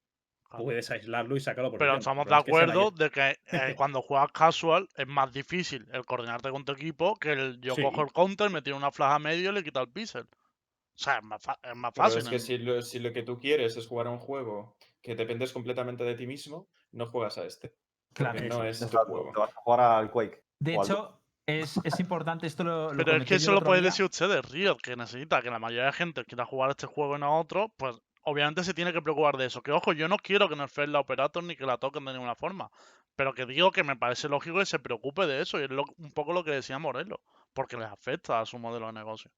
Puedes 0.55 0.91
aislarlo 0.91 1.37
y 1.37 1.41
sacarlo 1.41 1.71
por 1.71 1.79
Pero 1.79 1.93
ejemplo. 1.93 1.99
estamos 1.99 2.29
de 2.29 2.35
es 2.35 2.41
acuerdo 2.41 2.91
de 2.91 3.11
que 3.11 3.39
eh, 3.47 3.75
cuando 3.77 4.03
juegas 4.03 4.33
casual 4.33 4.89
es 4.97 5.07
más 5.07 5.33
difícil 5.33 5.87
el 5.93 6.05
coordinarte 6.05 6.51
con 6.51 6.65
tu 6.65 6.73
equipo 6.73 7.17
que 7.17 7.33
el 7.33 7.61
yo 7.61 7.77
Sí. 7.77 7.83
cojo 7.83 8.03
el 8.03 8.13
counter, 8.13 8.51
me 8.51 8.63
tiro 8.63 8.77
una 8.77 8.91
flash 8.91 9.13
a 9.15 9.19
medio 9.19 9.51
y 9.51 9.55
le 9.55 9.65
quito 9.65 9.81
el 9.81 9.91
pixel. 9.91 10.23
O 10.25 11.03
sea, 11.03 11.19
es 11.19 11.25
más, 11.25 11.43
es 11.63 11.77
más 11.77 11.93
Pero 11.95 12.11
fácil. 12.11 12.19
es 12.19 12.29
que 12.29 12.39
si 12.39 12.59
lo, 12.59 12.83
si 12.83 12.99
lo 12.99 13.13
que 13.13 13.23
tú 13.23 13.39
quieres 13.39 13.77
es 13.77 13.87
jugar 13.87 14.07
a 14.09 14.11
un 14.11 14.19
juego 14.19 14.77
que 15.03 15.15
dependes 15.15 15.53
completamente 15.53 16.05
de 16.05 16.15
ti 16.15 16.27
mismo, 16.27 16.69
no 16.93 17.07
juegas 17.07 17.39
a 17.39 17.45
este. 17.47 17.75
Claro. 18.13 18.33
Porque 18.35 18.49
no 18.49 18.65
es 18.65 18.79
tu 18.81 18.85
Exacto, 18.87 19.07
juego. 19.07 19.31
te 19.33 19.39
vas 19.41 19.51
a 19.51 19.55
jugar 19.55 19.81
al 19.81 20.11
Quake. 20.11 20.45
De 20.59 20.75
hecho, 20.75 21.23
es, 21.47 21.79
es 21.85 22.01
importante, 22.01 22.47
esto 22.49 22.65
lo, 22.65 22.93
lo 22.93 23.05
Pero 23.05 23.17
es 23.19 23.25
que 23.25 23.37
eso 23.37 23.53
lo 23.53 23.61
día. 23.61 23.83
decir 23.83 24.05
ustedes, 24.05 24.45
Riot, 24.51 24.79
que 24.83 24.97
necesita 24.97 25.41
que 25.43 25.51
la 25.51 25.59
mayoría 25.61 25.87
de 25.87 25.93
gente 25.93 26.25
quiera 26.25 26.45
jugar 26.45 26.71
este 26.71 26.87
juego 26.87 27.17
y 27.17 27.21
no 27.21 27.27
a 27.27 27.39
otro, 27.41 27.69
pues 27.77 27.97
obviamente 28.23 28.65
se 28.65 28.75
tiene 28.75 28.93
que 28.93 29.03
preocupar 29.03 29.37
de 29.37 29.47
eso. 29.47 29.63
Que 29.63 29.73
ojo, 29.73 29.93
yo 29.93 30.09
no 30.09 30.17
quiero 30.19 30.49
que 30.49 30.57
nerfeen 30.57 30.93
la 30.93 31.01
Operator 31.01 31.43
ni 31.45 31.57
que 31.57 31.67
la 31.67 31.79
toquen 31.79 32.05
de 32.05 32.13
ninguna 32.13 32.35
forma. 32.35 32.71
Pero 33.17 33.35
que 33.35 33.47
digo 33.47 33.71
que 33.73 33.83
me 33.85 33.97
parece 33.97 34.29
lógico 34.29 34.59
que 34.59 34.67
se 34.67 34.79
preocupe 34.79 35.27
de 35.27 35.43
eso. 35.43 35.61
Y 35.61 35.65
es 35.65 35.71
lo- 35.71 35.85
un 35.99 36.13
poco 36.13 36.33
lo 36.33 36.45
que 36.45 36.53
decía 36.53 36.79
Morelo. 36.79 37.21
Porque 37.53 37.77
les 37.77 37.89
afecta 37.89 38.41
a 38.41 38.47
su 38.47 38.59
modelo 38.59 38.87
de 38.87 38.93
negocio. 38.93 39.31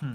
Hmm. 0.00 0.14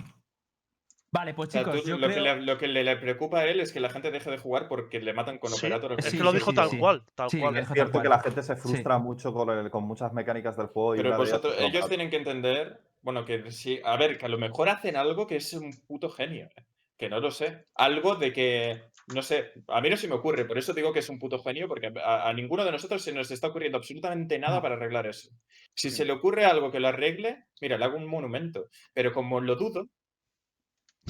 Vale, 1.11 1.35
pues 1.35 1.49
O 1.49 1.51
sea, 1.51 1.61
chicos, 1.61 1.83
tú- 1.83 1.89
yo 1.89 1.97
lo, 1.99 2.07
creo... 2.07 2.15
que 2.15 2.21
le, 2.21 2.41
lo 2.41 2.57
que 2.57 2.67
le, 2.67 2.83
le 2.83 2.97
preocupa 2.97 3.39
a 3.41 3.45
él 3.45 3.59
es 3.59 3.71
que 3.71 3.79
la 3.79 3.89
gente 3.91 4.09
deje 4.09 4.31
de 4.31 4.39
jugar 4.39 4.67
porque 4.67 4.99
le 4.99 5.13
matan 5.13 5.37
con 5.37 5.51
Sí, 5.51 5.67
es 5.67 6.05
Sí, 6.05 6.17
que 6.17 6.23
lo 6.23 6.31
dijo 6.33 6.49
sí, 6.49 6.55
tal 6.55 6.69
sí. 6.69 6.79
cual, 6.79 7.03
tal 7.13 7.29
Sí, 7.29 7.39
cual. 7.39 7.55
Es 7.57 7.69
cierto 7.71 8.01
que 8.01 8.09
la 8.09 8.19
gente 8.19 8.41
se 8.41 8.55
frustra 8.55 8.97
mucho 8.97 9.31
con, 9.31 9.47
el- 9.51 9.69
con 9.69 9.83
muchas 9.83 10.11
mecánicas 10.11 10.57
del 10.57 10.67
juego. 10.67 10.95
y 10.95 10.97
Pero 10.97 11.09
ellas 11.09 11.19
vosotros, 11.19 11.55
ellos 11.59 11.87
tienen 11.87 12.09
que 12.09 12.15
entender, 12.17 12.81
bueno, 13.01 13.25
que 13.25 13.51
sí, 13.51 13.79
a 13.85 13.95
ver, 13.95 14.17
que 14.17 14.25
a 14.25 14.29
lo 14.29 14.39
mejor 14.39 14.69
hacen 14.69 14.95
algo 14.95 15.27
que 15.27 15.35
es 15.35 15.53
un 15.53 15.71
puto 15.85 16.09
genio, 16.09 16.49
¿eh? 16.55 16.65
Que 17.03 17.09
no 17.09 17.19
lo 17.19 17.31
sé. 17.31 17.65
Algo 17.75 18.15
de 18.15 18.31
que, 18.31 18.83
no 19.13 19.21
sé, 19.21 19.51
a 19.67 19.81
mí 19.81 19.89
no 19.89 19.97
se 19.97 20.07
me 20.07 20.15
ocurre, 20.15 20.45
por 20.45 20.57
eso 20.57 20.73
digo 20.73 20.93
que 20.93 20.99
es 20.99 21.09
un 21.09 21.19
puto 21.19 21.37
genio, 21.43 21.67
porque 21.67 21.91
a, 22.01 22.29
a 22.29 22.33
ninguno 22.33 22.63
de 22.63 22.71
nosotros 22.71 23.01
se 23.01 23.11
nos 23.11 23.29
está 23.29 23.47
ocurriendo 23.47 23.77
absolutamente 23.77 24.39
nada 24.39 24.55
No. 24.55 24.61
para 24.61 24.75
arreglar 24.75 25.05
eso. 25.07 25.29
Si 25.75 25.89
Sí. 25.89 25.97
se 25.97 26.05
le 26.05 26.13
ocurre 26.13 26.45
algo 26.45 26.71
que 26.71 26.79
lo 26.79 26.87
arregle, 26.87 27.43
mira, 27.61 27.77
le 27.77 27.85
hago 27.85 27.97
un 27.97 28.07
monumento. 28.07 28.67
Pero 28.93 29.11
como 29.11 29.41
lo 29.41 29.55
dudo, 29.55 29.87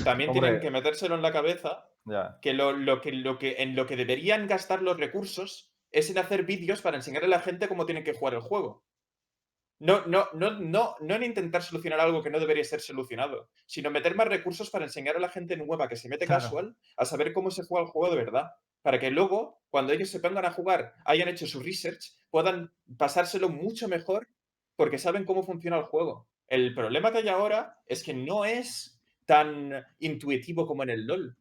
también 0.03 0.29
Hombre. 0.31 0.41
tienen 0.47 0.61
que 0.61 0.71
metérselo 0.71 1.15
en 1.15 1.21
la 1.21 1.31
cabeza 1.31 1.85
Ya. 2.05 2.37
que 2.41 2.53
lo, 2.53 2.73
lo 2.73 2.99
que, 3.01 3.11
lo 3.11 3.37
que 3.37 3.57
en 3.59 3.75
lo 3.75 3.85
que 3.85 3.95
deberían 3.95 4.47
gastar 4.47 4.81
los 4.81 4.97
recursos 4.97 5.71
es 5.91 6.09
en 6.09 6.17
hacer 6.17 6.43
vídeos 6.43 6.81
para 6.81 6.97
enseñarle 6.97 7.27
a 7.27 7.37
la 7.37 7.39
gente 7.39 7.67
cómo 7.67 7.85
tienen 7.85 8.03
que 8.03 8.13
jugar 8.13 8.33
el 8.33 8.41
juego. 8.41 8.83
No, 9.83 10.05
no, 10.05 10.29
no, 10.33 10.51
no, 10.59 10.95
no 11.01 11.15
en 11.15 11.23
intentar 11.23 11.61
solucionar 11.61 11.99
algo 11.99 12.23
que 12.23 12.29
no 12.29 12.39
debería 12.39 12.63
ser 12.63 12.79
solucionado, 12.79 13.49
sino 13.65 13.91
meter 13.91 14.15
más 14.15 14.29
recursos 14.29 14.69
para 14.69 14.85
enseñar 14.85 15.17
a 15.17 15.19
la 15.19 15.27
gente 15.27 15.57
nueva 15.57 15.89
que 15.89 15.97
se 15.97 16.07
mete 16.07 16.25
Claro. 16.25 16.41
casual 16.41 16.77
a 16.95 17.03
saber 17.03 17.33
cómo 17.33 17.51
se 17.51 17.63
juega 17.65 17.85
el 17.85 17.91
juego 17.91 18.09
de 18.15 18.23
verdad. 18.23 18.51
Para 18.81 18.97
que 18.97 19.11
luego, 19.11 19.61
cuando 19.69 19.91
ellos 19.91 20.09
se 20.09 20.21
pongan 20.21 20.45
a 20.45 20.51
jugar, 20.51 20.93
hayan 21.03 21.27
hecho 21.27 21.47
su 21.47 21.59
research, 21.59 22.17
puedan 22.29 22.71
pasárselo 22.97 23.49
mucho 23.49 23.89
mejor 23.89 24.29
porque 24.77 24.97
saben 24.97 25.25
cómo 25.25 25.43
funciona 25.43 25.77
el 25.77 25.83
juego. 25.83 26.29
El 26.47 26.73
problema 26.73 27.11
que 27.11 27.17
hay 27.17 27.27
ahora 27.27 27.77
es 27.85 28.03
que 28.03 28.13
no 28.13 28.45
es 28.45 29.01
tan 29.25 29.85
intuitivo 29.99 30.65
como 30.65 30.83
en 30.83 30.91
el 30.91 31.05
LOL. 31.05 31.35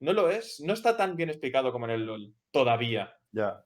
No 0.00 0.14
lo 0.14 0.30
es. 0.30 0.60
No 0.60 0.72
está 0.72 0.96
tan 0.96 1.14
bien 1.14 1.28
explicado 1.28 1.72
como 1.72 1.84
en 1.84 1.90
el 1.92 2.06
LOL. 2.06 2.34
Todavía. 2.50 3.14
Ya. 3.32 3.64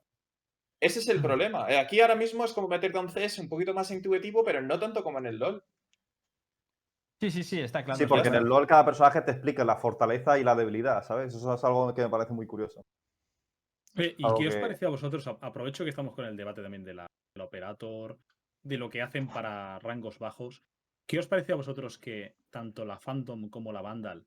Ese 0.80 0.98
es 1.00 1.08
el 1.08 1.22
problema. 1.22 1.70
Eh, 1.70 1.78
Aquí 1.78 2.00
ahora 2.00 2.14
mismo 2.16 2.44
es 2.44 2.52
como 2.52 2.68
meterte 2.68 2.98
a 2.98 3.00
un 3.00 3.08
CS 3.08 3.40
un 3.40 3.48
poquito 3.48 3.72
más 3.74 3.90
intuitivo, 3.90 4.44
pero 4.44 4.60
no 4.60 4.78
tanto 4.78 5.02
como 5.02 5.18
en 5.18 5.26
el 5.26 5.38
LOL. 5.38 5.62
Sí, 7.18 7.30
sí, 7.30 7.42
sí, 7.44 7.60
está 7.60 7.82
claro. 7.82 7.98
Sí, 7.98 8.06
porque 8.06 8.28
en 8.28 8.34
el 8.34 8.44
LoL 8.44 8.66
cada 8.66 8.84
personaje 8.84 9.22
te 9.22 9.30
explica 9.30 9.64
la 9.64 9.76
fortaleza 9.76 10.38
y 10.38 10.44
la 10.44 10.54
debilidad, 10.54 11.02
¿sabes? 11.02 11.34
Eso 11.34 11.54
es 11.54 11.64
algo 11.64 11.94
que 11.94 12.02
me 12.02 12.10
parece 12.10 12.34
muy 12.34 12.46
curioso. 12.46 12.82
Oye, 13.96 14.14
¿Y 14.18 14.24
Algo 14.24 14.36
qué 14.38 14.48
os 14.48 14.54
que- 14.54 14.60
parece 14.60 14.84
a 14.86 14.90
vosotros? 14.90 15.26
Aprovecho 15.26 15.82
que 15.84 15.90
estamos 15.90 16.14
con 16.14 16.26
el 16.26 16.36
debate 16.36 16.60
también 16.62 16.84
de 16.84 16.92
la, 16.92 17.06
del 17.34 17.42
operator, 17.46 18.18
de 18.62 18.76
lo 18.76 18.90
que 18.90 19.00
hacen 19.00 19.28
para 19.28 19.78
rangos 19.78 20.18
bajos. 20.18 20.62
¿Qué 21.08 21.18
os 21.18 21.26
parece 21.26 21.52
a 21.52 21.56
vosotros 21.56 21.96
que 21.98 22.34
tanto 22.50 22.84
la 22.84 22.98
Phantom 22.98 23.48
como 23.48 23.72
la 23.72 23.80
Vandal, 23.80 24.26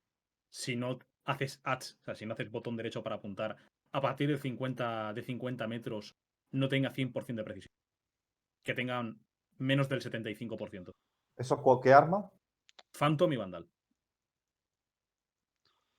si 0.49 0.75
no 0.75 0.97
haces 1.25 1.59
ads, 1.63 1.99
o 2.01 2.03
sea, 2.05 2.15
si 2.15 2.25
no 2.25 2.33
haces 2.33 2.49
botón 2.49 2.75
derecho 2.75 3.03
para 3.03 3.17
apuntar, 3.17 3.55
a 3.91 4.01
partir 4.01 4.29
de 4.29 4.37
50, 4.37 5.13
de 5.13 5.21
50 5.21 5.67
metros 5.67 6.15
no 6.51 6.69
tenga 6.69 6.91
100% 6.93 7.35
de 7.35 7.43
precisión? 7.43 7.73
Que 8.63 8.73
tengan 8.73 9.19
menos 9.57 9.89
del 9.89 10.01
75%. 10.01 10.91
¿Eso 11.37 11.79
qué 11.81 11.93
arma? 11.93 12.29
Phantom 12.97 13.31
y 13.33 13.37
Vandal. 13.37 13.69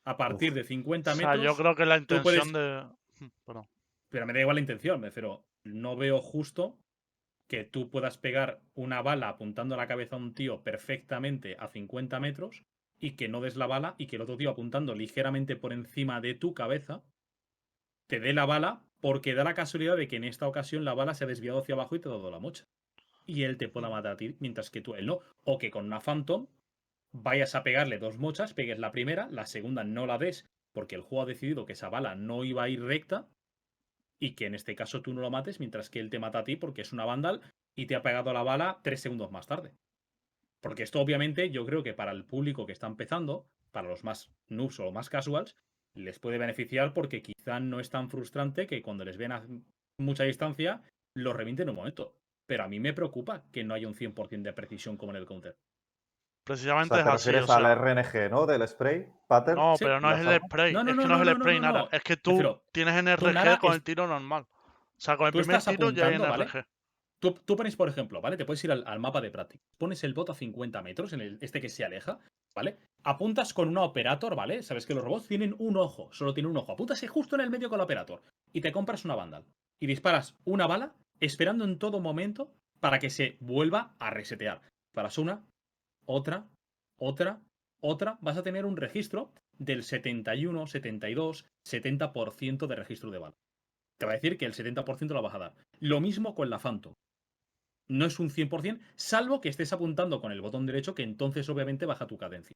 A 0.04 0.16
partir 0.16 0.54
de 0.54 0.64
50 0.64 1.12
O 1.12 1.14
sea, 1.14 1.28
metros. 1.28 1.44
yo 1.44 1.56
creo 1.56 1.74
que 1.74 1.86
la 1.86 1.98
intención 1.98 2.22
puedes- 2.22 2.52
de. 2.52 3.28
Perdón. 3.44 3.66
pero 4.08 4.26
me 4.26 4.32
da 4.32 4.40
igual 4.40 4.56
la 4.56 4.60
intención, 4.62 4.98
me 5.00 5.08
refiero, 5.08 5.44
no 5.62 5.94
veo 5.94 6.20
justo 6.22 6.78
que 7.48 7.64
tú 7.64 7.90
puedas 7.90 8.16
pegar 8.16 8.60
una 8.74 9.02
bala 9.02 9.28
apuntando 9.28 9.74
a 9.74 9.78
la 9.78 9.86
cabeza 9.86 10.16
a 10.16 10.18
un 10.18 10.34
tío 10.34 10.62
perfectamente 10.62 11.56
a 11.58 11.68
50 11.68 12.18
metros 12.18 12.64
y 12.98 13.12
que 13.16 13.28
no 13.28 13.40
des 13.40 13.56
la 13.56 13.66
bala 13.66 13.94
y 13.98 14.06
que 14.06 14.16
el 14.16 14.22
otro 14.22 14.36
tío 14.36 14.50
apuntando 14.50 14.94
ligeramente 14.94 15.54
por 15.56 15.72
encima 15.72 16.20
de 16.20 16.34
tu 16.34 16.54
cabeza 16.54 17.02
te 18.08 18.20
dé 18.20 18.32
la 18.32 18.46
bala 18.46 18.82
porque 19.00 19.34
da 19.34 19.44
la 19.44 19.54
casualidad 19.54 19.96
de 19.96 20.08
que 20.08 20.16
en 20.16 20.24
esta 20.24 20.46
ocasión 20.46 20.84
la 20.84 20.94
bala 20.94 21.14
se 21.14 21.24
ha 21.24 21.26
desviado 21.26 21.58
hacia 21.58 21.74
abajo 21.74 21.96
y 21.96 22.00
te 22.00 22.08
ha 22.08 22.12
dado 22.12 22.30
la 22.30 22.38
mocha. 22.38 22.66
Y 23.26 23.44
él 23.44 23.56
te 23.56 23.68
pueda 23.68 23.88
matar 23.88 24.12
a 24.12 24.16
ti 24.16 24.36
mientras 24.40 24.70
que 24.70 24.80
tú 24.80 24.94
él 24.94 25.06
no. 25.06 25.20
O 25.44 25.58
que 25.58 25.70
con 25.70 25.86
una 25.86 26.00
Phantom 26.00 26.46
vayas 27.12 27.54
a 27.54 27.62
pegarle 27.62 27.98
dos 27.98 28.18
mochas, 28.18 28.54
pegues 28.54 28.78
la 28.78 28.92
primera, 28.92 29.28
la 29.30 29.46
segunda 29.46 29.84
no 29.84 30.06
la 30.06 30.18
des 30.18 30.48
porque 30.72 30.94
el 30.94 31.02
juego 31.02 31.22
ha 31.22 31.26
decidido 31.26 31.66
que 31.66 31.72
esa 31.72 31.88
bala 31.88 32.14
no 32.14 32.44
iba 32.44 32.62
a 32.62 32.68
ir 32.68 32.82
recta 32.82 33.28
y 34.20 34.34
que 34.34 34.46
en 34.46 34.54
este 34.54 34.76
caso 34.76 35.02
tú 35.02 35.12
no 35.12 35.20
lo 35.20 35.30
mates 35.30 35.58
mientras 35.58 35.90
que 35.90 35.98
él 36.00 36.10
te 36.10 36.18
mata 36.18 36.40
a 36.40 36.44
ti 36.44 36.56
porque 36.56 36.82
es 36.82 36.92
una 36.92 37.04
vandal 37.04 37.40
y 37.74 37.86
te 37.86 37.96
ha 37.96 38.02
pegado 38.02 38.32
la 38.32 38.42
bala 38.42 38.80
tres 38.82 39.00
segundos 39.00 39.32
más 39.32 39.46
tarde. 39.46 39.72
Porque 40.60 40.82
esto 40.82 41.00
obviamente 41.00 41.50
yo 41.50 41.64
creo 41.64 41.82
que 41.82 41.94
para 41.94 42.12
el 42.12 42.24
público 42.24 42.66
que 42.66 42.72
está 42.72 42.86
empezando, 42.86 43.46
para 43.72 43.88
los 43.88 44.04
más 44.04 44.30
noobs 44.48 44.78
o 44.80 44.84
los 44.84 44.92
más 44.92 45.08
casuals, 45.08 45.56
les 45.94 46.18
puede 46.18 46.38
beneficiar 46.38 46.92
porque 46.94 47.22
quizá 47.22 47.60
no 47.60 47.80
es 47.80 47.90
tan 47.90 48.08
frustrante 48.10 48.66
que 48.66 48.82
cuando 48.82 49.04
les 49.04 49.16
ven 49.16 49.32
a 49.32 49.42
mucha 49.98 50.24
distancia 50.24 50.82
lo 51.14 51.32
revienten 51.32 51.64
en 51.64 51.70
un 51.70 51.76
momento. 51.76 52.16
Pero 52.46 52.64
a 52.64 52.68
mí 52.68 52.80
me 52.80 52.92
preocupa 52.92 53.44
que 53.52 53.64
no 53.64 53.74
haya 53.74 53.86
un 53.88 53.94
100% 53.94 54.42
de 54.42 54.52
precisión 54.52 54.96
como 54.96 55.12
en 55.12 55.16
el 55.16 55.26
counter. 55.26 55.52
O 55.52 56.44
Precisamente 56.44 56.94
sea, 56.94 57.04
te 57.04 57.08
es 57.10 57.14
así. 57.14 57.28
refieres 57.30 57.50
o 57.50 57.52
a 57.52 57.60
la 57.60 57.74
RNG, 57.74 58.30
¿no? 58.30 58.46
Del 58.46 58.66
spray, 58.66 59.06
pattern. 59.28 59.56
No, 59.58 59.74
pero 59.78 60.00
no 60.00 60.10
es 60.12 60.26
el 60.26 60.40
spray. 60.40 60.72
No, 60.72 60.82
no, 60.82 60.90
es 60.90 60.96
que 60.96 61.02
no, 61.02 61.08
no, 61.16 61.22
es 61.22 61.28
el 61.28 61.36
spray 61.36 61.60
no, 61.60 61.66
nada. 61.66 61.78
no. 61.82 61.88
Es 61.92 62.02
que 62.02 62.16
tú 62.16 62.30
Prefiero- 62.30 62.62
tienes 62.72 62.94
NRG 62.94 63.58
con 63.60 63.70
es- 63.70 63.76
el 63.76 63.82
tiro 63.82 64.06
normal. 64.06 64.42
O 64.42 65.00
sea, 65.02 65.16
con 65.16 65.26
el 65.26 65.32
primer 65.32 65.62
tiro 65.62 65.90
ya 65.90 66.06
hay 66.08 66.14
apuntando, 66.14 66.44
¿vale? 66.44 66.66
Tú, 67.20 67.34
pones, 67.54 67.76
por 67.76 67.88
ejemplo, 67.88 68.22
¿vale? 68.22 68.38
Te 68.38 68.46
puedes 68.46 68.64
ir 68.64 68.72
al, 68.72 68.98
mapa 68.98 69.20
de 69.20 69.30
práctica. 69.30 69.62
Pones 69.76 70.02
el 70.04 70.14
bot 70.14 70.30
a 70.30 70.34
50 70.34 70.80
metros, 70.80 71.12
en 71.12 71.20
el, 71.20 71.38
este 71.42 71.60
que 71.60 71.68
se 71.68 71.84
aleja, 71.84 72.18
¿vale? 72.54 72.78
Apuntas 73.04 73.52
con 73.52 73.68
una 73.68 73.82
operator, 73.82 74.34
¿vale? 74.34 74.62
Sabes 74.62 74.86
que 74.86 74.94
los 74.94 75.04
robots 75.04 75.28
tienen 75.28 75.54
un 75.58 75.76
ojo, 75.76 76.10
solo 76.12 76.32
tienen 76.32 76.50
un 76.50 76.56
ojo. 76.56 76.72
Apuntas 76.72 77.06
justo 77.06 77.36
en 77.36 77.42
el 77.42 77.50
medio 77.50 77.68
con 77.68 77.76
la 77.76 77.84
operator 77.84 78.22
y 78.54 78.62
te 78.62 78.72
compras 78.72 79.04
una 79.04 79.16
vandal. 79.16 79.44
Y 79.78 79.86
disparas 79.86 80.38
una 80.44 80.66
bala 80.66 80.94
esperando 81.20 81.64
en 81.64 81.78
todo 81.78 82.00
momento 82.00 82.54
para 82.80 82.98
que 82.98 83.10
se 83.10 83.36
vuelva 83.40 83.94
a 83.98 84.08
resetear. 84.08 84.62
Paras 84.94 85.18
una, 85.18 85.44
otra, 86.06 86.48
otra, 86.98 87.42
otra. 87.80 88.18
Vas 88.22 88.38
a 88.38 88.42
tener 88.42 88.64
un 88.64 88.78
registro 88.78 89.30
del 89.58 89.82
71, 89.82 90.66
72, 90.66 91.44
70% 91.66 92.66
de 92.66 92.76
registro 92.76 93.10
de 93.10 93.18
bala. 93.18 93.36
Te 93.98 94.06
va 94.06 94.12
a 94.12 94.14
decir 94.14 94.38
que 94.38 94.46
el 94.46 94.54
70% 94.54 95.12
lo 95.12 95.20
vas 95.20 95.34
a 95.34 95.38
dar. 95.38 95.54
Lo 95.80 96.00
mismo 96.00 96.34
con 96.34 96.48
la 96.48 96.58
Phantom. 96.58 96.94
No 97.90 98.06
es 98.06 98.20
un 98.20 98.30
100%, 98.30 98.78
salvo 98.94 99.40
que 99.40 99.48
estés 99.48 99.72
apuntando 99.72 100.20
con 100.20 100.30
el 100.30 100.40
botón 100.40 100.64
derecho, 100.64 100.94
que 100.94 101.02
entonces 101.02 101.48
obviamente 101.48 101.86
baja 101.86 102.06
tu 102.06 102.16
cadencia. 102.16 102.54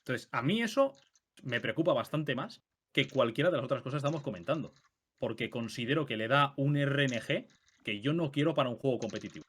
Entonces, 0.00 0.28
a 0.32 0.42
mí 0.42 0.60
eso 0.60 0.96
me 1.44 1.60
preocupa 1.60 1.92
bastante 1.92 2.34
más 2.34 2.62
que 2.92 3.06
cualquiera 3.06 3.50
de 3.50 3.58
las 3.58 3.64
otras 3.64 3.82
cosas 3.82 4.02
que 4.02 4.06
estamos 4.08 4.22
comentando. 4.22 4.74
Porque 5.20 5.50
considero 5.50 6.04
que 6.04 6.16
le 6.16 6.26
da 6.26 6.52
un 6.56 6.76
RNG 6.76 7.46
que 7.84 8.00
yo 8.00 8.12
no 8.12 8.32
quiero 8.32 8.54
para 8.54 8.70
un 8.70 8.76
juego 8.76 8.98
competitivo. 8.98 9.44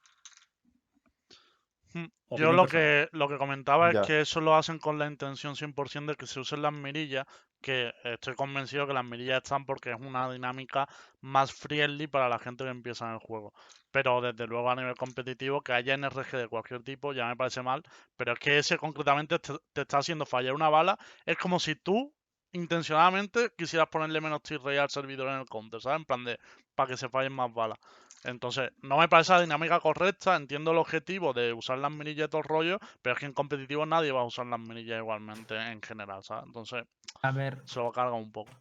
Yo 2.31 2.51
lo 2.53 2.67
que, 2.67 3.07
lo 3.11 3.27
que 3.27 3.37
comentaba 3.37 3.91
Ya. 3.91 4.01
es 4.01 4.07
que 4.07 4.21
eso 4.21 4.39
lo 4.39 4.55
hacen 4.55 4.77
con 4.77 4.99
la 4.99 5.07
intención 5.07 5.55
100% 5.55 6.11
de 6.11 6.15
que 6.17 6.27
se 6.27 6.39
usen 6.39 6.61
las 6.61 6.71
mirillas, 6.73 7.25
que 7.61 7.91
estoy 8.03 8.35
convencido 8.35 8.85
que 8.87 8.93
las 8.93 9.03
mirillas 9.03 9.37
están 9.43 9.65
porque 9.65 9.91
es 9.91 9.99
una 9.99 10.31
dinámica 10.31 10.87
más 11.21 11.51
friendly 11.51 12.07
para 12.07 12.29
la 12.29 12.37
gente 12.39 12.63
que 12.63 12.69
empieza 12.69 13.07
en 13.07 13.13
el 13.13 13.19
juego. 13.19 13.53
Pero 13.91 14.21
desde 14.21 14.45
luego 14.47 14.69
a 14.69 14.75
nivel 14.75 14.95
competitivo, 14.95 15.61
que 15.61 15.73
haya 15.73 15.95
NRG 15.95 16.37
de 16.37 16.47
cualquier 16.47 16.83
tipo 16.83 17.13
ya 17.13 17.27
me 17.27 17.35
parece 17.35 17.63
mal, 17.63 17.81
pero 18.15 18.33
es 18.33 18.39
que 18.39 18.59
ese 18.59 18.77
concretamente 18.77 19.39
te, 19.39 19.53
te 19.73 19.81
está 19.81 19.97
haciendo 19.97 20.25
fallar 20.25 20.53
una 20.53 20.69
bala. 20.69 20.97
Es 21.25 21.37
como 21.37 21.59
si 21.59 21.75
tú 21.75 22.13
intencionadamente 22.53 23.51
quisieras 23.57 23.89
ponerle 23.89 24.21
menos 24.21 24.41
T-Ray 24.43 24.77
al 24.77 24.89
servidor 24.89 25.29
en 25.29 25.39
el 25.41 25.45
counter, 25.45 25.81
¿sabes? 25.81 25.99
En 25.99 26.05
plan 26.05 26.23
de, 26.23 26.39
para 26.75 26.89
que 26.89 26.97
se 26.97 27.09
fallen 27.09 27.33
más 27.33 27.53
balas. 27.53 27.77
Entonces, 28.23 28.71
no 28.81 28.97
me 28.97 29.07
parece 29.07 29.31
la 29.31 29.41
dinámica 29.41 29.79
correcta, 29.79 30.35
entiendo 30.35 30.71
el 30.71 30.77
objetivo 30.77 31.31
de 31.33 31.53
usar 31.53 31.77
las 31.77 31.91
mirillas 31.91 32.27
y 32.27 32.29
todo 32.29 32.41
el 32.41 32.47
rollo, 32.47 32.79
pero 33.01 33.13
es 33.13 33.19
que 33.19 33.25
en 33.25 33.33
competitivo 33.33 33.85
nadie 33.85 34.11
va 34.11 34.21
a 34.21 34.25
usar 34.25 34.45
las 34.47 34.59
mirillas 34.59 34.97
igualmente 34.99 35.55
en 35.55 35.81
general, 35.81 36.21
¿sabes? 36.23 36.45
Entonces, 36.47 36.83
A 37.21 37.31
ver, 37.31 37.61
se 37.65 37.79
lo 37.79 37.91
carga 37.93 38.13
un 38.13 38.31
poco. 38.31 38.51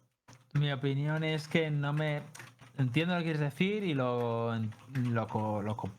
mi 0.52 0.70
opinión 0.72 1.24
es 1.24 1.48
que 1.48 1.70
no 1.70 1.92
me. 1.92 2.22
Entiendo 2.78 3.14
lo 3.14 3.18
que 3.18 3.24
quieres 3.24 3.40
decir 3.40 3.82
y 3.82 3.92
lo, 3.92 4.52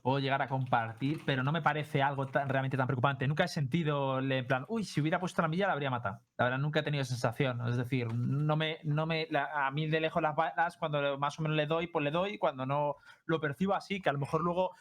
puedo 0.02 0.20
llegar 0.20 0.42
a 0.42 0.48
compartir, 0.48 1.22
pero 1.26 1.44
no 1.44 1.52
me 1.52 1.62
parece 1.62 2.02
algo 2.02 2.28
tan, 2.28 2.48
realmente 2.48 2.78
tan 2.78 2.88
preocupante. 2.88 3.28
Nunca 3.28 3.44
he 3.44 3.48
sentido 3.50 4.20
en 4.20 4.48
plan, 4.48 4.64
uy, 4.70 4.86
si 4.86 5.02
hubiera 5.02 5.20
puesto 5.20 5.42
la 5.42 5.50
milla 5.50 5.68
la 5.68 5.74
habría 5.74 5.90
matado. 5.90 6.22
La 6.38 6.46
verdad, 6.46 6.60
nunca 6.60 6.80
he 6.80 6.84
tenido 6.84 7.04
sensación. 7.04 7.68
Es 7.68 7.76
decir, 7.76 8.14
no 8.14 8.56
me, 8.56 8.78
no 8.86 9.06
me, 9.06 9.28
la- 9.30 9.68
a 9.68 9.72
mí 9.72 9.88
de 9.88 10.00
lejos 10.00 10.22
las 10.22 10.38
balas, 10.38 10.78
cuando 10.78 11.18
más 11.18 11.38
o 11.38 11.42
menos 11.42 11.58
le 11.58 11.66
doy, 11.66 11.88
pues 11.88 12.02
le 12.02 12.12
doy, 12.12 12.38
cuando 12.38 12.66
no 12.66 12.96
lo 13.26 13.42
percibo 13.42 13.74
así, 13.74 14.02
que 14.02 14.10
a 14.10 14.14
lo 14.14 14.20
mejor 14.20 14.40
luego 14.40 14.72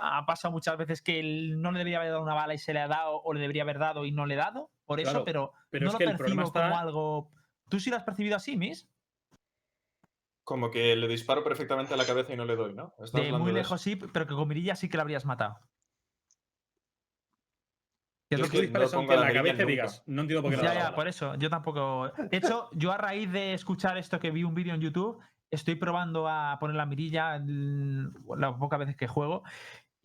ha 0.00 0.24
pasado 0.26 0.52
muchas 0.52 0.76
veces 0.76 1.02
que 1.02 1.18
él 1.18 1.60
no 1.60 1.72
le 1.72 1.78
debería 1.78 1.98
haber 1.98 2.12
dado 2.12 2.22
una 2.22 2.34
bala 2.34 2.54
y 2.54 2.58
se 2.58 2.72
le 2.72 2.78
ha 2.78 2.86
dado, 2.86 3.20
o 3.24 3.32
le 3.34 3.40
debería 3.40 3.62
haber 3.62 3.80
dado 3.80 4.04
y 4.04 4.12
no 4.12 4.24
le 4.24 4.34
he 4.34 4.38
dado, 4.38 4.70
por 4.86 5.00
eso, 5.00 5.24
pero, 5.24 5.52
pero 5.68 5.86
no 5.86 5.88
es 5.88 5.94
lo 5.94 5.98
percibo 5.98 6.42
está- 6.44 6.62
como 6.62 6.78
algo. 6.78 7.30
¿Tú 7.68 7.80
sí 7.80 7.90
lo 7.90 7.96
has 7.96 8.04
percibido 8.04 8.36
así, 8.36 8.56
Miss? 8.56 8.88
Como 10.50 10.68
que 10.72 10.96
le 10.96 11.06
disparo 11.06 11.44
perfectamente 11.44 11.94
a 11.94 11.96
la 11.96 12.04
cabeza 12.04 12.32
y 12.32 12.36
no 12.36 12.44
le 12.44 12.56
doy, 12.56 12.74
¿no? 12.74 12.92
¿Estás 12.98 13.12
De 13.12 13.30
muy 13.30 13.52
de 13.52 13.58
lejos 13.58 13.80
sí, 13.80 13.94
pero 13.94 14.26
que 14.26 14.34
con 14.34 14.48
mirilla 14.48 14.74
sí 14.74 14.88
que 14.88 14.96
la 14.96 15.04
habrías 15.04 15.24
matado. 15.24 15.60
Yo 18.28 18.28
Que 18.28 18.34
es 18.34 18.40
lo 18.40 18.46
que 18.48 18.60
que- 18.66 18.72
no 18.72 18.80
aunque 18.80 18.96
pongo 18.96 19.12
en 19.14 19.20
la 19.20 19.32
cabeza 19.32 19.64
digas, 19.64 20.02
no 20.08 20.22
entiendo 20.22 20.42
por 20.42 20.50
qué 20.50 20.56
Ya, 20.60 20.74
ya, 20.74 20.88
por 20.88 20.96
bala". 20.98 21.10
eso. 21.10 21.36
Yo 21.36 21.50
tampoco. 21.50 22.08
De 22.30 22.36
hecho, 22.36 22.68
yo 22.72 22.90
a 22.90 22.96
raíz 22.98 23.30
de 23.30 23.54
escuchar 23.54 23.96
esto 23.96 24.18
que 24.18 24.32
vi 24.32 24.42
un 24.42 24.56
vídeo 24.56 24.74
en 24.74 24.80
YouTube, 24.80 25.20
estoy 25.52 25.76
probando 25.76 26.26
a 26.28 26.56
poner 26.58 26.74
la 26.74 26.86
mirilla 26.86 27.38
las 27.38 28.54
pocas 28.58 28.80
veces 28.80 28.96
que 28.96 29.06
juego. 29.06 29.44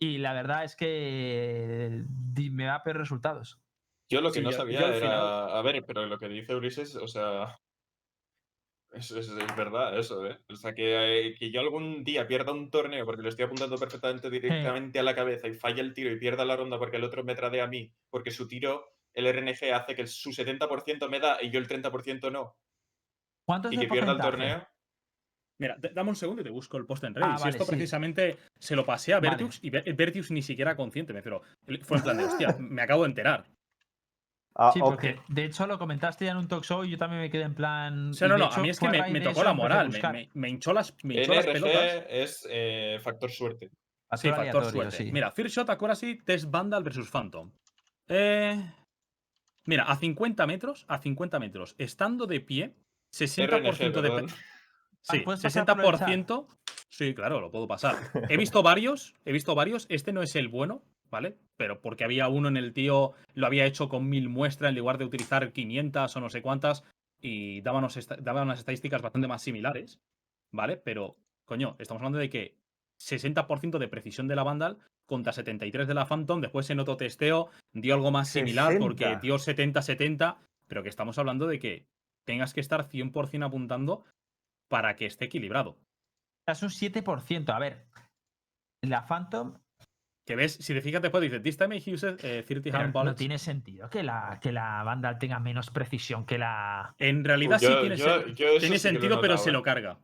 Y 0.00 0.18
la 0.18 0.32
verdad 0.32 0.62
es 0.62 0.76
que 0.76 2.04
me 2.52 2.64
da 2.66 2.84
peores 2.84 3.00
resultados. 3.00 3.60
Yo 4.08 4.20
lo 4.20 4.30
que 4.30 4.38
Sí, 4.38 4.44
no 4.44 4.52
yo- 4.52 4.56
sabía 4.58 4.80
yo 4.80 4.86
era. 4.86 5.00
final- 5.00 5.50
A 5.56 5.62
ver, 5.62 5.84
pero 5.84 6.06
lo 6.06 6.20
que 6.20 6.28
dice 6.28 6.54
Ulises, 6.54 6.94
o 6.94 7.08
sea. 7.08 7.58
Es, 8.96 9.10
es- 9.10 9.28
es 9.28 9.56
verdad 9.56 9.98
eso, 9.98 10.26
¿eh? 10.26 10.38
O 10.50 10.56
sea, 10.56 10.74
que, 10.74 11.28
eh, 11.28 11.34
que 11.38 11.50
yo 11.50 11.60
algún 11.60 12.02
día 12.02 12.26
pierda 12.26 12.52
un 12.52 12.70
torneo 12.70 13.04
porque 13.04 13.22
le 13.22 13.28
estoy 13.28 13.44
apuntando 13.44 13.76
perfectamente 13.76 14.30
directamente 14.30 14.98
a 14.98 15.02
la 15.02 15.14
cabeza 15.14 15.48
y 15.48 15.54
falla 15.54 15.82
el 15.82 15.92
tiro 15.94 16.10
y 16.10 16.18
pierda 16.18 16.44
la 16.44 16.56
ronda 16.56 16.78
porque 16.78 16.96
el 16.96 17.04
otro 17.04 17.22
me 17.24 17.34
tradea 17.34 17.64
a 17.64 17.68
mí, 17.68 17.92
porque 18.10 18.30
su 18.30 18.48
tiro, 18.48 18.94
el 19.12 19.26
RNG, 19.26 19.72
hace 19.74 19.94
que 19.94 20.06
su 20.06 20.30
70% 20.32 21.08
me 21.08 21.20
da 21.20 21.38
y 21.42 21.50
yo 21.50 21.58
el 21.58 21.68
30% 21.68 22.30
no, 22.30 22.56
¿Cuántos 23.46 23.72
y 23.72 23.78
que 23.78 23.86
pierda 23.88 24.12
el 24.12 24.18
torneo. 24.18 24.66
Mira, 25.58 25.76
dame 25.78 26.10
un 26.10 26.16
segundo 26.16 26.42
y 26.42 26.44
te 26.44 26.50
busco 26.50 26.76
el 26.76 26.84
post 26.84 27.04
en 27.04 27.14
Reddit. 27.14 27.30
Ah, 27.32 27.36
si 27.38 27.44
vale, 27.44 27.50
esto 27.52 27.64
sí. 27.64 27.70
precisamente 27.70 28.36
se 28.58 28.76
lo 28.76 28.84
pasé 28.84 29.14
a 29.14 29.20
Vale. 29.20 29.30
Vertux 29.30 29.58
y 29.62 29.70
Ver- 29.70 29.94
Vertux 29.94 30.30
ni 30.30 30.42
siquiera 30.42 30.76
consciente, 30.76 31.14
me. 31.14 31.20
Él 31.66 31.82
Fue 31.82 31.96
en 31.96 32.02
plan 32.02 32.18
de, 32.18 32.24
hostia, 32.24 32.56
me 32.58 32.82
acabo 32.82 33.04
de 33.04 33.08
enterar. 33.08 33.46
Ah, 34.58 34.70
Sí, 34.72 34.80
porque 34.80 35.18
de 35.28 35.44
hecho 35.44 35.66
lo 35.66 35.78
comentaste 35.78 36.24
ya 36.24 36.30
en 36.30 36.38
un 36.38 36.48
talk 36.48 36.64
show 36.64 36.82
y 36.82 36.90
yo 36.90 36.96
también 36.98 37.20
me 37.20 37.30
quedé 37.30 37.42
en 37.42 37.54
plan. 37.54 38.10
O 38.10 38.12
sea, 38.14 38.26
no, 38.28 38.34
de 38.34 38.40
no, 38.40 38.46
hecho, 38.46 38.56
a 38.58 38.62
mí 38.62 38.70
es 38.70 38.80
que 38.80 38.88
me, 38.88 39.02
de 39.12 39.20
tocó 39.20 39.44
la 39.44 39.52
moral, 39.52 39.88
me, 39.88 39.92
buscar. 39.92 40.12
me- 40.14 40.30
me 40.32 40.48
hinchó 40.48 40.72
las, 40.72 40.94
me 41.02 41.14
hinchó 41.16 41.34
las 41.34 41.46
pelotas. 41.46 42.04
Es 42.08 42.46
eh, 42.50 42.98
factor 43.02 43.30
suerte. 43.30 43.68
Sí, 43.68 43.72
Factor 44.08 44.30
factor 44.30 44.40
aleatorio, 44.40 44.70
suerte. 44.70 44.96
sí. 44.96 45.12
Mira, 45.12 45.30
First 45.30 45.56
Shot 45.56 45.68
Accuracy, 45.70 46.18
Test 46.24 46.50
Vandal 46.50 46.82
versus 46.84 47.10
Phantom. 47.10 47.50
Eh, 48.08 48.72
mira, 49.66 49.82
a 49.84 49.96
50 49.96 50.46
metros, 50.46 50.84
a 50.88 50.98
50 50.98 51.38
metros, 51.38 51.74
estando 51.76 52.26
de 52.26 52.40
pie, 52.40 52.74
60% 53.12 53.76
de... 53.78 53.90
perdón. 54.10 54.26
pe- 54.26 54.32
Sí, 55.02 55.18
¿puedes 55.20 55.40
pasar 55.42 55.66
por 55.66 55.84
el 55.84 55.98
chat? 55.98 56.08
60%. 56.08 56.46
Sí, 56.88 57.14
claro, 57.14 57.40
lo 57.40 57.50
puedo 57.50 57.68
pasar. 57.68 57.96
He 58.28 58.36
visto 58.36 58.62
varios, 58.62 59.14
he 59.24 59.32
visto 59.32 59.54
varios. 59.54 59.86
Este 59.88 60.12
no 60.12 60.22
es 60.22 60.34
el 60.34 60.48
bueno, 60.48 60.82
¿vale? 61.10 61.36
Pero 61.56 61.80
porque 61.80 62.04
había 62.04 62.28
uno 62.28 62.48
en 62.48 62.56
el 62.56 62.72
tío, 62.72 63.12
lo 63.34 63.46
había 63.46 63.64
hecho 63.66 63.88
con 63.88 64.08
mil 64.08 64.28
muestras 64.28 64.70
en 64.70 64.76
lugar 64.78 64.98
de 64.98 65.04
utilizar 65.04 65.52
500 65.52 66.14
o 66.16 66.20
no 66.20 66.28
sé 66.30 66.42
cuántas 66.42 66.84
y 67.20 67.60
daba 67.62 67.78
unos 67.78 67.96
esta- 67.96 68.16
daba 68.16 68.42
unas 68.42 68.58
estadísticas 68.58 69.00
bastante 69.02 69.28
más 69.28 69.42
similares, 69.42 70.00
¿vale? 70.52 70.76
Pero, 70.76 71.16
coño, 71.44 71.76
estamos 71.78 72.00
hablando 72.00 72.18
de 72.18 72.28
que 72.30 72.56
60% 72.98 73.78
de 73.78 73.88
precisión 73.88 74.28
de 74.28 74.36
la 74.36 74.42
Vandal 74.42 74.78
contra 75.06 75.32
73 75.32 75.86
de 75.88 75.94
la 75.94 76.06
Phantom. 76.06 76.40
Después 76.40 76.68
en 76.70 76.80
otro 76.80 76.96
testeo 76.96 77.50
dio 77.72 77.94
algo 77.94 78.10
más 78.10 78.28
similar 78.28 78.78
porque 78.78 79.04
60. 79.04 79.20
dio 79.20 79.38
70-70, 79.38 80.36
pero 80.66 80.82
que 80.82 80.88
estamos 80.88 81.18
hablando 81.18 81.46
de 81.46 81.58
que 81.58 81.86
tengas 82.24 82.52
que 82.54 82.60
estar 82.60 82.88
100% 82.88 83.44
apuntando 83.46 84.04
para 84.68 84.96
que 84.96 85.06
esté 85.06 85.26
equilibrado. 85.26 85.78
Es 86.46 86.62
un 86.62 86.70
7%. 86.70 87.50
A 87.54 87.58
ver, 87.58 87.86
la 88.82 89.06
Phantom 89.06 89.54
Que 90.26 90.34
ves, 90.34 90.54
si 90.54 90.74
te 90.74 90.80
fijas 90.80 91.00
después 91.00 91.22
dice, 91.22 91.38
this 91.38 91.56
time 91.56 91.76
I 91.76 91.92
used 91.94 92.18
eh, 92.24 92.42
30 92.42 92.62
pero 92.64 92.78
hand 92.78 92.92
no 92.94 93.00
bullets". 93.00 93.16
tiene 93.18 93.38
sentido 93.38 93.88
que 93.88 94.02
la, 94.02 94.40
que 94.42 94.50
la 94.50 94.82
Vandal 94.82 95.18
tenga 95.20 95.38
menos 95.38 95.70
precisión 95.70 96.26
que 96.26 96.36
la. 96.36 96.94
En 96.98 97.24
realidad 97.24 97.60
Yo- 97.60 97.68
sí 97.68 97.74
tiene, 97.80 97.96
yo- 97.96 98.24
tiene 98.34 98.60
sí 98.60 98.78
sentido, 98.78 99.20
pero 99.20 99.38
se 99.38 99.50
¿eh? 99.50 99.52
lo 99.52 99.62
carga. 99.62 99.98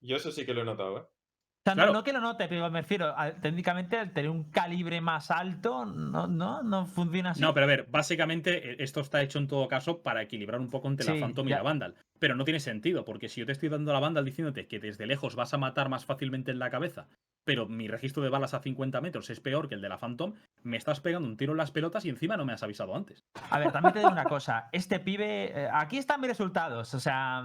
Yo 0.00 0.16
eso 0.16 0.32
sí 0.32 0.44
que 0.44 0.52
lo 0.52 0.62
he 0.62 0.64
notado, 0.64 0.98
¿eh? 0.98 1.00
O 1.02 1.64
sea, 1.64 1.74
no- 1.76 1.82
Claro. 1.84 1.92
no, 1.92 2.02
que 2.02 2.12
lo 2.12 2.20
note, 2.20 2.48
pero 2.48 2.68
me 2.68 2.80
refiero, 2.80 3.14
a- 3.16 3.30
técnicamente 3.30 3.96
al 3.96 4.12
tener 4.12 4.28
un 4.28 4.50
calibre 4.50 5.00
más 5.00 5.30
alto, 5.30 5.84
no, 5.86 6.26
no, 6.26 6.64
no 6.64 6.86
funciona 6.86 7.30
así. 7.30 7.40
No, 7.40 7.54
pero 7.54 7.62
a 7.64 7.68
ver, 7.68 7.86
básicamente 7.88 8.72
eh, 8.72 8.76
esto 8.80 9.00
está 9.02 9.22
hecho 9.22 9.38
en 9.38 9.46
todo 9.46 9.68
caso 9.68 10.02
para 10.02 10.20
equilibrar 10.22 10.60
un 10.60 10.68
poco 10.68 10.88
entre 10.88 11.06
Sí, 11.06 11.14
la 11.14 11.20
Phantom 11.20 11.46
y 11.46 11.50
ya. 11.50 11.58
la 11.58 11.62
Vandal. 11.62 11.94
Pero 12.22 12.36
no 12.36 12.44
tiene 12.44 12.60
sentido, 12.60 13.04
porque 13.04 13.28
si 13.28 13.40
yo 13.40 13.46
te 13.46 13.50
estoy 13.50 13.68
dando 13.68 13.92
la 13.92 13.98
Vandal 13.98 14.24
diciéndote 14.24 14.68
que 14.68 14.78
desde 14.78 15.08
lejos 15.08 15.34
vas 15.34 15.54
a 15.54 15.58
matar 15.58 15.88
más 15.88 16.04
fácilmente 16.04 16.52
en 16.52 16.60
la 16.60 16.70
cabeza, 16.70 17.08
pero 17.42 17.66
mi 17.66 17.88
registro 17.88 18.22
de 18.22 18.28
balas 18.28 18.54
a 18.54 18.60
50 18.60 19.00
metros 19.00 19.28
es 19.28 19.40
peor 19.40 19.68
que 19.68 19.74
el 19.74 19.82
de 19.82 19.88
la 19.88 19.98
Phantom, 19.98 20.34
me 20.62 20.76
estás 20.76 21.00
pegando 21.00 21.28
un 21.28 21.36
tiro 21.36 21.50
en 21.50 21.58
las 21.58 21.72
pelotas 21.72 22.04
y 22.04 22.10
encima 22.10 22.36
no 22.36 22.44
me 22.44 22.52
has 22.52 22.62
avisado 22.62 22.94
antes. 22.94 23.24
A 23.50 23.58
ver, 23.58 23.72
también 23.72 23.92
te 23.94 23.98
digo 23.98 24.12
una 24.12 24.22
cosa. 24.22 24.68
Este 24.70 25.00
pibe. 25.00 25.46
eh, 25.46 25.68
aquí 25.72 25.98
están 25.98 26.20
mis 26.20 26.30
resultados. 26.30 26.94
O 26.94 27.00
sea. 27.00 27.44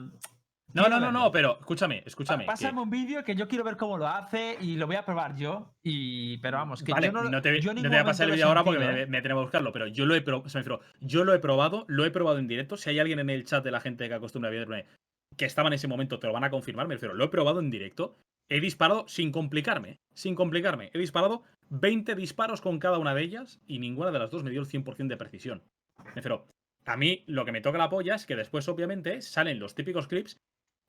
No, 0.74 0.90
no, 0.90 1.00
no, 1.00 1.12
no, 1.12 1.32
pero 1.32 1.58
escúchame, 1.60 2.04
escúchame. 2.06 2.44
que- 2.44 2.48
Pásame 2.48 2.82
un 2.82 2.90
vídeo 2.90 3.24
que 3.24 3.36
yo 3.36 3.48
quiero 3.48 3.64
ver 3.64 3.78
cómo 3.78 3.98
lo 3.98 4.08
hace 4.08 4.58
y 4.62 4.76
lo 4.76 4.86
voy 4.86 4.98
a 4.98 5.06
probar 5.06 5.36
yo. 5.36 5.74
Y, 5.84 6.38
pero 6.40 6.58
vamos, 6.58 6.84
que 6.84 6.92
vale, 6.92 7.08
yo 7.08 7.14
no, 7.14 7.24
no, 7.24 7.42
te, 7.42 7.60
yo 7.62 7.74
no 7.74 7.82
te 7.82 7.88
voy 7.88 7.98
a 7.98 8.04
pasar 8.04 8.26
el 8.28 8.34
vídeo 8.34 8.48
ahora 8.48 8.64
porque 8.64 8.80
me, 8.86 9.06
me 9.08 9.22
tengo 9.22 9.38
que 9.38 9.44
buscarlo, 9.44 9.72
pero 9.72 9.88
yo 9.88 10.06
lo 10.06 10.14
he 10.14 10.22
refiero, 10.60 10.82
yo 11.00 11.24
lo 11.24 11.34
he 11.34 11.40
probado, 11.40 11.86
lo 11.88 12.06
he 12.06 12.12
probado 12.12 12.38
en 12.40 12.48
directo. 12.48 12.76
Si 12.78 12.90
hay 12.90 13.00
alguien 13.00 13.20
en 13.20 13.30
el 13.30 13.46
chat 13.46 13.64
de 13.64 13.72
la 13.72 13.80
gente 13.80 14.08
que 14.08 14.14
acostumbra 14.14 14.50
a 14.50 14.54
verme 14.54 14.86
que 15.36 15.46
estaba 15.46 15.68
en 15.68 15.74
ese 15.74 15.88
momento, 15.88 16.20
te 16.20 16.28
lo 16.28 16.34
van 16.34 16.44
a 16.44 16.50
confirmar, 16.50 16.88
me 16.88 16.96
refiero, 16.96 17.14
lo 17.16 17.24
he 17.26 17.30
probado 17.30 17.60
en 17.60 17.70
directo. 17.70 18.18
He 18.50 18.60
disparado 18.62 19.08
sin 19.08 19.32
complicarme, 19.32 20.00
sin 20.14 20.36
complicarme. 20.36 20.90
He 20.94 21.00
disparado 21.00 21.44
20 21.70 22.16
disparos 22.16 22.62
con 22.62 22.80
cada 22.80 22.98
una 22.98 23.14
de 23.14 23.24
ellas 23.24 23.60
y 23.68 23.80
ninguna 23.80 24.12
de 24.12 24.20
las 24.20 24.32
dos 24.32 24.44
me 24.44 24.52
dio 24.52 24.62
el 24.62 24.68
100% 24.68 25.08
de 25.08 25.18
precisión. 25.18 25.64
Me 26.06 26.12
refiero, 26.12 26.46
a 26.86 26.96
mí 26.98 27.24
lo 27.28 27.44
que 27.46 27.52
me 27.52 27.60
toca 27.62 27.78
la 27.78 27.90
polla 27.90 28.16
es 28.16 28.26
que 28.26 28.36
después, 28.38 28.68
obviamente, 28.70 29.22
salen 29.22 29.60
los 29.60 29.76
típicos 29.76 30.08
clips 30.08 30.38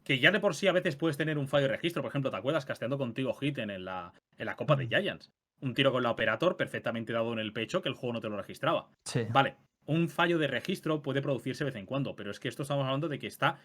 que 0.05 0.19
ya 0.19 0.31
de 0.31 0.41
por 0.41 0.55
sí 0.55 0.67
a 0.69 0.73
veces 0.73 0.97
puedes 0.97 1.17
tener 1.17 1.39
un 1.39 1.49
fallo 1.49 1.67
de 1.67 1.73
registro. 1.75 2.03
Por 2.03 2.11
ejemplo, 2.11 2.31
¿te 2.31 2.37
acuerdas 2.37 2.65
casteando 2.65 2.99
contigo 2.99 3.35
Hit 3.35 3.59
en, 3.59 3.85
la, 3.85 4.13
en 4.37 4.47
la 4.47 4.57
Copa 4.57 4.77
de 4.77 4.87
Giants? 4.87 5.31
Un 5.61 5.75
tiro 5.75 5.93
con 5.93 6.03
la 6.03 6.11
Operator 6.11 6.57
perfectamente 6.57 7.13
dado 7.13 7.33
en 7.33 7.39
el 7.39 7.53
pecho 7.53 7.83
que 7.83 7.89
el 7.89 7.95
juego 7.95 8.15
no 8.15 8.21
te 8.21 8.29
lo 8.29 8.37
registraba. 8.37 8.89
Sí. 9.05 9.27
Vale, 9.31 9.57
un 9.87 10.09
fallo 10.09 10.39
de 10.39 10.47
registro 10.47 11.03
puede 11.03 11.23
producirse 11.23 11.65
de 11.65 11.71
vez 11.71 11.77
en 11.77 11.87
cuando, 11.87 12.15
pero 12.15 12.31
es 12.31 12.39
que 12.39 12.49
esto 12.49 12.63
estamos 12.63 12.85
hablando 12.85 13.09
de 13.09 13.19
que 13.19 13.27
está. 13.27 13.59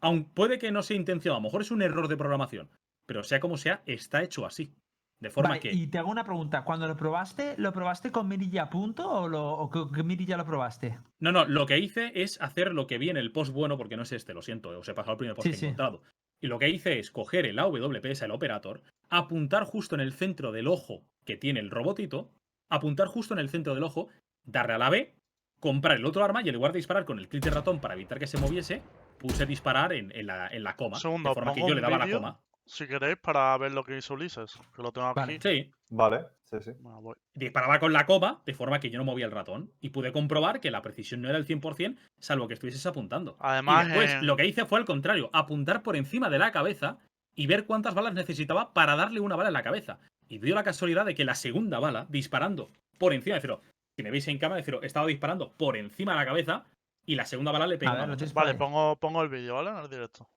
Aun 0.00 0.24
puede 0.24 0.58
que 0.58 0.70
no 0.70 0.82
sea 0.82 0.96
intencionado, 0.96 1.38
a 1.38 1.40
lo 1.40 1.44
mejor 1.44 1.62
es 1.62 1.70
un 1.70 1.82
error 1.82 2.08
de 2.08 2.16
programación, 2.16 2.68
pero 3.06 3.24
sea 3.24 3.40
como 3.40 3.56
sea, 3.56 3.82
está 3.86 4.22
hecho 4.22 4.44
así. 4.44 4.72
De 5.20 5.30
forma 5.30 5.50
Vale, 5.50 5.60
que. 5.60 5.72
Y 5.72 5.88
te 5.88 5.98
hago 5.98 6.10
una 6.10 6.22
pregunta. 6.24 6.62
Cuando 6.62 6.86
lo 6.86 6.96
probaste, 6.96 7.54
¿lo 7.58 7.72
probaste 7.72 8.12
con 8.12 8.28
mirilla 8.28 8.64
a 8.64 8.70
punto 8.70 9.10
o, 9.10 9.28
lo, 9.28 9.50
o 9.52 9.68
con 9.68 9.92
qué 9.92 10.02
mirilla 10.04 10.36
lo 10.36 10.44
probaste? 10.44 10.98
No, 11.18 11.32
no, 11.32 11.44
lo 11.44 11.66
que 11.66 11.78
hice 11.78 12.12
es 12.14 12.40
hacer 12.40 12.72
lo 12.72 12.86
que 12.86 12.98
vi 12.98 13.10
en 13.10 13.16
el 13.16 13.32
post 13.32 13.52
bueno, 13.52 13.76
porque 13.76 13.96
no 13.96 14.04
es 14.04 14.12
este, 14.12 14.32
lo 14.32 14.42
siento, 14.42 14.68
os 14.78 14.88
he 14.88 14.94
pasado 14.94 15.12
el 15.12 15.18
primer 15.18 15.34
post 15.34 15.46
Sí, 15.46 15.50
que 15.50 15.56
he 15.56 15.58
sí. 15.60 15.66
encontrado. 15.66 16.02
Y 16.40 16.46
lo 16.46 16.60
que 16.60 16.68
hice 16.68 17.00
es 17.00 17.10
coger 17.10 17.46
el 17.46 17.58
AWPS, 17.58 18.22
el 18.22 18.30
Operator, 18.30 18.80
apuntar 19.08 19.64
justo 19.64 19.96
en 19.96 20.00
el 20.02 20.12
centro 20.12 20.52
del 20.52 20.68
ojo 20.68 21.02
que 21.24 21.36
tiene 21.36 21.58
el 21.58 21.70
robotito, 21.70 22.30
apuntar 22.68 23.08
justo 23.08 23.34
en 23.34 23.40
el 23.40 23.48
centro 23.48 23.74
del 23.74 23.82
ojo, 23.82 24.08
darle 24.44 24.74
a 24.74 24.78
la 24.78 24.88
B, 24.88 25.16
comprar 25.58 25.96
el 25.96 26.04
otro 26.04 26.24
arma 26.24 26.42
y 26.42 26.48
en 26.48 26.54
lugar 26.54 26.70
de 26.72 26.78
disparar 26.78 27.04
con 27.04 27.18
el 27.18 27.28
clic 27.28 27.42
de 27.42 27.50
ratón 27.50 27.80
para 27.80 27.94
evitar 27.94 28.20
que 28.20 28.28
se 28.28 28.38
moviese, 28.38 28.82
puse 29.18 29.46
disparar 29.46 29.92
en, 29.92 30.12
en 30.14 30.28
la, 30.28 30.46
en 30.46 30.62
la 30.62 30.76
coma. 30.76 31.00
Segundo, 31.00 31.30
de 31.30 31.34
forma 31.34 31.54
que 31.54 31.60
yo 31.60 31.74
le 31.74 31.80
daba 31.80 31.98
la 31.98 32.08
coma. 32.08 32.40
Si 32.68 32.86
queréis, 32.86 33.16
para 33.16 33.56
ver 33.58 33.72
lo 33.72 33.82
que 33.82 33.96
hizo 33.96 34.14
Ulises, 34.14 34.58
que 34.76 34.82
lo 34.82 34.92
tengo 34.92 35.08
aquí. 35.08 35.20
Vale. 35.20 35.40
Sí, 35.40 35.70
Vale, 35.90 36.26
sí, 36.44 36.56
sí. 36.60 36.72
Bueno, 36.80 37.00
voy. 37.00 37.16
disparaba 37.34 37.80
con 37.80 37.92
la 37.94 38.04
coma, 38.04 38.42
de 38.44 38.52
forma 38.52 38.78
que 38.78 38.90
yo 38.90 38.98
no 38.98 39.04
movía 39.04 39.24
el 39.24 39.32
ratón. 39.32 39.72
Y 39.80 39.88
pude 39.88 40.12
comprobar 40.12 40.60
que 40.60 40.70
la 40.70 40.82
precisión 40.82 41.22
no 41.22 41.28
era 41.30 41.38
el 41.38 41.46
100%, 41.46 41.96
salvo 42.18 42.46
que 42.46 42.54
estuvieses 42.54 42.84
apuntando. 42.84 43.36
Además, 43.40 43.86
y 43.86 43.88
después, 43.88 44.10
en- 44.12 44.26
lo 44.26 44.36
que 44.36 44.46
hice 44.46 44.66
fue 44.66 44.78
al 44.78 44.84
contrario, 44.84 45.30
apuntar 45.32 45.82
por 45.82 45.96
encima 45.96 46.28
de 46.28 46.38
la 46.38 46.52
cabeza 46.52 46.98
y 47.34 47.46
ver 47.46 47.64
cuántas 47.64 47.94
balas 47.94 48.12
necesitaba 48.14 48.74
para 48.74 48.96
darle 48.96 49.20
una 49.20 49.34
bala 49.36 49.48
en 49.48 49.54
la 49.54 49.62
cabeza. 49.62 49.98
Y 50.28 50.38
dio 50.38 50.54
la 50.54 50.62
casualidad 50.64 51.06
de 51.06 51.14
que 51.14 51.24
la 51.24 51.34
segunda 51.34 51.78
bala, 51.78 52.06
disparando 52.10 52.70
por 52.98 53.14
encima, 53.14 53.38
de 53.40 53.58
si 53.96 54.02
me 54.02 54.10
veis 54.10 54.28
en 54.28 54.38
cámara, 54.38 54.58
decir, 54.60 54.78
estaba 54.82 55.06
disparando 55.06 55.52
por 55.52 55.76
encima 55.76 56.12
de 56.12 56.18
la 56.18 56.26
cabeza 56.26 56.66
y 57.06 57.14
la 57.14 57.24
segunda 57.24 57.50
bala 57.50 57.66
le 57.66 57.78
pegó. 57.78 57.92
Vale, 58.34 58.54
pongo, 58.54 58.96
pongo 58.96 59.22
el 59.22 59.28
vídeo, 59.28 59.54
¿vale? 59.54 59.70
En 59.70 59.76
el 59.78 59.88
directo. 59.88 60.28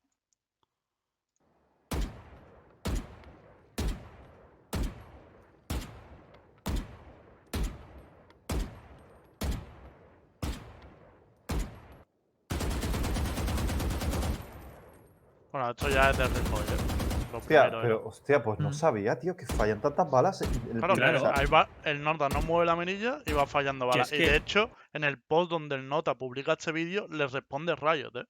Bueno, 15.51 15.69
esto 15.69 15.89
ya 15.89 16.09
es 16.11 16.17
de 16.17 16.25
Ripoll, 16.25 16.61
¿eh? 16.61 17.31
Lo 17.31 17.37
Hostia, 17.37 17.61
primero, 17.63 17.81
pero, 17.81 18.05
hostia, 18.07 18.43
pues 18.43 18.59
no 18.59 18.69
Mm. 18.69 18.73
sabía, 18.73 19.17
tío, 19.19 19.35
que 19.37 19.45
fallan 19.45 19.79
tantas 19.81 20.09
balas. 20.09 20.41
en 20.41 20.49
el 20.53 20.77
Claro, 20.79 20.95
claro. 20.95 21.19
set. 21.19 21.31
ahí 21.37 21.45
va, 21.45 21.67
el 21.85 22.03
nota 22.03 22.27
no 22.29 22.41
mueve 22.41 22.65
la 22.65 22.75
mirilla 22.75 23.19
y 23.25 23.31
va 23.31 23.45
fallando 23.45 23.87
balas. 23.87 24.11
Y 24.11 24.17
que- 24.17 24.29
de 24.31 24.35
hecho, 24.35 24.69
en 24.93 25.03
el 25.05 25.17
post 25.19 25.49
donde 25.51 25.75
el 25.75 25.87
nota 25.87 26.15
publica 26.15 26.53
este 26.53 26.71
vídeo, 26.73 27.07
le 27.09 27.27
responde 27.27 27.75
Riot, 27.75 28.11
¿eh? 28.15 28.23
O 28.23 28.27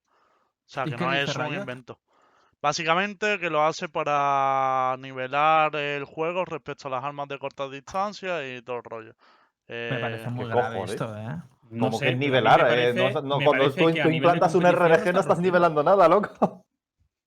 sea, 0.66 0.84
¿Y 0.86 0.90
que 0.92 0.96
no 1.04 1.12
es 1.12 1.34
un 1.36 1.46
Riot? 1.46 1.60
invento. 1.60 1.98
Básicamente 2.60 3.40
que 3.40 3.50
lo 3.50 3.64
hace 3.64 3.88
para 3.88 4.94
nivelar 5.00 5.74
el 5.74 6.04
juego 6.04 6.44
respecto 6.44 6.86
a 6.86 6.92
las 6.92 7.02
armas 7.02 7.26
de 7.26 7.38
corta 7.40 7.68
distancia 7.68 8.46
y 8.48 8.62
todo 8.62 8.76
el 8.76 8.84
rollo. 8.84 9.12
Me 9.66 9.98
parece 9.98 10.26
Eh, 10.26 10.30
muy 10.30 10.44
qué 10.44 10.50
grave 10.52 10.74
cojones. 10.76 10.90
esto, 10.92 11.16
¿eh? 11.16 11.36
No 11.70 11.86
Como 11.86 11.98
sé, 11.98 12.04
que 12.06 12.14
nivelar, 12.14 12.60
eh, 12.60 12.62
parece- 12.94 13.14
no- 13.14 13.22
no, 13.22 13.38
me 13.38 13.44
cuando 13.46 13.64
parece 13.64 13.78
tú, 13.96 14.02
tú 14.02 14.10
implantas 14.10 14.54
un 14.54 14.66
RRG 14.66 15.04
no 15.12 15.20
está 15.20 15.20
estás 15.20 15.38
nivelando 15.40 15.82
nada, 15.82 16.06
loco. 16.08 16.62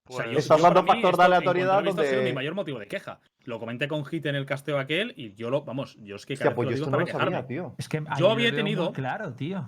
O 0.07 0.17
sea, 0.17 0.25
yo- 0.25 0.33
pues, 0.33 0.43
Estás 0.45 0.61
dando 0.61 0.85
factor 0.85 1.17
de 1.17 1.23
aleatoriedad 1.23 1.79
esto 1.87 2.01
ha 2.01 2.03
sido 2.05 2.15
donde- 2.17 2.29
mi 2.29 2.35
mayor 2.35 2.53
motivo 2.53 2.79
de 2.79 2.87
queja. 2.87 3.19
Lo 3.45 3.59
comenté 3.59 3.87
con 3.87 4.05
Hit 4.05 4.25
en 4.27 4.35
el 4.35 4.45
casteo 4.45 4.77
aquel 4.79 5.13
y 5.15 5.33
yo 5.33 5.49
lo, 5.49 5.63
vamos, 5.63 5.97
yo 6.01 6.15
es 6.15 6.25
que 6.25 6.33
Hostia, 6.33 6.45
cada 6.45 6.49
vez 6.51 6.55
pues 6.55 6.79
yo 6.79 6.85
lo 6.85 6.91
no 6.91 7.01
es 7.01 7.13
lo 7.13 7.19
sabía, 7.19 7.47
tío. 7.47 7.75
Es 7.77 7.89
que 7.89 8.03
Yo 8.17 8.31
había 8.31 8.51
tenido- 8.55 8.91
Claro, 8.93 9.33
tío. 9.33 9.67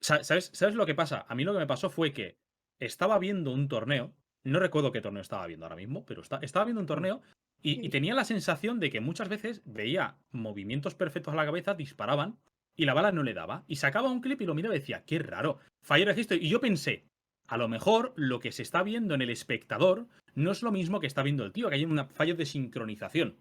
Sa- 0.00 0.22
¿Sabes, 0.24 0.50
¿Sabes 0.52 0.74
lo 0.74 0.86
que 0.86 0.94
pasa? 0.94 1.26
A 1.28 1.34
mí 1.34 1.44
lo 1.44 1.52
que 1.52 1.58
me 1.58 1.66
pasó 1.66 1.90
fue 1.90 2.12
que 2.12 2.36
estaba 2.80 3.18
viendo 3.18 3.52
un 3.52 3.68
torneo, 3.68 4.12
no 4.44 4.58
recuerdo 4.60 4.92
qué 4.92 5.00
torneo 5.00 5.22
estaba 5.22 5.46
viendo 5.46 5.66
ahora 5.66 5.76
mismo, 5.76 6.04
pero 6.06 6.22
está- 6.22 6.38
estaba 6.42 6.64
viendo 6.64 6.80
un 6.80 6.86
torneo 6.86 7.20
y, 7.60 7.84
y 7.84 7.88
tenía 7.88 8.14
la 8.14 8.24
sensación 8.24 8.78
de 8.78 8.90
que 8.90 9.00
muchas 9.00 9.28
veces 9.28 9.62
veía 9.64 10.16
movimientos 10.30 10.94
perfectos 10.94 11.34
a 11.34 11.36
la 11.36 11.44
cabeza, 11.44 11.74
disparaban 11.74 12.38
y 12.76 12.84
la 12.84 12.94
bala 12.94 13.10
no 13.10 13.24
le 13.24 13.34
daba. 13.34 13.64
Y 13.66 13.76
sacaba 13.76 14.10
un 14.10 14.20
clip 14.20 14.40
y 14.40 14.46
lo 14.46 14.54
miraba 14.54 14.76
y 14.76 14.78
decía, 14.78 15.02
qué 15.04 15.18
raro, 15.18 15.58
fallo 15.82 16.04
registro. 16.06 16.36
Y 16.36 16.48
yo 16.48 16.60
pensé, 16.60 17.04
a 17.48 17.56
lo 17.56 17.68
mejor 17.68 18.12
lo 18.16 18.38
que 18.40 18.52
se 18.52 18.62
está 18.62 18.82
viendo 18.82 19.14
en 19.14 19.22
el 19.22 19.30
espectador 19.30 20.06
no 20.34 20.52
es 20.52 20.62
lo 20.62 20.70
mismo 20.70 21.00
que 21.00 21.06
está 21.06 21.22
viendo 21.22 21.44
el 21.44 21.52
tío, 21.52 21.68
que 21.68 21.74
hay 21.76 21.84
un 21.84 22.06
fallo 22.10 22.36
de 22.36 22.46
sincronización. 22.46 23.36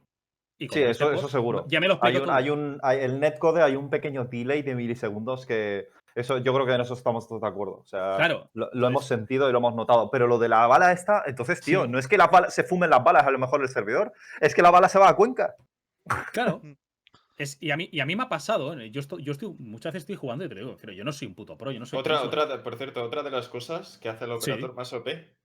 Y 0.59 0.69
Sí, 0.69 0.81
eso, 0.81 1.27
seguro. 1.29 1.65
Ya 1.67 1.79
me 1.79 1.87
lo 1.87 1.99
Hay 2.01 2.15
un, 2.15 2.23
todo. 2.23 2.31
hay 2.33 2.49
un, 2.49 2.79
hay- 2.81 2.99
el 3.01 3.19
netcode 3.19 3.61
hay 3.61 3.75
un 3.75 3.91
pequeño 3.91 4.25
delay 4.25 4.63
de 4.63 4.73
milisegundos 4.73 5.45
que 5.45 5.89
eso 6.15 6.39
yo 6.39 6.51
creo 6.51 6.65
que 6.65 6.73
en 6.73 6.81
eso 6.81 6.95
estamos 6.95 7.27
todos 7.27 7.41
de 7.43 7.47
acuerdo. 7.47 7.75
O 7.75 7.85
sea, 7.85 8.15
Claro. 8.17 8.49
lo, 8.53 8.69
lo 8.73 8.87
hemos 8.87 9.05
sentido 9.05 9.47
y 9.47 9.51
lo 9.51 9.59
hemos 9.59 9.75
notado. 9.75 10.09
Pero 10.09 10.25
lo 10.25 10.39
de 10.39 10.49
la 10.49 10.65
bala 10.65 10.91
esta, 10.91 11.21
entonces, 11.27 11.61
tío, 11.61 11.83
Sí. 11.83 11.89
no 11.91 11.99
es 11.99 12.07
que 12.07 12.17
se 12.49 12.63
fumen 12.63 12.89
las 12.89 13.03
balas 13.03 13.27
a 13.27 13.29
lo 13.31 13.37
mejor 13.37 13.61
el 13.61 13.67
servidor, 13.69 14.13
es 14.41 14.55
que 14.55 14.63
la 14.63 14.71
bala 14.71 14.89
se 14.89 14.97
va 14.97 15.09
a 15.09 15.15
Cuenca. 15.15 15.53
Claro. 16.33 16.61
Es, 17.37 17.57
y, 17.61 17.69
a 17.71 17.77
mí, 17.77 17.87
y 17.91 17.99
a 17.99 18.05
mí 18.05 18.15
me 18.15 18.23
ha 18.23 18.29
pasado, 18.29 18.77
¿eh? 18.79 18.89
yo, 18.89 18.99
estoy, 18.99 19.23
yo 19.23 19.31
estoy, 19.31 19.53
muchas 19.59 19.93
veces 19.93 20.03
estoy 20.03 20.15
jugando 20.15 20.43
y 20.45 20.49
te 20.49 20.55
digo, 20.55 20.75
pero 20.81 20.91
yo 20.91 21.03
no 21.03 21.11
soy 21.11 21.27
un 21.27 21.35
puto 21.35 21.55
pro, 21.55 21.71
yo 21.71 21.79
no 21.79 21.85
soy 21.85 21.99
Otra, 21.99 22.17
pro, 22.19 22.27
otra, 22.27 22.45
de- 22.47 22.57
por 22.63 22.75
cierto, 22.77 23.03
otra 23.03 23.21
de 23.21 23.29
las 23.29 23.47
cosas 23.47 23.99
que 23.99 24.09
hace 24.09 24.25
el 24.25 24.31
Sí. 24.41 24.51
operador 24.51 24.73
más 24.75 24.91
OP. 24.93 25.37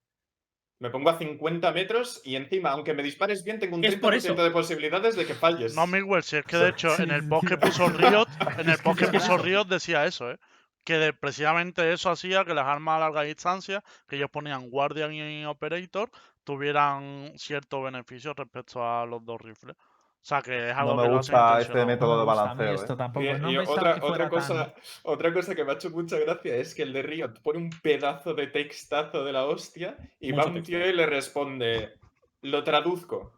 Me 0.80 0.90
pongo 0.90 1.10
a 1.10 1.18
50 1.18 1.70
metros 1.72 2.22
y 2.24 2.34
encima, 2.34 2.70
aunque 2.70 2.94
me 2.94 3.02
dispares 3.02 3.44
bien, 3.44 3.60
tengo 3.60 3.76
un 3.76 3.84
Es 3.84 3.96
por 3.96 4.14
30% 4.14 4.16
eso. 4.32 4.42
de 4.44 4.50
posibilidades 4.50 5.14
de 5.16 5.26
que 5.26 5.34
falles. 5.34 5.76
No, 5.76 5.86
Miguel, 5.86 6.22
si 6.24 6.36
es 6.36 6.44
que 6.44 6.56
de 6.56 6.70
hecho 6.70 6.98
en 7.00 7.10
el 7.10 7.22
sí, 7.22 7.28
post 7.28 7.46
que 7.46 7.56
tío. 7.56 7.68
puso 7.68 7.88
Riot, 7.90 8.26
en 8.58 8.68
el 8.70 8.76
que 8.78 8.82
post 8.82 8.98
que 8.98 9.04
es 9.04 9.10
puso. 9.12 9.38
Riot 9.38 9.64
decía 9.66 10.06
eso, 10.06 10.30
¿eh? 10.32 10.38
Que 10.84 10.94
de- 10.98 11.12
precisamente 11.12 11.92
eso 11.92 12.10
hacía 12.10 12.44
que 12.44 12.54
las 12.54 12.66
armas 12.66 12.96
a 12.96 13.00
larga 13.00 13.22
distancia, 13.22 13.84
que 14.08 14.16
ellos 14.16 14.30
ponían 14.30 14.70
Guardian 14.70 15.12
y 15.12 15.44
Operator, 15.44 16.10
tuvieran 16.42 17.32
cierto 17.36 17.82
beneficio 17.82 18.34
respecto 18.34 18.82
a 18.84 19.06
los 19.06 19.24
dos 19.24 19.40
rifles. 19.40 19.76
O 20.22 20.24
sea 20.24 20.40
que 20.40 20.70
es 20.70 20.76
algo 20.76 20.94
No 20.94 21.02
me 21.02 21.08
que 21.08 21.14
gusta 21.16 21.60
este 21.60 21.84
método 21.84 22.14
No 22.14 22.20
de 22.20 22.26
balanceo. 22.26 22.74
esto 22.74 22.92
eh. 22.92 22.96
tampoco. 22.96 23.26
No 23.38 23.62
otra, 23.66 24.28
cosa, 24.28 24.54
tan- 24.54 24.74
otra 25.02 25.32
cosa 25.32 25.54
que 25.56 25.64
me 25.64 25.72
ha 25.72 25.74
hecho 25.74 25.90
mucha 25.90 26.16
gracia 26.18 26.54
es 26.54 26.76
que 26.76 26.82
el 26.84 26.92
de 26.92 27.02
Riot 27.02 27.40
pone 27.42 27.58
un 27.58 27.70
pedazo 27.82 28.32
de 28.34 28.46
textazo 28.46 29.24
de 29.24 29.32
la 29.32 29.44
hostia 29.46 29.96
y 30.20 30.30
va 30.30 30.44
un 30.46 30.54
texto. 30.54 30.66
tío 30.68 30.88
y 30.88 30.92
le 30.92 31.06
responde, 31.06 31.94
lo 32.42 32.62
traduzco, 32.62 33.32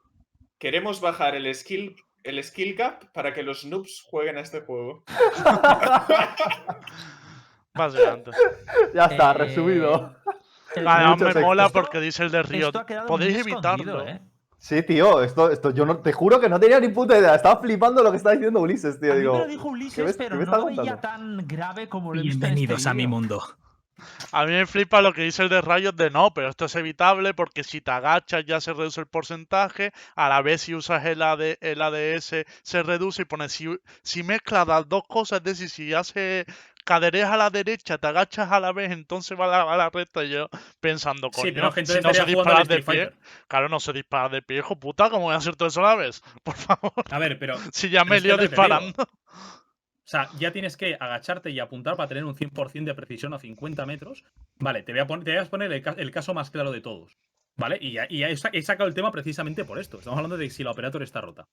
queremos 0.59 1.01
bajar 1.01 1.35
el 1.35 1.53
skill, 1.55 1.97
el 2.23 2.45
skill 2.45 2.77
cap 2.77 3.05
para 3.15 3.33
que 3.33 3.43
los 3.43 3.65
noobs 3.65 4.03
jueguen 4.11 4.37
a 4.37 4.41
este 4.41 4.61
juego. 4.61 5.05
Básicamente. 7.75 8.31
Ya 8.95 9.07
está, 9.07 9.31
Eh, 9.31 9.35
resumido. 9.35 10.15
Además 10.77 11.35
me 11.35 11.41
mola 11.41 11.67
Esto- 11.67 11.81
porque 11.81 12.01
dice 12.01 12.25
el 12.25 12.31
de 12.31 12.43
Riot, 12.43 12.73
podéis 13.07 13.39
evitarlo. 13.39 14.07
¿eh? 14.07 14.21
Sí, 14.65 14.83
tío, 14.83 15.23
esto, 15.23 15.51
esto 15.51 15.75
yo 15.75 15.85
no, 15.85 15.99
te 15.99 16.11
juro 16.11 16.41
que 16.41 16.49
no 16.49 16.59
tenía 16.59 16.81
ni 16.81 16.89
puta 16.89 17.19
idea. 17.19 17.35
Estaba 17.35 17.61
flipando 17.61 18.03
lo 18.03 18.11
que 18.11 18.17
estaba 18.17 18.35
diciendo 18.35 18.61
Ulises, 18.61 18.99
tío. 18.99 19.13
A 19.13 19.17
mí 19.17 19.21
me 19.21 19.27
lo 19.27 19.47
dijo 19.47 19.65
¿qué 19.65 19.69
Ulises, 19.69 20.17
pero 20.17 20.37
no 20.37 20.57
lo 20.57 20.65
veía 20.65 20.99
tan 20.99 21.47
grave 21.47 21.87
como 21.91 22.15
lo 22.15 22.23
este 22.23 22.31
Bienvenidos 22.31 22.87
a 22.87 22.95
mi 22.95 23.07
mundo. 23.07 23.43
A 24.33 24.47
mí 24.47 24.53
me 24.53 24.65
flipa 24.65 25.03
lo 25.03 25.13
que 25.13 25.21
dice 25.21 25.43
el 25.43 25.51
de 25.51 25.61
Riot 25.61 25.93
de 25.93 26.09
no, 26.09 26.33
pero 26.33 26.49
esto 26.49 26.65
es 26.65 26.75
evitable 26.77 27.35
porque 27.35 27.63
si 27.63 27.83
te 27.83 27.91
agachas 27.91 28.47
ya 28.47 28.59
se 28.59 28.73
reduce 28.73 29.03
el 29.03 29.07
porcentaje, 29.07 29.93
a 30.17 30.31
la 30.31 30.41
vez 30.41 30.63
si 30.63 30.75
usas 30.75 31.05
el, 31.05 31.21
AD 31.21 31.59
el 31.61 31.83
ADS 31.83 32.47
se 32.63 32.83
reduce 32.83 33.23
y 33.23 33.25
pone 33.27 33.51
si, 33.51 33.69
si 34.03 34.23
mezclas 34.23 34.67
las 34.67 34.89
dos 34.89 35.03
cosas, 35.07 35.41
es 35.41 35.45
decir, 35.45 35.69
si 35.69 35.93
haces 35.93 36.47
cadereas 36.85 37.31
a 37.31 37.37
la 37.37 37.51
derecha, 37.51 37.99
te 37.99 38.07
agachas 38.07 38.51
a 38.53 38.61
la 38.61 38.73
vez, 38.73 38.93
entonces 38.93 39.39
va 39.39 39.47
a 39.47 39.49
la, 39.65 39.73
a 39.73 39.77
la 39.77 39.91
recta 39.91 40.23
y 40.25 40.31
yo 40.31 40.49
pensando, 40.81 41.31
coño, 41.31 41.47
Sí, 41.49 41.53
pero 41.53 41.73
gente 41.73 41.93
si 41.95 41.99
no 42.01 42.13
se 42.13 42.19
estaría 42.21 42.35
jugando 42.35 42.61
al 42.61 42.69
dispara 42.69 42.99
de 42.99 43.07
pie, 43.13 43.19
claro, 43.49 43.69
no 43.69 43.81
se 43.81 43.93
dispara 43.93 44.29
de 44.29 44.43
pie, 44.43 44.59
hijo 44.59 44.79
puta, 44.79 45.11
¿cómo 45.11 45.25
voy 45.25 45.35
a 45.35 45.39
hacer 45.39 45.57
todo 45.57 45.69
eso 45.69 45.81
a 45.81 45.91
la 45.91 45.95
vez? 45.97 46.23
Por 46.45 46.55
favor, 46.55 46.93
A 47.11 47.19
ver, 47.19 47.39
pero 47.39 47.57
si 47.73 47.89
ya 47.91 48.05
me 48.05 48.21
lío 48.21 48.37
disparando. 48.37 49.03
O 49.03 50.07
sea, 50.07 50.29
ya 50.39 50.53
tienes 50.53 50.77
que 50.77 50.97
agacharte 51.01 51.49
y 51.51 51.61
apuntar 51.61 51.97
para 51.97 52.09
tener 52.09 52.25
un 52.25 52.35
100% 52.35 52.85
de 52.85 52.95
precisión 52.95 53.33
a 53.33 53.39
50 53.39 53.87
metros. 53.87 54.23
Vale, 54.59 54.83
te 54.83 54.93
voy 54.93 55.01
a, 55.01 55.07
pon- 55.07 55.25
te 55.25 55.31
voy 55.35 55.41
a 55.41 55.49
poner 55.49 55.73
el, 55.73 55.83
ca- 55.83 55.95
el 55.97 56.11
caso 56.11 56.35
más 56.35 56.51
claro 56.51 56.71
de 56.73 56.83
todos. 56.83 57.17
¿Vale? 57.57 57.79
Y, 57.81 57.93
ya- 57.93 58.07
y 58.11 58.19
ya 58.19 58.29
he 58.29 58.63
sacado 58.63 58.87
el 58.87 58.95
tema 58.95 59.11
precisamente 59.13 59.65
por 59.65 59.79
esto. 59.79 59.99
Estamos 59.99 60.19
hablando 60.19 60.37
de 60.37 60.51
si 60.51 60.63
la 60.63 60.73
operator 60.73 61.03
está 61.03 61.23
rota. 61.23 61.47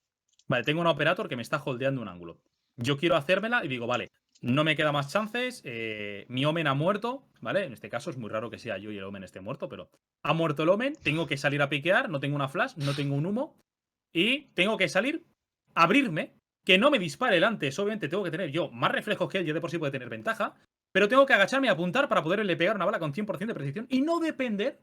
Vale, 0.48 0.66
tengo 0.66 0.82
una 0.82 0.90
operator 0.92 1.30
que 1.30 1.38
me 1.38 1.44
está 1.44 1.62
holdeando 1.64 2.02
un 2.02 2.10
ángulo. 2.10 2.40
Yo 2.76 2.98
quiero 2.98 3.16
hacérmela 3.16 3.64
y 3.64 3.70
digo, 3.70 3.88
vale, 3.88 4.12
no 4.42 4.64
me 4.64 4.76
queda 4.76 4.92
más 4.92 5.12
chances. 5.12 5.62
eh, 5.66 6.26
mi 6.28 6.44
Omen 6.46 6.68
ha 6.68 6.74
muerto, 6.74 7.24
¿vale? 7.40 7.64
En 7.66 7.74
este 7.74 7.90
caso 7.90 8.10
es 8.10 8.18
muy 8.18 8.30
raro 8.30 8.50
que 8.50 8.58
sea 8.58 8.78
yo 8.78 8.92
y 8.92 8.98
el 8.98 9.04
Omen 9.04 9.24
esté 9.24 9.40
muerto, 9.40 9.70
pero 9.70 9.90
ha 10.24 10.34
muerto 10.34 10.64
el 10.64 10.70
Omen. 10.70 10.96
Tengo 11.04 11.28
que 11.28 11.38
salir 11.38 11.62
a 11.62 11.70
piquear, 11.70 12.10
no 12.10 12.20
tengo 12.20 12.36
una 12.36 12.50
flash, 12.50 12.74
no 12.78 12.94
tengo 12.94 13.16
un 13.16 13.26
humo. 13.26 13.56
Y 14.14 14.48
tengo 14.54 14.78
que 14.78 14.90
salir, 14.90 15.24
abrirme, 15.74 16.34
que 16.66 16.78
no 16.78 16.92
me 16.92 17.00
dispare 17.00 17.38
el 17.38 17.44
antes. 17.44 17.78
Obviamente 17.80 18.10
tengo 18.10 18.24
que 18.24 18.32
tener 18.32 18.52
yo 18.52 18.70
más 18.70 18.92
reflejos 18.92 19.30
que 19.30 19.38
él, 19.38 19.46
ya 19.46 19.54
de 19.54 19.62
por 19.62 19.72
sí 19.72 19.78
puede 19.78 19.92
tener 19.92 20.10
ventaja. 20.10 20.56
Pero 20.92 21.08
tengo 21.08 21.26
que 21.26 21.34
agacharme 21.34 21.68
y 21.68 21.70
apuntar 21.70 22.10
para 22.10 22.22
poderle 22.22 22.58
pegar 22.58 22.76
una 22.76 22.86
bala 22.86 23.00
con 23.00 23.14
100% 23.14 23.48
de 23.48 23.54
precisión 23.54 23.88
y 23.90 24.02
no 24.02 24.20
depender 24.20 24.80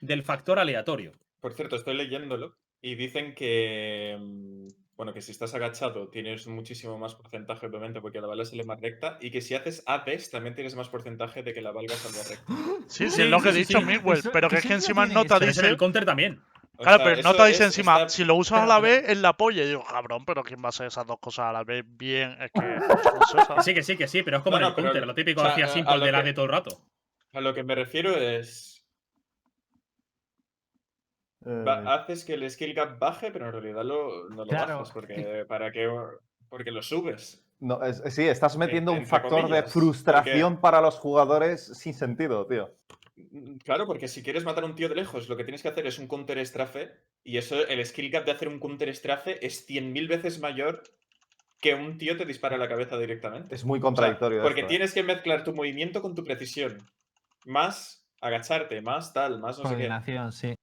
del 0.00 0.22
factor 0.22 0.58
aleatorio. 0.58 1.12
Por 1.40 1.52
cierto, 1.52 1.76
estoy 1.76 1.94
leyéndolo 1.96 2.56
y 2.80 2.94
dicen 2.94 3.34
que, 3.34 4.16
mm, 4.18 4.66
bueno, 5.02 5.12
que 5.12 5.20
si 5.20 5.32
estás 5.32 5.52
agachado 5.52 6.06
tienes 6.06 6.46
muchísimo 6.46 6.96
más 6.96 7.16
porcentaje, 7.16 7.66
obviamente, 7.66 8.00
porque 8.00 8.20
la 8.20 8.28
bala 8.28 8.44
sale 8.44 8.62
más 8.62 8.80
recta 8.80 9.18
y 9.20 9.32
que 9.32 9.40
si 9.40 9.56
haces 9.56 9.82
APES 9.84 10.30
también 10.30 10.54
tienes 10.54 10.76
más 10.76 10.88
porcentaje 10.88 11.42
de 11.42 11.52
que 11.52 11.60
la 11.60 11.72
bala 11.72 11.88
salga 11.96 12.22
recta. 12.28 12.52
Sí, 12.86 13.10
sí, 13.10 13.22
es 13.22 13.28
lo 13.28 13.38
sí, 13.38 13.42
que 13.42 13.48
he 13.50 13.52
dicho, 13.52 13.78
sí. 13.80 13.84
Miguel, 13.84 14.18
Eso- 14.18 14.30
pero 14.32 14.48
que 14.48 14.56
es 14.58 14.62
que 14.64 14.74
encima 14.74 15.04
nota 15.06 15.40
dice... 15.40 15.66
el 15.66 15.76
counter 15.76 16.04
también. 16.04 16.40
O 16.76 16.84
Claro, 16.84 16.98
sea, 16.98 17.04
pero 17.16 17.22
nota 17.22 17.46
dice 17.46 17.64
encima, 17.64 18.08
si 18.08 18.24
lo 18.24 18.36
usas 18.36 18.60
a 18.60 18.66
la 18.66 18.78
vez, 18.78 19.02
es 19.08 19.18
la 19.18 19.32
polla. 19.36 19.64
Y 19.64 19.66
digo, 19.70 19.82
cabrón, 19.84 20.24
pero 20.24 20.44
¿quién 20.44 20.60
va 20.62 20.66
a 20.66 20.68
hacer 20.68 20.86
esas 20.86 21.04
dos 21.04 21.18
cosas 21.18 21.46
a 21.46 21.52
la 21.52 21.64
vez 21.64 21.84
bien? 21.84 22.36
Es 22.40 22.52
que. 22.52 22.60
sí, 23.64 23.74
que 23.74 23.82
sí, 23.82 23.96
que 23.96 24.06
sí, 24.06 24.22
pero 24.22 24.36
es 24.36 24.42
como 24.44 24.56
No, 24.60 24.60
en 24.60 24.64
el 24.66 24.70
no, 24.70 24.76
pero- 24.76 24.86
counter, 24.88 25.06
lo 25.08 25.14
típico 25.16 25.40
o 25.40 25.44
sea, 25.44 25.52
hacía 25.52 25.66
simple 25.66 25.98
de 25.98 26.12
la 26.12 26.20
que- 26.20 26.28
de 26.28 26.32
todo 26.32 26.44
el 26.44 26.50
rato. 26.52 26.80
A 27.32 27.40
lo 27.40 27.52
que 27.52 27.64
me 27.64 27.74
refiero 27.74 28.16
es, 28.16 28.71
va- 31.46 31.80
Eh, 31.80 31.84
haces 31.86 32.24
que 32.24 32.34
el 32.34 32.48
skill 32.50 32.74
gap 32.74 32.98
baje, 32.98 33.30
pero 33.30 33.46
en 33.46 33.52
realidad 33.52 33.84
lo, 33.84 34.28
no 34.30 34.44
lo 34.44 34.46
Claro. 34.46 34.74
bajas, 34.78 34.90
porque, 34.92 35.14
¿para 35.48 35.70
qué? 35.72 35.88
porque 36.48 36.70
lo 36.70 36.82
subes. 36.82 37.44
no, 37.60 37.82
es- 37.82 38.02
sí, 38.14 38.24
estás 38.26 38.56
metiendo 38.56 38.92
un 38.92 39.06
factor 39.06 39.48
de 39.48 39.62
frustración 39.62 40.60
para 40.60 40.80
los 40.80 40.98
jugadores 40.98 41.64
sin 41.78 41.94
sentido, 41.94 42.46
tío. 42.46 42.74
Mm, 43.16 43.56
Claro, 43.64 43.86
porque 43.86 44.08
si 44.08 44.22
quieres 44.22 44.44
matar 44.44 44.64
a 44.64 44.66
un 44.66 44.74
tío 44.74 44.88
de 44.88 44.94
lejos, 44.96 45.28
lo 45.28 45.36
que 45.36 45.44
tienes 45.44 45.62
que 45.62 45.68
hacer 45.68 45.86
es 45.86 45.98
un 45.98 46.08
counter 46.08 46.38
estrafe, 46.38 46.90
y 47.24 47.36
eso, 47.38 47.66
el 47.68 47.84
skill 47.86 48.10
gap 48.10 48.24
de 48.24 48.32
hacer 48.32 48.48
un 48.48 48.58
counter 48.58 48.88
estrafe 48.88 49.44
es 49.46 49.64
100.000 49.68 50.08
veces 50.08 50.40
mayor 50.40 50.82
que 51.60 51.74
un 51.76 51.96
tío 51.98 52.16
te 52.16 52.24
dispara 52.26 52.56
a 52.56 52.58
la 52.58 52.68
cabeza 52.68 52.98
directamente. 52.98 53.54
Es 53.54 53.64
muy 53.64 53.78
O 53.78 53.82
sea, 53.82 53.84
contradictorio. 53.86 54.42
porque 54.42 54.60
esto, 54.62 54.66
eh. 54.66 54.70
tienes 54.70 54.92
que 54.92 55.02
mezclar 55.04 55.44
tu 55.44 55.54
movimiento 55.54 56.02
con 56.02 56.14
tu 56.16 56.24
precisión. 56.24 56.78
Más 57.46 58.04
agacharte, 58.20 58.80
más 58.82 59.12
tal, 59.12 59.38
más 59.38 59.58
no 59.60 59.68
sé 59.68 59.76
qué. 59.76 59.88
Sí. 60.32 60.54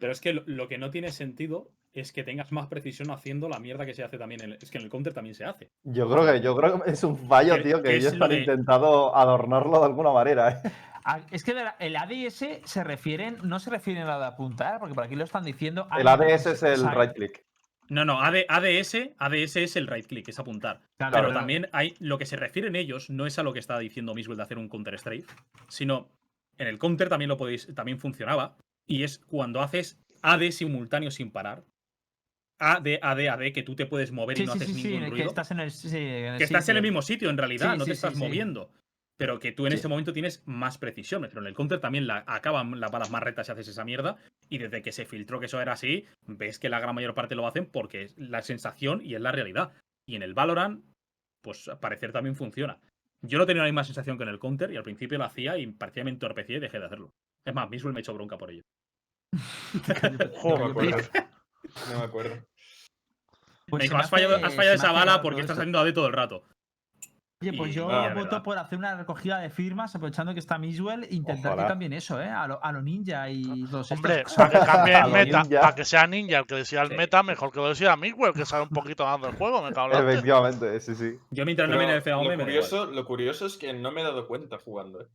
Pero 0.00 0.12
es 0.12 0.20
que 0.20 0.32
lo, 0.32 0.42
lo 0.46 0.66
que 0.66 0.78
no 0.78 0.90
tiene 0.90 1.12
sentido 1.12 1.68
es 1.92 2.12
que 2.12 2.24
tengas 2.24 2.50
más 2.52 2.66
precisión 2.68 3.10
haciendo 3.10 3.48
la 3.48 3.58
mierda 3.60 3.84
que 3.86 3.94
se 3.94 4.02
hace 4.02 4.16
también. 4.18 4.42
En 4.42 4.52
el- 4.52 4.58
es 4.60 4.70
que 4.70 4.78
en 4.78 4.84
el 4.84 4.90
counter 4.90 5.12
también 5.12 5.34
se 5.34 5.44
hace. 5.44 5.70
Yo 5.84 6.08
creo 6.10 6.24
que, 6.26 6.40
yo 6.40 6.56
creo 6.56 6.82
que 6.82 6.90
es 6.90 7.04
un 7.04 7.16
fallo, 7.28 7.56
¿Qué- 7.56 7.62
tío, 7.62 7.82
que 7.82 7.96
ellos 7.96 8.16
lo 8.16 8.24
han 8.24 8.30
de- 8.30 8.38
intentado 8.40 9.14
adornarlo 9.14 9.78
de 9.80 9.86
alguna 9.86 10.10
manera. 10.12 10.50
¿eh? 10.64 10.70
Ah, 11.04 11.20
Es 11.30 11.44
que 11.44 11.54
el 11.78 11.96
ADS 11.96 12.60
se 12.64 12.84
refieren, 12.84 13.38
no 13.42 13.58
se 13.58 13.70
refieren 13.70 14.02
a 14.04 14.06
la 14.06 14.18
de 14.18 14.26
apuntar, 14.26 14.78
porque 14.78 14.94
por 14.94 15.04
aquí 15.04 15.16
lo 15.16 15.24
están 15.24 15.44
diciendo. 15.44 15.86
El 15.98 16.06
ADS 16.08 16.46
es 16.52 16.62
el 16.62 16.72
Exacto. 16.72 17.00
right 17.00 17.12
click. 17.12 17.44
No, 17.88 18.04
no, 18.04 18.20
AD- 18.22 18.44
ADS, 18.48 19.14
ADS 19.18 19.56
es 19.64 19.74
el 19.76 19.88
right 19.88 20.06
click, 20.06 20.28
es 20.28 20.38
apuntar. 20.38 20.80
Claro, 20.98 21.12
Pero 21.12 21.24
claro. 21.26 21.32
también 21.40 21.68
hay. 21.72 21.94
Lo 21.98 22.18
que 22.18 22.26
se 22.26 22.36
refieren 22.36 22.76
ellos 22.76 23.10
no 23.10 23.26
es 23.26 23.36
a 23.38 23.42
lo 23.42 23.52
que 23.52 23.58
está 23.58 23.78
diciendo 23.80 24.14
Miswell 24.14 24.36
de 24.36 24.44
hacer 24.44 24.58
un 24.58 24.68
counter 24.68 24.94
strike, 24.94 25.26
sino 25.68 26.08
en 26.56 26.68
el 26.68 26.78
counter 26.78 27.08
también 27.08 27.28
lo 27.30 27.36
podéis. 27.36 27.74
también 27.74 27.98
funcionaba. 27.98 28.54
Y 28.90 29.04
es 29.04 29.18
cuando 29.18 29.60
haces 29.60 29.98
AD 30.22 30.50
simultáneo 30.50 31.12
sin 31.12 31.30
parar. 31.30 31.64
AD, 32.58 32.98
AD, 33.00 33.28
AD, 33.28 33.52
que 33.52 33.62
tú 33.62 33.76
te 33.76 33.86
puedes 33.86 34.10
mover 34.10 34.38
y 34.38 34.44
no 34.44 34.52
sí, 34.52 34.58
haces 34.58 34.74
sí, 34.74 34.82
ningún 34.82 35.04
que 35.04 35.10
ruido. 35.10 35.28
estás 35.28 35.50
en 35.52 35.60
el, 35.60 35.70
que 35.70 36.44
estás 36.44 36.68
en 36.68 36.76
el 36.76 36.82
mismo 36.82 37.00
sitio 37.00 37.30
en 37.30 37.38
realidad, 37.38 37.76
no 37.76 37.84
te 37.84 37.92
estás 37.92 38.16
moviendo. 38.16 38.70
Pero 39.16 39.38
que 39.38 39.52
tú 39.52 39.66
en 39.66 39.74
este 39.74 39.86
momento 39.86 40.12
tienes 40.12 40.42
más 40.44 40.76
precisión. 40.76 41.22
Pero 41.22 41.40
en 41.40 41.46
el 41.46 41.54
counter 41.54 41.78
también 41.78 42.06
la, 42.06 42.24
acaban 42.26 42.80
las 42.80 42.90
balas 42.90 43.10
más 43.10 43.22
rectas 43.22 43.46
si 43.46 43.52
haces 43.52 43.68
esa 43.68 43.84
mierda. 43.84 44.16
Y 44.48 44.58
desde 44.58 44.82
que 44.82 44.92
se 44.92 45.04
filtró 45.04 45.38
que 45.38 45.46
eso 45.46 45.60
era 45.60 45.72
así, 45.72 46.06
ves 46.26 46.58
que 46.58 46.68
la 46.68 46.80
gran 46.80 46.94
mayor 46.94 47.14
parte 47.14 47.34
lo 47.36 47.46
hacen 47.46 47.66
porque 47.66 48.02
es 48.02 48.18
la 48.18 48.42
sensación 48.42 49.02
y 49.04 49.14
es 49.14 49.20
la 49.20 49.30
realidad. 49.30 49.72
Y 50.06 50.16
en 50.16 50.22
el 50.22 50.34
Valorant, 50.34 50.84
pues 51.42 51.68
al 51.68 51.78
parecer 51.78 52.12
también 52.12 52.34
funciona. 52.34 52.80
Yo 53.22 53.38
no 53.38 53.46
tenía 53.46 53.62
la 53.62 53.68
misma 53.68 53.84
sensación 53.84 54.16
que 54.16 54.24
en 54.24 54.30
el 54.30 54.38
counter 54.38 54.72
y 54.72 54.76
al 54.76 54.82
principio 54.82 55.18
lo 55.18 55.24
hacía 55.24 55.58
y 55.58 55.66
parecía 55.68 56.02
me 56.02 56.10
entorpecía 56.10 56.56
y 56.56 56.60
dejé 56.60 56.80
de 56.80 56.86
hacerlo. 56.86 57.12
Es 57.44 57.54
más, 57.54 57.70
Miswell 57.70 57.94
me 57.94 58.00
echó 58.00 58.14
bronca 58.14 58.38
por 58.38 58.50
ello. 58.50 58.62
No 60.44 60.56
me 60.58 60.64
acuerdo. 60.70 60.96
No 61.92 61.98
me 61.98 62.04
acuerdo. 62.04 62.36
Pues 63.68 63.80
me 63.80 63.84
dijo, 63.84 63.96
me 63.96 64.02
has 64.02 64.10
fallado, 64.10 64.36
has 64.44 64.56
me 64.56 64.72
esa 64.72 64.92
bala 64.92 65.22
porque 65.22 65.40
estás 65.42 65.56
haciendo 65.58 65.78
AD 65.78 65.92
todo 65.94 66.06
el 66.08 66.12
rato. 66.12 66.42
Oye, 67.42 67.54
pues 67.56 67.70
Y- 67.70 67.74
yo 67.74 67.86
voto 67.86 68.14
verdad. 68.14 68.42
por 68.42 68.58
hacer 68.58 68.76
una 68.78 68.94
recogida 68.96 69.38
de 69.38 69.48
firmas, 69.48 69.94
aprovechando 69.94 70.34
que 70.34 70.40
está 70.40 70.58
Miswell, 70.58 71.06
intentar 71.10 71.56
que 71.56 71.64
también 71.64 71.92
eso, 71.94 72.20
¿eh? 72.20 72.28
A 72.28 72.46
lo, 72.46 72.62
a 72.62 72.70
lo 72.72 72.82
ninja 72.82 73.30
y 73.30 73.42
los 73.70 73.90
Hombre, 73.92 74.18
estos. 74.20 74.34
para 74.34 74.50
que 74.50 74.58
cambie 74.66 74.98
el 74.98 75.10
meta, 75.10 75.42
ninja. 75.44 75.60
para 75.60 75.74
que 75.74 75.84
sea 75.86 76.06
ninja 76.06 76.38
el 76.40 76.46
que 76.46 76.56
decida 76.56 76.82
el 76.82 76.88
Sí. 76.88 76.96
meta, 76.96 77.22
mejor 77.22 77.50
que 77.50 77.60
lo 77.60 77.68
decida 77.70 77.96
Miguel, 77.96 78.34
que 78.34 78.44
sabe 78.44 78.64
un 78.64 78.68
poquito 78.70 79.06
más 79.06 79.22
del 79.22 79.36
juego, 79.36 79.62
me 79.62 79.72
cago 79.72 79.94
en. 79.94 80.06
Efectivamente, 80.06 80.80
sí, 80.80 80.94
sí. 80.94 81.18
Yo 81.30 81.46
mientras 81.46 81.68
no 81.70 81.78
Pero 81.78 81.92
el 81.92 82.02
FAOM 82.02 82.24
lo, 82.24 82.30
me 82.36 82.44
curioso, 82.44 82.86
lo 82.86 83.04
curioso 83.06 83.46
es 83.46 83.56
que 83.56 83.72
no 83.72 83.90
me 83.90 84.02
he 84.02 84.04
dado 84.04 84.26
cuenta 84.28 84.58
jugando. 84.58 85.00
¿eh? 85.00 85.06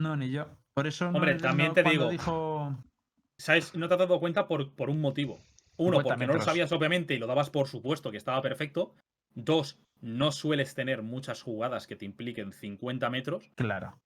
No, 0.00 0.16
ni 0.16 0.30
yo. 0.32 0.46
Por 0.74 0.86
eso 0.86 1.04
no- 1.10 1.16
Hombre, 1.16 1.34
no- 1.36 1.40
también 1.40 1.72
te 1.72 1.82
digo- 1.84 2.10
dijo. 2.10 2.76
¿Sabes? 3.44 3.74
No 3.74 3.88
te 3.88 3.92
has 3.94 4.00
dado 4.00 4.18
cuenta 4.20 4.48
por, 4.48 4.72
por 4.72 4.88
un 4.88 5.02
motivo. 5.02 5.44
Uno, 5.76 6.02
porque 6.02 6.26
no 6.26 6.32
lo 6.32 6.40
sabías 6.40 6.72
obviamente 6.72 7.12
y 7.12 7.18
lo 7.18 7.26
dabas 7.26 7.50
por 7.50 7.68
supuesto 7.68 8.10
que 8.10 8.16
estaba 8.16 8.40
perfecto. 8.40 8.94
Dos, 9.34 9.78
no 10.00 10.32
sueles 10.32 10.74
tener 10.74 11.02
muchas 11.02 11.42
jugadas 11.42 11.86
que 11.86 11.94
te 11.94 12.06
impliquen 12.06 12.54
50 12.54 13.10
metros. 13.10 13.50
Claro. 13.54 14.00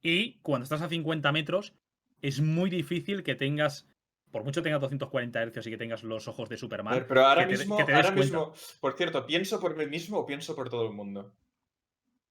Y 0.00 0.38
cuando 0.40 0.62
estás 0.62 0.80
a 0.80 0.88
50 0.88 1.30
metros, 1.32 1.74
es 2.22 2.40
muy 2.40 2.70
difícil 2.70 3.22
que 3.24 3.34
tengas, 3.34 3.86
por 4.30 4.42
mucho 4.44 4.62
tengas 4.62 4.80
240 4.80 5.44
Hz 5.50 5.66
y 5.66 5.70
que 5.70 5.76
tengas 5.76 6.02
los 6.02 6.26
ojos 6.26 6.48
de 6.48 6.56
Superman. 6.56 7.04
pero 7.06 7.26
ahora 7.26 7.46
que 7.46 7.52
te- 7.52 7.58
mismo, 7.58 7.76
que 7.76 7.84
te 7.84 7.92
ahora 7.92 8.10
mismo, 8.12 8.54
por 8.80 8.96
cierto, 8.96 9.26
¿pienso 9.26 9.60
por 9.60 9.76
mí 9.76 9.84
mismo 9.84 10.20
o 10.20 10.24
pienso 10.24 10.56
por 10.56 10.70
todo 10.70 10.86
el 10.86 10.94
mundo? 10.94 11.34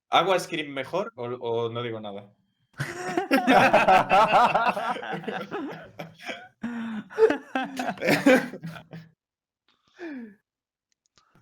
¿Hago 0.10 0.34
a 0.34 0.40
Scream 0.40 0.70
mejor 0.74 1.14
o, 1.16 1.26
o 1.26 1.70
no 1.70 1.84
digo 1.84 2.00
nada? 2.00 2.34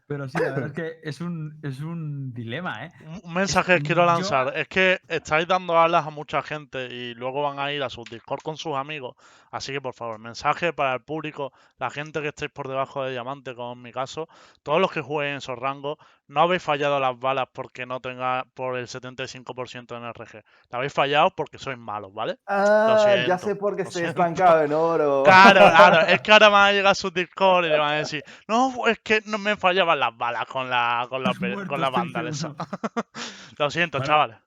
Pero 0.07 0.30
sí, 0.30 0.38
la 0.38 0.52
verdad 0.52 0.68
es 0.68 0.73
que 0.73 0.99
es 1.02 1.19
un, 1.19 1.60
es 1.64 1.80
un 1.80 2.31
dilema, 2.31 2.85
¿eh? 2.85 2.91
Un- 3.23 3.34
mensaje 3.34 3.77
que 3.77 3.81
quiero 3.81 4.03
Yo- 4.03 4.06
lanzar 4.06 4.56
es 4.56 4.68
que 4.68 4.99
estáis 5.07 5.47
dando 5.47 5.80
alas 5.80 6.06
a 6.06 6.11
mucha 6.11 6.43
gente 6.43 6.85
y 6.93 7.15
luego 7.15 7.41
van 7.41 7.57
a 7.57 7.72
ir 7.73 7.81
a 7.81 7.89
sus 7.89 8.07
Discord 8.07 8.41
con 8.43 8.56
sus 8.56 8.76
amigos. 8.76 9.15
Así 9.49 9.72
que, 9.73 9.81
por 9.81 9.95
favor, 9.95 10.19
mensaje 10.19 10.73
para 10.73 10.93
el 10.93 11.02
público, 11.02 11.53
la 11.80 11.89
gente 11.89 12.22
que 12.22 12.27
estéis 12.27 12.52
por 12.52 12.68
debajo 12.68 13.03
de 13.03 13.14
diamante, 13.14 13.56
como 13.56 13.73
en 13.73 13.81
mi 13.81 13.91
caso, 13.91 14.30
todos 14.61 14.80
los 14.80 14.91
que 14.91 15.02
jueguen 15.02 15.31
en 15.34 15.38
esos 15.39 15.57
rangos, 15.57 15.97
no 16.27 16.41
habéis 16.41 16.64
fallado 16.64 16.99
las 16.99 17.18
balas 17.19 17.47
porque 17.53 17.85
no 17.85 17.99
tenga 18.02 18.45
por 18.53 18.77
el 18.77 18.88
75% 18.88 19.95
en 19.97 20.03
RG. 20.06 20.43
La 20.69 20.77
habéis 20.80 20.93
fallado 20.93 21.31
porque 21.35 21.57
sois 21.60 21.77
malos, 21.77 22.14
¿vale? 22.14 22.39
Ah, 22.47 23.22
ya 23.26 23.38
siento, 23.38 23.38
sé 23.38 23.56
por 23.56 23.76
qué 23.76 23.84
lo 23.84 23.89
estoy 23.89 24.03
siento. 24.03 24.07
estancado 24.07 24.64
en 24.64 24.73
oro. 24.73 25.41
Claro, 25.52 25.72
claro, 25.73 26.02
es 26.07 26.22
que 26.22 26.31
ahora 26.31 26.49
van 26.49 26.69
a 26.69 26.72
llegar 26.72 26.91
a 26.91 26.95
sus 26.95 27.14
Discord 27.14 27.65
y 27.65 27.69
le 27.69 27.77
van 27.80 27.93
a 27.93 27.97
decir, 27.97 28.23
no, 28.47 28.88
es 28.88 28.99
que 28.99 29.22
no 29.26 29.38
me 29.39 29.57
fallaban 29.57 29.99
las 29.99 30.15
balas 30.15 30.45
con 30.47 30.69
la, 30.69 31.07
con 31.10 31.23
la, 31.23 31.34
con 31.68 31.81
la 31.81 31.89
estoy 31.89 31.89
banda 31.89 32.22
esa. 32.30 32.56
seguro. 32.56 32.57
Lo 33.57 33.69
siento, 33.72 33.99
Bueno, 33.99 34.06
chavales. 34.06 34.38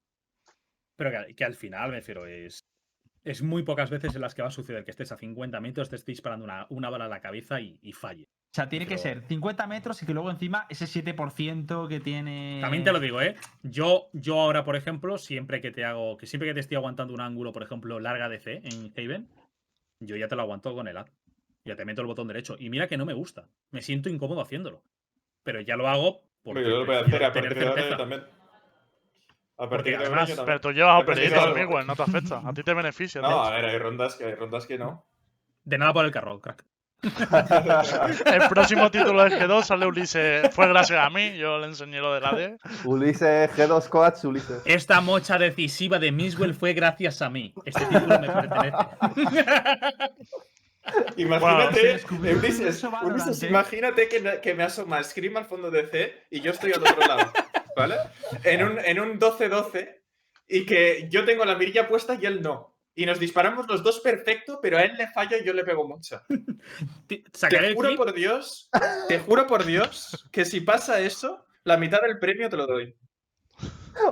Pero 0.96 1.10
que, 1.10 1.34
que 1.34 1.44
al 1.44 1.55
final, 1.55 1.90
me 1.90 1.96
refiero, 1.96 2.26
es, 2.26 2.66
es 3.24 3.42
muy 3.42 3.62
pocas 3.62 3.90
veces 3.90 4.14
en 4.14 4.22
las 4.22 4.34
que 4.34 4.42
va 4.42 4.48
a 4.48 4.52
suceder 4.52 4.84
que 4.84 4.90
estés 4.92 5.12
a 5.12 5.18
50 5.18 5.60
metros, 5.60 5.88
te 5.90 5.96
estés 5.96 6.06
disparando 6.14 6.44
una, 6.44 6.66
una 6.70 6.90
bala 6.90 7.06
a 7.06 7.09
la 7.09 7.20
cabeza 7.20 7.60
y, 7.60 7.78
y 7.82 7.92
falle. 7.92 8.28
O 8.50 8.54
sea, 8.58 8.68
tiene 8.68 8.86
que 8.86 8.96
Pero- 8.96 9.02
ser 9.02 9.22
50 9.22 9.66
metros 9.66 10.02
y 10.02 10.06
que 10.06 10.14
luego 10.14 10.30
encima 10.30 10.66
ese 10.70 10.86
7% 10.86 11.86
que 11.88 12.00
tiene. 12.00 12.58
También 12.62 12.82
te 12.82 12.92
lo 12.92 12.98
digo, 12.98 13.20
¿eh? 13.20 13.36
Yo, 13.62 14.08
yo 14.14 14.40
ahora, 14.40 14.64
por 14.64 14.74
ejemplo, 14.74 15.18
siempre 15.18 15.60
que 15.60 15.70
te 15.70 15.84
hago, 15.84 16.16
que 16.16 16.26
siempre 16.26 16.48
que 16.48 16.54
te 16.54 16.60
estoy 16.60 16.76
aguantando 16.76 17.12
un 17.14 17.20
ángulo, 17.20 17.52
por 17.52 17.62
ejemplo, 17.62 18.00
larga 18.00 18.28
DC 18.28 18.62
en 18.64 18.92
Haven, 18.96 19.28
yo 20.00 20.16
ya 20.16 20.28
te 20.28 20.34
lo 20.36 20.42
aguanto 20.42 20.74
con 20.74 20.88
el 20.88 20.96
A. 20.96 21.04
Ya 21.64 21.76
te 21.76 21.84
meto 21.84 22.00
el 22.00 22.06
botón 22.06 22.26
derecho. 22.28 22.56
Y 22.58 22.70
mira 22.70 22.88
que 22.88 22.96
no 22.96 23.04
me 23.04 23.12
gusta. 23.12 23.46
Me 23.70 23.82
siento 23.82 24.08
incómodo 24.08 24.40
haciéndolo. 24.40 24.82
Pero 25.44 25.60
ya 25.60 25.76
lo 25.76 25.86
hago 25.88 26.22
porque 26.42 26.60
Hombre, 26.60 26.70
yo 26.72 26.78
lo 26.80 26.86
voy 26.86 26.96
a 26.96 27.00
hacer 27.00 27.24
a 27.24 27.32
tener 27.32 27.50
partir 27.54 27.64
de 27.76 27.82
ahora 27.82 27.96
también. 27.98 28.20
A 28.22 29.68
Porque 29.68 29.68
partir 29.76 29.92
de 29.92 29.96
ahora 30.06 30.06
además- 30.22 30.28
yo 30.30 30.34
Pero 30.36 30.60
también. 30.60 30.60
tú 30.62 30.72
llevas 30.72 31.02
operito, 31.02 31.40
algo. 31.40 31.54
Miguel, 31.54 31.86
no 31.86 31.96
te 31.96 32.02
afecta. 32.02 32.42
A 32.48 32.52
ti 32.54 32.62
te 32.62 32.74
beneficia. 32.74 33.20
No, 33.20 33.28
tío. 33.28 33.40
a 33.42 33.50
ver, 33.50 33.64
hay 33.66 33.78
rondas 33.78 34.14
que 34.16 34.24
hay 34.24 34.34
rondas 34.34 34.66
que 34.66 34.78
no. 34.78 35.04
De 35.64 35.76
nada 35.76 35.92
por 35.92 36.04
el 36.06 36.10
carro, 36.10 36.40
crack. 36.40 36.64
El 38.26 38.48
próximo 38.48 38.90
título 38.90 39.22
de 39.24 39.30
G2 39.38 39.62
sale 39.62 39.86
Ulises. 39.86 40.52
Fue 40.54 40.66
gracias 40.68 40.98
a 40.98 41.08
mí, 41.10 41.36
yo 41.36 41.58
le 41.58 41.66
enseñé 41.66 42.00
lo 42.00 42.12
de 42.14 42.20
la 42.20 42.32
D. 42.32 42.56
Ulises, 42.84 43.50
G2 43.56 43.88
Coach, 43.88 44.24
Ulises. 44.24 44.62
Esta 44.64 45.00
mocha 45.00 45.38
decisiva 45.38 45.98
de 45.98 46.10
Miswell 46.10 46.54
fue 46.54 46.72
gracias 46.72 47.22
a 47.22 47.30
mí. 47.30 47.54
Este 47.64 47.84
título 47.86 48.18
me 48.18 48.28
pertenece. 48.28 48.76
Imagínate, 51.18 52.00
un 52.10 52.26
Ulises, 52.26 52.82
Ulises, 53.02 53.42
imagínate 53.42 54.08
que, 54.08 54.20
me- 54.20 54.40
que 54.40 54.54
me 54.54 54.62
asoma 54.62 55.02
Scream 55.04 55.36
al 55.36 55.44
fondo 55.44 55.70
de 55.70 55.86
C 55.86 56.14
y 56.30 56.40
yo 56.40 56.50
estoy 56.52 56.72
al 56.72 56.80
otro 56.80 57.06
lado, 57.06 57.30
¿vale? 57.76 57.96
En 58.42 58.64
un, 58.64 58.78
en 58.78 58.98
un 58.98 59.20
12-12 59.20 59.96
y 60.48 60.64
que 60.64 61.06
yo 61.10 61.26
tengo 61.26 61.44
la 61.44 61.56
mirilla 61.56 61.88
puesta 61.88 62.14
y 62.18 62.24
él 62.24 62.40
no. 62.40 62.74
Y 62.98 63.06
nos 63.06 63.20
disparamos 63.20 63.68
los 63.68 63.84
dos 63.84 64.00
perfecto, 64.00 64.58
pero 64.60 64.76
a 64.76 64.82
él 64.82 64.96
le 64.98 65.06
falla 65.06 65.38
y 65.38 65.44
yo 65.44 65.52
le 65.52 65.62
pego 65.62 65.88
Sacaré 67.32 67.68
Te 67.68 67.74
juro 67.74 67.94
por 67.94 68.12
Dios, 68.12 68.68
te 69.06 69.20
juro 69.20 69.46
por 69.46 69.64
Dios, 69.64 70.26
que 70.32 70.44
si 70.44 70.62
pasa 70.62 70.98
eso, 70.98 71.44
la 71.62 71.76
mitad 71.76 72.00
del 72.02 72.18
premio 72.18 72.50
te 72.50 72.56
lo 72.56 72.66
doy. 72.66 72.96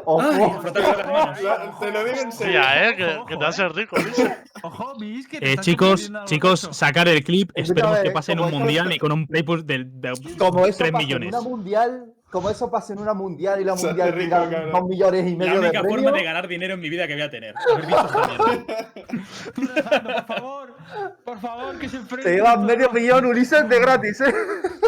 Ojo. 0.04 0.20
Ay, 0.20 1.70
Te 1.80 1.90
lo 1.90 2.04
digo 2.04 2.16
en 2.16 2.30
serio. 2.30 2.60
Eh, 2.62 2.94
que, 2.96 3.04
Ojo, 3.06 3.26
que 3.26 3.36
te 3.36 3.42
eh. 3.42 3.46
hace 3.48 3.68
rico, 3.70 3.96
Ulises. 4.00 4.32
Ojo, 4.62 4.94
Miss, 5.00 5.26
que 5.26 5.40
te 5.40 5.52
Eh, 5.52 5.56
chicos, 5.58 6.12
chicos, 6.26 6.68
sacar 6.70 7.08
el 7.08 7.24
clip. 7.24 7.50
Esperemos 7.56 7.98
que 7.98 8.12
pase 8.12 8.32
en 8.32 8.40
un 8.40 8.52
mundial 8.52 8.92
y 8.92 8.98
con 9.00 9.10
un 9.10 9.26
play 9.26 9.42
de, 9.64 9.84
de 9.84 10.12
Como 10.38 10.64
eso 10.64 10.78
3 10.78 10.92
pasa 10.92 11.04
millones. 11.04 11.28
en 11.30 11.34
una 11.34 11.40
mundial, 11.40 12.14
como 12.36 12.50
eso 12.50 12.70
pasa 12.70 12.92
en 12.92 12.98
una 12.98 13.14
mundial 13.14 13.60
y 13.62 13.64
la 13.64 13.74
mundial 13.74 14.12
rico, 14.12 14.36
tenga 14.38 14.66
dos 14.66 14.84
millones 14.86 15.26
y 15.26 15.30
La 15.30 15.36
medio 15.38 15.52
de 15.54 15.58
única 15.60 15.80
forma 15.80 15.94
premio. 15.94 16.12
de 16.12 16.22
ganar 16.22 16.46
dinero 16.48 16.74
en 16.74 16.80
mi 16.80 16.90
vida 16.90 17.06
que 17.06 17.14
voy 17.14 17.22
a 17.22 17.30
tener. 17.30 17.54
Haber 17.72 17.86
visto 17.86 18.06
esta 18.06 18.26
mierda. 18.36 20.26
Por 20.26 20.26
favor, 20.26 20.74
por 21.24 21.40
favor, 21.40 21.78
que 21.78 21.88
se 21.88 21.96
enfrente. 21.96 22.28
Te 22.30 22.36
llevas 22.36 22.58
medio 22.60 22.90
millón 22.90 23.24
Ulises 23.24 23.66
de 23.68 23.80
gratis, 23.80 24.20
¿eh? 24.20 24.34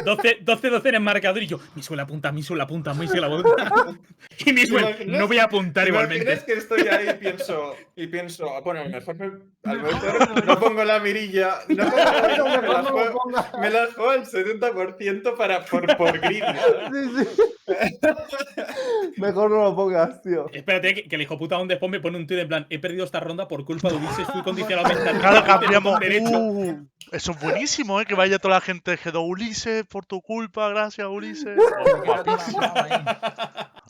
12, 0.04 0.38
12 0.42 0.70
12 0.70 0.88
en 0.90 0.94
el 0.96 1.00
marcador 1.00 1.42
y 1.42 1.46
yo, 1.46 1.58
Miswell 1.74 2.00
apunta, 2.00 2.30
Miswell 2.32 2.60
apunta, 2.60 2.92
Miswell 2.94 3.24
apunta. 3.24 3.98
Y 4.46 4.52
Miswell, 4.52 4.84
imaginas? 4.84 5.20
no 5.20 5.26
voy 5.26 5.38
a 5.38 5.44
apuntar 5.44 5.84
¿Te 5.84 5.90
igualmente. 5.90 6.24
imaginas 6.24 6.44
que 6.44 6.52
estoy 6.52 6.82
ahí 6.88 7.08
y 7.10 7.14
pienso, 7.14 7.74
y 7.96 8.06
pienso, 8.06 8.54
ah, 8.54 8.60
bueno, 8.60 8.84
mejor, 8.88 9.16
me- 9.16 9.70
a 9.70 9.74
lo 9.74 9.82
mejor 9.82 10.44
no 10.46 10.60
pongo 10.60 10.84
la 10.84 11.00
mirilla, 11.00 11.56
no 11.68 11.84
pongo 11.84 11.96
la 11.96 12.22
mirilla, 12.22 12.44
me 12.60 12.68
la 12.68 12.82
No 12.82 12.82
lo 12.82 12.90
juego, 12.90 13.20
pongas. 13.24 13.58
me 13.60 13.70
la 13.70 13.86
juego 13.94 14.10
al 14.10 14.24
70% 14.26 15.36
para, 15.36 15.64
por, 15.64 15.96
por 15.96 16.18
greedy, 16.20 16.40
¿sabes? 16.40 16.90
Sí, 16.92 17.24
sí. 17.36 17.37
Mejor 19.16 19.50
no 19.50 19.64
lo 19.64 19.74
pongas, 19.76 20.22
tío. 20.22 20.46
Espérate, 20.52 20.94
que, 20.94 21.08
que 21.08 21.16
el 21.16 21.22
hijo 21.22 21.38
puta 21.38 21.56
donde 21.56 21.74
después 21.74 21.90
me 21.90 22.00
pone 22.00 22.16
un 22.18 22.26
tío 22.26 22.38
en 22.38 22.48
plan, 22.48 22.66
he 22.70 22.78
perdido 22.78 23.04
esta 23.04 23.20
ronda 23.20 23.48
por 23.48 23.64
culpa 23.64 23.88
de 23.88 23.96
Ulises, 23.96 24.26
fui 24.28 24.42
condicionado 24.44 24.88
mentalmente. 24.88 25.20
Claro, 25.20 25.44
cambiamos. 25.46 26.00
derecho. 26.00 26.38
Uh, 26.38 26.86
eso 27.12 27.32
es 27.32 27.40
buenísimo, 27.40 28.00
¿eh? 28.00 28.06
Que 28.06 28.14
vaya 28.14 28.38
toda 28.38 28.54
la 28.54 28.60
gente 28.60 28.90
de 28.92 28.98
G2 28.98 29.26
Ulises, 29.28 29.84
por 29.86 30.04
tu 30.06 30.20
culpa, 30.20 30.68
gracias, 30.68 31.06
Ulises. 31.08 31.58
Oh, 31.90 32.02
guapísimo. 32.04 32.60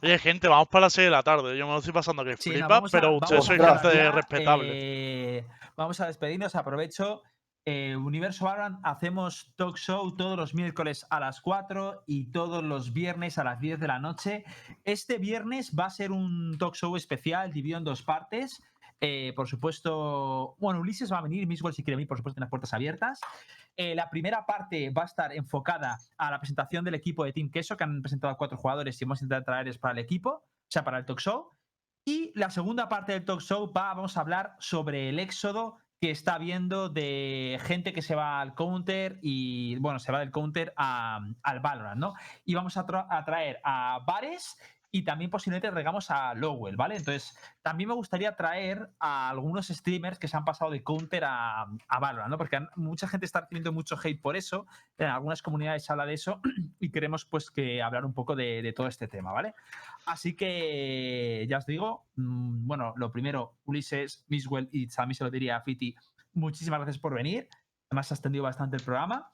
Oye, 0.02 0.18
gente, 0.18 0.46
vamos 0.48 0.68
para 0.68 0.86
las 0.86 0.92
6 0.92 1.06
de 1.06 1.10
la 1.10 1.22
tarde. 1.22 1.56
Yo 1.56 1.66
me 1.66 1.72
lo 1.72 1.78
estoy 1.78 1.92
pasando 1.92 2.24
que 2.24 2.36
Sí, 2.36 2.50
no, 2.50 2.56
flipa, 2.56 2.82
pero 2.90 3.16
ustedes 3.16 3.44
sois 3.44 3.60
gente 3.60 4.10
respetable. 4.12 4.70
eh, 4.72 5.44
vamos 5.76 6.00
a 6.00 6.06
despedirnos. 6.06 6.54
Aprovecho. 6.54 7.22
Eh, 7.70 7.94
Universo 7.94 8.46
Valorant 8.46 8.80
hacemos 8.82 9.52
talk 9.56 9.76
show 9.76 10.16
todos 10.16 10.38
los 10.38 10.54
miércoles 10.54 11.04
a 11.10 11.20
las 11.20 11.42
4 11.42 12.04
y 12.06 12.32
todos 12.32 12.64
los 12.64 12.94
viernes 12.94 13.36
a 13.36 13.44
las 13.44 13.60
10 13.60 13.78
de 13.78 13.86
la 13.86 13.98
noche. 13.98 14.46
Este 14.84 15.18
viernes 15.18 15.76
va 15.78 15.84
a 15.84 15.90
ser 15.90 16.10
un 16.10 16.56
talk 16.58 16.74
show 16.74 16.96
especial 16.96 17.52
dividido 17.52 17.76
en 17.76 17.84
dos 17.84 18.02
partes. 18.02 18.62
Eh, 19.02 19.34
por 19.36 19.48
supuesto, 19.48 20.56
bueno, 20.58 20.80
Ulises 20.80 21.12
va 21.12 21.18
a 21.18 21.20
venir, 21.20 21.46
Miswell 21.46 21.74
si 21.74 21.82
quiere 21.82 21.96
venir, 21.96 22.08
por 22.08 22.16
supuesto, 22.16 22.36
tiene 22.36 22.46
las 22.46 22.50
puertas 22.50 22.72
abiertas. 22.72 23.20
Eh, 23.76 23.94
la 23.94 24.08
primera 24.08 24.46
parte 24.46 24.88
va 24.88 25.02
a 25.02 25.04
estar 25.04 25.34
enfocada 25.34 25.98
a 26.16 26.30
la 26.30 26.40
presentación 26.40 26.86
del 26.86 26.94
equipo 26.94 27.22
de 27.26 27.34
Team 27.34 27.50
Queso, 27.50 27.76
que 27.76 27.84
han 27.84 28.00
presentado 28.00 28.32
a 28.32 28.38
cuatro 28.38 28.56
jugadores 28.56 28.98
y 28.98 29.04
hemos 29.04 29.20
intentado 29.20 29.44
traerles 29.44 29.76
para 29.76 29.92
el 29.92 29.98
equipo, 29.98 30.30
o 30.30 30.70
sea, 30.70 30.84
para 30.84 30.96
el 30.96 31.04
talk 31.04 31.20
show. 31.20 31.50
Y 32.06 32.32
la 32.34 32.48
segunda 32.48 32.88
parte 32.88 33.12
del 33.12 33.26
talk 33.26 33.42
show 33.42 33.70
va, 33.70 33.92
vamos 33.92 34.16
a 34.16 34.22
hablar 34.22 34.56
sobre 34.58 35.10
el 35.10 35.18
éxodo 35.18 35.76
que 36.00 36.10
está 36.10 36.34
habiendo 36.34 36.88
de 36.88 37.58
gente 37.62 37.92
que 37.92 38.02
se 38.02 38.14
va 38.14 38.40
al 38.40 38.54
counter 38.54 39.18
y, 39.22 39.76
bueno, 39.76 39.98
se 39.98 40.12
va 40.12 40.20
del 40.20 40.30
counter 40.30 40.72
a- 40.76 41.20
al 41.42 41.60
Valorant, 41.60 41.98
¿no? 41.98 42.14
Y 42.44 42.54
vamos 42.54 42.76
a, 42.76 42.86
a 43.10 43.24
traer 43.24 43.60
a 43.64 44.00
Vares 44.06 44.56
y 44.90 45.02
también 45.02 45.30
posiblemente 45.30 45.70
regamos 45.70 46.10
a 46.10 46.34
Lowell, 46.34 46.76
¿vale? 46.76 46.96
Entonces, 46.96 47.36
también 47.62 47.88
me 47.88 47.94
gustaría 47.94 48.34
traer 48.36 48.90
a 48.98 49.28
algunos 49.28 49.68
streamers 49.68 50.18
que 50.18 50.28
se 50.28 50.36
han 50.36 50.44
pasado 50.44 50.70
de 50.70 50.82
counter 50.82 51.24
a, 51.24 51.62
a 51.62 51.98
Valorant, 52.00 52.30
¿no? 52.30 52.38
Porque 52.38 52.58
mucha 52.76 53.06
gente 53.06 53.26
está 53.26 53.42
recibiendo 53.42 53.72
mucho 53.72 53.96
hate 54.02 54.20
por 54.20 54.36
eso, 54.36 54.66
en 54.96 55.08
algunas 55.08 55.42
comunidades 55.42 55.84
se 55.84 55.92
habla 55.92 56.06
de 56.06 56.14
eso 56.14 56.40
y 56.80 56.90
queremos 56.90 57.26
pues 57.26 57.50
que 57.50 57.82
hablar 57.82 58.04
un 58.04 58.14
poco 58.14 58.34
de, 58.34 58.62
de 58.62 58.72
todo 58.72 58.86
este 58.86 59.08
tema, 59.08 59.32
¿vale? 59.32 59.54
Así 60.06 60.34
que 60.34 61.46
ya 61.48 61.58
os 61.58 61.66
digo, 61.66 62.06
mm, 62.16 62.66
bueno, 62.66 62.94
lo 62.96 63.12
primero, 63.12 63.58
Ulises, 63.64 64.24
Miswell 64.28 64.68
y 64.72 64.86
también 64.86 65.16
se 65.16 65.24
lo 65.24 65.30
diría 65.30 65.56
a 65.56 65.60
Fiti, 65.60 65.94
muchísimas 66.32 66.80
gracias 66.80 66.98
por 66.98 67.14
venir. 67.14 67.48
Además, 67.90 68.10
ha 68.10 68.14
extendido 68.14 68.44
bastante 68.44 68.76
el 68.76 68.82
programa 68.82 69.32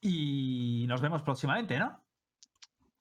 y 0.00 0.84
nos 0.88 1.00
vemos 1.00 1.22
próximamente, 1.22 1.78
¿no? 1.78 2.01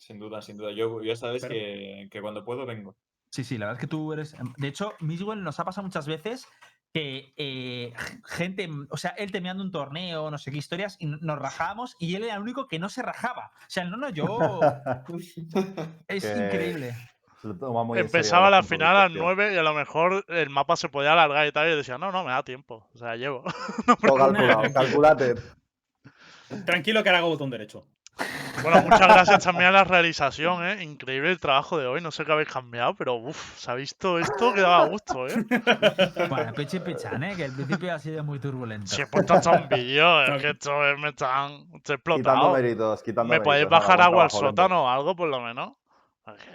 Sin 0.01 0.17
duda, 0.17 0.41
sin 0.41 0.57
duda. 0.57 0.71
Yo 0.71 1.03
ya 1.03 1.15
sabes 1.15 1.43
Pero- 1.43 1.53
que, 1.53 2.07
que 2.09 2.21
cuando 2.21 2.43
puedo 2.43 2.65
vengo. 2.65 2.95
Sí, 3.29 3.43
sí, 3.43 3.57
la 3.59 3.67
verdad 3.67 3.79
es 3.79 3.81
que 3.81 3.87
tú 3.87 4.11
eres. 4.13 4.33
em, 4.33 4.51
De 4.57 4.67
hecho, 4.67 4.93
Miswell 4.99 5.43
nos 5.43 5.59
ha 5.59 5.63
pasado 5.63 5.85
muchas 5.85 6.07
veces 6.07 6.47
que 6.91 7.33
eh, 7.37 7.93
gente, 8.25 8.67
mm, 8.67 8.87
o 8.89 8.97
sea, 8.97 9.11
él 9.11 9.31
terminando 9.31 9.63
un 9.63 9.71
torneo, 9.71 10.29
no 10.31 10.37
sé 10.39 10.51
qué 10.51 10.57
historias, 10.57 10.97
y 10.99 11.05
nos 11.05 11.37
rajábamos 11.39 11.95
y 11.99 12.15
él 12.15 12.23
era 12.23 12.33
el 12.35 12.41
único 12.41 12.67
que 12.67 12.79
no 12.79 12.89
se 12.89 13.03
rajaba. 13.03 13.51
O 13.59 13.69
sea, 13.69 13.83
no, 13.85 13.95
no, 13.95 14.09
yo. 14.09 14.25
Es 16.07 16.25
Que 16.25 16.45
increíble. 16.45 16.95
Empezaba 17.95 18.49
la 18.49 18.63
final 18.63 18.89
a 18.89 18.93
las 18.93 19.03
cuestión. 19.11 19.25
9 19.37 19.53
y 19.53 19.57
a 19.57 19.63
lo 19.63 19.73
mejor 19.73 20.25
el 20.27 20.49
mapa 20.49 20.75
se 20.75 20.89
podía 20.89 21.13
alargar 21.13 21.45
y 21.47 21.51
tal. 21.51 21.71
Y 21.71 21.75
decía, 21.75 21.97
no, 21.99 22.11
no, 22.11 22.23
me 22.23 22.31
da 22.31 22.43
tiempo. 22.43 22.89
O 22.93 22.97
sea, 22.97 23.15
llevo. 23.15 23.43
Calculado, 24.01 24.73
calculate. 24.73 25.35
Tranquilo 26.65 27.01
que 27.03 27.09
ahora 27.09 27.19
hago 27.19 27.29
botón 27.29 27.49
derecho. 27.51 27.87
Bueno, 28.61 28.81
muchas 28.83 29.07
gracias 29.07 29.43
también 29.43 29.69
a 29.69 29.71
la 29.71 29.83
realización, 29.83 30.63
¿eh? 30.65 30.83
Increíble 30.83 31.31
el 31.31 31.39
trabajo 31.39 31.79
de 31.79 31.88
hoy. 31.88 31.99
No 32.01 32.11
sé 32.11 32.25
qué 32.25 32.31
habéis 32.31 32.49
cambiado, 32.49 32.93
pero 32.95 33.15
uff, 33.15 33.57
se 33.57 33.71
ha 33.71 33.73
visto 33.75 34.19
esto 34.19 34.53
que 34.53 34.61
daba 34.61 34.85
gusto, 34.85 35.27
¿eh? 35.27 35.33
Bueno, 36.29 36.53
Peche 36.53 36.79
Pechan, 36.79 37.23
¿eh? 37.23 37.35
que 37.35 37.45
el 37.45 37.53
principio 37.53 37.93
ha 37.93 37.99
sido 37.99 38.23
muy 38.23 38.39
turbulento. 38.39 38.85
Si 38.88 39.01
he 39.01 39.07
puesto 39.07 39.33
hasta 39.33 39.51
un 39.51 39.67
vídeo, 39.67 40.23
es 40.25 40.41
que 40.41 40.49
esto 40.51 40.85
es- 40.85 40.99
me 40.99 41.09
están. 41.09 41.65
Estoy 41.75 41.97
Quitando 41.97 42.53
méritos, 42.53 43.01
quitando 43.01 43.33
¿Me 43.33 43.41
podéis 43.41 43.67
bajar 43.67 44.01
agua 44.01 44.25
al 44.25 44.31
sótano 44.31 44.83
o 44.83 44.89
algo, 44.89 45.15
por 45.15 45.29
lo 45.29 45.39
menos? 45.41 45.73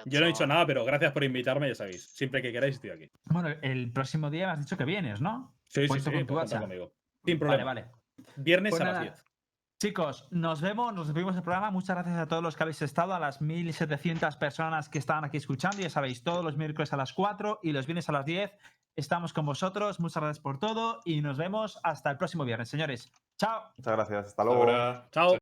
Yo 0.04 0.20
no 0.20 0.26
he 0.26 0.28
dicho 0.28 0.46
nada, 0.46 0.64
pero 0.64 0.84
gracias 0.84 1.12
por 1.12 1.24
invitarme, 1.24 1.68
ya 1.68 1.74
sabéis. 1.74 2.08
Siempre 2.14 2.40
que 2.40 2.52
queráis 2.52 2.76
estoy 2.76 2.90
aquí. 2.90 3.10
Bueno, 3.24 3.48
el 3.62 3.90
próximo 3.92 4.30
día 4.30 4.46
me 4.46 4.52
has 4.52 4.60
dicho 4.60 4.76
que 4.76 4.84
vienes, 4.84 5.20
¿no? 5.20 5.54
Sí, 5.66 5.88
sí, 5.88 5.98
sí, 6.00 6.10
con 6.12 6.26
tu 6.26 6.34
conmigo. 6.34 6.92
Sin 7.24 7.38
Vale, 7.40 7.64
problema. 7.64 7.64
vale. 7.64 7.86
Viernes 8.36 8.70
Pues 8.70 8.80
a 8.80 8.84
las 8.84 8.92
nada, 8.94 9.04
10. 9.04 9.24
Chicos, 9.78 10.26
nos 10.30 10.62
vemos, 10.62 10.94
nos 10.94 11.06
despedimos 11.06 11.34
del 11.34 11.44
programa. 11.44 11.70
Muchas 11.70 11.96
gracias 11.96 12.16
a 12.16 12.26
todos 12.26 12.42
los 12.42 12.56
que 12.56 12.62
habéis 12.62 12.80
estado, 12.80 13.14
a 13.14 13.20
las 13.20 13.42
1700 13.42 14.34
personas 14.36 14.88
que 14.88 14.98
estaban 14.98 15.24
aquí 15.24 15.36
escuchando. 15.36 15.76
Ya 15.82 15.90
sabéis, 15.90 16.22
todos 16.22 16.42
los 16.42 16.56
miércoles 16.56 16.94
a 16.94 16.96
las 16.96 17.12
4 17.12 17.60
y 17.62 17.72
los 17.72 17.84
viernes 17.84 18.08
a 18.08 18.12
las 18.12 18.24
10 18.24 18.56
estamos 18.96 19.34
con 19.34 19.44
vosotros. 19.44 20.00
Muchas 20.00 20.22
gracias 20.22 20.40
por 20.40 20.58
todo 20.58 21.00
y 21.04 21.20
nos 21.20 21.36
vemos 21.36 21.78
hasta 21.82 22.10
el 22.10 22.16
próximo 22.16 22.46
viernes, 22.46 22.70
señores. 22.70 23.12
Chao. 23.38 23.70
Muchas 23.76 23.92
gracias, 23.92 24.26
hasta 24.28 24.44
luego. 24.44 24.66
Chao. 25.12 25.34